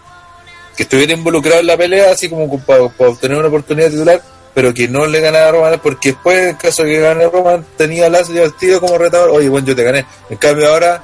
[0.77, 4.21] Que estuviera involucrado en la pelea, así como para, para obtener una oportunidad titular,
[4.55, 7.65] pero que no le ganara a Roman, porque después, en caso de que gane Roman,
[7.77, 9.31] tenía a Lashley al como retador.
[9.31, 10.05] Oye, bueno, yo te gané.
[10.31, 11.03] En cambio, ahora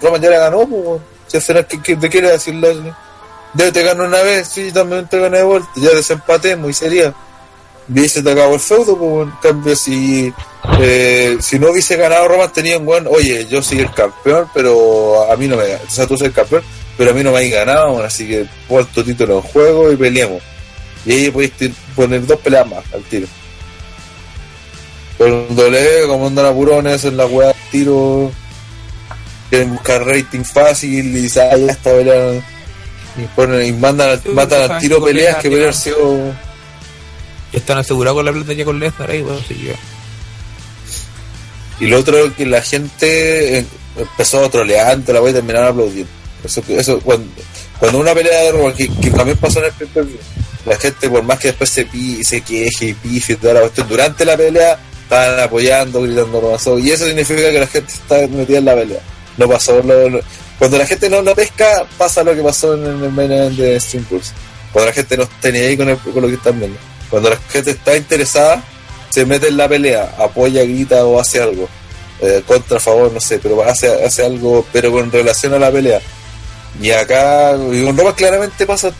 [0.00, 1.00] Roman ya le ganó, pues, weón.
[1.26, 2.92] si al final, ¿qué, qué, ¿de qué le decir Lashley?
[3.54, 7.14] Ya te ganó una vez, sí, también te gané de vuelta, ya desempatemos y sería.
[7.92, 10.32] Y se te acabó el feudo, pues, en cambio, si,
[10.80, 15.36] eh, si no hubiese ganado Roman, tenían, bueno, oye, yo soy el campeón, pero a
[15.36, 16.62] mí no me O sea, tú eres el campeón,
[16.96, 18.46] pero a mí no me has ganado, así que
[18.94, 20.42] tu título en juego y peleemos.
[21.04, 21.52] Y ahí podéis
[21.96, 23.26] poner dos peleas más al tiro.
[25.18, 28.30] Pero en doble, como andan apurones en la weá tiro,
[29.48, 32.42] quieren buscar rating fácil y ya está pelea.
[33.18, 36.32] Y, ponen, y mandan, Sí, matan al tiro que peleas pelea que haber sido.
[37.52, 39.74] Están asegurados con la plata ya con Lesnar ahí, bueno, así que.
[41.80, 43.66] Y lo otro que la gente eh,
[43.96, 46.10] empezó a trolear la wea y terminaron aplaudiendo.
[46.44, 47.26] Eso, eso cuando,
[47.78, 50.18] cuando una pelea de Roman, que, que también pasó en el pay-per-view,
[50.66, 53.60] la gente, por más que después se, pi, se queje y pife y toda la
[53.60, 58.58] cuestión, durante la pelea estaban apoyando, gritando y eso significa que la gente está metida
[58.58, 59.00] en la pelea.
[59.36, 60.20] No pasó lo-
[60.60, 63.80] cuando la gente no, no pesca, pasa lo que pasó en el main event de
[63.80, 64.34] Stream Pulse.
[64.74, 66.78] Cuando la gente no está ni ahí con, con lo que están viendo.
[67.08, 68.62] Cuando la gente está interesada,
[69.08, 71.66] se mete en la pelea, apoya, grita o hace algo.
[72.20, 75.98] Eh, contra, favor, no sé, pero hace, hace algo, pero con relación a la pelea.
[76.78, 78.92] Y acá, y con Roman claramente pasa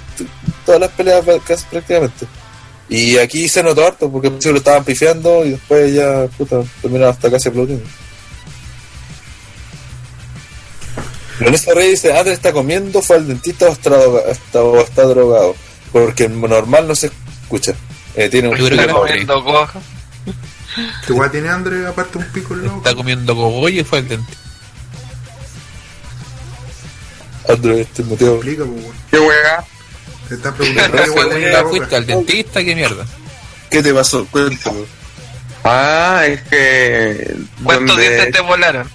[0.64, 1.22] todas las peleas
[1.70, 2.26] prácticamente.
[2.88, 6.62] Y aquí se notó harto, porque al principio lo estaban pifiando y después ya, puta,
[6.80, 7.84] terminaron hasta casi aplaudiendo.
[11.40, 15.02] Lorenzo Rey dice, Andrés está comiendo, fue al dentista o está, droga- está- o está
[15.04, 15.56] drogado.
[15.92, 17.10] Porque normal no se
[17.42, 17.74] escucha.
[18.14, 18.56] Eh, tiene un
[18.86, 18.94] no.
[19.00, 19.80] comiendo coja.
[21.06, 22.76] ¿Qué guay tiene André aparte un pico en loco?
[22.78, 24.32] Está comiendo cogollo y fue al dente.
[27.48, 28.34] Andrés, este motivo.
[28.36, 28.84] Explica, pues.
[29.10, 29.64] Qué weá.
[30.28, 33.04] Te están preguntando qué fuiste al dentista, qué mierda.
[33.68, 34.26] ¿Qué te pasó?
[34.30, 34.84] Cuéntame.
[35.64, 37.36] Ah, es que.
[37.64, 38.88] ¿Cuántos donde dientes te volaron?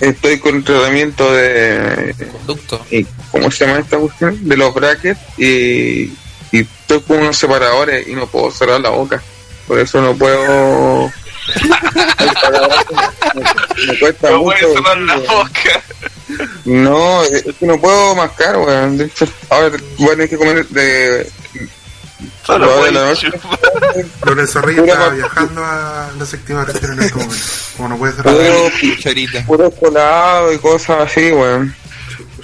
[0.00, 2.14] Estoy con tratamiento de.
[2.32, 2.84] Conducto.
[2.90, 4.48] y- ¿Cómo se llama esta cuestión?
[4.48, 6.12] De los brackets y,
[6.52, 9.22] y estoy con unos separadores y no puedo cerrar la boca.
[9.66, 11.10] Por eso no puedo.
[12.16, 14.72] me, me cuesta No mucho.
[14.74, 15.82] cerrar la boca.
[16.64, 19.10] No, es que no puedo mascar, weón.
[19.50, 21.30] Ahora voy a tener que comer de.
[22.44, 23.30] Solo noche.
[23.32, 23.58] chupar.
[24.24, 27.44] Lorenzo Reyes está viajando a la séptima región en este momento.
[27.76, 28.34] Como no puede cerrar.
[28.34, 28.70] Puro,
[29.46, 31.74] puro colado y cosas así, weón.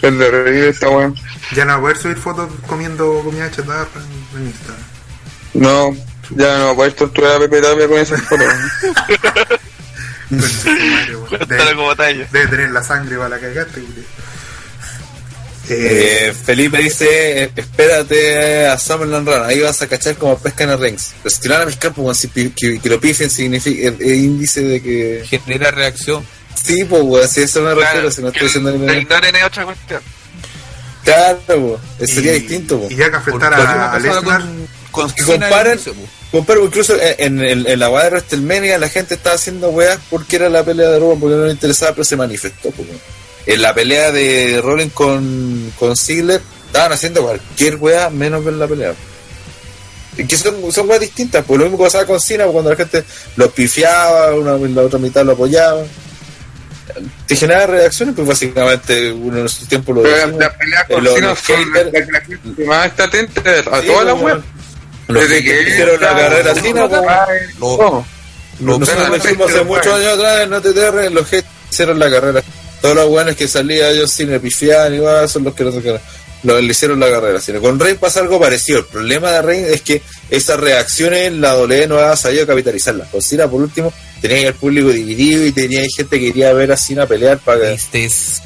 [0.02, 1.14] El de reír esta weón.
[1.54, 3.86] Ya no va a poder subir fotos comiendo comida chatarra
[4.34, 4.82] en- en Instagram.
[5.54, 5.96] No,
[6.30, 8.46] ya no voy a torturar a Pepe Tapia con esas fotos.
[11.48, 14.04] Debe, debe tener la sangre para la cagaste, güey.
[15.68, 20.76] Eh, Eh, Felipe dice, espérate a Summerland Run, ahí vas a cachar como pescan a
[20.76, 21.12] Rings.
[21.22, 23.88] Pero si te lo van a pescar, pues si pi- que, que lo pifen significa
[23.88, 25.24] el, el índice de que...
[25.28, 26.24] Genera reacción.
[26.60, 29.38] Sí, pues, weón, si eso me refiero, Claro, si no que estoy diciendo el, que
[29.38, 30.00] es otra cuestión.
[31.04, 32.92] Claro, pues, sería y- distinto, pues.
[32.92, 35.22] Y ya que afectar a, a Lesnar, con, con Que
[36.64, 40.48] incluso en, en, en la weá de WrestleMania la gente estaba haciendo weas porque era
[40.48, 42.70] la pelea de Roman, porque no le interesaba, pero se manifestó.
[42.70, 42.88] pues.
[43.46, 48.68] En la pelea de Rollins con, con Ziggler estaban haciendo cualquier wea menos ver la
[48.68, 48.94] pelea.
[50.16, 52.76] Y que son, son weas distintas, pues lo mismo que pasaba con Cena, cuando la
[52.76, 53.02] gente
[53.36, 55.82] lo pifiaba, una, la otra mitad lo apoyaba.
[57.26, 61.28] Te genera reacciones, pues básicamente uno en su tiempo lo las peleas Eh, con Cena
[61.28, 64.34] los son haters- la que la gente más está atenta a Sí, todas las pues,
[64.34, 64.44] webs.
[65.08, 67.02] Los Desde que hicieron la carrera Cena, pues,
[67.58, 67.76] Lo-
[68.60, 68.78] No.
[68.78, 72.42] lo Pero- hicimos hace muchos años atrás en OTTR, los que hicieron la carrera.
[72.82, 76.00] Todos los buenos que salía ellos sin pifiar y va, son los que lo sacaron.
[76.42, 77.40] Lo, le hicieron la carrera.
[77.40, 78.80] Sino con Rey pasa algo parecido.
[78.80, 83.08] El problema de Rey es que esas reacciones la WWE no ha sabido capitalizarlas.
[83.08, 86.76] Con Cena, por último, tenía el público dividido y tenía gente que quería ver a
[86.76, 88.42] Cena pelear para Este es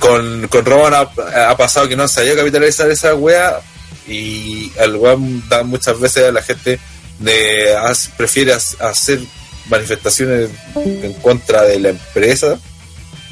[0.00, 3.60] con, con Roman ha, ha pasado que no han sabido capitalizar esa wea
[4.08, 6.78] y al weón da muchas veces a la gente
[7.18, 7.74] de
[8.16, 9.20] prefiere hacer
[9.68, 12.58] manifestaciones en contra de la empresa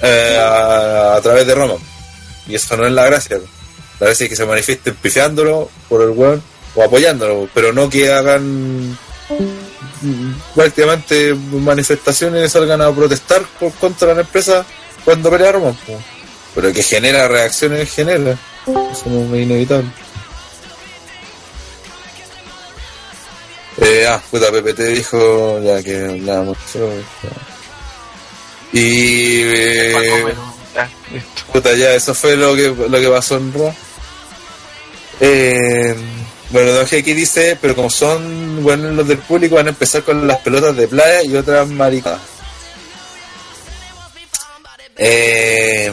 [0.05, 1.79] eh, a, través de Roman
[2.47, 3.39] y eso no es la gracia.
[4.01, 6.43] La gracia es que se manifiesten pifiándolo por el weón
[6.75, 8.99] o apoyándolo pero no que hagan
[10.55, 14.65] prácticamente manifestaciones salgan a protestar por contra la empresa
[15.05, 15.77] cuando pelea Roman
[16.55, 18.39] pero que genera reacciones genera.
[18.67, 19.91] Eso no es inevitable.
[23.79, 26.57] Eh, ah puta Pepe te dijo ya que hablábamos
[28.75, 30.35] y eh.
[31.53, 33.73] Puta, ya, eso fue lo que, lo que pasó en Raw.
[35.21, 35.95] Eh,
[36.51, 40.27] bueno, Don aquí dice, pero como son buenos los del público, van a empezar con
[40.27, 42.21] las pelotas de playa y otras maricadas.
[44.97, 45.93] Eh,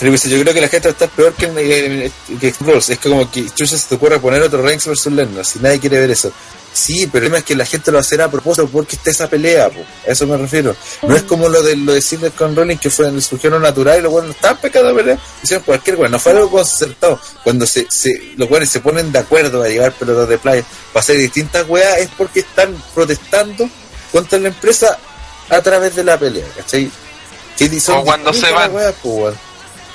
[0.00, 2.48] yo creo que la gente estar peor que, que, que.
[2.48, 6.00] Es como que chucha se te ocurre poner otro Reigns versus Lesnar, si nadie quiere
[6.00, 6.32] ver eso.
[6.72, 9.28] Sí, pero el tema es que la gente lo va a propósito porque está esa
[9.28, 9.80] pelea, po.
[10.08, 10.74] a eso me refiero.
[11.02, 14.02] No es como lo de lo de Silver con Rollins que fue surgieron natural y
[14.02, 17.20] los buenos no estaban pecando pelea, hicieron cualquier bueno, no fue algo concertado.
[17.44, 21.02] Cuando se, se los buenos se ponen de acuerdo a llevar pelotas de playa para
[21.02, 23.68] hacer distintas weas es porque están protestando
[24.10, 24.98] contra la empresa
[25.50, 26.90] a través de la pelea, ¿cachai?
[27.80, 28.72] Son O cuando se van.
[28.74, 28.94] weas.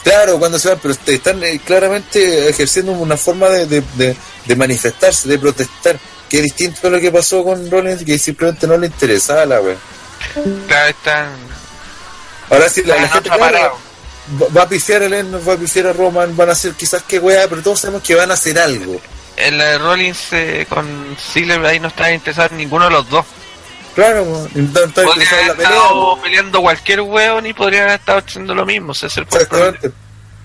[0.04, 4.16] Claro, cuando se van, pero te están eh, claramente ejerciendo una forma de, de, de,
[4.46, 8.68] de manifestarse, de protestar, que es distinto a lo que pasó con Rollins, que simplemente
[8.68, 9.76] no le interesaba la wea.
[10.68, 11.30] Claro, están.
[12.50, 13.78] Ahora sí, la, gente claro,
[14.42, 17.04] va, va a pifiar a Lennon, va a pifiar a Roman, van a hacer quizás
[17.04, 19.02] que wea, pero todos sabemos que van a hacer algo.
[19.36, 23.10] En la de Rollins eh, con Ziggler ahí no estaba interesado en ninguno de los
[23.10, 23.26] dos.
[23.98, 25.72] Claro, po, entonces Podrían la pelea.
[25.90, 26.20] po.
[26.22, 28.92] peleando cualquier hueón y podrían haber estado haciendo lo mismo.
[28.92, 29.42] Es el problema.
[29.44, 29.92] Exactamente.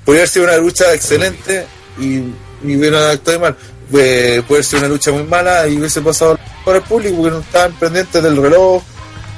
[0.07, 1.67] Podría haber sido una lucha excelente
[1.99, 2.17] y,
[2.65, 3.57] y hubieran actuado mal.
[3.95, 7.41] Eh, puede sido una lucha muy mala y hubiese pasado por el público porque no
[7.41, 8.83] estaban pendientes del reloj,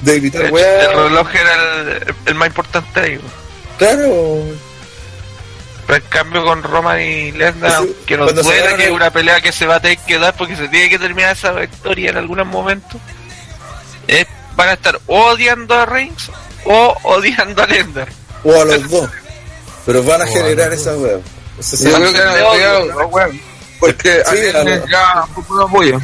[0.02, 0.84] de hecho, weá.
[0.84, 3.16] el reloj era el, el más importante ahí.
[3.16, 3.44] weón.
[3.78, 4.44] Claro,
[5.88, 9.40] Pero en cambio con Roman y Lesnar, que nos ganaron que es el- una pelea
[9.40, 12.16] que se va a tener que dar porque se tiene que terminar esa victoria en
[12.16, 13.00] algún momento,
[14.08, 14.26] eh,
[14.56, 16.30] van a estar o odiando a Reigns
[16.64, 18.08] o odiando a Lesnar.
[18.44, 19.10] o a los dos.
[19.86, 23.40] Pero van a O a generar los esa sí, Yo creo que de los weones.
[23.80, 26.00] Porque Sí, a a ya puro apoyo.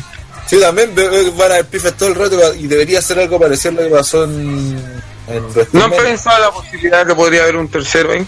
[0.46, 3.82] Sí, también van a haber pifes todo el rato y debería ser algo parecido a
[3.82, 8.12] lo que pasó en, en ¿No han pensado la posibilidad que podría haber un tercero
[8.12, 8.26] ahí?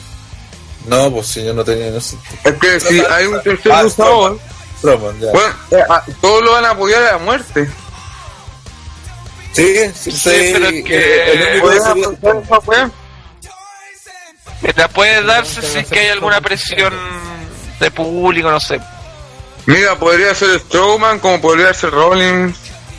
[0.87, 2.17] No, pues si yo no tenía no sé.
[2.45, 4.39] Es que si hay un tercer Ah, luchador,
[4.83, 5.31] Roman, ya.
[5.33, 7.69] bueno, eh, ah, todos lo van a apoyar a la muerte.
[9.53, 12.91] Sí, sí, Sí, sí, pero que- el único ¿Puedes sería-?
[14.63, 16.95] Mira, puede darse si es que hay alguna presión
[17.81, 18.81] de público, no sé.
[19.67, 22.57] Mira, podría ser Strowman, como podría ser Rollins,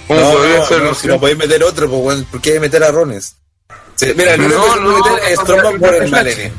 [0.07, 0.82] como No, podría no, ser.
[0.82, 3.35] no, si no podéis meter otro, pues, ¿por qué meter a Rones?
[3.95, 6.53] Sí, mira, No, meter es no, Strowman no, por no, el no, Malene.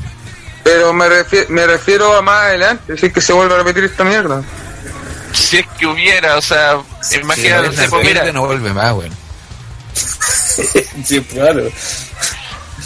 [0.63, 3.85] Pero me, refiero, me refiero a más adelante, si es que se vuelve a repetir
[3.85, 4.43] esta mierda.
[5.33, 6.79] Si es que hubiera, o sea,
[7.21, 9.24] imagínate, Si pues, mira, no vuelve más, weón.
[11.05, 11.65] Sí, claro.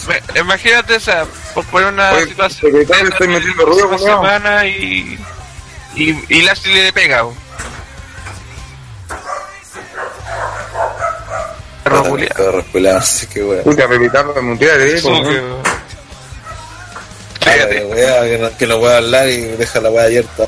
[0.08, 2.70] me- imagínate, o sea, por poner una Oye, situación.
[2.72, 5.18] secretario, estoy metiendo ruido, una semana y,
[5.94, 7.34] y, y Lashley le pega, bo.
[11.84, 12.34] Perro culiao.
[12.36, 13.64] Perro culiao, así que weón.
[13.64, 15.00] Puta, Pepitano de mundial, eh.
[17.50, 20.46] Cállate, weá, que no, voy a hablar y deja la weá abierta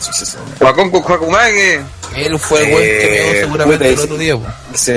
[0.00, 0.36] sí.
[0.58, 1.80] Juacón con Juacumage.
[2.16, 4.02] Él fue el weón que Eh, me seguramente el sí.
[4.04, 4.34] otro día.
[4.74, 4.92] Sí,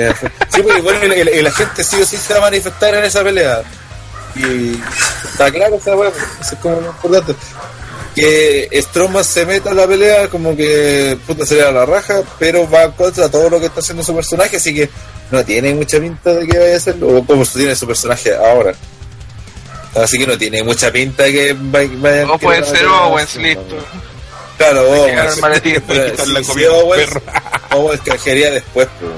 [0.54, 3.04] sí, porque bueno, y, y la gente sí o sí se va a manifestar en
[3.04, 3.62] esa pelea.
[4.34, 4.80] Y
[5.30, 7.34] está claro esa weá, eso es como lo importante.
[8.14, 12.90] Que Strowman se meta en la pelea como que puta sería la raja, pero va
[12.94, 14.88] contra todo lo que está haciendo su personaje, así que
[15.30, 18.74] no tiene mucha pinta de que vaya a hacerlo, o como tiene su personaje ahora.
[19.94, 23.76] Así que no tiene mucha pinta de que vaya, vaya O puede ser Owens, listo.
[24.56, 25.38] Claro, Owens.
[25.86, 27.22] Pero
[27.70, 29.12] Owens- canjearía después, pues.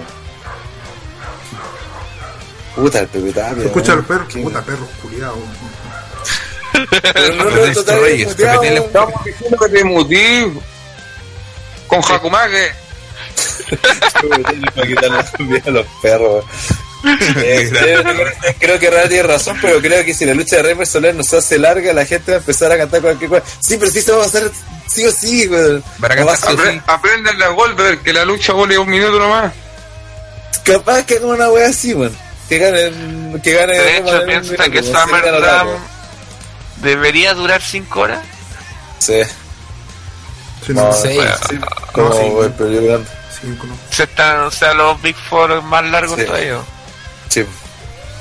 [2.75, 5.36] Puta, el Pepe Tapia, Escucha al perro, puta perro, culiado.
[6.73, 8.05] Pero no, no, Pepe total.
[8.07, 10.53] Estamos diciendo que te mutí.
[11.86, 12.73] Con Jacumage.
[14.75, 16.44] Para quitarle la comida a los perros.
[17.36, 18.02] Eh, creo,
[18.58, 21.33] creo que Rara tiene razón, pero creo que si la lucha de Rey Soler nos
[21.34, 23.42] hace larga, la gente va a empezar a cantar cualquier cosa.
[23.60, 24.50] Sí, pero sí se va a hacer
[24.86, 25.83] sí o sí, güey.
[26.00, 28.52] Para No va a cantar ser- sí o Apre apréndanle a Goldberg que la lucha
[28.52, 29.52] vale un minuto nomás.
[30.65, 32.16] Capaz que haga una wea así, weón.
[32.49, 33.78] Que gane, que gane.
[33.78, 35.68] De hecho, piensa que SummerSlam
[36.76, 38.20] debería durar 5 horas.
[38.99, 39.23] Sí.
[40.66, 41.20] Sí, No, seis.
[41.50, 41.58] sí,
[41.92, 42.47] como No, sí.
[42.47, 43.07] el periodo grande.
[43.41, 43.76] cinco, no.
[43.91, 46.24] Se están, o sea, los Big Four más largos Sí.
[46.24, 46.58] todavía.
[47.28, 47.44] Sí,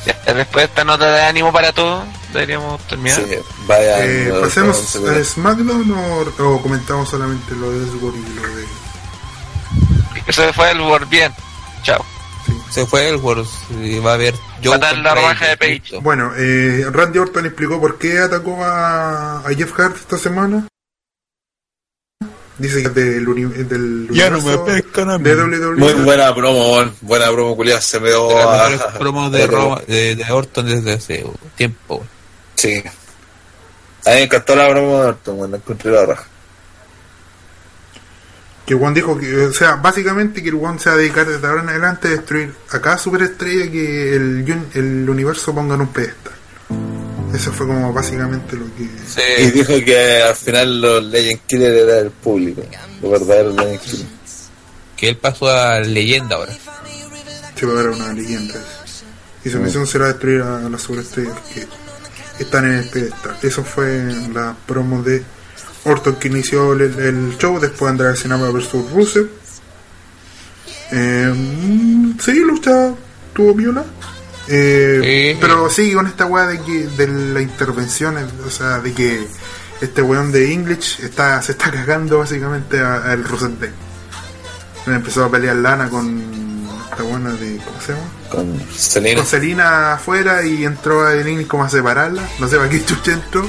[0.06, 3.20] Ya, después de esta nota de ánimo para todos, deberíamos terminar.
[3.22, 3.36] sí.
[3.68, 4.06] Vaya.
[4.06, 8.56] Eh, no, ¿Pasemos no, a SmackDown o, o comentamos solamente lo de Ellsworth y lo
[8.56, 8.66] de...
[10.28, 11.34] Eso fue el World bien.
[11.84, 12.04] Chao.
[12.70, 13.48] Se fue el World
[13.82, 14.34] y va a haber
[14.68, 16.00] Va a dar la rebaja de Page.
[16.02, 20.68] Bueno, eh, Randy Orton explicó por qué atacó a, a Jeff Hart esta semana.
[22.64, 25.24] Dice que es del, uni- del Ya no me universo pescan a mí.
[25.26, 25.76] de WWE.
[25.76, 26.96] Muy buena promo, weón.
[27.02, 27.82] Buena promo, culiada.
[27.82, 28.28] Se me dio.
[28.30, 31.26] De las a- promos de, Roma- de, de Orton desde hace
[31.56, 31.96] tiempo.
[31.98, 32.08] weón.
[32.56, 32.82] Sí.
[34.06, 35.52] A mí me encantó la broma de Orton, weón.
[35.52, 36.24] La encontré la raja.
[38.66, 41.46] Que Juan dijo que, o sea, básicamente que el Juan se va a dedicar desde
[41.46, 46.32] ahora en adelante a destruir a cada superestrella que el universo ponga en un pedestal.
[47.34, 48.84] Eso fue como básicamente lo que...
[49.44, 52.62] Y dijo que al final los Legend Killer era el público.
[53.02, 54.06] Los verdaderos Legend Killer.
[54.96, 56.54] Que él pasó a leyenda ahora.
[57.56, 58.54] se va a ver una leyenda.
[59.44, 61.68] Y su misión será destruir a las superestrellas que
[62.44, 63.36] están en el pedestal.
[63.42, 65.24] Eso fue la promo de
[65.86, 69.28] Orton que inició el, el show, después Andrade Sinama versus Rusev.
[70.92, 72.94] Eh, mm, sí, lucha
[73.34, 73.84] tuvo viola.
[74.48, 75.38] Eh, Sí.
[75.40, 79.26] Pero sí, con esta weá de que de la intervención, o sea, de que
[79.82, 83.72] este weón de English está, se está cagando básicamente a- al Rusev Day.
[84.86, 86.22] Empezó a pelear lana con
[86.92, 87.58] esta buena de.
[87.58, 88.04] ¿Cómo se llama?
[88.30, 89.18] Con Selena.
[89.22, 92.22] Con Selina afuera y entró a English como a separarla.
[92.40, 93.48] No sé para qué chucha entró.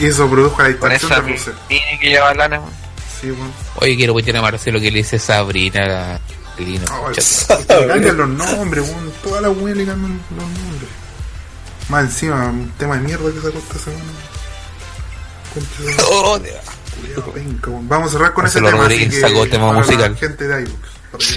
[0.00, 1.54] Y eso produjo la distracción de Rusev.
[1.70, 2.58] mini que lleva lana.
[2.58, 2.72] weón.
[3.20, 3.52] Sí, bueno.
[3.76, 6.20] Oye, quiero meter a Marcelo que le dice Sabrina a
[6.64, 6.84] Lino.
[6.90, 7.80] Ay, Chato.
[7.80, 9.12] le cambian los nombres, weón.
[9.22, 10.90] Toda la weá le cambian los nombres.
[11.88, 14.04] Más encima, un tema de mierda que sacó esta semana.
[15.54, 16.40] Concha de- Oh.
[17.82, 18.86] Vamos a cerrar con ese tema.
[18.86, 20.16] Así que sacó tema musical.
[20.16, 20.88] gente de iVoox,
[21.20, 21.34] Sí,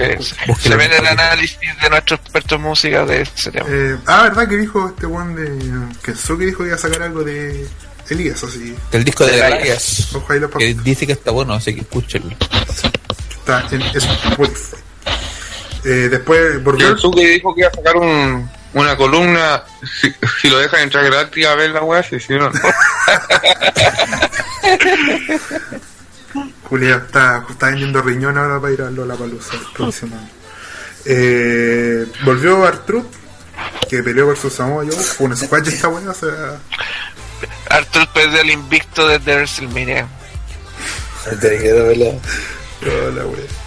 [0.59, 3.65] Se en viene el análisis de nuestro experto en música de ese tema.
[3.69, 5.95] Eh, ah, ¿verdad que dijo este weón de.
[6.03, 7.67] que Suki dijo que iba a sacar algo de
[8.09, 8.75] Elías, así.
[8.91, 9.79] El disco de
[10.41, 12.35] lo Que dice que está bueno, así que escúchenlo.
[13.39, 14.75] está en Spotify.
[15.83, 16.89] Eh, después volvió.
[16.89, 19.63] Kensuke dijo que iba a sacar un, una columna.
[19.99, 22.59] Si, si lo dejan entrar gratis a ver la weá, si si no, no.
[26.69, 30.29] Julia está, está vendiendo riñón ahora para ir a Lola Palusa el próximo año.
[31.05, 33.11] Eh, volvió Artruth,
[33.89, 34.95] que peleó versus Samoa Joe.
[34.95, 36.59] Fue una squash esta weá, o sea.
[37.69, 40.07] Arthur perdió el invicto desde WrestleMania.
[41.41, 42.13] Te quiero verla.
[42.79, 43.60] toda la weá.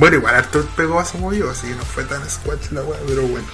[0.00, 2.98] Bueno, igual Arthur pegó a su movido, así que no fue tan squash la weá,
[3.06, 3.46] pero bueno.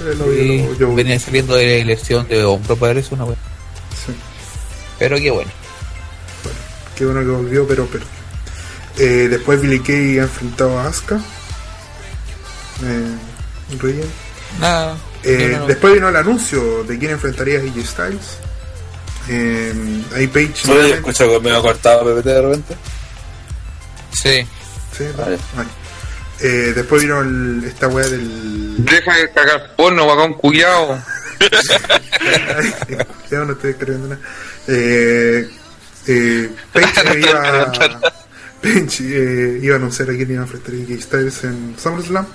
[0.00, 3.36] Lo vi, Sí, lo- yo- venía saliendo de lesión de hombro, parece una wea.
[4.04, 4.12] sí.
[4.98, 5.50] Pero qué bueno.
[6.96, 8.08] Qué bueno que volvió, pero perdió.
[8.98, 11.20] Eh, después Billy Kay ha enfrentado a Asuka.
[12.82, 14.08] Eh, Ryan.
[14.60, 14.96] Nada.
[15.22, 15.66] Eh, no, no.
[15.68, 18.38] Después vino el anuncio de quién enfrentaría a AJ Styles.
[19.28, 22.76] Eh, ahí Page nuevamente- escucho que me ha cortado PPT de repente.
[24.12, 24.46] Sí.
[24.98, 25.38] Sí, Vale.
[25.56, 25.66] Ay.
[26.40, 28.84] Eh, después vino el- esta weá del.
[28.84, 31.02] Deja de cagar porno, vagón culiao.
[31.40, 32.74] Ay,
[33.30, 34.20] ya no estoy escribiendo nada.
[34.66, 35.48] Eh,
[36.06, 37.72] eh, Page iba,
[38.62, 42.26] Page, eh, iba a anunciar a quién iba a enfrentar a AJ Styles en SummerSlam.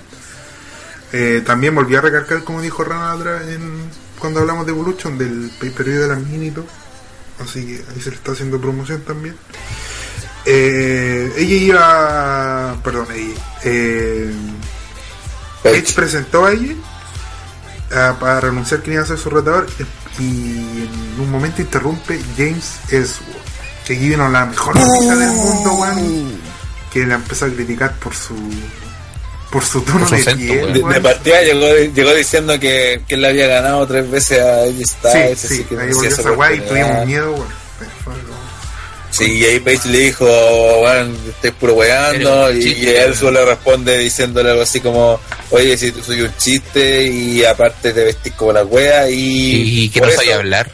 [1.12, 5.50] Eh, también volví a recalcar, como dijo Rana atrás en, cuando hablamos de Evolution, del
[5.60, 6.66] pay-per-view de las mini y todo.
[7.42, 9.36] Así que ahí se le está haciendo promoción también.
[10.46, 12.76] Eh, ella iba.
[12.82, 13.40] Perdón, ella.
[13.64, 14.32] Eh,
[15.62, 15.92] Page.
[15.94, 16.74] presentó a ella
[18.20, 19.66] para anunciar quién iba a ser su retador
[20.18, 23.44] y en un momento interrumpe James Ellsworth
[23.86, 26.40] que aquí vino la mejor noticia del mundo weón
[26.92, 28.34] que la empezó a criticar por su
[29.50, 30.72] por su tono Por su de acento, piel.
[30.72, 35.38] De, partida llegó, llegó diciendo que, que él había ganado tres veces a sí, Styles.
[35.38, 38.33] sí, que ahí volvió esa y tuvimos miedo weón.
[39.16, 40.26] Sí, y ahí Page le dijo,
[40.80, 45.20] bueno, estoy puro weando, y, y él solo responde diciéndole algo así como,
[45.50, 49.84] oye, si tú soy un chiste y aparte te vestís como la wea y...
[49.84, 50.68] Y, que no sabía hablar.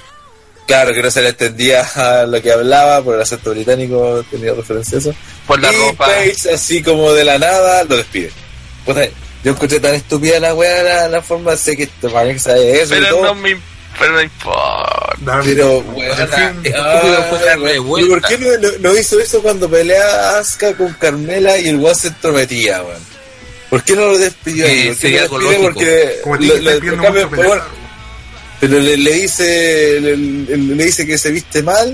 [0.67, 4.55] Claro, que no se le entendía a lo que hablaba, por el acento británico tenía
[4.55, 5.15] referencia a eso.
[5.47, 6.07] Por la y ropa.
[6.07, 8.31] Page, así como de la nada, lo despide.
[9.45, 12.81] Yo encontré tan estúpida la wea, la, la forma, sé que este man que sabe
[12.81, 13.25] eso y Pero todo.
[13.27, 13.59] no me
[14.01, 15.41] pero no importa.
[15.45, 16.17] Pero, en weón,
[16.63, 18.29] fin, ah, fue darle weón, ¿y vuelta.
[18.29, 21.95] ¿por qué no, no- no hizo eso cuando pelea Asuka con Carmela y el weón
[21.95, 23.11] se entrometía, weón?
[23.69, 24.87] ¿Por qué no lo despidió Sí, ahí?
[24.89, 25.39] ¿Por sería algo.
[25.63, 27.63] Porque como lo- lo- mucho pero, bueno,
[28.81, 31.89] le, le dice le, le- le dice que se viste mal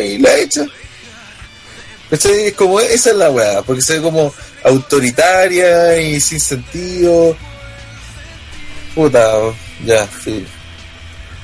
[0.00, 0.64] y la echa.
[2.10, 4.32] Es como, esa es la weá, porque se ve como
[4.64, 7.36] autoritaria y sin sentido.
[8.94, 9.32] Puta,
[9.84, 10.44] ya, sí.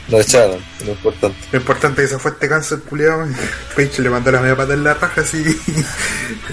[0.08, 1.36] Lo echaron, lo importante.
[1.52, 3.26] Lo importante es que se fue este cáncer culiado.
[3.76, 5.44] Page le mandó la media pata en la raja así.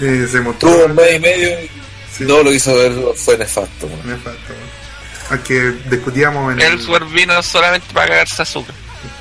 [0.00, 0.70] eh, se mostró.
[0.70, 1.70] Tuvo un mes y medio y
[2.16, 2.24] Sí.
[2.26, 3.86] todo lo que hizo ver fue nefasto.
[3.86, 4.00] weón.
[4.06, 4.86] Me falta, weón.
[5.30, 8.74] Aunque discutíamos en el, Ellsworth vino solamente para cagarse azúcar.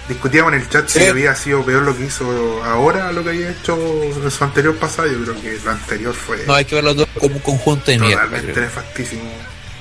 [0.07, 3.49] discutíamos en el chat si había sido peor lo que hizo ahora lo que había
[3.49, 3.75] hecho
[4.23, 5.07] en su anterior pasado.
[5.11, 7.97] Yo creo que lo anterior fue No, hay que verlo todo como un conjunto de
[7.99, 8.23] mierda.
[8.25, 9.23] totalmente nefastísimo.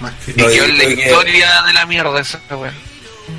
[0.01, 2.75] Más que Y No, quedó yo en la que- historia de la mierda esa weón.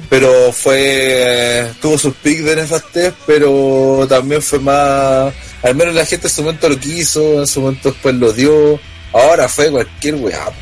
[0.09, 1.67] Pero fue.
[1.81, 5.33] tuvo sus pics de nefastez, pero también fue más.
[5.63, 8.79] Al menos la gente en su momento lo quiso, en su momento después lo dio.
[9.13, 10.45] Ahora fue cualquier weá.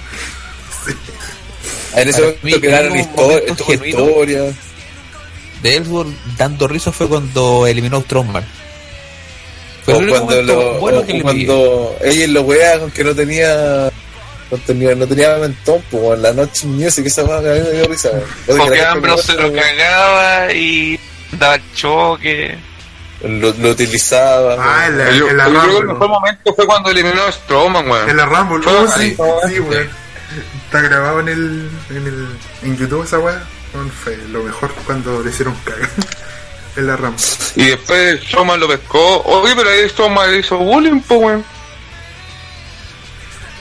[1.95, 4.53] En ese Para momento crearon un historia, historia.
[5.61, 8.43] De Ellsworth dando risa fue cuando eliminó a Strongman.
[9.85, 13.91] Fue O cuando, lo, bueno o cuando ella lo weá con que no tenía.
[14.53, 17.59] No tenía, no tenía mentón, pues en la noche music, esa weá que a mí
[17.61, 18.09] me dio risa.
[18.47, 18.59] weón.
[18.59, 20.99] Porque Ambrose se lo cagaba y
[21.31, 22.55] daba choque.
[23.23, 24.55] lo, lo utilizaba.
[24.59, 27.23] Ah, en la, Yo, en la yo creo que el mejor momento fue cuando eliminó
[27.23, 28.17] a Strowman, En weón.
[28.17, 28.63] la Rumble.
[28.67, 29.49] Oh, sí, ¿no?
[29.49, 29.89] sí, weón.
[30.65, 32.27] Está grabado en el, en el
[32.63, 33.41] en YouTube esa weá.
[33.73, 35.89] Weón, Fue lo mejor cuando le hicieron cagar.
[36.75, 37.23] en la Rumble.
[37.55, 39.21] Y después Strowman lo pescó.
[39.23, 41.43] Oye, pero ahí Strowman le hizo bullying, po, weón.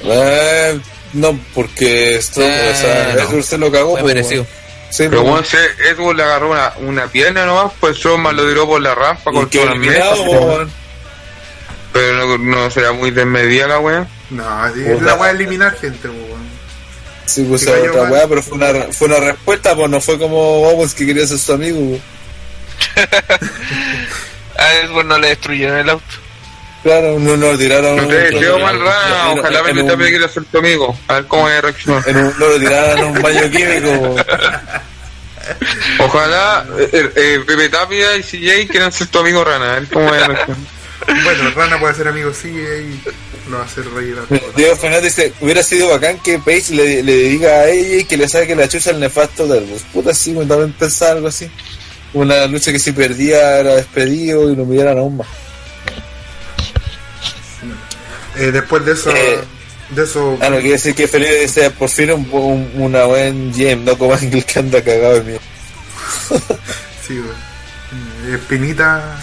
[0.04, 0.80] Eh,
[1.14, 3.42] no, porque Strong, Eh, o sea, no.
[3.42, 3.92] Se lo cagó.
[3.92, 4.46] Fue pues, merecido.
[4.90, 8.46] Sí, Pero pues, bueno, ese Edward le agarró una, una pierna nomás, pues Strowman lo
[8.46, 10.40] tiró por la rampa con las eliminado, mesas.
[10.56, 10.68] pues.
[11.92, 14.06] Pero no, no será muy desmedida la weón.
[14.30, 15.04] No, Puta.
[15.04, 16.42] la weá de eliminar gente, weón.
[17.26, 18.12] Sí, pues otra mal.
[18.12, 21.38] weá, pero fue una, fue una respuesta, pues no fue como Owens que quería ser
[21.38, 21.78] su amigo.
[22.94, 23.08] pues.
[24.58, 26.04] A Ellsworth no le destruyeron el auto.
[26.82, 27.96] Claro, no nos tiraron.
[27.96, 30.98] No te deseo mal rana, en- ojalá me un- también quiera ser tu amigo.
[31.08, 32.08] A ver cómo es reaccionar.
[32.08, 34.16] en un- No lo tiraron en un baño químico.
[35.98, 39.72] Ojalá eh, eh, Pepe Tapia y CJ quieran ser tu amigo rana.
[39.72, 40.56] A ver cómo es reaccionar.
[41.24, 44.54] Bueno, Rana puede ser amigo, sí, y lo va a hacer reír a todos.
[44.54, 48.16] Diego Fernández dice: Hubiera sido bacán que Paige le, le diga a ella y que
[48.16, 49.82] le saque la chucha al nefasto del bus.
[49.92, 51.50] Puta, sí, me también pensaba algo así.
[52.12, 55.26] Una lucha que si perdía era despedido y lo miraran aún más.
[58.36, 59.40] Eh, después de eso, Eh,
[59.90, 63.52] de eso, Ah, no, quiere decir que Felipe dice: por fin un, un- una buen
[63.52, 65.38] GM, no como Ángel que anda cagado de
[67.06, 68.32] sí, weón.
[68.32, 69.18] Eh, Espinita.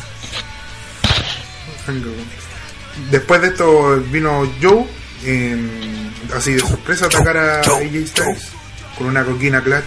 [3.09, 4.85] Después de esto vino Joe
[6.35, 8.43] así de sorpresa atacar a AJ Styles
[8.97, 9.83] con una coquina clutch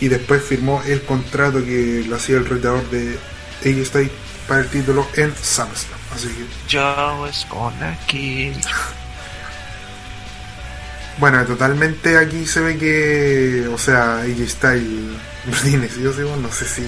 [0.00, 3.16] y después firmó el contrato que le hacía el retador de
[3.64, 4.10] AJ Styles
[4.48, 6.00] para el título en SummerSlam.
[6.14, 8.52] Así que, Yo es con aquí.
[11.18, 15.16] bueno, totalmente aquí se ve que, o sea, AJ Styles
[15.62, 16.82] tiene sí o sí, bueno, no sé si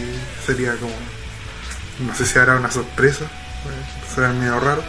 [0.46, 0.92] sería como,
[2.00, 4.82] no sé si hará una sorpresa, eh, será medio raro.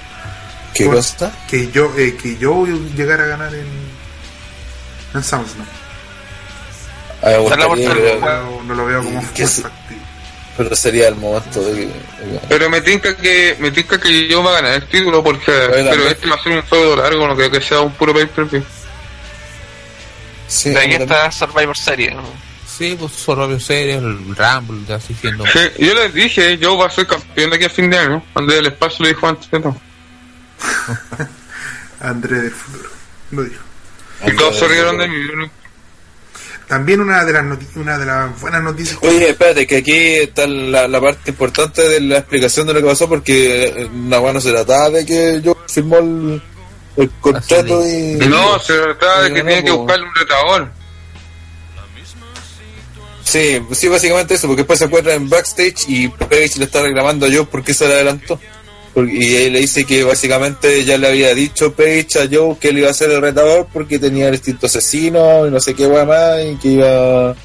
[0.74, 1.32] ¿Qué cosa?
[1.48, 3.66] que yo eh, que yo llegara a ganar en
[5.14, 5.66] en SummerSlam
[7.22, 7.94] A oportunidad.
[7.94, 10.04] pero- no, no lo veo como ¿Y muy qué se- factible
[10.58, 11.92] pero sería el momento de que.
[12.48, 16.08] Pero me tinca que me tinca que yo va a ganar el título porque pero
[16.08, 18.46] este va a ser un feudo largo, no creo que sea un puro pay per
[18.46, 18.64] view.
[20.48, 22.16] Sí, De aquí a mí está Survivor Series.
[22.16, 22.24] ¿no?
[22.68, 25.46] Sí, pues Survivor Series, el Rumble, ya así siendo.
[25.48, 28.24] Sí, yo les dije, yo voy a ser campeón de aquí a fin de año.
[28.34, 29.76] André del espacio lo dijo antes de todo.
[32.00, 32.90] André del futuro
[33.32, 33.64] lo dijo
[34.26, 35.16] Y todos se rieron de mí.
[36.66, 39.94] No- también una de las noti- una de las buenas noticias Oye, espérate, que aquí
[39.98, 44.40] está la, la parte importante de la explicación de lo que pasó, porque una bueno
[44.42, 46.42] se trataba de que yo firmó el,
[46.98, 48.16] el contrato y.
[48.28, 50.72] No, se trataba de que No, tiene que buscarle un retador.
[53.24, 57.26] Sí, sí, básicamente eso, porque después se encuentra en backstage y Page le está reclamando
[57.26, 58.40] a Joe por qué se le adelantó.
[58.96, 62.78] Y él le dice que básicamente ya le había dicho Page a Joe que él
[62.80, 66.06] iba a ser el retador porque tenía el instinto asesino y no sé qué guay
[66.06, 67.36] más y que iba.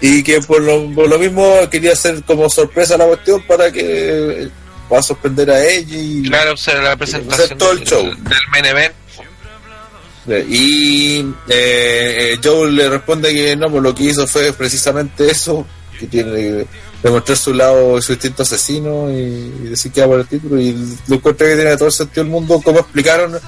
[0.00, 4.48] Y que por lo, por lo mismo quería hacer como sorpresa la cuestión para que
[4.92, 6.22] va a sorprender a ella y.
[6.22, 8.04] Claro, o sea, la presentación todo el del, show.
[8.04, 8.94] del main event.
[10.48, 15.66] Y eh, eh, Joe le responde que no, pues lo que hizo fue precisamente eso,
[15.98, 16.66] que tiene
[17.02, 20.58] demostrar su lado, su instinto asesino y, y decir que va por el título.
[20.60, 20.72] Y
[21.06, 23.38] lo encuentro que tiene todo el sentido del mundo, cómo explicaron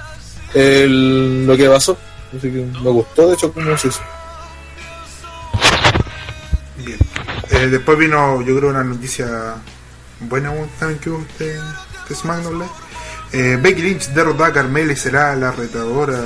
[0.54, 1.96] el- lo que pasó.
[2.36, 4.00] Así que me gustó, de hecho, cómo se hizo.
[6.78, 6.98] bien
[7.50, 9.56] Eh, después vino yo creo una noticia
[10.20, 11.56] buena también que hubo este,
[12.02, 12.70] este SmackDown Live
[13.32, 16.16] Eh, Becky Lynch derrotó a Carmela y será la retadora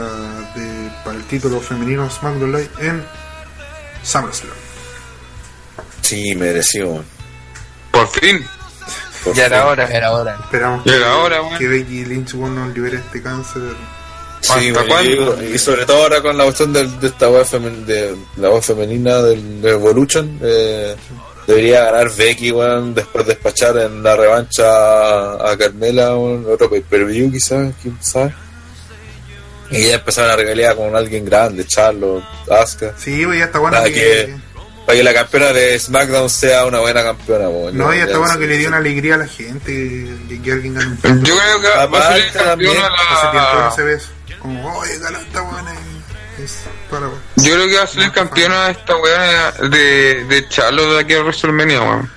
[0.54, 3.02] de, para el título femenino SmackDown Live en
[4.02, 4.52] SummerSlam
[6.02, 7.02] Sí, mereció.
[7.94, 8.44] Por fin.
[9.24, 9.68] por Ya era fin.
[9.70, 9.84] hora.
[9.90, 10.38] Era hora.
[10.42, 13.62] esperamos Y que, era hora, que Becky Lynch bueno, nos libere este cáncer
[14.40, 15.42] Sí, ¿Hasta bueno, cuándo?
[15.42, 18.50] y, y sobre todo ahora con la cuestión del- de, esta web femen- de la
[18.50, 20.94] voz femenina del, de Evolution, eh,
[21.46, 26.68] debería ganar Becky, weón, después de despachar en la revancha a, a Carmela, weón, otro
[26.68, 28.34] pay-per-view quizás, quién sabe.
[29.70, 33.92] Y ya empezar a regalía con alguien grande, Charlotte, Asuka, sí pues ya está que,
[33.94, 34.34] que-
[34.86, 37.76] para que la campeona de SmackDown sea una buena campeona, weón.
[37.76, 39.72] no ya está bueno que le dio una alegría a la gente
[40.28, 43.70] que, que alguien gane un Yo creo que va a ser campeona hace tiempo no
[43.74, 43.86] se la...
[43.86, 44.08] ve eso
[44.40, 45.72] como oye ganó esta buena
[46.42, 46.58] es
[46.90, 47.06] para
[47.36, 51.22] Yo creo que va a ser campeona esta weá de, de Charlo de aquí a
[51.22, 52.10] WrestleMania, weón.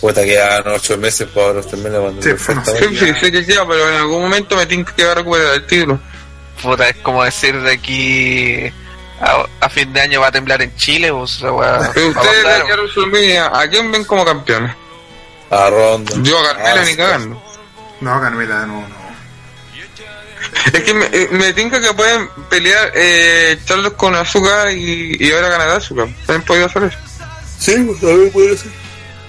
[0.00, 3.46] Puta, quedan ocho meses para WrestleMania cuando Sí, le bueno, falta- Sí, sí, sí que
[3.46, 5.98] queda, pero en algún momento me tiene que recuperar el título.
[6.62, 8.72] Puta, es como decir de aquí
[9.20, 12.20] a, a fin de año va a temblar en Chile, o sea, weá, Pero va
[12.20, 14.76] a ustedes aquí a WrestleMania, ¿a quién ven como campeona?
[15.50, 16.12] a Ronda.
[16.22, 17.04] Yo a Carmela ni Asuka.
[17.04, 17.42] cagando.
[18.00, 18.98] no Carmela no no
[20.72, 25.32] Es que me, eh, me tinca que pueden pelear eh, Charlos con Azúcar y, y
[25.32, 26.06] ahora ganar Azúcar.
[26.26, 26.98] También podría hacer eso.
[27.58, 28.70] Sí, pues, también podría ser.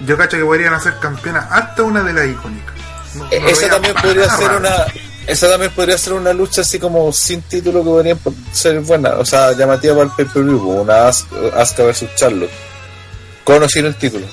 [0.06, 2.74] Yo cacho que podrían hacer campeona hasta una de las icónicas.
[3.16, 4.58] No- no lo esa también podría ser raro.
[4.60, 4.86] una
[5.30, 8.18] esa también podría ser una lucha así como sin título que podría
[8.52, 11.26] ser buena o sea llamativa para el pay per view una As-
[11.56, 12.50] Asuka versus Charlotte
[13.44, 14.26] con o sin el título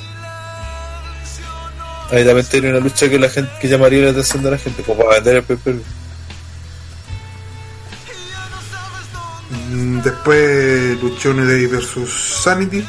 [2.11, 4.83] ahí también tiene una lucha que la gente que llamaría la atención de la gente
[4.83, 5.85] como para vender el pay per view
[9.71, 12.11] Mm, Después luchó New Day versus
[12.43, 12.85] Sanity.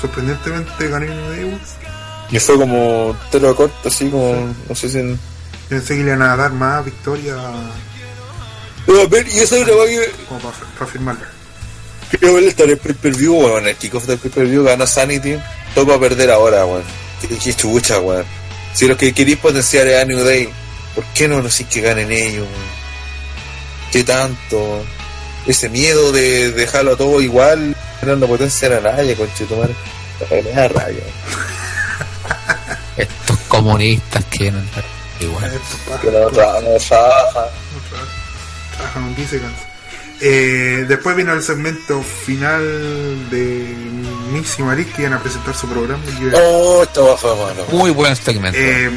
[0.00, 1.58] Sorprendentemente ganó New Day.
[2.30, 5.18] y fue como telo a corto así como no sé si en...
[5.72, 7.34] Pensé que le iban a dar más victoria
[8.84, 11.28] Pero, a ver y esa es una cosa que como para, para firmarla.
[12.10, 13.66] Quiero ver estar en el pay-per-view, weón.
[13.66, 15.38] El kickoff del pay-per-view gana Sanity.
[15.74, 16.82] Todo va a perder ahora, weón.
[17.22, 18.26] Qué, qué chucha, weón.
[18.74, 20.50] Si lo que queréis potenciar es a New Day,
[20.94, 22.68] ¿por qué no decís que ganen ellos, weón?
[23.92, 24.58] ¿Qué tanto?
[24.58, 24.86] weón?
[25.46, 29.74] Ese miedo de dejarlo todo igual, no potenciar a nadie, conchetumare.
[30.30, 31.02] Me da rabia.
[32.98, 34.60] Estos comunistas que no.
[35.22, 35.44] Igual.
[35.44, 36.78] Esto pa- Que no ra- no
[39.04, 39.68] un 15 cansa.
[40.20, 43.74] Eh, después vino el segmento final de
[44.32, 46.02] Miss y Maris que iban a presentar su programa.
[46.34, 47.66] Oh, esto va fue malo.
[47.72, 48.56] Muy buen segmento.
[48.56, 48.88] Eh,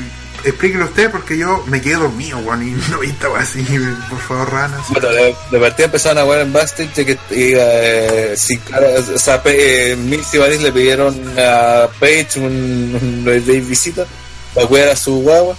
[0.43, 3.65] explíquelo usted porque yo me quedé dormido, weón, y no vi esta weá así.
[4.09, 4.81] Por favor, ranas.
[4.89, 6.53] Bueno, de, de partida empezaron a jugar en
[6.93, 11.87] de que iba eh, sin cara, o sea, eh, Mills y Varis le pidieron a
[11.99, 14.05] Page un, un, un visita
[14.53, 15.55] para cuidar a su guagua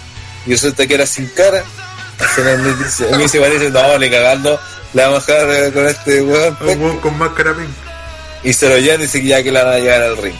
[0.46, 1.62] y resulta que era sin cara.
[2.34, 4.58] Final Mills dice- Varis dicen, no, ni cagando,
[4.94, 6.56] le vamos a dejar eh, con este weón.
[6.60, 7.68] Un weón con máscara pink.
[8.42, 10.34] Y se lo llevan y dicen que ya que la van a llevar al ring.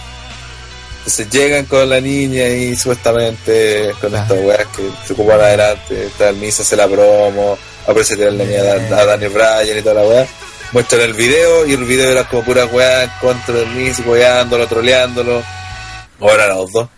[0.98, 6.30] Entonces llegan con la niña y supuestamente con estas weas que se ocupan adelante, está
[6.30, 9.94] el Miz hace la promo, aparece tirar la niña a, a Daniel Bryan y toda
[10.02, 10.26] la wea.
[10.72, 14.66] Muestran el video y el video era como pura wea en contra del Miz, weándolo,
[14.66, 15.42] troleándolo.
[16.20, 16.88] Ahora los dos.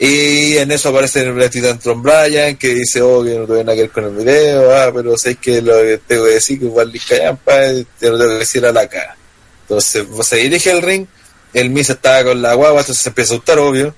[0.00, 3.74] Y en eso aparece el Titan Tron Bryan que dice, oh, que no tuve nada
[3.74, 6.66] que ver con el video, ah, pero sé que lo que tengo que decir que
[6.66, 7.52] igual Callampa,
[7.98, 9.16] te lo tengo que decir a la cara.
[9.62, 11.06] Entonces se dirige al ring,
[11.52, 13.92] el Miz estaba con la guagua, entonces se empieza a asustar, obvio.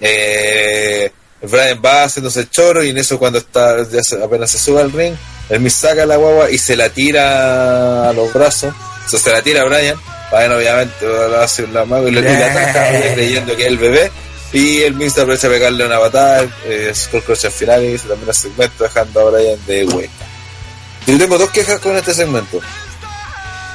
[0.00, 1.10] Eh,
[1.42, 4.80] Brian va haciéndose el choro y en eso cuando está ya se- apenas se sube
[4.80, 5.14] al ring,
[5.50, 8.72] el Miz saca la guagua y se la tira a los brazos.
[9.06, 9.96] O sea, se la tira a Brian.
[10.32, 14.10] Brian obviamente lo hace la mano y le ataca, creyendo que es el bebé.
[14.54, 16.92] Y el Miz aprovecha a pegarle una patada, eh,
[17.26, 20.24] Crush al final y termina el segmento dejando a Brian de vuelta.
[21.08, 22.60] Yo tengo dos quejas con este segmento.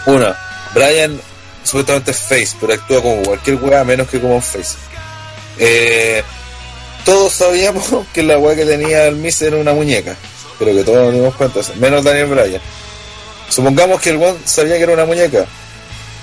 [0.05, 0.39] Una,
[0.73, 1.19] Brian
[1.65, 4.77] supuestamente es face, pero actúa como cualquier weá menos que como un face.
[5.57, 6.23] Eh,
[7.03, 10.15] todos sabíamos que la weá que tenía el Miz era una muñeca,
[10.57, 12.61] pero que todos nos dimos cuenta, menos Daniel Bryan.
[13.49, 15.45] Supongamos que el one sabía que era una muñeca,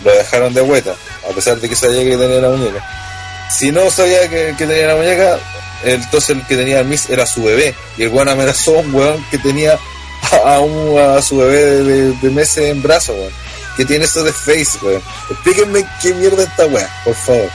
[0.02, 0.94] lo dejaron de vuelta,
[1.28, 3.05] a pesar de que sabía que tenía la muñeca.
[3.50, 5.38] Si no sabía que, que tenía la muñeca,
[5.84, 8.94] entonces el que tenía el Miz era su bebé, y el weón amenazó a un
[8.94, 9.78] weón que tenía
[10.32, 13.32] a, a un- a su bebé de, de- de meses en brazos, weón.
[13.76, 15.02] ¿Qué tiene eso de face, weón?
[15.30, 17.50] Explíquenme qué mierda esta weá, por favor.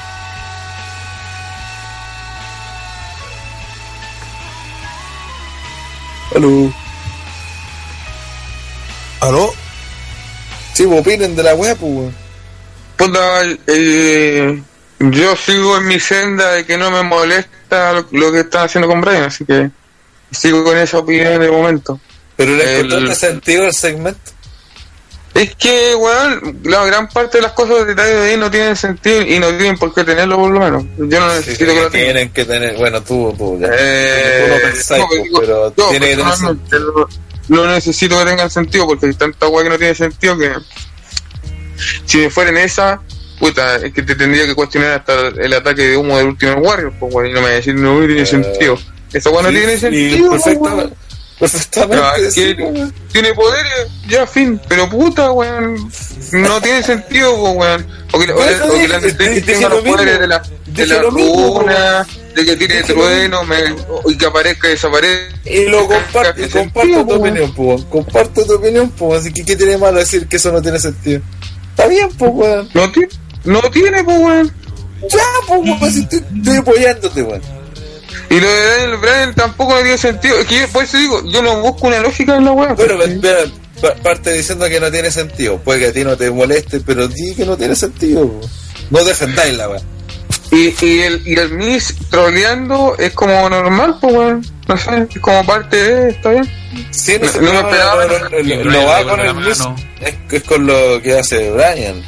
[6.35, 6.73] Aló.
[9.19, 9.53] ¿Aló?
[10.73, 12.15] Sí, pues opinen de la weá, pues, weón.
[12.97, 13.19] Puta,
[13.67, 14.61] eh,
[15.09, 18.87] yo sigo en mi senda de que no me molesta lo, lo que están haciendo
[18.87, 19.71] con Brian, así que
[20.31, 21.99] sigo con esa opinión de momento.
[22.35, 24.31] Pero le encontraste sentido el segmento.
[25.33, 28.75] Es que, weón, la gran parte de las cosas de detalle de ahí no tienen
[28.75, 30.83] sentido y no tienen por qué tenerlo por lo menos.
[30.97, 31.91] Yo no necesito que lo tengan.
[31.91, 33.69] tienen que tener, bueno, tú, tú, ya.
[33.71, 37.09] Eh, tú lo pensáis, no, pues, digo, pero yo tiene que tener personalmente lo,
[37.47, 40.53] lo necesito que tengan sentido porque hay tanta weá que no tiene sentido que
[42.05, 43.01] si me fuera en esa,
[43.41, 46.93] puta, es que te tendría que cuestionar hasta el ataque de humo del último Warrior,
[46.99, 48.77] pues weón, y no me decir no tiene Eh, sentido.
[49.11, 50.95] Esa weá no Sí, tiene sentido, perfectamente.
[51.43, 55.91] Ah, que tiene poderes, ya fin, pero puta, weón,
[56.33, 57.85] no tiene sentido, weón.
[58.13, 60.85] O que, o, Bueno, o que la dije tenga lo los poderes de la, de
[60.85, 63.57] la runa, de que tiene trueno, me,
[64.07, 65.35] y que aparezca y desaparezca.
[65.49, 67.83] Y lo comparto, comparto tu opinión, pues.
[67.85, 69.21] Comparto tu opinión, pues.
[69.21, 71.21] Así que, ¿qué tiene malo decir que eso no tiene sentido?
[71.71, 72.69] Está bien, pues, weón.
[72.75, 73.07] No, ti-
[73.45, 74.51] no tiene, pues, weón.
[75.09, 75.91] Ya, pues, weón.
[75.93, 77.41] Si estoy, estoy apoyándote, weón.
[78.29, 80.37] Y lo de Daniel Bryan tampoco no tiene sentido.
[80.39, 82.73] Es que yo, por eso digo, yo no busco una lógica en la weá.
[82.73, 83.51] Bueno, pero, pero,
[83.95, 85.57] pa- parte diciendo que no tiene sentido.
[85.57, 88.41] Puede que a ti no te moleste, pero di que no tiene sentido, weón.
[88.89, 89.83] No defendáis la weón.
[90.51, 94.45] Y, y el, y el Miss troleando es como normal, pues, weón.
[94.67, 96.49] No sé, es como parte de, está bien.
[96.91, 99.75] Sí, no, No- no me pero esperaba, no- no- va con el mano.
[99.99, 102.01] es, es con lo que hace Brian.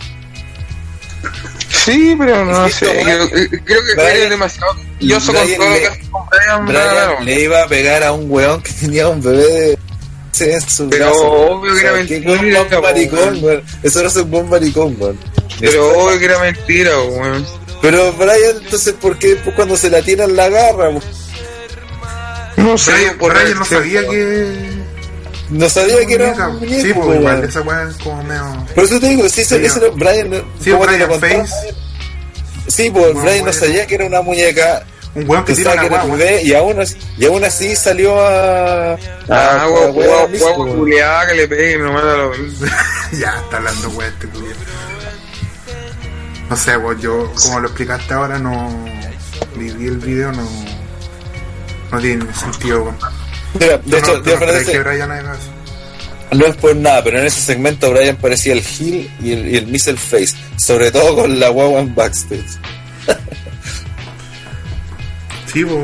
[1.86, 3.02] Sí, pero no Sí, sé.
[3.04, 4.76] pero, Creo, creo que Brian- es demasiado.
[5.00, 5.90] Yo soy con todo que
[6.68, 9.78] Brian, le iba a pegar a un weón que tenía un bebé de
[10.32, 13.64] sí, en su Pero brazo, obvio que era mentira, maricón, weón.
[13.84, 15.20] Eso no es un buen maricón, weón.
[15.60, 17.46] Pero obvio que era mentira, weón.
[17.82, 20.90] Pero Brian, entonces, ¿por qué después cuando se la tiran la agarra?
[20.90, 21.04] weón?
[22.58, 24.73] No sé, Brian, por Brian no sabía que.
[25.54, 26.48] No sabía que era muñeca.
[26.48, 27.20] un muñeco, Sí, pues weón.
[27.22, 28.66] igual, esa weá es como medio.
[28.76, 29.88] Por eso te digo, si ese, Sí, ese no.
[29.88, 31.20] no- Brian, no- Sí, ¿cómo te Brian?
[31.48, 31.76] Face.
[32.68, 34.84] Sí, pues Brian no sabía que era una muñeca,
[35.16, 38.94] Un weón que tira una era bebé y aún, así, y aún así salió a...
[38.94, 38.98] Ah,
[39.30, 40.78] a- a- a- guau, weón.
[40.80, 42.66] culiada que le pegue, no manda lo mismo.
[43.20, 44.54] ya está hablando weá este culiao.
[46.50, 48.86] No sé, vos, yo, como lo explicaste ahora, no.
[49.56, 50.48] Viví el video, no.
[51.92, 52.98] No tiene sentido, weón.
[53.60, 55.52] Mira, de hecho, no, no que Brian eso.
[56.32, 59.58] no es por nada, pero en ese segmento Brian parecía el heel y el, y
[59.58, 62.44] el missile face, sobre todo con la guagua en backstage.
[65.54, 65.78] Sí, pues.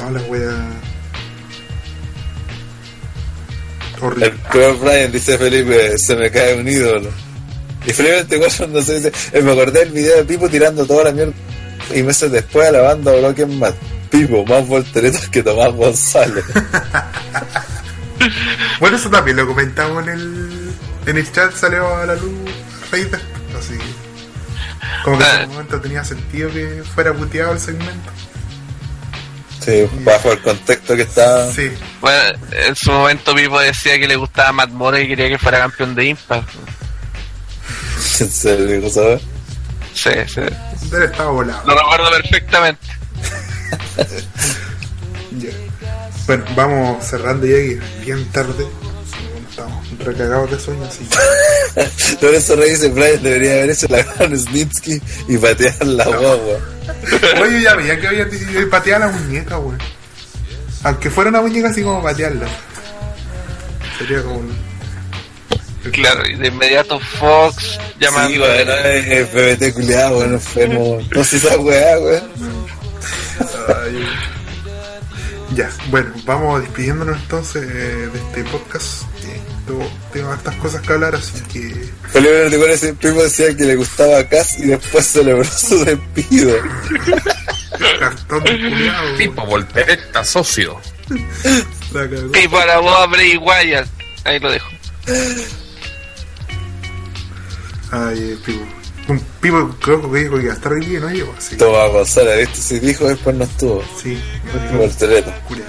[0.00, 0.68] No, la wea.
[3.96, 4.30] El Horrible.
[4.52, 7.10] peor Brian, dice Felipe, se me cae un ídolo.
[7.84, 11.04] Y Felipe este igual cuando se dice, me acordé del video de Pipo tirando toda
[11.04, 11.32] la mierda.
[11.94, 13.74] Y meses después a la banda Broken Matt.
[14.10, 16.44] Pipo, más volteretas que Tomás González.
[18.80, 20.72] Bueno, eso también lo comentamos en el,
[21.06, 22.32] en el chat, salió a la luz
[22.92, 23.16] esto,
[23.58, 23.78] así
[25.04, 28.10] como que en ese momento tenía sentido que fuera puteado el segmento.
[29.64, 31.52] Sí, bajo el contexto que está.
[31.52, 31.70] Sí,
[32.00, 35.58] Bueno, en su momento Pipo decía que le gustaba Matt More y quería que fuera
[35.58, 36.48] campeón de Impact.
[38.20, 39.22] En serio, ¿sabes?
[39.94, 40.40] Sí, sí.
[40.40, 41.62] él estaba volado.
[41.66, 42.86] Lo recuerdo perfectamente.
[45.38, 45.50] Ya.
[46.26, 48.66] Bueno, vamos cerrando ya que es bien tarde.
[49.48, 54.02] Estamos recagados de sueño, así que Por eso no dice Brian debería haber hecho la
[54.02, 56.58] gran Snitsky y patear la guagua.
[57.42, 59.78] Oye, ya veía que había decidido patear la muñeca, güey.
[60.82, 62.46] Aunque fuera una muñeca así como patearla.
[63.98, 64.69] Sería como un...
[65.92, 68.30] Claro, y de inmediato Fox llamando.
[68.30, 70.98] Sí, weón, no es PBT culiado, weón, enfermo.
[71.10, 72.30] No sé esa weá, weón.
[75.54, 79.02] Ya, bueno, vamos despidiéndonos entonces eh, de este podcast.
[79.24, 81.90] Eh, tengo, tengo hartas cosas que hablar, así que...
[82.12, 86.56] Felipe Ortigón ese primo decía que le gustaba a Cass y después celebró su despido.
[87.98, 90.80] Cartón de culiao, Tipo voltereta, socio.
[91.92, 92.30] la cagó.
[92.38, 93.88] Y para vos Bray Wyatt.
[94.24, 94.68] Ahí lo dejo.
[97.90, 98.64] Ay, Pipo.
[99.08, 101.56] Un Pipo creo que dijo que iba a estar hoy día, no llegó, así.
[101.56, 102.60] Tomás González, ¿viste?
[102.62, 103.82] Si dijo, después no estuvo.
[104.00, 104.18] Sí.
[105.48, 105.64] Curia.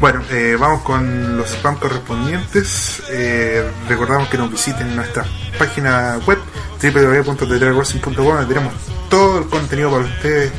[0.00, 3.02] Bueno, eh, vamos con los spam correspondientes.
[3.10, 5.24] Eh, recordamos que nos visiten en nuestra
[5.58, 6.38] página web
[6.82, 8.74] www.tetrarracing.com donde tenemos
[9.08, 10.52] todo el contenido para ustedes.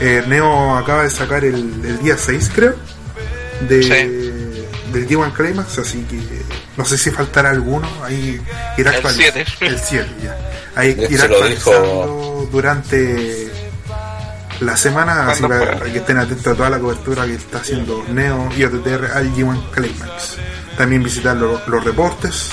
[0.00, 2.74] Eh, Neo acaba de sacar el, el día 6, creo,
[3.68, 4.92] de, Sí.
[4.92, 6.16] del G1 Climax, así que
[6.76, 7.88] no sé si faltará alguno.
[8.04, 8.40] Ahí
[8.78, 9.44] irá El actualiz- siete.
[9.60, 10.36] El 7, ya.
[10.74, 13.50] Ahí irá se lo actualizando durante
[14.60, 18.48] la semana, así para, que estén atentos a toda la cobertura que está haciendo Neo
[18.56, 20.36] y OTTR al G1 Climax.
[20.76, 22.48] También visitar lo- los reportes.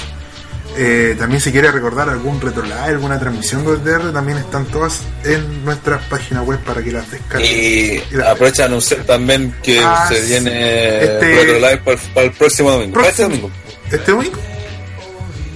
[0.77, 5.01] Eh, también si quiere recordar algún retro live, alguna transmisión de OTTR, también están todas
[5.23, 7.49] en nuestra página web para que las descarguen.
[7.51, 10.29] Y la- aprovecha de anunciar también que Ah, se sí.
[10.29, 12.93] viene Este- Retro Live para, el- para el próximo domingo.
[12.95, 13.47] Para este Próximo.
[13.49, 13.68] domingo.
[13.91, 14.39] ¿Este domingo?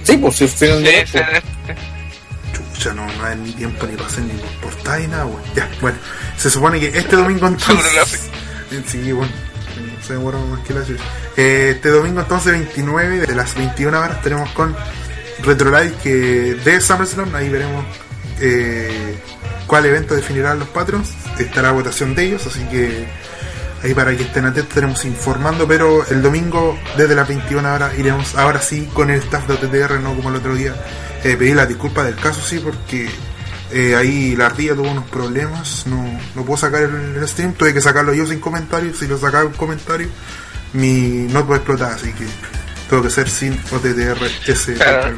[0.02, 1.18] Sí, pues si el final Sí, de mes, sí,
[1.64, 1.78] pues.
[2.74, 5.42] Chucha, no, no hay ni tiempo ni para hacer ni por portada ni nada, weón.
[5.54, 5.98] Ya, bueno,
[6.36, 8.30] se supone que este domingo entonces.
[8.86, 9.32] Sí, bueno,
[10.06, 11.02] se demora más que la chucha.
[11.36, 14.76] Eh, este domingo entonces 29 de las 21 horas tenemos con
[15.42, 16.10] Retro Live que
[16.64, 17.84] de SummerSlam, ahí veremos
[18.40, 19.16] eh,
[19.66, 21.10] cuál evento definirán los patrons.
[21.38, 23.06] Estará votación de ellos, así que
[23.84, 28.34] ahí para que estén atentos estaremos informando, pero el domingo desde las 21 horas iremos
[28.34, 30.74] ahora sí con el staff de OTTR, no como el otro día.
[31.22, 33.08] Eh, pedir las disculpas del caso, sí, porque
[33.70, 36.02] eh, ahí la ardilla tuvo unos problemas, no,
[36.34, 39.44] no puedo sacar el, el stream, tuve que sacarlo yo sin comentarios, si lo sacaba
[39.44, 40.08] en comentario,
[40.72, 42.24] mi notebook explotaba, así que
[42.88, 45.14] tuvo que ser sin OTTR ese Claro.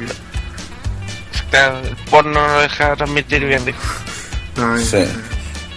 [1.51, 3.79] Claro, el porno no deja transmitir bien, dijo.
[4.57, 5.05] No, Sí.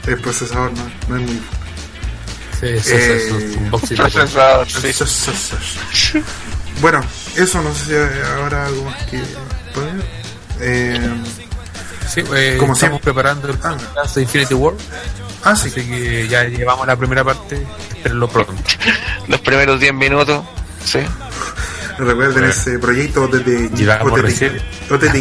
[0.08, 1.42] el procesador no, no es muy
[2.60, 3.58] Sí, sí, Eh,
[5.94, 6.24] sí.
[6.82, 7.02] Bueno,
[7.36, 9.22] eso no sé si hay ahora algo más que
[9.74, 10.04] poner.
[10.62, 11.10] Eh,
[12.10, 13.00] Sí, eh, Como estamos siempre.
[13.02, 13.78] preparando el Ah.
[13.78, 14.74] podcast de Infinity War,
[15.44, 18.56] ah, sí, así que ya llevamos la primera parte, espérenlo pronto.
[19.28, 20.44] Los primeros 10 minutos,
[20.84, 21.00] sí.
[22.00, 25.16] recuerden ese proyecto OTT Llevamos OTT OTT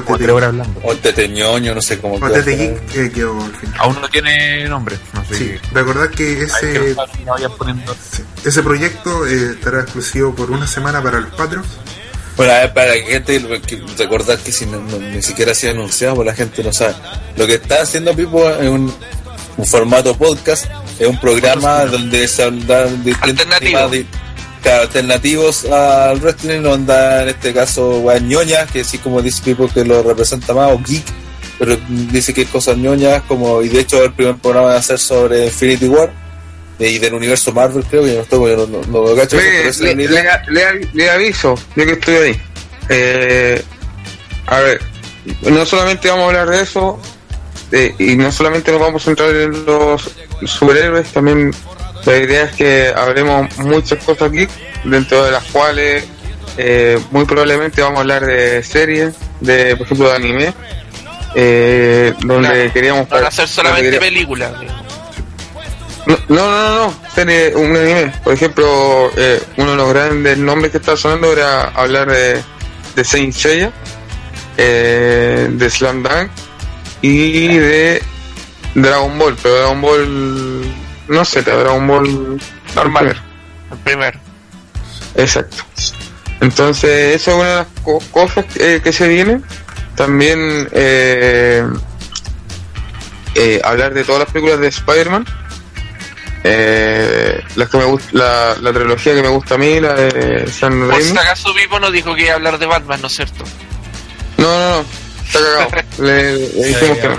[0.00, 0.80] Geek, OTT tres horas hablando.
[0.84, 2.14] O Teteñoño, no sé cómo.
[2.16, 3.74] OTT Geek eh, quedó al final.
[3.78, 5.34] Aún no tiene nombre, no sé.
[5.36, 6.94] Sí, recordad que que ese, que
[8.10, 11.66] sí, ese proyecto eh, estará exclusivo por una semana para los Patreons.
[12.36, 15.68] Bueno, a ver, para la gente, que- recordar que si no- no- ni siquiera se
[15.68, 16.94] ha anunciado, pues la gente no sabe.
[17.36, 18.92] Lo que está haciendo Pipo es un,
[19.56, 20.66] un formato podcast,
[20.98, 22.50] es un programa donde se
[23.04, 24.06] distintos temas de-
[24.64, 29.68] claro, alternativos al wrestling, onda en este caso, weón, ñoña, que sí como dice Pipo
[29.68, 31.04] que lo representa más, o geek,
[31.58, 34.82] pero dice que es cosas ñoñas, como, y de hecho el primer programa va a
[34.82, 36.10] ser sobre Infinity War,
[36.78, 39.36] y del universo Marvel, creo que yo no estoy, yo no, no, no lo cacho,
[39.36, 42.40] le aviso, yo que estoy ahí.
[42.88, 43.62] Eh,
[44.46, 44.80] a ver,
[45.42, 46.98] no solamente vamos a hablar de eso,
[47.70, 50.10] eh, y no solamente nos vamos a centrar en los
[50.46, 51.52] superhéroes, también
[52.04, 54.46] la idea es que hablemos muchas cosas aquí,
[54.84, 56.04] dentro de las cuales
[56.56, 60.54] eh, muy probablemente vamos a hablar de series, de por ejemplo de anime,
[61.34, 64.52] eh, donde Claro, queríamos Para hacer solamente películas.
[66.06, 68.12] no, no, no, no, serie, un anime.
[68.22, 72.40] Por ejemplo, eh, uno de los grandes nombres que está sonando era hablar de,
[72.94, 73.72] de Saint Seiya,
[74.56, 76.30] de Slam Dunk
[77.02, 78.02] y de
[78.74, 80.83] Dragon Ball, pero Dragon Ball.
[81.08, 82.04] No sé, Dragon Ball.
[82.04, 82.38] Normal.
[82.74, 83.22] Normal.
[83.72, 84.18] El primero.
[85.16, 85.56] Exacto.
[86.40, 89.44] Entonces, esa es una de las co- cosas que, que se vienen.
[89.96, 91.64] También eh,
[93.34, 95.24] eh, hablar de todas las películas de Spider-Man.
[96.46, 100.88] Eh, las que me la, la trilogía que me gusta a mí, la de Por
[100.90, 101.02] Raimi.
[101.04, 103.44] si acaso Pipo nos dijo que iba a hablar de Batman, ¿no es cierto?
[104.36, 104.84] No, no, no,
[105.24, 105.70] está cagado.
[106.04, 107.16] le, le dijimos que no.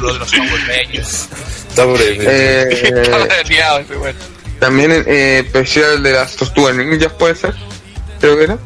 [1.76, 2.18] Está por ahí.
[2.22, 4.16] Eh, Estaba liado ese weón.
[4.60, 7.54] También eh, especial de las tortugas ninjas puede ser,
[8.22, 8.58] creo que era.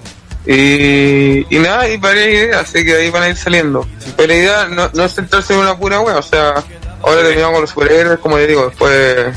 [0.45, 3.87] Y, y nada, y varias ideas, así que ahí van a ir saliendo.
[4.15, 6.63] Pero la idea no, no es centrarse en una pura wea, o sea,
[7.01, 9.35] ahora terminamos con los superhéroes, como les digo, después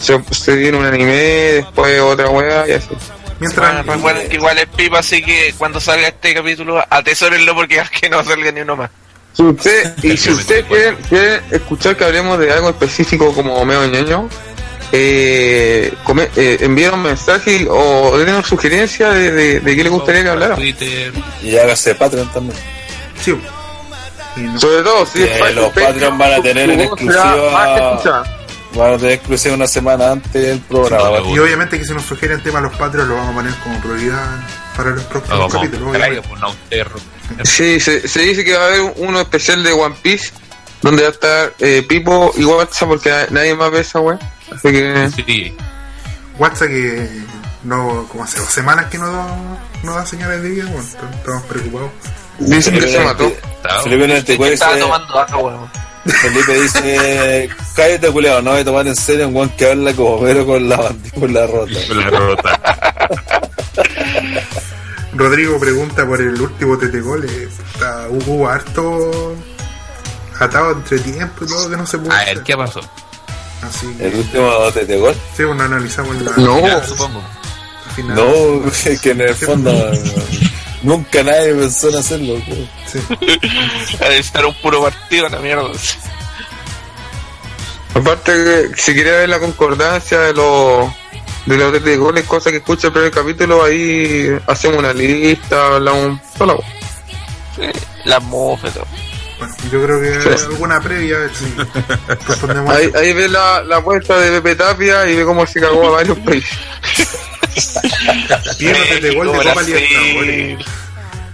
[0.00, 2.88] se, se viene un anime, después otra wea y así.
[3.38, 7.76] Mientras, Bueno, recuerden que igual es Pipo, así que cuando salga este capítulo, atesórenlo porque
[7.76, 8.90] es que no salga ni uno más.
[9.34, 13.84] Si usted, y si ustedes quieren, quieren escuchar que hablemos de algo específico como medio
[13.86, 14.28] ñoño,
[14.92, 19.92] eh, come- eh, envíen un mensaje o den una sugerencia de, de, de qué les
[19.92, 20.54] gustaría que hablara.
[20.54, 21.12] Twitter.
[21.42, 22.56] Y hágase Patreon también.
[23.20, 23.36] sí.
[24.36, 25.20] No- Sobre todo, si
[25.54, 27.50] los Patreon van a tener en exclusiva-.
[28.74, 31.18] Van a tener exclusiva una semana antes del programa.
[31.34, 34.40] Y obviamente que si nos sugieren temas los patrios lo vamos a poner como prioridad
[34.76, 35.88] para los próximos capítulos.
[36.10, 36.28] obviamente.
[37.44, 40.30] Sí, se, se dice que va a haber uno especial de One Piece
[40.82, 44.18] donde va a estar eh, Pipo y WhatsApp porque na- nadie más ve esa wea.
[44.54, 45.56] Así que Sí.
[46.38, 47.08] WhatsApp que
[47.64, 49.36] no, como hace dos semanas que no da,
[49.82, 51.90] no da señales de vida, bueno, estamos preocupados.
[52.38, 53.32] dicen que se mató.
[53.82, 55.72] Felipe 94 Estaba dice, tomando agua.
[56.04, 60.20] Felipe dice, cállate culeado, no voy a tomar en serio un guan que habla como
[60.20, 61.72] pero con la mandíbula rota.
[61.94, 62.60] La rota.
[65.16, 67.24] Rodrigo pregunta por el último TT gol.
[67.28, 69.36] eh, puta, Hubo harto
[70.40, 72.42] atado entre tiempo y todo que no se pudo A ver.
[72.42, 72.80] ¿qué pasó?
[73.62, 75.14] Así El último de gol.
[75.36, 77.22] sí, bueno, analizamos la, No, Ya, supongo.
[77.94, 78.16] final.
[78.16, 79.72] No, es que en el fondo
[80.82, 82.34] nunca nadie pensó en hacerlo.
[82.44, 82.68] creo.
[82.86, 82.98] Sí.
[84.04, 85.70] A estar un puro partido, la mierda.
[87.94, 90.90] aparte que si quería ver la concordancia de los
[91.46, 96.20] de los de goles, cosas que escucha el primer capítulo, ahí hacemos una lista, hablamos
[96.38, 97.72] toda la wea.
[98.04, 98.86] La todo.
[99.38, 100.44] Bueno, yo creo que Sí.
[100.50, 101.18] alguna previa,
[102.28, 102.74] respondemos.
[102.74, 105.90] Ahí, ahí ve la, la apuesta de Pepe Tapia y ve cómo se cagó a
[105.92, 106.56] varios países.
[108.58, 110.66] Pierna TT gol de Copa Libertadores.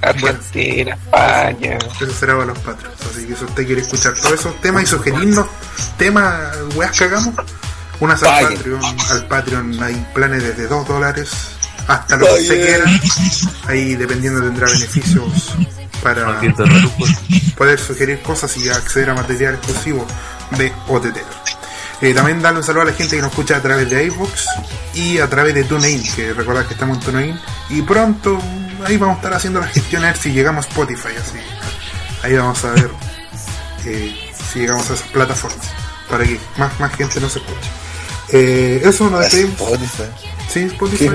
[0.02, 1.78] Argentina, España.
[2.00, 2.94] Eso será para los patrios.
[3.10, 5.46] Así que si usted quiere escuchar todos esos temas y sugerirnos
[5.98, 7.34] temas, weas que hagamos,
[8.00, 8.54] unas al.
[8.54, 8.80] Patreon.
[9.10, 11.30] Al Patreon hay planes desde 2 dólares
[11.86, 12.84] hasta lo que usted quiera.
[13.66, 15.54] Ahí dependiendo tendrá beneficios
[16.02, 17.04] para Raruco.
[17.56, 20.06] poder sugerir cosas y acceder a material exclusivo
[20.56, 21.18] de OTT.
[22.02, 24.46] Eh, también darle un saludo a la gente que nos escucha a través de iVoox
[24.94, 27.40] y a través de TuneIn, que recordad que estamos en TuneIn.
[27.68, 28.38] Y pronto
[28.86, 31.38] ahí vamos a estar haciendo las gestiones a ver si llegamos a Spotify, así.
[32.22, 32.90] Ahí vamos a ver
[33.84, 34.16] eh,
[34.52, 35.68] si llegamos a esas plataformas
[36.08, 37.70] para que más, más gente nos escuche.
[38.32, 39.60] Eh, eso nos despedimos.
[39.60, 40.02] Spotify.
[40.52, 40.60] Sí.
[40.60, 41.08] Spotify.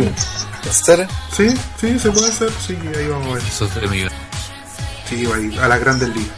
[1.35, 2.49] Sí, sí, se puede hacer.
[2.65, 3.43] Sí, ahí vamos a ver.
[3.47, 4.09] Eso de
[5.09, 6.35] Sí, va ahí, a las grandes ligas.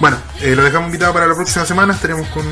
[0.00, 1.94] Bueno, eh, lo dejamos invitado para la próxima semana.
[1.94, 2.44] Estaremos con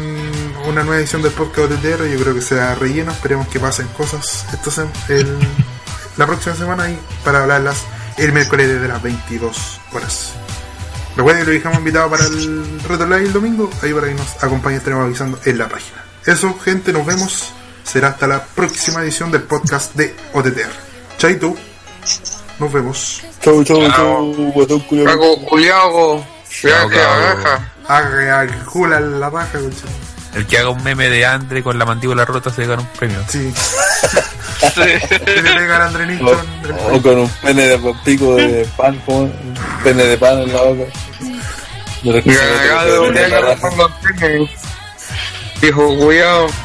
[0.69, 2.07] una nueva edición del podcast OTTR.
[2.09, 3.13] Yo creo que sea relleno.
[3.13, 5.39] Esperemos que pasen cosas esto se- el-
[6.17, 7.77] la próxima semana y para hablarlas
[8.17, 10.31] el miércoles desde las 22 horas.
[11.17, 13.69] Recuerden que lo dejamos invitado para el Retro Live el domingo.
[13.83, 16.02] Ahí para que nos acompañe estaremos avisando en la página.
[16.27, 17.53] Eso, gente, nos vemos.
[17.85, 20.71] Será hasta la próxima edición del podcast de OTTR.
[21.19, 21.55] Chaito.
[22.59, 23.23] Nos vemos.
[23.41, 24.85] Chau, chau, chau, guatón.
[27.89, 29.87] Haga jula la concha.
[30.35, 33.19] El que haga un meme de Andre con la mandíbula rota se gana un premio.
[33.29, 33.53] Sí.
[34.75, 36.39] Se le pega Andre Nixon.
[36.89, 40.53] O, o con un pene de pico de pan, como un pene de pan en
[40.53, 40.85] la boca.
[45.63, 46.62] De los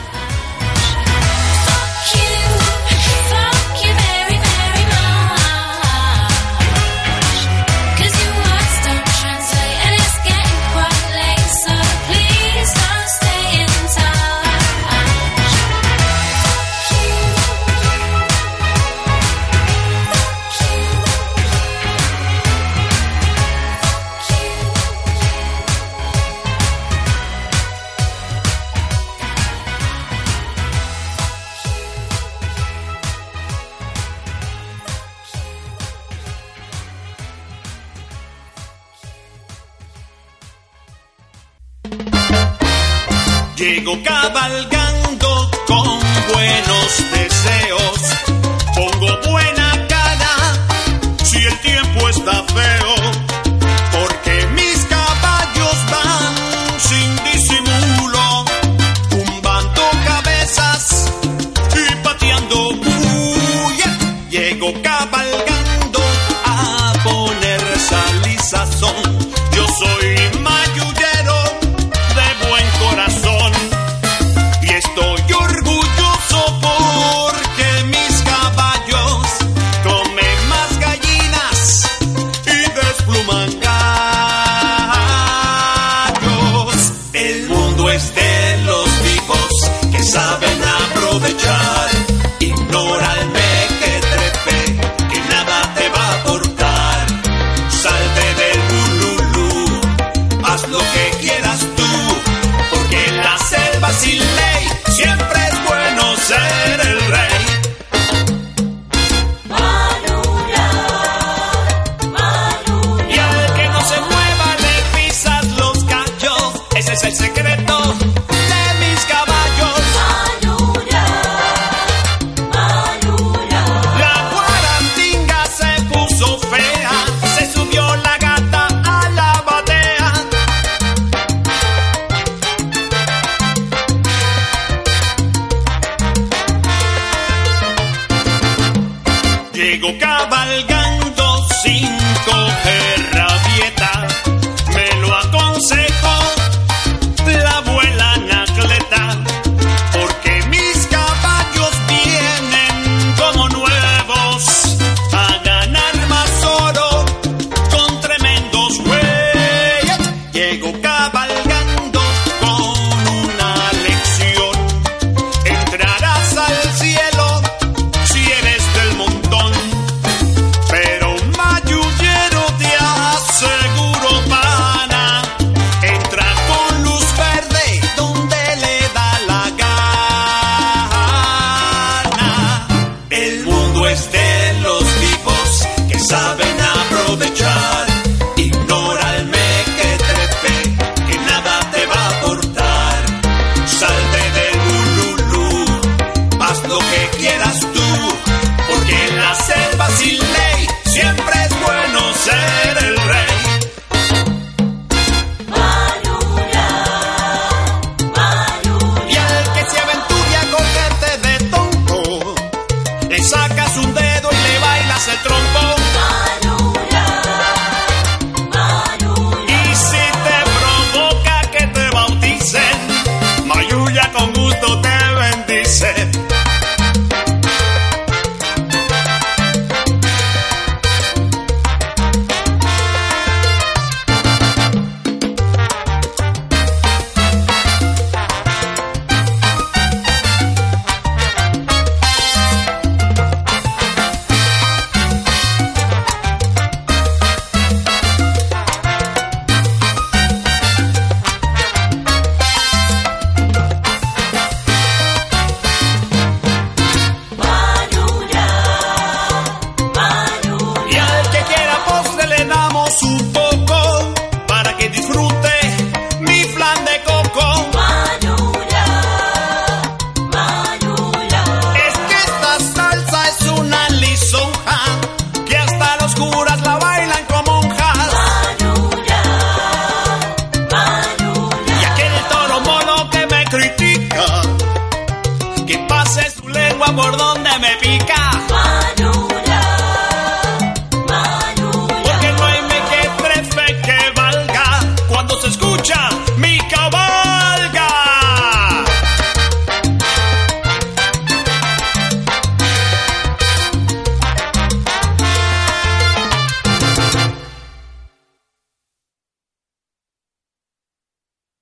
[43.95, 44.76] Cabalgando